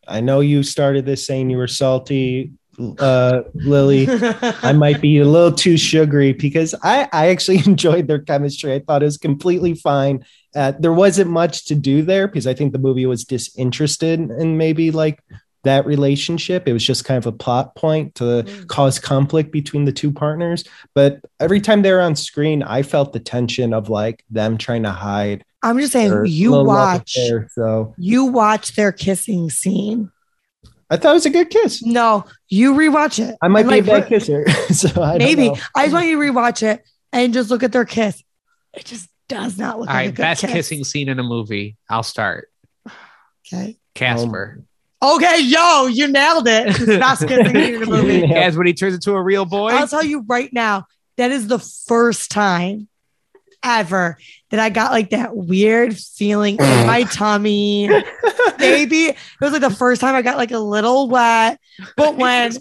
I 0.06 0.20
know 0.20 0.40
you 0.40 0.62
started 0.62 1.06
this 1.06 1.26
saying 1.26 1.48
you 1.48 1.56
were 1.56 1.68
salty, 1.68 2.52
uh, 2.98 3.42
Lily. 3.54 4.06
I 4.10 4.72
might 4.76 5.00
be 5.00 5.18
a 5.18 5.24
little 5.24 5.52
too 5.52 5.76
sugary 5.76 6.32
because 6.32 6.74
I, 6.82 7.08
I 7.12 7.28
actually 7.28 7.58
enjoyed 7.66 8.06
their 8.08 8.20
chemistry. 8.20 8.72
I 8.74 8.80
thought 8.80 9.02
it 9.02 9.06
was 9.06 9.18
completely 9.18 9.74
fine. 9.74 10.24
Uh, 10.54 10.72
there 10.78 10.92
wasn't 10.92 11.30
much 11.30 11.66
to 11.66 11.74
do 11.74 12.02
there 12.02 12.26
because 12.26 12.46
I 12.46 12.54
think 12.54 12.72
the 12.72 12.78
movie 12.78 13.06
was 13.06 13.24
disinterested 13.24 14.20
in 14.20 14.56
maybe 14.58 14.90
like 14.90 15.22
that 15.64 15.86
relationship. 15.86 16.66
It 16.66 16.72
was 16.72 16.84
just 16.84 17.04
kind 17.04 17.18
of 17.18 17.26
a 17.26 17.32
plot 17.32 17.76
point 17.76 18.16
to 18.16 18.24
Mm. 18.24 18.66
cause 18.66 18.98
conflict 18.98 19.52
between 19.52 19.84
the 19.84 19.92
two 19.92 20.10
partners. 20.10 20.64
But 20.94 21.20
every 21.38 21.60
time 21.60 21.82
they 21.82 21.92
were 21.92 22.00
on 22.00 22.16
screen, 22.16 22.62
I 22.64 22.82
felt 22.82 23.12
the 23.12 23.20
tension 23.20 23.72
of 23.72 23.88
like 23.88 24.24
them 24.28 24.58
trying 24.58 24.82
to 24.82 24.90
hide. 24.90 25.44
I'm 25.62 25.78
just 25.78 25.92
saying, 25.92 26.26
you 26.26 26.50
watch, 26.52 27.16
affair. 27.16 27.48
So 27.52 27.94
you 27.96 28.24
watch 28.24 28.74
their 28.74 28.90
kissing 28.90 29.48
scene. 29.50 30.10
I 30.92 30.96
thought 30.98 31.10
it 31.10 31.14
was 31.14 31.26
a 31.26 31.30
good 31.30 31.48
kiss. 31.50 31.82
No, 31.82 32.24
you 32.48 32.74
rewatch 32.74 33.18
it. 33.18 33.34
I 33.40 33.48
might 33.48 33.60
And, 33.66 33.70
be 33.70 33.80
like, 33.80 33.84
a 33.84 34.00
bad 34.02 34.08
kisser. 34.08 34.48
so 34.74 35.02
I 35.02 35.16
don't 35.16 35.26
Maybe 35.26 35.48
know. 35.48 35.56
I 35.74 35.84
just 35.84 35.94
want 35.94 36.06
you 36.06 36.20
to 36.22 36.32
rewatch 36.32 36.62
it 36.62 36.82
and 37.12 37.32
just 37.32 37.50
look 37.50 37.62
at 37.62 37.72
their 37.72 37.84
kiss. 37.86 38.22
It 38.74 38.84
just 38.84 39.08
does 39.28 39.56
not 39.58 39.80
look 39.80 39.88
All 39.88 39.94
like 39.94 40.04
a 40.04 40.08
right, 40.08 40.14
good 40.14 40.22
best 40.22 40.40
kiss. 40.42 40.52
kissing 40.52 40.84
scene 40.84 41.08
in 41.08 41.18
a 41.18 41.22
movie. 41.22 41.76
I'll 41.88 42.02
start. 42.02 42.48
Okay. 43.50 43.78
Casper. 43.94 44.64
Um, 45.00 45.14
okay, 45.16 45.40
yo, 45.40 45.86
you 45.86 46.08
nailed 46.08 46.46
it. 46.46 46.66
Best 46.86 47.26
kissing 47.26 47.46
scene 47.54 47.74
in 47.74 47.80
the 47.80 47.86
movie. 47.90 48.24
As 48.34 48.56
when 48.56 48.66
he 48.66 48.74
turns 48.74 48.94
into 48.94 49.12
a 49.12 49.22
real 49.22 49.44
boy. 49.46 49.70
I'll 49.70 49.88
tell 49.88 50.04
you 50.04 50.24
right 50.28 50.52
now, 50.52 50.86
that 51.16 51.30
is 51.30 51.46
the 51.48 51.58
first 51.58 52.30
time 52.30 52.88
ever 53.64 54.18
that 54.52 54.60
I 54.60 54.68
got 54.68 54.92
like 54.92 55.10
that 55.10 55.34
weird 55.34 55.96
feeling 55.96 56.56
in 56.56 56.86
my 56.86 57.04
tummy. 57.04 57.88
Baby, 58.58 59.06
it 59.06 59.16
was 59.40 59.52
like 59.52 59.62
the 59.62 59.70
first 59.70 60.02
time 60.02 60.14
I 60.14 60.20
got 60.20 60.36
like 60.36 60.50
a 60.50 60.58
little 60.58 61.08
wet. 61.08 61.58
But 61.96 62.16
when 62.18 62.52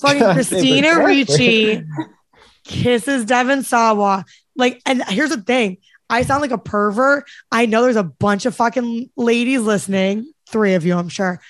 fucking 0.00 0.32
Christina 0.32 1.04
Ricci 1.04 1.82
kisses 2.64 3.24
Devon 3.24 3.64
Sawa, 3.64 4.24
like, 4.54 4.80
and 4.86 5.02
here's 5.08 5.30
the 5.30 5.42
thing. 5.42 5.78
I 6.08 6.22
sound 6.22 6.40
like 6.40 6.52
a 6.52 6.58
pervert. 6.58 7.28
I 7.50 7.66
know 7.66 7.82
there's 7.82 7.96
a 7.96 8.04
bunch 8.04 8.46
of 8.46 8.54
fucking 8.54 9.10
ladies 9.16 9.60
listening, 9.60 10.32
three 10.48 10.74
of 10.74 10.86
you, 10.86 10.96
I'm 10.96 11.08
sure. 11.08 11.40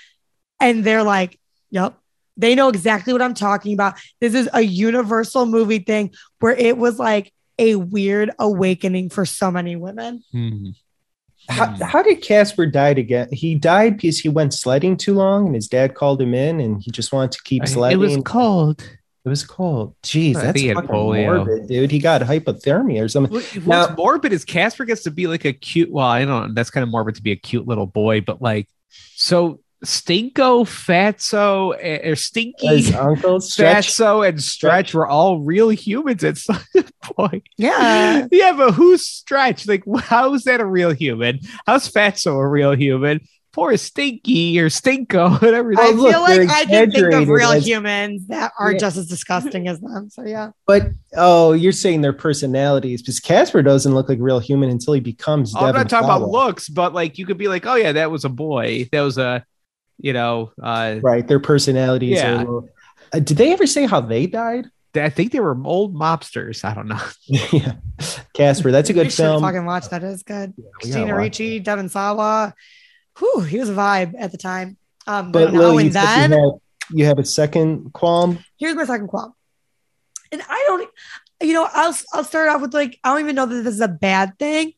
And 0.61 0.83
they're 0.83 1.03
like, 1.03 1.39
yep, 1.71 1.99
they 2.39 2.55
know 2.55 2.71
exactly 2.71 3.13
what 3.13 3.21
I'm 3.21 3.35
talking 3.35 3.75
about. 3.75 3.99
This 4.19 4.33
is 4.33 4.49
a 4.55 4.63
universal 4.63 5.45
movie 5.45 5.81
thing 5.81 6.15
where 6.41 6.55
it 6.57 6.79
was 6.79 6.99
like 6.99 7.35
a 7.59 7.77
weird 7.77 8.31
awakening 8.39 9.11
for 9.11 9.25
so 9.25 9.51
many 9.51 9.77
women. 9.77 10.23
Hmm. 10.33 10.71
How, 11.49 11.67
how 11.85 12.03
did 12.03 12.23
Casper 12.23 12.65
die 12.67 12.91
again? 12.91 13.29
He 13.31 13.55
died 13.55 13.97
because 13.99 14.19
he 14.19 14.31
went 14.31 14.55
sledding 14.55 14.97
too 14.97 15.13
long, 15.15 15.47
and 15.47 15.55
his 15.55 15.69
dad 15.69 15.95
called 15.95 16.21
him 16.23 16.33
in, 16.35 16.59
and 16.59 16.83
he 16.83 16.91
just 16.91 17.13
wanted 17.13 17.33
to 17.33 17.43
keep 17.43 17.67
sledding. 17.69 18.01
It 18.01 18.01
was 18.01 18.17
cold. 18.25 18.81
It 19.25 19.29
was 19.29 19.45
cold. 19.45 19.95
Jeez, 20.03 20.35
that's 20.35 20.47
think 20.47 20.57
he 20.59 20.67
had 20.69 20.77
fucking 20.77 20.91
polio. 20.91 21.45
morbid, 21.45 21.69
dude. 21.69 21.91
He 21.91 21.99
got 21.99 22.23
hypothermia 22.23 23.03
or 23.03 23.09
something. 23.09 23.33
What's 23.33 23.57
Now- 23.67 23.95
morbid 23.97 24.33
is 24.33 24.45
Casper 24.45 24.85
gets 24.85 25.03
to 25.05 25.11
be 25.11 25.27
like 25.27 25.45
a 25.45 25.53
cute. 25.53 25.91
Well, 25.91 26.07
I 26.07 26.25
don't. 26.25 26.49
know. 26.49 26.55
That's 26.55 26.71
kind 26.71 26.83
of 26.83 26.91
morbid 26.91 27.15
to 27.17 27.23
be 27.23 27.33
a 27.33 27.37
cute 27.37 27.67
little 27.67 27.87
boy, 27.87 28.21
but 28.23 28.41
like, 28.41 28.69
so 29.15 29.61
Stinko, 29.85 30.65
Fatso, 30.65 31.73
or 32.11 32.17
Stinky, 32.17 32.67
His 32.67 32.95
uncle 32.95 33.41
stretch. 33.41 33.89
Fatso, 33.89 34.27
and 34.29 34.43
Stretch 34.43 34.95
were 34.95 35.07
all 35.07 35.41
real 35.41 35.69
humans 35.71 36.25
at 36.25 36.37
some 36.39 36.61
point. 37.03 37.45
Yeah. 37.57 38.27
Yeah, 38.31 38.53
but 38.57 38.73
who's 38.73 39.07
Stretch? 39.07 39.67
Like, 39.69 39.85
how's 40.01 40.45
that 40.45 40.61
a 40.61 40.67
real 40.67 40.93
human? 40.93 41.41
How's 41.67 41.89
Fatso 41.91 42.33
a 42.39 42.47
real 42.49 42.73
human? 42.75 43.21
Poor 43.53 43.77
Stinky 43.77 44.59
or 44.59 44.69
Stinko, 44.69 45.41
whatever. 45.43 45.73
I 45.79 45.91
look, 45.93 46.11
feel 46.11 46.21
like 46.23 46.51
I 46.51 46.65
can 46.65 46.91
think 46.91 47.13
of 47.15 47.29
real 47.29 47.53
as- 47.53 47.65
humans 47.65 48.27
that 48.27 48.51
are 48.59 48.73
Yeah. 48.73 48.79
just 48.79 48.97
as 48.97 49.07
disgusting 49.07 49.69
as 49.69 49.79
them. 49.81 50.11
So 50.11 50.25
yeah. 50.25 50.51
But 50.67 50.89
oh, 51.17 51.53
you're 51.53 51.71
saying 51.71 52.01
their 52.01 52.13
personalities 52.13 53.01
because 53.01 53.21
Casper 53.21 53.63
doesn't 53.63 53.95
look 53.95 54.09
like 54.09 54.19
a 54.19 54.23
real 54.23 54.41
human 54.41 54.71
until 54.71 54.95
he 54.95 54.99
becomes. 54.99 55.55
Oh, 55.55 55.67
I'm 55.67 55.75
not 55.77 55.89
talking 55.89 56.05
about 56.07 56.29
looks, 56.29 56.69
but 56.69 56.95
like 56.95 57.17
you 57.17 57.27
could 57.27 57.39
be 57.39 57.47
like, 57.47 57.65
oh 57.65 57.77
yeah, 57.77 57.93
that 57.93 58.11
was 58.11 58.25
a 58.25 58.29
boy. 58.29 58.89
That 58.91 59.03
was 59.03 59.19
a, 59.19 59.45
you 59.99 60.13
know, 60.13 60.53
uh, 60.63 60.97
Right, 61.03 61.27
their 61.27 61.41
personalities. 61.41 62.17
Yeah. 62.19 62.35
Are 62.35 62.39
little, 62.39 62.69
uh, 63.13 63.19
did 63.21 63.37
they 63.37 63.53
ever 63.53 63.67
say 63.67 63.87
how 63.87 64.01
they 64.01 64.27
died? 64.27 64.67
I 64.97 65.09
think 65.09 65.33
they 65.33 65.41
were 65.41 65.57
old 65.65 65.95
mobsters. 65.95 66.65
I 66.65 66.73
don't 66.73 66.87
know. 66.87 67.01
yeah, 67.27 67.73
Casper. 68.33 68.71
That's 68.71 68.91
a 68.91 68.93
good 68.93 69.11
should 69.11 69.25
film. 69.25 69.43
fucking 69.43 69.65
watch 69.65 69.89
that. 69.89 70.05
It's 70.05 70.23
good. 70.23 70.55
We 70.57 70.63
gotta 70.63 70.75
Christina 70.81 71.07
watch 71.07 71.17
Ricci, 71.17 71.59
Devon 71.59 71.89
Sawa. 71.89 72.55
Whew, 73.19 73.41
he 73.41 73.59
was 73.59 73.71
a 73.71 73.75
vibe 73.75 74.15
at 74.19 74.31
the 74.31 74.39
time. 74.39 74.77
Um, 75.07 75.33
But 75.33 75.47
but 75.47 75.53
now 75.53 75.59
Lily, 75.61 75.85
you, 75.89 75.93
and 75.97 76.33
then, 76.33 76.41
you, 76.41 76.51
have, 76.51 76.61
you 76.99 77.05
have 77.07 77.19
a 77.19 77.25
second 77.25 77.93
qualm. 77.93 78.39
here's 78.59 78.75
my 78.75 78.85
second 78.85 79.09
qualm. 79.09 79.35
And 80.33 80.43
I 80.49 80.65
don't, 80.67 80.91
you 81.43 81.55
know, 81.55 81.69
I'll 81.73 81.97
I'll 82.13 82.25
start 82.25 82.49
off 82.49 82.61
with 82.61 82.73
like 82.75 82.99
I 83.05 83.11
don't 83.11 83.21
even 83.21 83.35
know 83.35 83.47
that 83.47 83.63
this 83.63 83.75
is 83.75 83.81
a 83.81 83.89
bad 83.89 84.39
thing. 84.39 84.73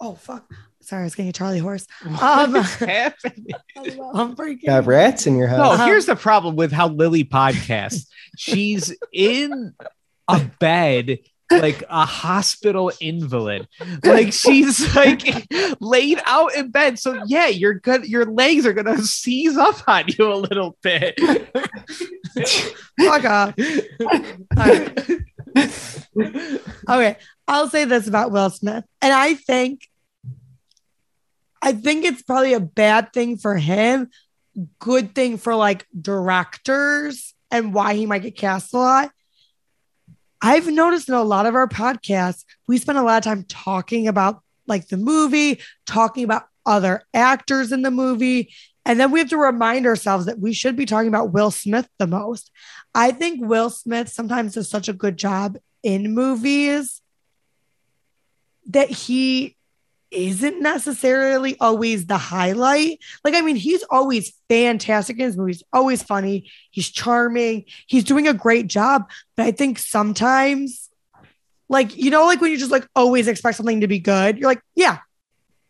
Oh 0.00 0.14
fuck! 0.14 0.50
Sorry, 0.84 1.02
I 1.02 1.04
was 1.04 1.14
getting 1.14 1.30
a 1.30 1.32
Charlie 1.32 1.58
horse. 1.58 1.86
Um, 2.20 2.52
What's 2.52 2.74
happening? 2.76 3.46
I'm 3.76 4.36
freaking. 4.36 4.66
Got 4.66 4.86
rats 4.86 5.26
in 5.26 5.36
your 5.36 5.48
house. 5.48 5.58
No, 5.58 5.72
Uh-huh. 5.72 5.86
here's 5.86 6.06
the 6.06 6.16
problem 6.16 6.56
with 6.56 6.72
how 6.72 6.88
Lily 6.88 7.24
podcasts. 7.24 8.06
She's 8.36 8.94
in 9.12 9.74
a 10.28 10.40
bed 10.58 11.18
like 11.50 11.84
a 11.88 12.04
hospital 12.06 12.90
invalid. 13.00 13.68
Like 14.02 14.32
she's 14.32 14.94
like 14.96 15.46
laid 15.80 16.20
out 16.24 16.54
in 16.56 16.70
bed. 16.70 16.98
So 16.98 17.22
yeah, 17.26 17.46
you're 17.46 17.74
good. 17.74 18.06
Your 18.06 18.24
legs 18.24 18.66
are 18.66 18.72
gonna 18.72 19.02
seize 19.02 19.56
up 19.56 19.76
on 19.86 20.04
you 20.08 20.32
a 20.32 20.34
little 20.36 20.76
bit. 20.82 21.20
Fuck 22.98 23.24
off. 23.24 23.54
Alright. 24.58 25.20
Okay, 26.88 27.16
I'll 27.46 27.68
say 27.68 27.84
this 27.84 28.08
about 28.08 28.32
Will 28.32 28.50
Smith, 28.50 28.84
and 29.02 29.12
I 29.12 29.34
think, 29.34 29.82
I 31.64 31.72
think 31.72 32.04
it's 32.04 32.20
probably 32.20 32.52
a 32.52 32.60
bad 32.60 33.14
thing 33.14 33.38
for 33.38 33.56
him, 33.56 34.10
good 34.78 35.14
thing 35.14 35.38
for 35.38 35.54
like 35.54 35.86
directors 35.98 37.32
and 37.50 37.72
why 37.72 37.94
he 37.94 38.04
might 38.04 38.20
get 38.20 38.36
cast 38.36 38.74
a 38.74 38.76
lot. 38.76 39.10
I've 40.42 40.66
noticed 40.70 41.08
in 41.08 41.14
a 41.14 41.22
lot 41.22 41.46
of 41.46 41.54
our 41.54 41.66
podcasts, 41.66 42.44
we 42.68 42.76
spend 42.76 42.98
a 42.98 43.02
lot 43.02 43.16
of 43.16 43.24
time 43.24 43.44
talking 43.48 44.08
about 44.08 44.42
like 44.66 44.88
the 44.88 44.98
movie, 44.98 45.58
talking 45.86 46.22
about 46.22 46.44
other 46.66 47.02
actors 47.14 47.72
in 47.72 47.80
the 47.80 47.90
movie. 47.90 48.52
And 48.84 49.00
then 49.00 49.10
we 49.10 49.20
have 49.20 49.30
to 49.30 49.38
remind 49.38 49.86
ourselves 49.86 50.26
that 50.26 50.38
we 50.38 50.52
should 50.52 50.76
be 50.76 50.84
talking 50.84 51.08
about 51.08 51.32
Will 51.32 51.50
Smith 51.50 51.88
the 51.98 52.06
most. 52.06 52.50
I 52.94 53.10
think 53.10 53.42
Will 53.42 53.70
Smith 53.70 54.10
sometimes 54.10 54.52
does 54.52 54.68
such 54.68 54.90
a 54.90 54.92
good 54.92 55.16
job 55.16 55.56
in 55.82 56.14
movies 56.14 57.00
that 58.66 58.90
he 58.90 59.56
isn't 60.14 60.60
necessarily 60.60 61.56
always 61.58 62.06
the 62.06 62.16
highlight. 62.16 63.00
Like, 63.24 63.34
I 63.34 63.40
mean, 63.40 63.56
he's 63.56 63.82
always 63.90 64.32
fantastic 64.48 65.18
in 65.18 65.24
his 65.24 65.36
movies, 65.36 65.62
always 65.72 66.02
funny. 66.02 66.50
He's 66.70 66.90
charming. 66.90 67.64
He's 67.86 68.04
doing 68.04 68.28
a 68.28 68.34
great 68.34 68.66
job. 68.66 69.10
But 69.36 69.46
I 69.46 69.50
think 69.52 69.78
sometimes, 69.78 70.88
like, 71.68 71.96
you 71.96 72.10
know, 72.10 72.26
like 72.26 72.40
when 72.40 72.50
you 72.50 72.58
just 72.58 72.70
like 72.70 72.86
always 72.94 73.28
expect 73.28 73.56
something 73.56 73.80
to 73.80 73.88
be 73.88 73.98
good, 73.98 74.38
you're 74.38 74.48
like, 74.48 74.62
yeah, 74.74 74.98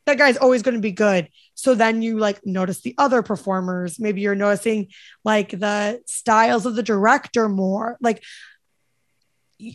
that 0.06 0.18
guy's 0.18 0.36
always 0.36 0.62
going 0.62 0.74
to 0.74 0.80
be 0.80 0.92
good. 0.92 1.28
So 1.54 1.74
then 1.74 2.02
you 2.02 2.18
like 2.18 2.44
notice 2.44 2.80
the 2.82 2.94
other 2.98 3.22
performers. 3.22 3.98
Maybe 3.98 4.20
you're 4.20 4.34
noticing 4.34 4.88
like 5.24 5.50
the 5.50 6.02
styles 6.06 6.66
of 6.66 6.74
the 6.74 6.82
director 6.82 7.48
more. 7.48 7.96
Like, 8.00 8.22
do 9.58 9.72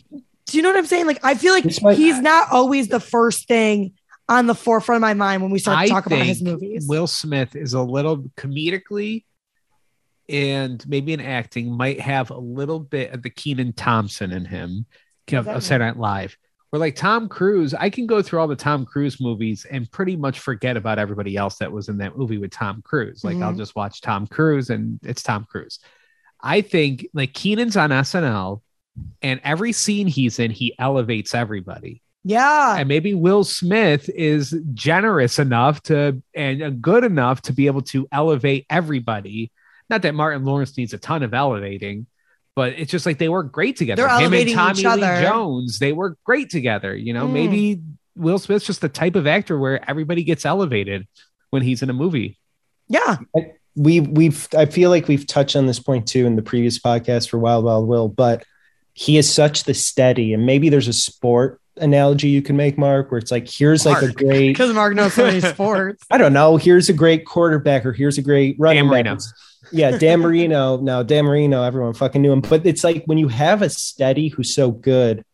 you 0.52 0.62
know 0.62 0.68
what 0.68 0.78
I'm 0.78 0.86
saying? 0.86 1.06
Like, 1.06 1.24
I 1.24 1.34
feel 1.34 1.52
like 1.52 1.64
he's 1.64 2.20
not 2.20 2.52
always 2.52 2.88
the 2.88 3.00
first 3.00 3.48
thing 3.48 3.94
on 4.30 4.46
the 4.46 4.54
forefront 4.54 4.98
of 4.98 5.00
my 5.02 5.12
mind 5.12 5.42
when 5.42 5.50
we 5.50 5.58
start 5.58 5.84
to 5.84 5.92
talk 5.92 6.06
about 6.06 6.20
his 6.24 6.40
movies. 6.40 6.86
Will 6.88 7.08
Smith 7.08 7.56
is 7.56 7.74
a 7.74 7.82
little 7.82 8.18
comedically 8.36 9.24
and 10.28 10.86
maybe 10.88 11.12
in 11.12 11.20
acting 11.20 11.72
might 11.72 12.00
have 12.00 12.30
a 12.30 12.38
little 12.38 12.78
bit 12.78 13.12
of 13.12 13.22
the 13.22 13.30
Kenan 13.30 13.72
Thompson 13.72 14.30
in 14.30 14.44
him 14.44 14.86
of, 15.32 15.46
Saturday 15.62 15.84
Night 15.86 15.98
Live. 15.98 16.36
Where 16.70 16.78
like 16.78 16.94
Tom 16.94 17.28
Cruise, 17.28 17.74
I 17.74 17.90
can 17.90 18.06
go 18.06 18.22
through 18.22 18.38
all 18.38 18.46
the 18.46 18.54
Tom 18.54 18.86
Cruise 18.86 19.20
movies 19.20 19.66
and 19.68 19.90
pretty 19.90 20.14
much 20.14 20.38
forget 20.38 20.76
about 20.76 21.00
everybody 21.00 21.36
else 21.36 21.56
that 21.58 21.72
was 21.72 21.88
in 21.88 21.98
that 21.98 22.16
movie 22.16 22.38
with 22.38 22.52
Tom 22.52 22.80
Cruise. 22.82 23.24
Like 23.24 23.38
I'll 23.38 23.52
Mhm. 23.52 23.58
just 23.58 23.74
watch 23.74 24.00
Tom 24.00 24.28
Cruise 24.28 24.70
and 24.70 25.00
it's 25.02 25.24
Tom 25.24 25.44
Cruise. 25.50 25.80
I 26.40 26.60
think 26.60 27.08
like 27.12 27.34
Kenan's 27.34 27.76
on 27.76 27.90
SNL 27.90 28.62
and 29.20 29.40
every 29.42 29.72
scene 29.72 30.06
he's 30.06 30.38
in, 30.38 30.52
he 30.52 30.76
elevates 30.78 31.34
everybody 31.34 32.02
yeah. 32.24 32.76
and 32.76 32.88
maybe 32.88 33.14
Will 33.14 33.44
Smith 33.44 34.08
is 34.08 34.54
generous 34.74 35.38
enough 35.38 35.82
to 35.84 36.22
and 36.34 36.80
good 36.82 37.04
enough 37.04 37.42
to 37.42 37.52
be 37.52 37.66
able 37.66 37.82
to 37.82 38.06
elevate 38.12 38.66
everybody. 38.70 39.50
Not 39.88 40.02
that 40.02 40.14
Martin 40.14 40.44
Lawrence 40.44 40.76
needs 40.76 40.92
a 40.92 40.98
ton 40.98 41.22
of 41.22 41.34
elevating, 41.34 42.06
but 42.54 42.74
it's 42.78 42.90
just 42.90 43.06
like 43.06 43.18
they 43.18 43.28
work 43.28 43.50
great 43.52 43.76
together. 43.76 44.02
They're 44.02 44.08
Him 44.10 44.16
and 44.16 44.34
elevating 44.34 44.54
Tommy 44.54 44.80
each 44.80 44.86
Lee. 44.86 45.22
Jones, 45.22 45.78
they 45.78 45.92
work 45.92 46.18
great 46.24 46.50
together. 46.50 46.94
You 46.94 47.12
know, 47.14 47.26
Mm. 47.26 47.32
maybe 47.32 47.80
Will 48.16 48.38
Smith's 48.38 48.66
just 48.66 48.80
the 48.80 48.88
type 48.88 49.16
of 49.16 49.26
actor 49.26 49.58
where 49.58 49.88
everybody 49.88 50.22
gets 50.24 50.44
elevated 50.44 51.06
when 51.50 51.62
he's 51.62 51.82
in 51.82 51.90
a 51.90 51.94
movie. 51.94 52.38
yeah. 52.88 53.16
we 53.76 54.00
we've 54.00 54.48
I 54.56 54.66
feel 54.66 54.90
like 54.90 55.06
we've 55.08 55.26
touched 55.26 55.54
on 55.56 55.66
this 55.66 55.78
point 55.78 56.06
too 56.08 56.26
in 56.26 56.34
the 56.36 56.42
previous 56.42 56.78
podcast 56.78 57.28
for 57.30 57.38
Wild 57.38 57.64
Wild 57.64 57.86
Will, 57.88 58.08
but 58.08 58.44
he 58.94 59.16
is 59.16 59.32
such 59.32 59.64
the 59.64 59.74
steady, 59.74 60.34
and 60.34 60.44
maybe 60.44 60.68
there's 60.68 60.88
a 60.88 60.92
sport 60.92 61.60
analogy 61.80 62.28
you 62.28 62.42
can 62.42 62.56
make, 62.56 62.78
Mark, 62.78 63.10
where 63.10 63.18
it's 63.18 63.30
like 63.30 63.48
here's 63.48 63.84
like 63.84 64.02
a 64.02 64.12
great 64.12 64.48
Because 64.50 64.72
Mark 64.72 64.94
knows 64.94 65.14
so 65.14 65.26
many 65.26 65.40
sports. 65.54 66.04
I 66.10 66.18
don't 66.18 66.32
know, 66.32 66.56
here's 66.56 66.88
a 66.88 66.92
great 66.92 67.26
quarterback 67.26 67.84
or 67.84 67.92
here's 67.92 68.18
a 68.18 68.22
great 68.22 68.56
running 68.58 68.88
Dan 68.88 69.04
back. 69.04 69.20
Yeah, 69.72 69.98
Dan 69.98 70.20
Marino. 70.20 70.78
No, 70.82 71.02
Dan 71.02 71.24
Marino, 71.24 71.62
everyone 71.62 71.94
fucking 71.94 72.22
knew 72.22 72.32
him. 72.32 72.40
But 72.40 72.66
it's 72.66 72.84
like 72.84 73.04
when 73.06 73.18
you 73.18 73.28
have 73.28 73.62
a 73.62 73.70
steady 73.70 74.28
who's 74.28 74.54
so 74.54 74.70
good, 74.70 75.24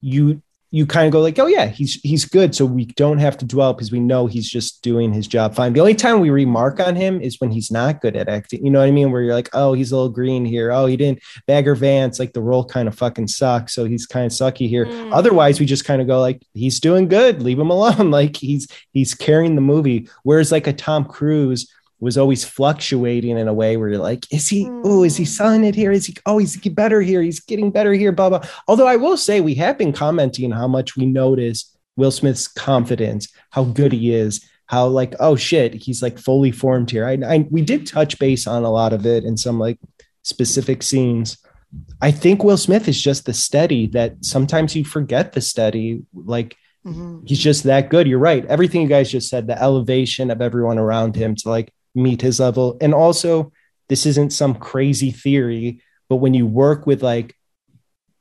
you 0.00 0.42
you 0.74 0.86
kind 0.86 1.06
of 1.06 1.12
go 1.12 1.20
like, 1.20 1.38
oh 1.38 1.46
yeah, 1.46 1.66
he's 1.66 2.00
he's 2.02 2.24
good. 2.24 2.52
So 2.52 2.66
we 2.66 2.86
don't 2.86 3.18
have 3.18 3.38
to 3.38 3.44
dwell 3.44 3.74
because 3.74 3.92
we 3.92 4.00
know 4.00 4.26
he's 4.26 4.50
just 4.50 4.82
doing 4.82 5.12
his 5.12 5.28
job 5.28 5.54
fine. 5.54 5.72
The 5.72 5.78
only 5.78 5.94
time 5.94 6.18
we 6.18 6.30
remark 6.30 6.80
on 6.80 6.96
him 6.96 7.20
is 7.20 7.40
when 7.40 7.52
he's 7.52 7.70
not 7.70 8.00
good 8.00 8.16
at 8.16 8.28
acting. 8.28 8.64
You 8.64 8.72
know 8.72 8.80
what 8.80 8.88
I 8.88 8.90
mean? 8.90 9.12
Where 9.12 9.22
you're 9.22 9.34
like, 9.34 9.50
oh, 9.52 9.74
he's 9.74 9.92
a 9.92 9.96
little 9.96 10.10
green 10.10 10.44
here. 10.44 10.72
Oh, 10.72 10.86
he 10.86 10.96
didn't 10.96 11.22
Bagger 11.46 11.76
Vance, 11.76 12.18
like 12.18 12.32
the 12.32 12.42
role 12.42 12.64
kind 12.64 12.88
of 12.88 12.96
fucking 12.96 13.28
sucks. 13.28 13.72
So 13.72 13.84
he's 13.84 14.04
kind 14.04 14.26
of 14.26 14.32
sucky 14.32 14.68
here. 14.68 14.86
Mm. 14.86 15.12
Otherwise, 15.12 15.60
we 15.60 15.66
just 15.66 15.84
kind 15.84 16.02
of 16.02 16.08
go 16.08 16.18
like, 16.18 16.42
he's 16.54 16.80
doing 16.80 17.06
good. 17.06 17.40
Leave 17.40 17.60
him 17.60 17.70
alone. 17.70 18.10
Like 18.14 18.36
he's 18.36 18.68
he's 18.92 19.12
carrying 19.14 19.54
the 19.54 19.60
movie. 19.60 20.08
Whereas 20.22 20.52
like 20.52 20.66
a 20.66 20.72
Tom 20.72 21.04
Cruise 21.04 21.72
was 22.00 22.18
always 22.18 22.44
fluctuating 22.44 23.38
in 23.38 23.48
a 23.48 23.54
way 23.54 23.76
where 23.76 23.88
you're 23.88 23.98
like, 23.98 24.26
is 24.32 24.48
he, 24.48 24.66
oh, 24.84 25.04
is 25.04 25.16
he 25.16 25.24
Mm. 25.24 25.28
selling 25.28 25.64
it 25.64 25.74
here? 25.74 25.92
Is 25.92 26.06
he, 26.06 26.16
oh, 26.26 26.38
he's 26.38 26.56
getting 26.56 26.74
better 26.74 27.00
here. 27.00 27.22
He's 27.22 27.40
getting 27.40 27.70
better 27.70 27.92
here, 27.92 28.12
blah, 28.12 28.28
blah. 28.28 28.42
Although 28.68 28.86
I 28.86 28.96
will 28.96 29.16
say 29.16 29.40
we 29.40 29.54
have 29.54 29.78
been 29.78 29.92
commenting 29.92 30.50
how 30.50 30.68
much 30.68 30.96
we 30.96 31.06
notice 31.06 31.70
Will 31.96 32.10
Smith's 32.10 32.48
confidence, 32.48 33.28
how 33.50 33.64
good 33.64 33.92
he 33.92 34.12
is, 34.12 34.44
how 34.66 34.86
like, 34.88 35.14
oh 35.20 35.36
shit, 35.36 35.74
he's 35.74 36.02
like 36.02 36.18
fully 36.18 36.50
formed 36.50 36.90
here. 36.90 37.06
I, 37.06 37.12
I 37.26 37.46
we 37.50 37.62
did 37.62 37.86
touch 37.86 38.18
base 38.18 38.46
on 38.46 38.64
a 38.64 38.70
lot 38.70 38.92
of 38.92 39.06
it 39.06 39.24
in 39.24 39.36
some 39.36 39.58
like 39.58 39.78
specific 40.22 40.82
scenes. 40.82 41.38
I 42.00 42.10
think 42.10 42.42
Will 42.42 42.56
Smith 42.56 42.88
is 42.88 43.00
just 43.00 43.26
the 43.26 43.32
steady 43.34 43.86
that 43.88 44.24
sometimes 44.24 44.74
you 44.74 44.84
forget 44.84 45.32
the 45.32 45.40
steady. 45.40 46.02
Like 46.14 46.56
Mhm. 46.86 47.22
he's 47.26 47.38
just 47.38 47.62
that 47.64 47.88
good. 47.88 48.06
You're 48.06 48.18
right. 48.18 48.44
Everything 48.46 48.82
you 48.82 48.88
guys 48.88 49.10
just 49.10 49.28
said, 49.30 49.46
the 49.46 49.60
elevation 49.62 50.30
of 50.30 50.42
everyone 50.42 50.78
around 50.78 51.16
him 51.16 51.34
to 51.36 51.48
like 51.48 51.72
meet 51.94 52.20
his 52.22 52.40
level. 52.40 52.76
And 52.80 52.94
also, 52.94 53.52
this 53.88 54.06
isn't 54.06 54.32
some 54.32 54.54
crazy 54.54 55.10
theory, 55.10 55.80
but 56.08 56.16
when 56.16 56.34
you 56.34 56.46
work 56.46 56.86
with 56.86 57.02
like 57.02 57.36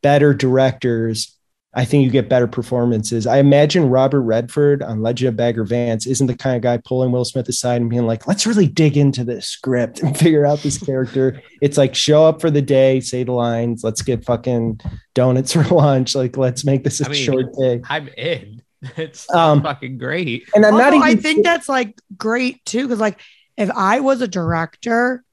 better 0.01 0.33
directors, 0.33 1.37
I 1.75 1.85
think 1.85 2.03
you 2.05 2.11
get 2.11 2.29
better 2.29 2.45
performances. 2.45 3.25
I 3.25 3.37
imagine 3.39 3.89
Robert 3.89 4.21
Redford 4.21 4.83
on 4.83 5.01
Legend 5.01 5.29
of 5.29 5.35
Bagger 5.37 5.63
Vance 5.63 6.05
isn't 6.05 6.27
the 6.27 6.37
kind 6.37 6.55
of 6.55 6.61
guy 6.61 6.77
pulling 6.77 7.11
Will 7.11 7.25
Smith 7.25 7.49
aside 7.49 7.81
and 7.81 7.89
being 7.89 8.05
like, 8.05 8.27
let's 8.27 8.45
really 8.45 8.67
dig 8.67 8.95
into 8.95 9.23
this 9.23 9.47
script 9.47 10.01
and 10.03 10.15
figure 10.25 10.45
out 10.45 10.59
this 10.59 10.77
character. 10.77 11.41
It's 11.61 11.77
like 11.77 11.95
show 11.95 12.25
up 12.25 12.41
for 12.41 12.51
the 12.51 12.61
day, 12.61 12.99
say 12.99 13.23
the 13.23 13.31
lines, 13.31 13.83
let's 13.83 14.03
get 14.03 14.23
fucking 14.23 14.81
donuts 15.15 15.53
for 15.53 15.63
lunch. 15.63 16.13
Like, 16.13 16.37
let's 16.37 16.63
make 16.63 16.83
this 16.83 17.01
a 17.01 17.05
I 17.05 17.09
mean, 17.09 17.23
short 17.25 17.53
day. 17.59 17.81
I'm 17.89 18.07
in. 18.09 18.61
It's 18.97 19.33
Um, 19.33 19.63
fucking 19.63 19.97
great. 19.97 20.43
And 20.53 20.65
I'm 20.65 20.73
Also, 20.73 20.83
not 20.83 20.93
even 20.93 21.07
I 21.07 21.15
think 21.15 21.45
that's 21.45 21.69
like 21.69 21.97
great 22.17 22.63
too. 22.65 22.85
Cause 22.89 22.99
like 22.99 23.17
if 23.57 23.69
I 23.71 23.99
was 23.99 24.21
a 24.21 24.27
director, 24.27 25.23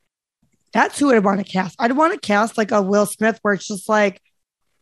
that's 0.72 0.98
who 0.98 1.12
I'd 1.12 1.24
want 1.24 1.44
to 1.44 1.51
cast. 1.51 1.76
I'd 1.78 1.92
want 1.92 2.12
to 2.14 2.20
cast 2.20 2.56
like 2.59 2.70
a 2.70 2.82
Will 2.82 3.06
Smith 3.06 3.38
where 3.42 3.55
it's 3.55 3.66
just 3.66 3.88
like, 3.88 4.20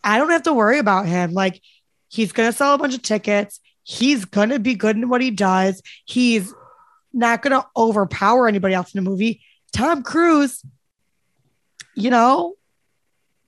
I 0.04 0.18
don't 0.18 0.30
have 0.30 0.42
to 0.44 0.52
worry 0.52 0.78
about 0.78 1.06
him. 1.06 1.32
Like 1.32 1.60
he's 2.08 2.32
gonna 2.32 2.52
sell 2.52 2.74
a 2.74 2.78
bunch 2.78 2.94
of 2.94 3.02
tickets. 3.02 3.60
He's 3.82 4.24
gonna 4.24 4.58
be 4.58 4.74
good 4.74 4.96
in 4.96 5.08
what 5.08 5.22
he 5.22 5.30
does. 5.30 5.82
He's 6.04 6.52
not 7.12 7.42
gonna 7.42 7.64
overpower 7.76 8.46
anybody 8.48 8.74
else 8.74 8.94
in 8.94 9.02
the 9.02 9.10
movie. 9.10 9.40
Tom 9.72 10.02
Cruise, 10.02 10.62
you 11.94 12.10
know, 12.10 12.54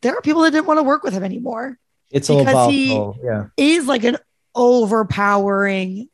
there 0.01 0.17
are 0.17 0.23
people 0.23 0.43
that 0.43 0.51
didn't 0.53 0.67
want 0.67 0.79
to 0.79 0.83
work 0.83 1.03
with 1.03 1.12
him 1.12 1.25
anymore. 1.25 1.79
it's 2.11 2.29
because 2.29 2.71
he- 2.71 2.95
yeah. 3.23 3.47
is 3.57 3.87
like 3.87 4.03
an 4.05 4.17
overpowering 4.55 6.09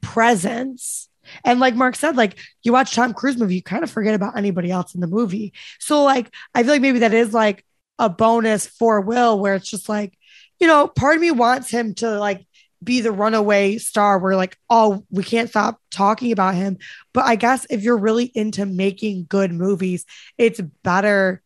presence. 0.00 1.07
And 1.44 1.60
like 1.60 1.74
Mark 1.74 1.96
said, 1.96 2.16
like 2.16 2.38
you 2.62 2.72
watch 2.72 2.94
Tom 2.94 3.14
Cruise 3.14 3.36
movie, 3.36 3.56
you 3.56 3.62
kind 3.62 3.84
of 3.84 3.90
forget 3.90 4.14
about 4.14 4.36
anybody 4.36 4.70
else 4.70 4.94
in 4.94 5.00
the 5.00 5.06
movie. 5.06 5.52
So 5.78 6.02
like 6.04 6.32
I 6.54 6.62
feel 6.62 6.72
like 6.72 6.82
maybe 6.82 7.00
that 7.00 7.14
is 7.14 7.32
like 7.32 7.64
a 7.98 8.08
bonus 8.08 8.66
for 8.66 9.00
Will, 9.00 9.38
where 9.38 9.54
it's 9.54 9.70
just 9.70 9.88
like, 9.88 10.16
you 10.60 10.66
know, 10.66 10.88
part 10.88 11.16
of 11.16 11.20
me 11.20 11.30
wants 11.30 11.70
him 11.70 11.94
to 11.94 12.18
like 12.18 12.46
be 12.82 13.00
the 13.00 13.12
runaway 13.12 13.78
star 13.78 14.18
where 14.18 14.36
like, 14.36 14.56
oh, 14.70 15.04
we 15.10 15.24
can't 15.24 15.48
stop 15.48 15.80
talking 15.90 16.32
about 16.32 16.54
him. 16.54 16.78
But 17.12 17.24
I 17.24 17.36
guess 17.36 17.66
if 17.70 17.82
you're 17.82 17.98
really 17.98 18.24
into 18.24 18.66
making 18.66 19.26
good 19.28 19.52
movies, 19.52 20.04
it's 20.36 20.60
better 20.84 21.42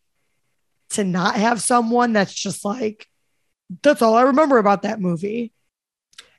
to 0.90 1.04
not 1.04 1.36
have 1.36 1.62
someone 1.62 2.12
that's 2.12 2.34
just 2.34 2.64
like, 2.64 3.06
that's 3.82 4.02
all 4.02 4.14
I 4.14 4.22
remember 4.24 4.58
about 4.58 4.82
that 4.82 5.00
movie. 5.00 5.52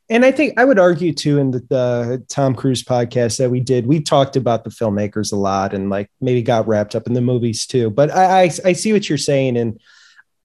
And 0.10 0.26
I 0.26 0.32
think 0.32 0.60
I 0.60 0.66
would 0.66 0.80
argue 0.80 1.14
too 1.14 1.38
in 1.38 1.52
the, 1.52 1.60
the 1.70 2.24
Tom 2.28 2.56
Cruise 2.56 2.84
podcast 2.84 3.38
that 3.38 3.50
we 3.50 3.60
did, 3.60 3.88
we 3.88 4.02
talked 4.02 4.36
about 4.36 4.64
the 4.64 4.70
filmmakers 4.70 5.32
a 5.32 5.38
lot 5.38 5.74
and 5.74 5.90
like 5.90 6.10
maybe 6.20 6.42
got 6.42 6.68
wrapped 6.68 6.96
up 6.96 7.08
in 7.08 7.14
the 7.14 7.22
movies 7.22 7.66
too. 7.66 7.90
But 7.90 8.12
I, 8.12 8.44
I, 8.44 8.52
I 8.66 8.74
see 8.74 8.92
what 8.92 9.08
you're 9.08 9.18
saying. 9.18 9.58
And 9.58 9.80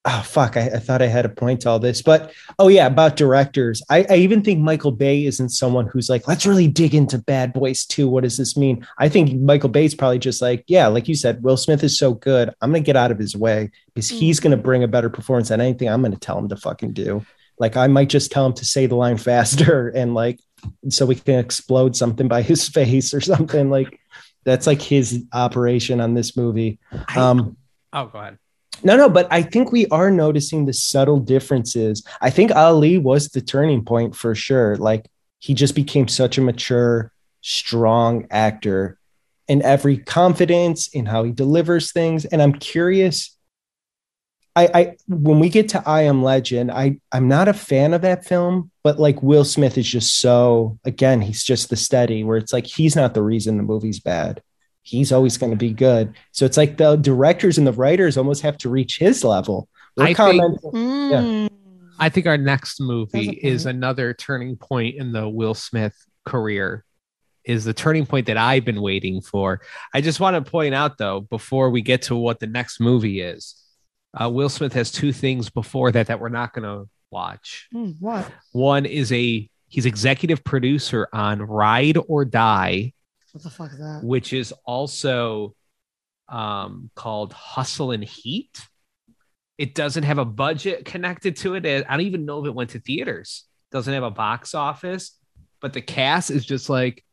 oh 0.05 0.23
fuck 0.25 0.57
I, 0.57 0.67
I 0.67 0.79
thought 0.79 1.03
i 1.03 1.07
had 1.07 1.25
a 1.25 1.29
point 1.29 1.63
to 1.63 1.71
all 1.71 1.79
this 1.79 2.03
but 2.03 2.33
oh 2.59 2.69
yeah 2.69 2.87
about 2.87 3.17
directors 3.17 3.83
I, 3.91 4.07
I 4.09 4.17
even 4.17 4.43
think 4.43 4.61
michael 4.61 4.93
bay 4.93 5.25
isn't 5.27 5.51
someone 5.51 5.87
who's 5.87 6.09
like 6.09 6.29
let's 6.29 6.47
really 6.47 6.69
dig 6.69 6.95
into 6.95 7.19
Bad 7.19 7.53
Boys 7.53 7.87
II. 7.99 8.07
what 8.07 8.25
does 8.25 8.37
this 8.37 8.57
mean 8.57 8.87
i 8.99 9.09
think 9.09 9.35
michael 9.41 9.69
bay's 9.69 9.95
probably 9.95 10.19
just 10.19 10.41
like 10.41 10.65
yeah 10.67 10.87
like 10.87 11.09
you 11.09 11.15
said 11.15 11.43
will 11.43 11.57
smith 11.57 11.83
is 11.83 11.99
so 11.99 12.15
good 12.15 12.55
i'm 12.61 12.71
gonna 12.71 12.81
get 12.81 12.97
out 12.97 13.11
of 13.11 13.19
his 13.19 13.37
way 13.37 13.71
because 13.93 14.09
he's 14.09 14.39
hmm. 14.39 14.45
gonna 14.45 14.57
bring 14.57 14.85
a 14.85 14.89
better 14.89 15.11
performance 15.11 15.49
than 15.49 15.61
anything 15.61 15.89
i'm 15.89 16.03
gonna 16.03 16.17
tell 16.17 16.39
him 16.39 16.49
to 16.49 16.57
fucking 16.57 16.93
do 16.93 17.25
like 17.61 17.77
i 17.77 17.87
might 17.87 18.09
just 18.09 18.31
tell 18.31 18.47
him 18.47 18.53
to 18.53 18.65
say 18.65 18.87
the 18.87 18.95
line 18.95 19.17
faster 19.17 19.89
and 19.95 20.15
like 20.15 20.41
so 20.89 21.07
we 21.07 21.15
can 21.15 21.39
explode 21.39 21.97
something 21.97 22.29
by 22.29 22.43
his 22.51 22.69
face 22.69 23.13
or 23.15 23.21
something 23.21 23.71
like 23.71 23.99
that's 24.45 24.67
like 24.67 24.81
his 24.81 25.25
operation 25.33 26.01
on 26.01 26.15
this 26.15 26.37
movie 26.37 26.79
um 27.17 27.57
Oh, 27.91 28.05
go 28.07 28.19
ahead. 28.19 28.39
no, 28.85 28.99
no, 28.99 29.09
but 29.09 29.27
I 29.31 29.41
think 29.41 29.73
we 29.73 29.87
are 29.87 30.11
noticing 30.11 30.67
the 30.67 30.75
subtle 30.75 31.19
differences. 31.21 32.05
I 32.21 32.29
think 32.29 32.51
Ali 32.55 32.99
was 32.99 33.29
the 33.29 33.41
turning 33.41 33.83
point 33.83 34.15
for 34.15 34.35
sure. 34.35 34.77
Like 34.77 35.07
he 35.39 35.55
just 35.55 35.75
became 35.75 36.07
such 36.07 36.37
a 36.37 36.43
mature, 36.43 37.11
strong 37.41 38.27
actor 38.31 38.99
in 39.49 39.63
every 39.63 39.97
confidence 39.97 40.89
in 40.89 41.07
how 41.07 41.23
he 41.25 41.33
delivers 41.33 41.93
things. 41.93 42.27
And 42.27 42.43
I'm 42.43 42.53
curious. 42.53 43.38
I, 44.59 44.71
I 44.81 44.97
when 45.09 45.39
we 45.39 45.49
get 45.49 45.69
to 45.71 45.83
I 45.89 46.03
Am 46.03 46.23
Legend, 46.23 46.71
I 46.71 46.99
I'm 47.13 47.29
not 47.29 47.49
a 47.49 47.53
fan 47.55 47.95
of 47.95 48.03
that 48.03 48.25
film, 48.25 48.71
but 48.83 48.99
like 48.99 49.23
Will 49.23 49.45
Smith 49.45 49.79
is 49.79 49.87
just 49.89 50.19
so 50.21 50.79
again, 50.85 51.21
he's 51.21 51.45
just 51.45 51.71
the 51.71 51.77
steady 51.77 52.25
where 52.25 52.37
it's 52.39 52.53
like 52.53 52.67
he's 52.67 52.97
not 52.97 53.15
the 53.15 53.23
reason 53.23 53.57
the 53.57 53.63
movie's 53.63 54.01
bad 54.01 54.43
he's 54.83 55.13
always 55.13 55.37
going 55.37 55.51
to 55.51 55.57
be 55.57 55.71
good. 55.71 56.15
So 56.33 56.47
it's 56.47 56.57
like 56.57 56.79
the 56.79 56.97
directors 56.97 57.59
and 57.59 57.67
the 57.67 57.75
writers 57.75 58.17
almost 58.17 58.41
have 58.41 58.57
to 58.59 58.71
reach 58.71 58.97
his 58.99 59.23
level. 59.23 59.69
We're 59.99 60.05
I 60.05 60.07
think- 60.15 60.17
commenting- 60.17 60.71
Mm. 60.73 61.49
I 61.99 62.09
think 62.09 62.27
our 62.27 62.39
next 62.39 62.81
movie 62.81 63.29
is 63.43 63.67
another 63.67 64.15
turning 64.15 64.57
point 64.57 64.97
in 64.97 65.13
the 65.13 65.29
Will 65.29 65.53
Smith 65.55 65.95
career. 66.25 66.85
Is 67.45 67.65
the 67.65 67.75
turning 67.75 68.07
point 68.07 68.27
that 68.29 68.39
I've 68.39 68.65
been 68.65 68.81
waiting 68.81 69.21
for. 69.21 69.61
I 69.93 70.01
just 70.01 70.21
want 70.21 70.43
to 70.43 70.51
point 70.51 70.75
out 70.75 70.97
though, 70.97 71.21
before 71.21 71.69
we 71.69 71.83
get 71.83 72.03
to 72.03 72.17
what 72.17 72.41
the 72.41 72.47
next 72.47 72.81
movie 72.81 73.21
is, 73.21 73.57
uh, 74.15 74.29
Will 74.29 74.49
Smith 74.49 74.73
has 74.73 74.91
two 74.91 75.13
things 75.13 75.51
before 75.51 75.93
that 75.93 76.07
that 76.09 76.21
we're 76.21 76.29
not 76.29 76.53
going 76.53 76.63
to 76.65 76.89
watch. 77.11 77.69
Mm, 77.75 77.97
what? 78.01 78.31
One 78.53 78.87
is 78.87 79.13
a 79.13 79.49
he's 79.69 79.87
executive 79.87 80.43
producer 80.45 81.09
on 81.13 81.41
Ride 81.43 81.99
or 82.09 82.25
Die, 82.25 82.93
What 83.33 83.45
the 83.45 83.51
fuck 83.51 83.73
is 83.73 83.79
that? 83.79 84.01
which 84.03 84.33
is 84.33 84.53
also 84.65 85.55
um, 86.29 86.91
called 86.95 87.33
Hustle 87.33 87.91
and 87.93 88.05
Heat. 88.05 88.59
It 89.57 89.75
doesn't 89.75 90.05
have 90.05 90.19
a 90.19 90.25
budget 90.25 90.85
connected 90.85 91.37
to 91.39 91.55
it. 91.55 91.67
I 91.67 91.81
don't 91.97 92.07
even 92.07 92.25
know 92.25 92.41
if 92.41 92.47
it 92.47 92.55
went 92.55 92.71
to 92.71 92.81
theaters. 92.81 93.45
Doesn't 93.73 93.93
have 93.93 94.03
a 94.05 94.11
box 94.11 94.55
office, 94.55 95.17
but 95.61 95.73
the 95.73 95.81
cast 95.83 96.31
is 96.31 96.45
just 96.47 96.69
like 96.71 97.05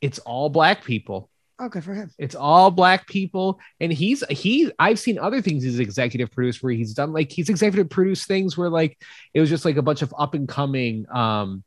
it's 0.00 0.18
all 0.20 0.48
black 0.48 0.84
people. 0.84 1.29
Oh, 1.62 1.68
good 1.68 1.84
for 1.84 1.92
him. 1.92 2.10
It's 2.18 2.34
all 2.34 2.70
black 2.70 3.06
people, 3.06 3.60
and 3.80 3.92
he's 3.92 4.24
he. 4.30 4.72
I've 4.78 4.98
seen 4.98 5.18
other 5.18 5.42
things 5.42 5.62
he's 5.62 5.78
executive 5.78 6.30
produced 6.32 6.62
where 6.62 6.72
he's 6.72 6.94
done 6.94 7.12
like 7.12 7.30
he's 7.30 7.50
executive 7.50 7.90
produced 7.90 8.26
things 8.26 8.56
where 8.56 8.70
like 8.70 8.96
it 9.34 9.40
was 9.40 9.50
just 9.50 9.66
like 9.66 9.76
a 9.76 9.82
bunch 9.82 10.00
of 10.00 10.14
up 10.18 10.32
and 10.34 10.48
coming 10.48 11.04
um 11.10 11.62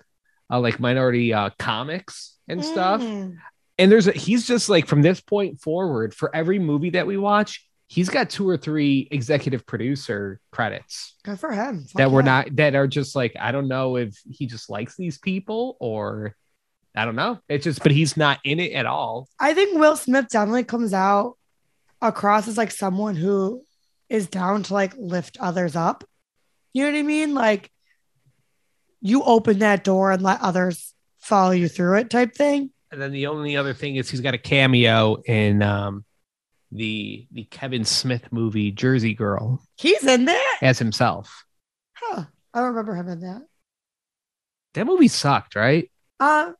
uh, 0.51 0.59
like 0.59 0.79
minority 0.79 1.31
uh 1.33 1.51
comics 1.59 2.37
and 2.47 2.65
stuff 2.65 3.01
Mm. 3.01 3.37
and 3.77 3.91
there's 3.91 4.07
a, 4.07 4.11
he's 4.11 4.45
just 4.47 4.67
like 4.67 4.87
from 4.87 5.01
this 5.01 5.21
point 5.21 5.61
forward 5.61 6.13
for 6.13 6.35
every 6.35 6.59
movie 6.59 6.89
that 6.91 7.07
we 7.07 7.15
watch 7.17 7.65
he's 7.87 8.09
got 8.09 8.29
two 8.29 8.47
or 8.49 8.57
three 8.57 9.07
executive 9.11 9.65
producer 9.65 10.39
credits 10.51 11.15
Good 11.23 11.39
for 11.39 11.51
him. 11.51 11.83
Fuck 11.83 11.93
that 11.97 12.11
we're 12.11 12.21
not 12.23 12.55
that 12.57 12.75
are 12.75 12.87
just 12.87 13.15
like 13.15 13.33
i 13.39 13.51
don't 13.51 13.67
know 13.67 13.95
if 13.95 14.19
he 14.29 14.47
just 14.47 14.69
likes 14.69 14.95
these 14.97 15.17
people 15.17 15.77
or 15.79 16.35
i 16.95 17.05
don't 17.05 17.15
know 17.15 17.39
it's 17.49 17.63
just 17.63 17.81
but 17.83 17.91
he's 17.91 18.15
not 18.17 18.39
in 18.43 18.59
it 18.59 18.71
at 18.73 18.85
all 18.85 19.27
I 19.39 19.53
think 19.53 19.77
Will 19.79 19.95
Smith 19.95 20.27
definitely 20.29 20.63
comes 20.63 20.93
out 20.93 21.37
across 22.01 22.47
as 22.47 22.57
like 22.57 22.71
someone 22.71 23.15
who 23.15 23.63
is 24.09 24.27
down 24.27 24.63
to 24.63 24.73
like 24.73 24.93
lift 24.97 25.37
others 25.39 25.75
up. 25.75 26.03
You 26.73 26.83
know 26.85 26.91
what 26.91 26.99
I 26.99 27.01
mean? 27.03 27.33
Like 27.33 27.71
you 29.01 29.23
open 29.23 29.59
that 29.59 29.83
door 29.83 30.11
and 30.11 30.21
let 30.21 30.41
others 30.41 30.93
follow 31.19 31.51
you 31.51 31.67
through 31.67 31.97
it 31.97 32.09
type 32.09 32.33
thing. 32.35 32.71
and 32.91 33.01
then 33.01 33.11
the 33.11 33.27
only 33.27 33.55
other 33.57 33.73
thing 33.73 33.95
is 33.95 34.09
he's 34.09 34.21
got 34.21 34.33
a 34.33 34.37
cameo 34.37 35.15
in 35.25 35.61
um 35.61 36.05
the 36.71 37.27
the 37.31 37.43
kevin 37.45 37.85
smith 37.85 38.31
movie 38.31 38.71
jersey 38.71 39.13
girl 39.13 39.61
He's 39.77 40.03
in 40.05 40.25
that. 40.25 40.59
as 40.61 40.79
himself 40.79 41.43
Huh. 41.95 42.25
I 42.53 42.59
don't 42.59 42.69
remember 42.69 42.95
him 42.95 43.07
in 43.09 43.19
that. 43.21 43.41
that 44.73 44.85
movie 44.85 45.07
sucked 45.07 45.55
right 45.55 45.89
Uh, 46.19 46.51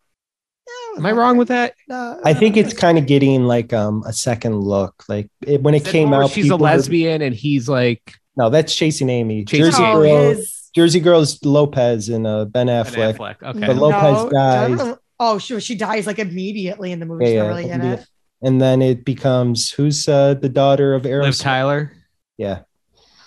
yeah, 0.68 0.98
am 1.00 1.06
i 1.06 1.12
wrong 1.12 1.38
with 1.38 1.48
that 1.50 1.74
No, 1.88 2.20
I 2.24 2.34
think 2.34 2.56
it's 2.58 2.74
kind 2.74 2.98
of 2.98 3.06
getting 3.06 3.44
like 3.46 3.74
um 3.74 4.04
a 4.06 4.14
second 4.14 4.60
look. 4.60 5.04
Like 5.10 5.30
it, 5.46 5.62
when 5.62 5.74
it 5.76 5.86
came 5.86 6.14
out, 6.14 6.30
she's 6.32 6.46
a 6.46 6.48
people 6.48 6.58
were- 6.60 6.66
lesbian 6.66 7.22
and 7.22 7.36
he's 7.36 7.68
like 7.70 8.16
no, 8.36 8.50
that's 8.50 8.74
Chasing 8.76 9.10
Amy. 9.10 9.46
Chasing 9.46 9.66
Jersey 9.66 9.84
no, 9.84 10.02
Girl. 10.02 10.30
his 10.30 10.72
Jersey 10.74 11.00
Girl's 11.00 11.44
Lopez 11.46 12.10
and 12.10 12.26
uh, 12.26 12.46
Ben 12.46 12.66
Ben 12.66 12.84
Affleck. 12.84 13.16
Affleck. 13.18 13.44
Okay. 13.44 13.68
But 13.68 13.76
Lopez 13.76 14.32
dies. 14.32 14.98
Oh, 15.20 15.38
she 15.38 15.60
she 15.60 15.76
dies 15.76 16.08
like 16.08 16.18
immediately 16.18 16.92
in 16.92 17.00
the 17.00 17.06
movie. 17.06 17.26
Yeah, 17.26 17.30
She's 17.30 17.36
yeah, 17.36 17.42
not 17.44 17.48
really 17.50 17.70
in 17.70 17.82
it. 17.82 18.06
And 18.42 18.60
then 18.60 18.82
it 18.82 19.06
becomes 19.06 19.70
who's 19.72 20.08
uh, 20.08 20.34
the 20.34 20.50
daughter 20.50 20.96
of 20.96 21.06
Liv 21.06 21.38
Tyler. 21.38 21.94
Yeah, 22.38 22.62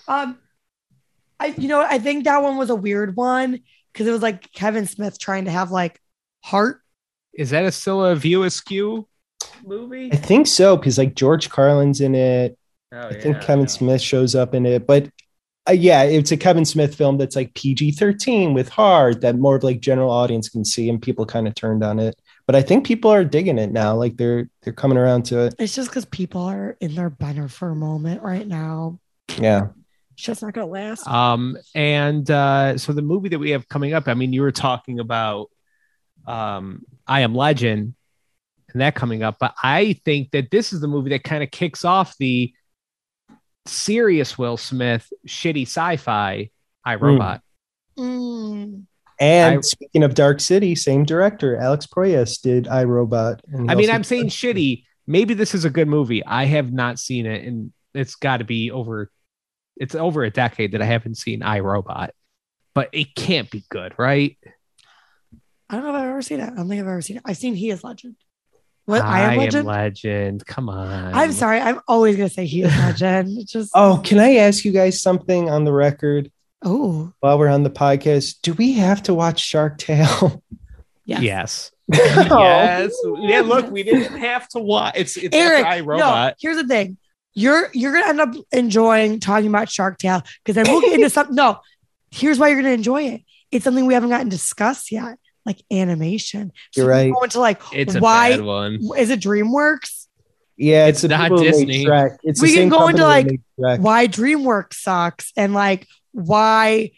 Um, 0.09 0.37
I 1.39 1.47
you 1.57 1.69
know? 1.69 1.79
I 1.81 1.99
think 1.99 2.25
that 2.25 2.43
one 2.43 2.57
was 2.57 2.69
a 2.69 2.75
weird 2.75 3.15
one 3.15 3.61
because 3.93 4.07
it 4.07 4.11
was 4.11 4.21
like 4.21 4.51
Kevin 4.51 4.85
Smith 4.85 5.17
trying 5.17 5.45
to 5.45 5.51
have 5.51 5.71
like 5.71 6.01
heart. 6.43 6.81
Is 7.37 7.51
that 7.51 7.63
a 7.65 7.71
still 7.71 8.03
a 8.03 8.15
View 8.15 8.43
Askew 8.43 9.07
movie? 9.63 10.09
I 10.11 10.17
think 10.17 10.47
so 10.47 10.75
because 10.75 10.97
like 10.97 11.15
George 11.15 11.49
Carlin's 11.49 12.01
in 12.01 12.15
it. 12.15 12.57
Oh, 12.91 13.07
I 13.09 13.13
think 13.13 13.41
Kevin 13.41 13.67
Smith 13.67 14.01
shows 14.01 14.33
up 14.35 14.55
in 14.55 14.65
it, 14.65 14.87
but 14.87 15.09
uh, 15.69 15.73
yeah, 15.73 16.03
it's 16.03 16.31
a 16.31 16.37
Kevin 16.37 16.65
Smith 16.65 16.95
film 16.95 17.17
that's 17.17 17.35
like 17.35 17.53
PG 17.53 17.91
thirteen 17.91 18.53
with 18.53 18.69
hard 18.69 19.21
that 19.21 19.37
more 19.37 19.57
of 19.57 19.63
like 19.63 19.81
general 19.81 20.09
audience 20.09 20.49
can 20.49 20.65
see, 20.65 20.89
and 20.89 21.01
people 21.01 21.25
kind 21.25 21.47
of 21.47 21.55
turned 21.55 21.83
on 21.83 21.99
it. 21.99 22.19
But 22.45 22.55
I 22.55 22.61
think 22.61 22.85
people 22.85 23.11
are 23.11 23.25
digging 23.25 23.57
it 23.59 23.71
now. 23.71 23.95
Like 23.95 24.17
they're 24.17 24.49
they're 24.63 24.73
coming 24.73 24.97
around 24.97 25.23
to 25.25 25.39
it. 25.45 25.55
It's 25.59 25.75
just 25.75 25.89
because 25.89 26.05
people 26.05 26.41
are 26.41 26.77
in 26.79 26.95
their 26.95 27.09
banner 27.09 27.49
for 27.49 27.69
a 27.69 27.75
moment 27.75 28.23
right 28.23 28.47
now. 28.47 28.99
Yeah, 29.37 29.67
It's 30.13 30.23
just 30.23 30.41
not 30.41 30.53
gonna 30.53 30.67
last. 30.67 31.05
Um, 31.05 31.57
and 31.75 32.31
uh, 32.31 32.77
so 32.77 32.93
the 32.93 33.01
movie 33.01 33.29
that 33.29 33.39
we 33.39 33.49
have 33.51 33.67
coming 33.67 33.93
up, 33.93 34.07
I 34.07 34.13
mean, 34.13 34.31
you 34.31 34.41
were 34.41 34.53
talking 34.53 34.99
about 34.99 35.49
um, 36.27 36.83
I 37.07 37.21
Am 37.21 37.33
Legend 37.33 37.95
and 38.73 38.81
that 38.81 38.95
coming 38.95 39.23
up, 39.23 39.37
but 39.39 39.55
I 39.63 39.93
think 40.05 40.31
that 40.31 40.51
this 40.51 40.73
is 40.73 40.81
the 40.81 40.87
movie 40.87 41.09
that 41.11 41.23
kind 41.23 41.41
of 41.41 41.49
kicks 41.51 41.85
off 41.85 42.15
the 42.17 42.53
serious 43.65 44.37
Will 44.37 44.57
Smith 44.57 45.11
shitty 45.27 45.63
sci-fi 45.63 46.49
I 46.85 46.95
Robot. 46.95 47.41
Mm. 47.97 48.83
and 49.19 49.57
I- 49.57 49.61
speaking 49.61 50.03
of 50.03 50.13
Dark 50.13 50.39
City, 50.39 50.75
same 50.75 51.03
director 51.03 51.57
Alex 51.57 51.87
Proyas 51.87 52.39
did 52.41 52.67
I, 52.67 52.83
Robot. 52.83 53.41
and 53.51 53.63
he 53.63 53.69
I 53.69 53.75
mean, 53.75 53.89
I'm 53.89 54.01
did- 54.01 54.07
saying 54.07 54.27
shitty. 54.27 54.83
Maybe 55.07 55.33
this 55.33 55.55
is 55.55 55.63
a 55.65 55.69
good 55.69 55.87
movie. 55.87 56.23
I 56.25 56.43
have 56.45 56.71
not 56.73 56.99
seen 56.99 57.25
it, 57.25 57.45
and 57.45 57.71
it's 57.93 58.15
got 58.15 58.37
to 58.37 58.43
be 58.43 58.71
over. 58.71 59.09
It's 59.77 59.95
over 59.95 60.23
a 60.23 60.29
decade 60.29 60.73
that 60.73 60.81
I 60.81 60.85
haven't 60.85 61.15
seen 61.15 61.41
I, 61.43 61.59
Robot, 61.59 62.11
but 62.73 62.89
it 62.91 63.15
can't 63.15 63.49
be 63.49 63.63
good, 63.69 63.93
right? 63.97 64.37
I 65.69 65.75
don't 65.75 65.83
know 65.83 65.89
if 65.89 65.95
I've 65.95 66.09
ever 66.09 66.21
seen 66.21 66.39
it. 66.39 66.43
I 66.43 66.55
don't 66.55 66.69
think 66.69 66.81
I've 66.81 66.87
ever 66.87 67.01
seen 67.01 67.17
it. 67.17 67.23
I've 67.25 67.37
seen 67.37 67.55
He 67.55 67.69
Is 67.69 67.83
Legend. 67.83 68.15
What 68.85 69.01
I, 69.01 69.33
Am 69.33 69.37
Legend? 69.37 69.67
Legend. 69.67 70.45
Come 70.45 70.69
on. 70.69 71.13
I'm 71.13 71.33
sorry. 71.33 71.59
I'm 71.59 71.81
always 71.89 72.15
gonna 72.15 72.29
say 72.29 72.45
He 72.45 72.63
Is 72.63 72.75
Legend. 72.77 73.37
It's 73.37 73.51
just 73.51 73.71
Oh, 73.75 74.01
can 74.03 74.19
I 74.19 74.35
ask 74.35 74.63
you 74.63 74.71
guys 74.71 75.01
something 75.01 75.49
on 75.49 75.65
the 75.65 75.73
record 75.73 76.31
oh 76.63 77.11
while 77.19 77.37
we're 77.37 77.49
on 77.49 77.63
the 77.63 77.69
podcast? 77.69 78.37
Do 78.43 78.53
we 78.53 78.73
have 78.73 79.03
to 79.03 79.13
watch 79.13 79.41
Shark 79.41 79.77
Tale? 79.77 80.41
yes. 81.05 81.21
Yes. 81.21 81.71
Oh. 82.29 82.39
yes. 82.39 82.93
Yeah. 83.19 83.41
Look, 83.41 83.71
we 83.71 83.83
didn't 83.83 84.17
have 84.19 84.47
to 84.49 84.59
watch. 84.59 84.95
It's 84.97 85.15
it's 85.15 85.35
Eric, 85.35 85.65
after 85.65 85.97
no, 85.97 86.33
here's 86.39 86.57
the 86.57 86.67
thing. 86.67 86.97
You're 87.33 87.69
you're 87.73 87.93
gonna 87.93 88.07
end 88.07 88.19
up 88.19 88.35
enjoying 88.51 89.19
talking 89.19 89.47
about 89.47 89.69
Shark 89.69 89.97
Tale 89.97 90.21
because 90.43 90.55
then 90.55 90.65
we'll 90.67 90.81
get 90.81 90.93
into 90.93 91.09
something. 91.09 91.35
No, 91.35 91.59
here's 92.11 92.39
why 92.39 92.47
you're 92.49 92.57
gonna 92.61 92.73
enjoy 92.73 93.03
it. 93.03 93.21
It's 93.51 93.63
something 93.63 93.85
we 93.85 93.93
haven't 93.93 94.09
gotten 94.09 94.27
discussed 94.27 94.91
yet, 94.91 95.17
like 95.47 95.63
animation. 95.71 96.51
So 96.73 96.81
You're 96.81 96.87
we 96.87 96.93
right. 96.93 97.13
Go 97.13 97.23
into 97.23 97.39
like 97.39 97.61
It's 97.73 97.95
a 97.95 97.99
why 97.99 98.31
bad 98.31 98.41
one. 98.41 98.79
is 98.97 99.09
it 99.09 99.21
DreamWorks? 99.21 100.05
Yeah, 100.57 100.87
it's, 100.87 100.97
It's 100.97 101.01
the 101.03 101.07
not 101.09 101.23
people 101.23 101.37
who 101.37 101.43
made 101.45 101.51
Disney. 101.51 101.85
Shrek. 101.85 102.17
It's 102.23 102.41
We 102.41 102.49
the 102.49 102.53
can 102.55 102.61
same 102.63 102.69
go 102.69 102.87
into, 102.87 103.03
like, 103.03 103.25
that 103.27 103.31
made 103.31 103.41
Shrek. 103.59 103.79
Why 103.79 104.07
DreamWorks 104.07 104.73
sucks 104.73 105.31
and 105.37 105.53
like 105.53 105.87
why 106.11 106.91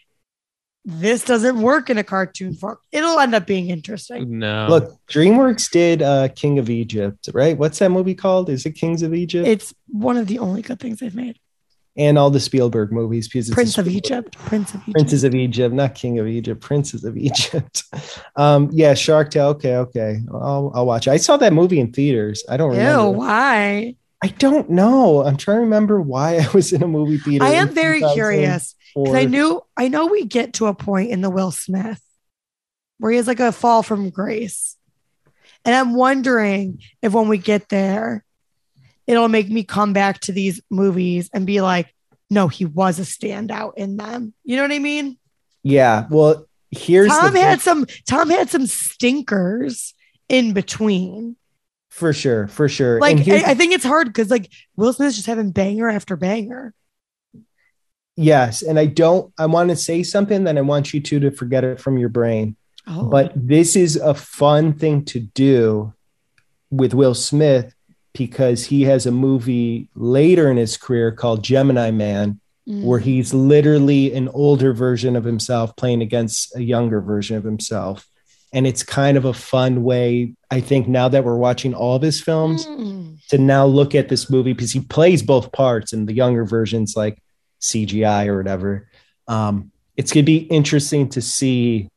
this 0.84 1.24
doesn't 1.24 1.60
work 1.60 1.90
in 1.90 1.98
a 1.98 2.02
cartoon 2.02 2.54
form. 2.54 2.78
It'll 2.90 3.18
end 3.20 3.34
up 3.34 3.46
being 3.46 3.68
interesting. 3.68 4.38
No. 4.38 4.66
Look, 4.68 4.98
DreamWorks 5.08 5.70
did 5.70 6.00
uh, 6.02 6.28
King 6.34 6.58
of 6.58 6.70
Egypt, 6.70 7.28
right? 7.34 7.56
What's 7.56 7.78
that 7.80 7.90
movie 7.90 8.14
called? 8.14 8.48
Is 8.48 8.64
it 8.66 8.72
Kings 8.72 9.02
of 9.02 9.12
Egypt? 9.14 9.46
It's 9.46 9.74
one 9.88 10.16
of 10.16 10.26
the 10.26 10.38
only 10.38 10.62
good 10.62 10.80
things 10.80 10.98
they've 11.00 11.14
made. 11.14 11.38
And 11.96 12.16
all 12.16 12.30
the 12.30 12.40
Spielberg 12.40 12.92
movies. 12.92 13.28
Because 13.28 13.50
Prince 13.50 13.78
of 13.78 13.88
Egypt. 13.88 14.36
Prince 14.38 14.74
of 14.74 14.80
Egypt. 14.82 14.92
Princes 14.92 15.24
of 15.24 15.34
Egypt, 15.34 15.74
not 15.74 15.94
King 15.94 16.18
of 16.18 16.26
Egypt, 16.26 16.60
Princes 16.60 17.04
of 17.04 17.16
Egypt. 17.16 17.84
Um, 18.36 18.70
yeah, 18.72 18.94
Shark 18.94 19.30
Tale. 19.30 19.48
Okay, 19.48 19.76
okay, 19.76 20.20
I'll, 20.32 20.72
I'll 20.74 20.86
watch. 20.86 21.06
it. 21.06 21.10
I 21.10 21.16
saw 21.18 21.36
that 21.38 21.52
movie 21.52 21.78
in 21.78 21.92
theaters. 21.92 22.42
I 22.48 22.56
don't 22.56 22.74
Ew, 22.74 23.10
why? 23.10 23.96
I 24.22 24.28
don't 24.28 24.70
know. 24.70 25.24
I'm 25.24 25.36
trying 25.36 25.58
to 25.58 25.62
remember 25.62 26.00
why 26.00 26.36
I 26.38 26.48
was 26.52 26.72
in 26.72 26.82
a 26.82 26.88
movie 26.88 27.18
theater. 27.18 27.44
I 27.44 27.50
am 27.50 27.70
very 27.70 28.00
curious 28.00 28.74
because 28.94 29.14
I 29.14 29.24
knew 29.24 29.60
I 29.76 29.88
know 29.88 30.06
we 30.06 30.24
get 30.24 30.54
to 30.54 30.66
a 30.66 30.74
point 30.74 31.10
in 31.10 31.20
the 31.20 31.30
Will 31.30 31.50
Smith 31.50 32.00
where 32.98 33.10
he 33.10 33.16
has 33.16 33.26
like 33.26 33.40
a 33.40 33.52
fall 33.52 33.82
from 33.82 34.10
grace. 34.10 34.76
And 35.64 35.74
I'm 35.74 35.94
wondering 35.94 36.80
if 37.02 37.12
when 37.12 37.28
we 37.28 37.38
get 37.38 37.68
there, 37.68 38.24
it'll 39.10 39.28
make 39.28 39.48
me 39.48 39.64
come 39.64 39.92
back 39.92 40.20
to 40.20 40.32
these 40.32 40.60
movies 40.70 41.28
and 41.32 41.46
be 41.46 41.60
like, 41.60 41.92
no, 42.30 42.46
he 42.48 42.64
was 42.64 42.98
a 42.98 43.02
standout 43.02 43.72
in 43.76 43.96
them. 43.96 44.32
You 44.44 44.56
know 44.56 44.62
what 44.62 44.72
I 44.72 44.78
mean? 44.78 45.18
Yeah. 45.62 46.06
Well, 46.10 46.46
here's 46.70 47.08
Tom 47.08 47.34
had 47.34 47.60
some 47.60 47.86
Tom 48.08 48.30
had 48.30 48.48
some 48.48 48.66
stinkers 48.66 49.94
in 50.28 50.52
between. 50.52 51.36
for 51.88 52.12
sure, 52.12 52.46
for 52.46 52.68
sure. 52.68 53.00
Like 53.00 53.26
I, 53.28 53.50
I 53.50 53.54
think 53.54 53.72
it's 53.72 53.84
hard 53.84 54.06
because 54.06 54.30
like 54.30 54.50
Will 54.76 54.92
Smith's 54.92 55.16
just 55.16 55.26
having 55.26 55.50
banger 55.50 55.88
after 55.88 56.16
banger. 56.16 56.72
yes, 58.16 58.62
and 58.62 58.78
I 58.78 58.86
don't. 58.86 59.32
I 59.38 59.46
want 59.46 59.70
to 59.70 59.76
say 59.76 60.02
something, 60.04 60.44
then 60.44 60.56
I 60.56 60.60
want 60.60 60.94
you 60.94 61.00
two 61.00 61.18
to 61.20 61.30
forget 61.30 61.64
it 61.64 61.80
from 61.80 61.98
your 61.98 62.08
brain. 62.08 62.56
Oh, 62.86 63.06
But 63.06 63.32
this 63.34 63.76
is 63.76 63.96
a 63.96 64.14
fun 64.14 64.74
thing 64.74 65.04
to 65.06 65.20
do 65.20 65.92
with 66.70 66.94
Will 66.94 67.14
Smith 67.14 67.74
because 68.12 68.66
he 68.66 68.82
has 68.82 69.06
a 69.06 69.10
movie 69.10 69.88
later 69.94 70.50
in 70.50 70.56
his 70.56 70.76
career 70.76 71.12
called 71.12 71.44
Gemini 71.44 71.90
Man, 71.90 72.40
Mm. 72.68 72.84
where 72.84 72.98
he's 72.98 73.32
literally 73.32 74.12
an 74.14 74.28
older 74.28 74.74
version 74.74 75.16
of 75.16 75.24
himself 75.24 75.74
playing 75.76 76.02
against 76.02 76.54
a 76.54 76.62
younger 76.62 77.00
version 77.00 77.36
of 77.36 77.42
himself. 77.42 78.06
And 78.52 78.66
it's 78.66 78.82
kind 78.82 79.16
of 79.16 79.24
a 79.24 79.32
fun 79.32 79.82
way, 79.82 80.34
I 80.50 80.60
think, 80.60 80.86
now 80.86 81.08
that 81.08 81.24
we're 81.24 81.36
watching 81.38 81.72
all 81.72 81.96
of 81.96 82.02
his 82.02 82.20
films, 82.20 82.66
Mm. 82.66 83.16
to 83.28 83.38
now 83.38 83.64
look 83.64 83.94
at 83.94 84.08
this 84.10 84.28
movie 84.28 84.52
because 84.52 84.72
he 84.72 84.80
plays 84.80 85.22
both 85.22 85.52
parts 85.52 85.92
and 85.94 86.06
the 86.06 86.12
younger 86.12 86.44
versions 86.44 86.94
like 86.96 87.22
CGI 87.60 88.26
or 88.26 88.36
whatever. 88.36 88.88
Um, 89.26 89.72
it's 89.96 90.12
going 90.12 90.24
to 90.24 90.32
be 90.32 90.44
interesting 90.44 91.08
to 91.10 91.22
see 91.22 91.88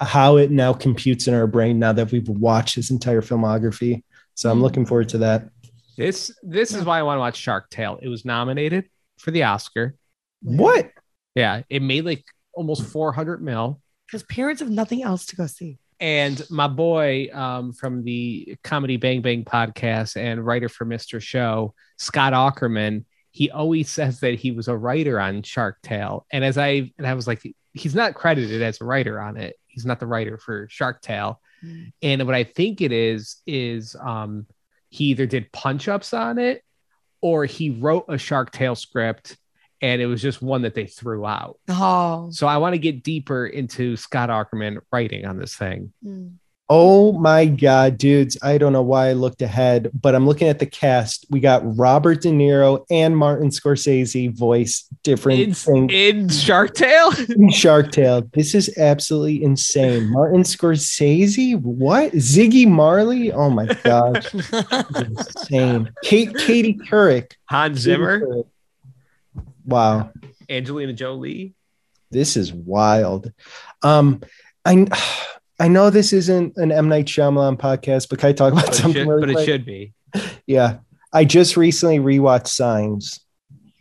how 0.00 0.36
it 0.36 0.50
now 0.50 0.72
computes 0.72 1.26
in 1.28 1.34
our 1.34 1.46
brain 1.46 1.78
now 1.78 1.92
that 1.92 2.10
we've 2.10 2.28
watched 2.28 2.74
his 2.74 2.90
entire 2.90 3.22
filmography. 3.22 4.02
So 4.36 4.50
I'm 4.50 4.62
looking 4.62 4.86
forward 4.86 5.08
to 5.10 5.18
that. 5.18 5.48
This 5.96 6.30
this 6.42 6.74
is 6.74 6.84
why 6.84 6.98
I 6.98 7.02
want 7.02 7.16
to 7.16 7.20
watch 7.20 7.36
Shark 7.36 7.70
Tale. 7.70 7.98
It 8.00 8.08
was 8.08 8.24
nominated 8.24 8.84
for 9.18 9.30
the 9.30 9.44
Oscar. 9.44 9.96
What? 10.42 10.90
Yeah, 11.34 11.62
it 11.70 11.82
made 11.82 12.04
like 12.04 12.24
almost 12.52 12.84
400 12.84 13.42
mil. 13.42 13.80
because 14.06 14.22
parents 14.24 14.60
have 14.60 14.70
nothing 14.70 15.02
else 15.02 15.26
to 15.26 15.36
go 15.36 15.46
see. 15.46 15.78
And 15.98 16.42
my 16.50 16.68
boy 16.68 17.28
um, 17.32 17.72
from 17.72 18.04
the 18.04 18.56
Comedy 18.62 18.98
Bang 18.98 19.22
Bang 19.22 19.44
podcast 19.44 20.16
and 20.18 20.44
writer 20.44 20.68
for 20.68 20.84
Mr. 20.84 21.20
Show, 21.20 21.74
Scott 21.96 22.34
Aukerman, 22.34 23.06
he 23.30 23.50
always 23.50 23.88
says 23.88 24.20
that 24.20 24.34
he 24.34 24.52
was 24.52 24.68
a 24.68 24.76
writer 24.76 25.18
on 25.18 25.42
Shark 25.42 25.78
Tale. 25.82 26.26
And 26.30 26.44
as 26.44 26.58
I 26.58 26.92
and 26.98 27.06
I 27.06 27.14
was 27.14 27.26
like, 27.26 27.42
he's 27.72 27.94
not 27.94 28.14
credited 28.14 28.60
as 28.60 28.80
a 28.82 28.84
writer 28.84 29.18
on 29.18 29.38
it. 29.38 29.56
He's 29.66 29.86
not 29.86 29.98
the 30.00 30.06
writer 30.06 30.36
for 30.36 30.66
Shark 30.70 31.00
Tale. 31.00 31.40
And 32.02 32.26
what 32.26 32.34
I 32.34 32.44
think 32.44 32.80
it 32.80 32.92
is 32.92 33.36
is 33.46 33.96
um, 34.00 34.46
he 34.90 35.06
either 35.06 35.26
did 35.26 35.52
punch 35.52 35.88
ups 35.88 36.14
on 36.14 36.38
it 36.38 36.62
or 37.20 37.44
he 37.44 37.70
wrote 37.70 38.06
a 38.08 38.18
Shark 38.18 38.52
Tale 38.52 38.74
script 38.74 39.36
and 39.82 40.00
it 40.00 40.06
was 40.06 40.22
just 40.22 40.40
one 40.40 40.62
that 40.62 40.74
they 40.74 40.86
threw 40.86 41.26
out. 41.26 41.58
Oh, 41.68 42.28
So 42.30 42.46
I 42.46 42.56
want 42.56 42.74
to 42.74 42.78
get 42.78 43.02
deeper 43.02 43.46
into 43.46 43.96
Scott 43.96 44.30
Aukerman 44.30 44.78
writing 44.90 45.26
on 45.26 45.38
this 45.38 45.54
thing. 45.54 45.92
Mm. 46.04 46.34
Oh 46.68 47.12
my 47.12 47.46
God, 47.46 47.96
dudes. 47.96 48.36
I 48.42 48.58
don't 48.58 48.72
know 48.72 48.82
why 48.82 49.10
I 49.10 49.12
looked 49.12 49.40
ahead, 49.40 49.88
but 49.94 50.16
I'm 50.16 50.26
looking 50.26 50.48
at 50.48 50.58
the 50.58 50.66
cast. 50.66 51.24
We 51.30 51.38
got 51.38 51.62
Robert 51.78 52.22
De 52.22 52.30
Niro 52.30 52.84
and 52.90 53.16
Martin 53.16 53.50
Scorsese 53.50 54.36
voice 54.36 54.88
different 55.04 55.40
In, 55.40 55.54
things 55.54 55.92
in 55.92 56.28
Shark 56.28 56.74
Tale? 56.74 57.12
in 57.28 57.50
Shark 57.50 57.92
Tale. 57.92 58.22
This 58.32 58.52
is 58.52 58.76
absolutely 58.78 59.44
insane. 59.44 60.10
Martin 60.10 60.42
Scorsese? 60.42 61.60
What? 61.60 62.12
Ziggy 62.14 62.66
Marley? 62.66 63.30
Oh 63.30 63.50
my 63.50 63.66
gosh. 63.66 64.28
This 64.32 64.50
insane. 65.50 65.92
Kate 66.02 66.36
Katie 66.36 66.74
Couric. 66.74 67.34
Hans 67.44 67.78
Zimmer, 67.78 68.20
Couric. 68.20 68.46
Wow. 69.64 70.10
Angelina 70.50 70.92
Jolie. 70.92 71.54
This 72.10 72.36
is 72.36 72.52
wild. 72.52 73.32
Um, 73.82 74.20
I 74.64 74.86
I 75.58 75.68
know 75.68 75.90
this 75.90 76.12
isn't 76.12 76.56
an 76.56 76.70
M 76.72 76.88
Night 76.88 77.06
Shyamalan 77.06 77.56
podcast, 77.58 78.08
but 78.10 78.18
can 78.18 78.28
I 78.28 78.32
talk 78.32 78.52
about 78.52 78.66
But 78.66 78.74
something? 78.74 79.02
should, 79.02 79.08
really 79.08 79.20
but 79.20 79.30
it 79.30 79.32
quick? 79.34 79.46
should 79.46 79.64
be. 79.64 79.92
Yeah, 80.46 80.78
I 81.12 81.24
just 81.24 81.56
recently 81.56 81.98
rewatched 81.98 82.48
Signs. 82.48 83.20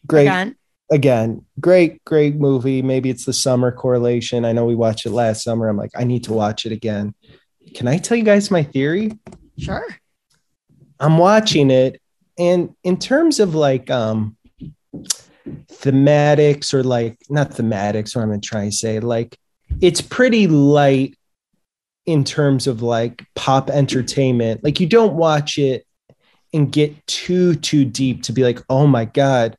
Great 0.08 0.24
Again. 0.28 0.56
again, 0.92 1.46
great, 1.60 2.04
great 2.06 2.36
movie. 2.36 2.82
Maybe 2.82 3.10
it's 3.10 3.26
the 3.26 3.34
summer 3.34 3.72
correlation. 3.72 4.46
I 4.46 4.52
know 4.52 4.66
we 4.66 4.76
watched 4.76 5.06
it 5.06 5.12
last 5.12 5.44
summer. 5.44 5.68
I'm 5.68 5.78
like, 5.78 5.92
I 5.96 6.04
need 6.04 6.24
to 6.26 6.34
watch 6.34 6.66
it 6.66 6.72
again. 6.72 7.14
Can 7.74 7.88
I 7.88 7.98
tell 7.98 8.16
you 8.18 8.24
guys 8.24 8.52
my 8.52 8.64
theory? 8.64 9.18
Sure. 9.58 9.86
I'm 11.00 11.18
watching 11.18 11.72
it, 11.72 12.02
and 12.38 12.74
in 12.84 12.98
terms 12.98 13.40
of 13.40 13.54
like 13.56 13.90
um 13.90 14.38
thematics 15.70 16.74
or 16.74 16.84
like 16.84 17.18
not 17.30 17.52
thematics, 17.52 18.16
what 18.16 18.22
I'm 18.24 18.30
gonna 18.30 18.40
try 18.42 18.64
and 18.64 18.74
say, 18.74 19.00
like 19.00 19.38
it's 19.82 20.02
pretty 20.02 20.48
light 20.48 21.18
in 22.06 22.24
terms 22.24 22.68
of 22.68 22.82
like 22.82 23.26
pop 23.36 23.70
entertainment. 23.70 24.64
Like 24.64 24.80
you 24.80 24.88
don't 24.88 25.16
watch 25.16 25.58
it 25.58 25.86
and 26.54 26.72
get 26.72 27.06
too 27.08 27.56
too 27.56 27.86
deep 27.86 28.24
to 28.24 28.34
be 28.34 28.44
like, 28.44 28.62
oh 28.70 28.88
my 28.88 29.06
god. 29.06 29.58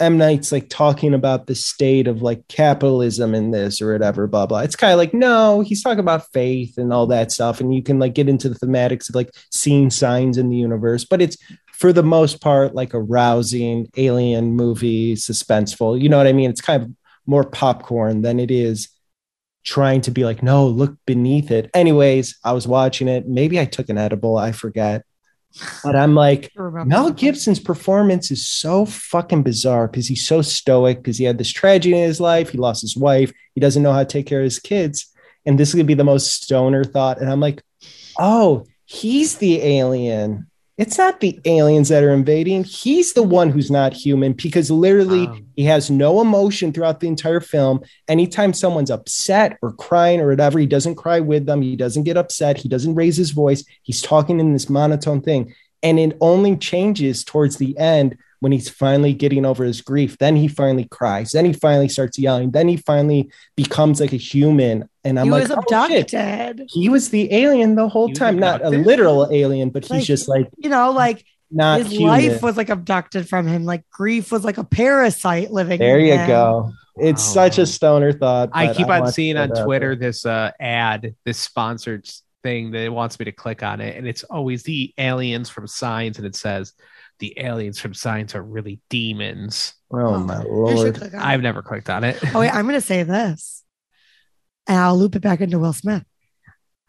M 0.00 0.18
Night's 0.18 0.50
like 0.50 0.68
talking 0.68 1.14
about 1.14 1.46
the 1.46 1.54
state 1.54 2.08
of 2.08 2.20
like 2.20 2.46
capitalism 2.48 3.32
in 3.32 3.52
this 3.52 3.80
or 3.80 3.92
whatever, 3.92 4.26
blah 4.26 4.46
blah. 4.46 4.60
It's 4.60 4.74
kind 4.74 4.92
of 4.92 4.98
like 4.98 5.14
no, 5.14 5.60
he's 5.60 5.82
talking 5.82 6.00
about 6.00 6.32
faith 6.32 6.76
and 6.78 6.92
all 6.92 7.06
that 7.06 7.30
stuff, 7.30 7.60
and 7.60 7.72
you 7.72 7.82
can 7.82 8.00
like 8.00 8.14
get 8.14 8.28
into 8.28 8.48
the 8.48 8.58
thematics 8.58 9.08
of 9.08 9.14
like 9.14 9.30
seeing 9.52 9.90
signs 9.90 10.36
in 10.36 10.48
the 10.48 10.56
universe, 10.56 11.04
but 11.04 11.22
it's 11.22 11.36
for 11.72 11.92
the 11.92 12.02
most 12.02 12.40
part 12.40 12.74
like 12.74 12.92
a 12.92 13.00
rousing 13.00 13.88
alien 13.96 14.56
movie, 14.56 15.14
suspenseful. 15.14 16.00
You 16.00 16.08
know 16.08 16.18
what 16.18 16.26
I 16.26 16.32
mean? 16.32 16.50
It's 16.50 16.60
kind 16.60 16.82
of 16.82 16.90
more 17.24 17.44
popcorn 17.44 18.22
than 18.22 18.40
it 18.40 18.50
is 18.50 18.88
trying 19.68 20.00
to 20.00 20.10
be 20.10 20.24
like, 20.24 20.42
no, 20.42 20.66
look 20.66 20.96
beneath 21.06 21.50
it. 21.50 21.70
Anyways, 21.74 22.38
I 22.42 22.52
was 22.52 22.66
watching 22.66 23.06
it. 23.06 23.28
Maybe 23.28 23.60
I 23.60 23.66
took 23.66 23.90
an 23.90 23.98
edible, 23.98 24.38
I 24.38 24.52
forget. 24.52 25.04
But 25.84 25.94
I'm 25.94 26.14
like, 26.14 26.50
Mel 26.56 27.10
Gibson's 27.10 27.60
performance 27.60 28.30
is 28.30 28.48
so 28.48 28.86
fucking 28.86 29.42
bizarre 29.42 29.86
because 29.86 30.06
he's 30.06 30.26
so 30.26 30.40
stoic 30.40 30.98
because 30.98 31.18
he 31.18 31.24
had 31.24 31.36
this 31.36 31.52
tragedy 31.52 31.94
in 31.94 32.02
his 32.02 32.18
life. 32.18 32.50
He 32.50 32.58
lost 32.58 32.80
his 32.80 32.96
wife. 32.96 33.30
He 33.54 33.60
doesn't 33.60 33.82
know 33.82 33.92
how 33.92 33.98
to 33.98 34.04
take 34.06 34.26
care 34.26 34.40
of 34.40 34.44
his 34.44 34.58
kids. 34.58 35.12
And 35.44 35.58
this 35.58 35.68
is 35.68 35.74
going 35.74 35.84
to 35.84 35.88
be 35.88 35.94
the 35.94 36.04
most 36.04 36.42
stoner 36.42 36.84
thought. 36.84 37.20
And 37.20 37.30
I'm 37.30 37.40
like, 37.40 37.62
oh, 38.18 38.66
he's 38.86 39.36
the 39.36 39.60
alien. 39.62 40.48
It's 40.78 40.96
not 40.96 41.18
the 41.18 41.40
aliens 41.44 41.88
that 41.88 42.04
are 42.04 42.10
invading. 42.12 42.62
He's 42.62 43.12
the 43.12 43.22
one 43.24 43.50
who's 43.50 43.68
not 43.70 43.92
human 43.92 44.32
because 44.32 44.70
literally 44.70 45.26
Wow. 45.26 45.38
he 45.56 45.64
has 45.64 45.90
no 45.90 46.20
emotion 46.20 46.72
throughout 46.72 47.00
the 47.00 47.08
entire 47.08 47.40
film. 47.40 47.80
Anytime 48.06 48.52
someone's 48.52 48.90
upset 48.90 49.58
or 49.60 49.72
crying 49.72 50.20
or 50.20 50.28
whatever, 50.28 50.60
he 50.60 50.66
doesn't 50.66 50.94
cry 50.94 51.18
with 51.18 51.46
them. 51.46 51.62
He 51.62 51.74
doesn't 51.74 52.04
get 52.04 52.16
upset. 52.16 52.58
He 52.58 52.68
doesn't 52.68 52.94
raise 52.94 53.16
his 53.16 53.32
voice. 53.32 53.64
He's 53.82 54.00
talking 54.00 54.38
in 54.38 54.52
this 54.52 54.70
monotone 54.70 55.20
thing. 55.20 55.52
And 55.82 55.98
it 55.98 56.16
only 56.20 56.56
changes 56.56 57.24
towards 57.24 57.56
the 57.56 57.76
end 57.76 58.16
when 58.40 58.52
he's 58.52 58.68
finally 58.68 59.12
getting 59.12 59.44
over 59.44 59.64
his 59.64 59.80
grief. 59.80 60.16
Then 60.18 60.36
he 60.36 60.48
finally 60.48 60.84
cries. 60.84 61.32
Then 61.32 61.44
he 61.44 61.52
finally 61.52 61.88
starts 61.88 62.18
yelling. 62.18 62.50
Then 62.52 62.68
he 62.68 62.76
finally 62.76 63.30
becomes 63.56 64.00
like 64.00 64.12
a 64.12 64.16
human. 64.16 64.88
And 65.04 65.18
I'm 65.18 65.26
he 65.26 65.30
like, 65.32 65.48
was 65.48 65.50
oh, 65.50 65.88
shit. 65.88 66.12
abducted. 66.14 66.68
He 66.72 66.88
was 66.88 67.10
the 67.10 67.32
alien 67.32 67.74
the 67.74 67.88
whole 67.88 68.08
He 68.08 68.14
time, 68.14 68.38
not 68.38 68.64
a 68.64 68.68
literal 68.70 69.28
alien, 69.32 69.70
but 69.70 69.84
he's 69.84 70.06
just 70.06 70.28
like 70.28 70.48
You 70.58 70.70
know, 70.70 70.92
like 70.92 71.24
not 71.50 71.80
his 71.80 71.90
human. 71.92 72.08
life 72.08 72.42
was 72.42 72.56
like 72.56 72.68
abducted 72.68 73.28
from 73.28 73.46
him. 73.46 73.64
Like 73.64 73.84
grief 73.90 74.30
was 74.30 74.44
like 74.44 74.58
a 74.58 74.64
parasite 74.64 75.50
living. 75.50 75.78
there 75.78 75.98
in 75.98 76.06
you 76.06 76.12
him. 76.14 76.26
go. 76.28 76.72
It's 77.00 77.24
Wow. 77.28 77.32
such 77.32 77.58
a 77.58 77.66
stoner 77.66 78.12
thought. 78.12 78.50
I 78.52 78.66
but 78.66 78.76
keep 78.76 78.88
on 78.88 79.10
seeing 79.12 79.36
on 79.36 79.50
Twitter 79.50 79.94
there. 79.96 80.08
this 80.08 80.26
uh, 80.26 80.50
ad, 80.60 81.14
this 81.24 81.38
sponsored 81.38 82.08
thing 82.42 82.72
that 82.72 82.82
it 82.82 82.88
wants 82.92 83.18
me 83.18 83.24
to 83.24 83.32
click 83.32 83.62
on 83.62 83.80
it, 83.80 83.96
and 83.96 84.06
it's 84.06 84.24
always 84.24 84.62
the 84.64 84.92
aliens 84.98 85.48
from 85.48 85.66
Signs, 85.68 86.18
and 86.18 86.26
it 86.26 86.36
says 86.36 86.72
the 87.18 87.34
aliens 87.38 87.78
from 87.80 87.94
Signs 87.94 88.34
are 88.34 88.42
really 88.42 88.80
demons. 88.90 89.74
Oh 89.92 90.18
my 90.18 90.42
lord. 90.42 90.94
click 90.96 91.14
on 91.14 91.20
it. 91.20 91.24
I've 91.24 91.40
never 91.42 91.62
clicked 91.62 91.90
on 91.90 92.04
it. 92.04 92.18
Oh 92.34 92.40
wait, 92.40 92.50
I'm 92.54 92.66
gonna 92.66 92.80
say 92.80 93.02
this, 93.02 93.64
and 94.66 94.78
I'll 94.78 94.96
loop 94.98 95.16
it 95.16 95.22
back 95.22 95.40
into 95.40 95.58
Will 95.58 95.72
Smith. 95.72 96.04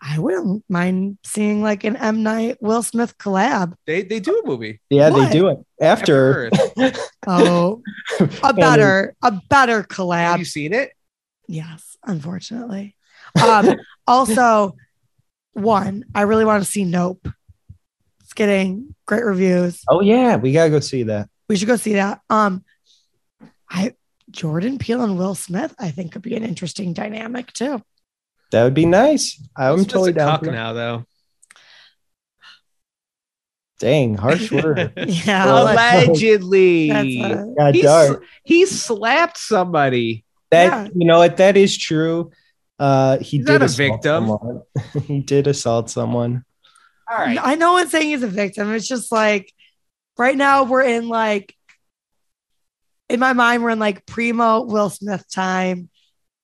I 0.01 0.17
wouldn't 0.17 0.63
mind 0.69 1.17
seeing 1.25 1.61
like 1.61 1.83
an 1.83 1.95
M 1.97 2.23
Night 2.23 2.57
Will 2.61 2.83
Smith 2.83 3.17
collab. 3.17 3.73
they 3.85 4.01
they 4.03 4.19
do 4.21 4.39
a 4.39 4.47
movie 4.47 4.79
Yeah, 4.89 5.09
What? 5.09 5.27
they 5.27 5.37
do 5.37 5.47
it 5.49 5.57
after. 5.81 6.49
Earth. 6.51 6.99
Oh, 7.27 7.81
a 8.43 8.53
better, 8.55 9.13
a 9.21 9.31
better 9.49 9.83
collab. 9.83 10.21
Have 10.31 10.39
you 10.39 10.45
seen 10.45 10.73
it? 10.73 10.91
Yes, 11.47 11.97
unfortunately. 12.05 12.95
Um, 13.43 13.75
also, 14.07 14.73
one, 15.53 16.05
I 16.15 16.21
really 16.21 16.45
want 16.45 16.63
to 16.63 16.69
see 16.69 16.85
Nope. 16.85 17.27
It's 18.29 18.35
getting 18.35 18.93
great 19.07 19.25
reviews. 19.25 19.81
Oh 19.89 20.01
yeah, 20.01 20.35
we 20.35 20.51
gotta 20.51 20.69
go 20.69 20.79
see 20.79 21.01
that. 21.03 21.29
We 21.47 21.55
should 21.55 21.67
go 21.67 21.77
see 21.77 21.93
that. 21.93 22.21
Um, 22.29 22.63
I 23.67 23.95
Jordan 24.29 24.77
Peele 24.77 25.01
and 25.03 25.17
Will 25.17 25.33
Smith, 25.33 25.73
I 25.79 25.89
think 25.89 26.11
could 26.11 26.21
be 26.21 26.35
an 26.35 26.43
interesting 26.43 26.93
dynamic 26.93 27.51
too. 27.53 27.81
That 28.51 28.65
would 28.65 28.75
be 28.75 28.85
nice. 28.85 29.41
I'm 29.57 29.77
Smith's 29.77 29.91
totally 29.93 30.11
a 30.11 30.13
down. 30.13 30.29
cuck 30.41 30.43
now, 30.51 30.73
though. 30.73 31.05
Dang, 33.79 34.13
harsh 34.15 34.51
word. 34.51 34.93
Yeah, 34.95 35.45
Well, 35.45 35.71
Allegedly, 35.73 36.91
a- 36.91 37.45
Got 37.57 37.73
he, 37.73 37.81
dark. 37.81 38.23
he 38.43 38.67
slapped 38.67 39.39
somebody. 39.39 40.23
That 40.51 40.65
Yeah. 40.65 40.89
you 40.95 41.07
know 41.07 41.17
what? 41.17 41.37
That 41.37 41.57
is 41.57 41.75
true. 41.75 42.29
Uh, 42.77 43.17
he 43.17 43.37
He's 43.37 43.45
did 43.47 43.59
not 43.61 43.69
a 43.71 43.73
victim. 43.73 44.61
he 45.07 45.21
did 45.21 45.47
assault 45.47 45.89
someone. 45.89 46.43
All 47.09 47.17
right. 47.17 47.39
I 47.41 47.55
know 47.55 47.73
one's 47.73 47.91
saying 47.91 48.09
he's 48.09 48.23
a 48.23 48.27
victim. 48.27 48.71
It's 48.73 48.87
just 48.87 49.11
like 49.11 49.51
right 50.17 50.37
now 50.37 50.63
we're 50.63 50.83
in 50.83 51.09
like 51.09 51.55
in 53.09 53.19
my 53.19 53.33
mind 53.33 53.63
we're 53.63 53.71
in 53.71 53.79
like 53.79 54.05
primo 54.05 54.61
Will 54.63 54.89
Smith 54.89 55.25
time, 55.33 55.89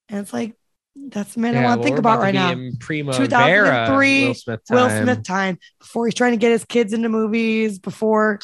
and 0.10 0.20
it's 0.20 0.34
like 0.34 0.56
that's 0.96 1.36
the 1.36 1.42
man 1.42 1.56
I 1.56 1.60
Yeah, 1.62 1.66
want 1.66 1.82
to 1.82 1.84
think 1.84 1.94
we're 1.96 2.00
about 2.00 2.20
right 2.20 2.34
now. 2.34 2.56
Primo 2.80 3.12
2003, 3.12 4.28
Will 4.28 4.34
Smith 4.34 4.62
Will 4.70 4.88
time. 4.88 5.04
Smith 5.04 5.24
time 5.24 5.60
before 5.80 6.06
he's 6.08 6.16
trying 6.16 6.32
to 6.32 6.38
get 6.38 6.52
his 6.52 6.66
kids 6.66 6.94
into 6.94 7.10
movies. 7.10 7.80
Before 7.80 8.40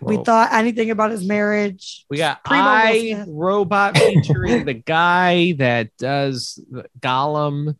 we 0.00 0.18
thought 0.18 0.52
anything 0.52 0.90
about 0.90 1.10
his 1.10 1.26
marriage. 1.26 2.04
we 2.10 2.18
got 2.18 2.44
Primo 2.44 2.62
I 2.62 3.24
Robot 3.26 3.96
featuring 3.96 4.66
the 4.66 4.74
guy 4.74 5.52
that 5.52 5.96
does 5.96 6.62
the 6.70 6.84
Gollum. 7.00 7.76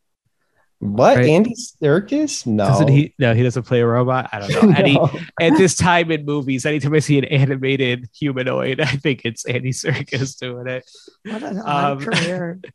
What? 0.79 1.17
Right. 1.17 1.27
Andy 1.27 1.55
Serkis? 1.55 2.47
No. 2.47 2.67
Doesn't 2.67 2.89
he? 2.89 3.15
No, 3.19 3.35
he 3.35 3.43
doesn't 3.43 3.63
play 3.63 3.81
a 3.81 3.87
robot. 3.87 4.29
I 4.33 4.41
don't 4.41 4.51
know. 4.53 4.61
And 4.77 4.87
he- 4.87 4.95
No. 4.95 5.11
at 5.41 5.57
this 5.57 5.75
time 5.75 6.11
in 6.11 6.25
movies, 6.27 6.67
anytime 6.67 6.93
I 6.95 6.99
see 6.99 7.17
an 7.19 7.25
animated 7.25 8.09
humanoid, 8.15 8.81
I 8.83 8.87
think 8.87 9.23
it's 9.25 9.47
Andy 9.47 9.71
Serkis 9.73 10.39
doing 10.39 10.67
it. 10.69 10.85
What 11.25 11.43
an 11.43 11.63
Um, 11.65 11.99
career. 12.01 12.61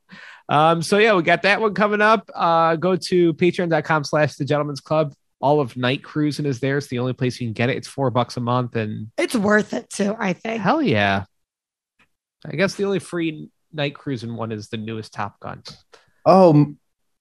Um, 0.49 0.81
so 0.81 0.97
yeah, 0.97 1.13
we 1.13 1.23
got 1.23 1.43
that 1.43 1.61
one 1.61 1.73
coming 1.73 2.01
up. 2.01 2.29
Uh, 2.35 2.75
go 2.75 2.97
to 2.97 3.33
patreon.com 3.35 4.03
slash 4.03 4.35
the 4.35 4.43
gentleman's 4.43 4.81
club. 4.81 5.13
All 5.39 5.61
of 5.61 5.77
night 5.77 6.03
cruising 6.03 6.45
is 6.45 6.59
there. 6.59 6.77
It's 6.79 6.87
the 6.87 6.99
only 6.99 7.13
place 7.13 7.39
you 7.39 7.47
can 7.47 7.53
get 7.53 7.69
it. 7.69 7.77
It's 7.77 7.87
four 7.87 8.09
bucks 8.11 8.35
a 8.35 8.41
month. 8.41 8.75
And 8.75 9.11
It's 9.17 9.33
worth 9.33 9.73
it 9.73 9.89
too, 9.89 10.13
I 10.19 10.33
think. 10.33 10.61
hell 10.61 10.81
yeah. 10.81 11.23
I 12.45 12.55
guess 12.57 12.75
the 12.75 12.83
only 12.83 12.99
free 12.99 13.49
night 13.71 13.95
cruising 13.95 14.35
one 14.35 14.51
is 14.51 14.67
the 14.67 14.75
newest 14.75 15.13
Top 15.13 15.39
Gun. 15.39 15.63
Oh, 16.25 16.49
m- 16.49 16.77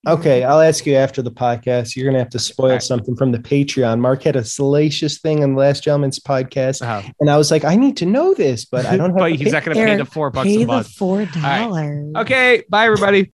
okay. 0.07 0.45
I'll 0.45 0.61
ask 0.61 0.87
you 0.87 0.95
after 0.97 1.23
the 1.23 1.31
podcast. 1.31 1.97
You're 1.97 2.07
gonna 2.07 2.19
have 2.19 2.31
to 2.31 2.39
spoil 2.39 2.67
All 2.67 2.73
right. 2.73 2.83
something 2.83 3.17
from 3.17 3.33
the 3.33 3.39
Patreon. 3.39 4.01
Mark 4.01 4.23
had 4.23 4.37
a 4.37 4.45
salacious 4.45 5.19
thing 5.19 5.43
on 5.43 5.55
the 5.55 5.59
Last 5.61 5.85
Gentleman's 5.85 6.19
podcast, 6.19 6.83
Uh, 6.87 7.03
and 7.21 7.31
I 7.31 7.37
was 7.37 7.51
like, 7.51 7.65
I 7.65 7.77
need 7.77 7.97
to 7.99 8.07
know 8.07 8.35
this, 8.35 8.65
but 8.65 8.87
I 8.87 8.97
don't 8.97 9.11
have. 9.11 9.17
but 9.17 9.29
the 9.31 9.37
he's 9.37 9.53
not 9.53 9.65
going 9.65 9.77
to 9.77 9.85
pay 9.85 9.97
the 9.97 10.05
four 10.05 10.31
bucks 10.31 10.47
Pay 10.49 10.57
a 10.57 10.59
the 10.61 10.67
month. 10.67 10.89
four 10.93 11.25
dollars. 11.27 12.13
Okay. 12.17 12.63
Bye, 12.69 12.87
everybody. 12.87 13.29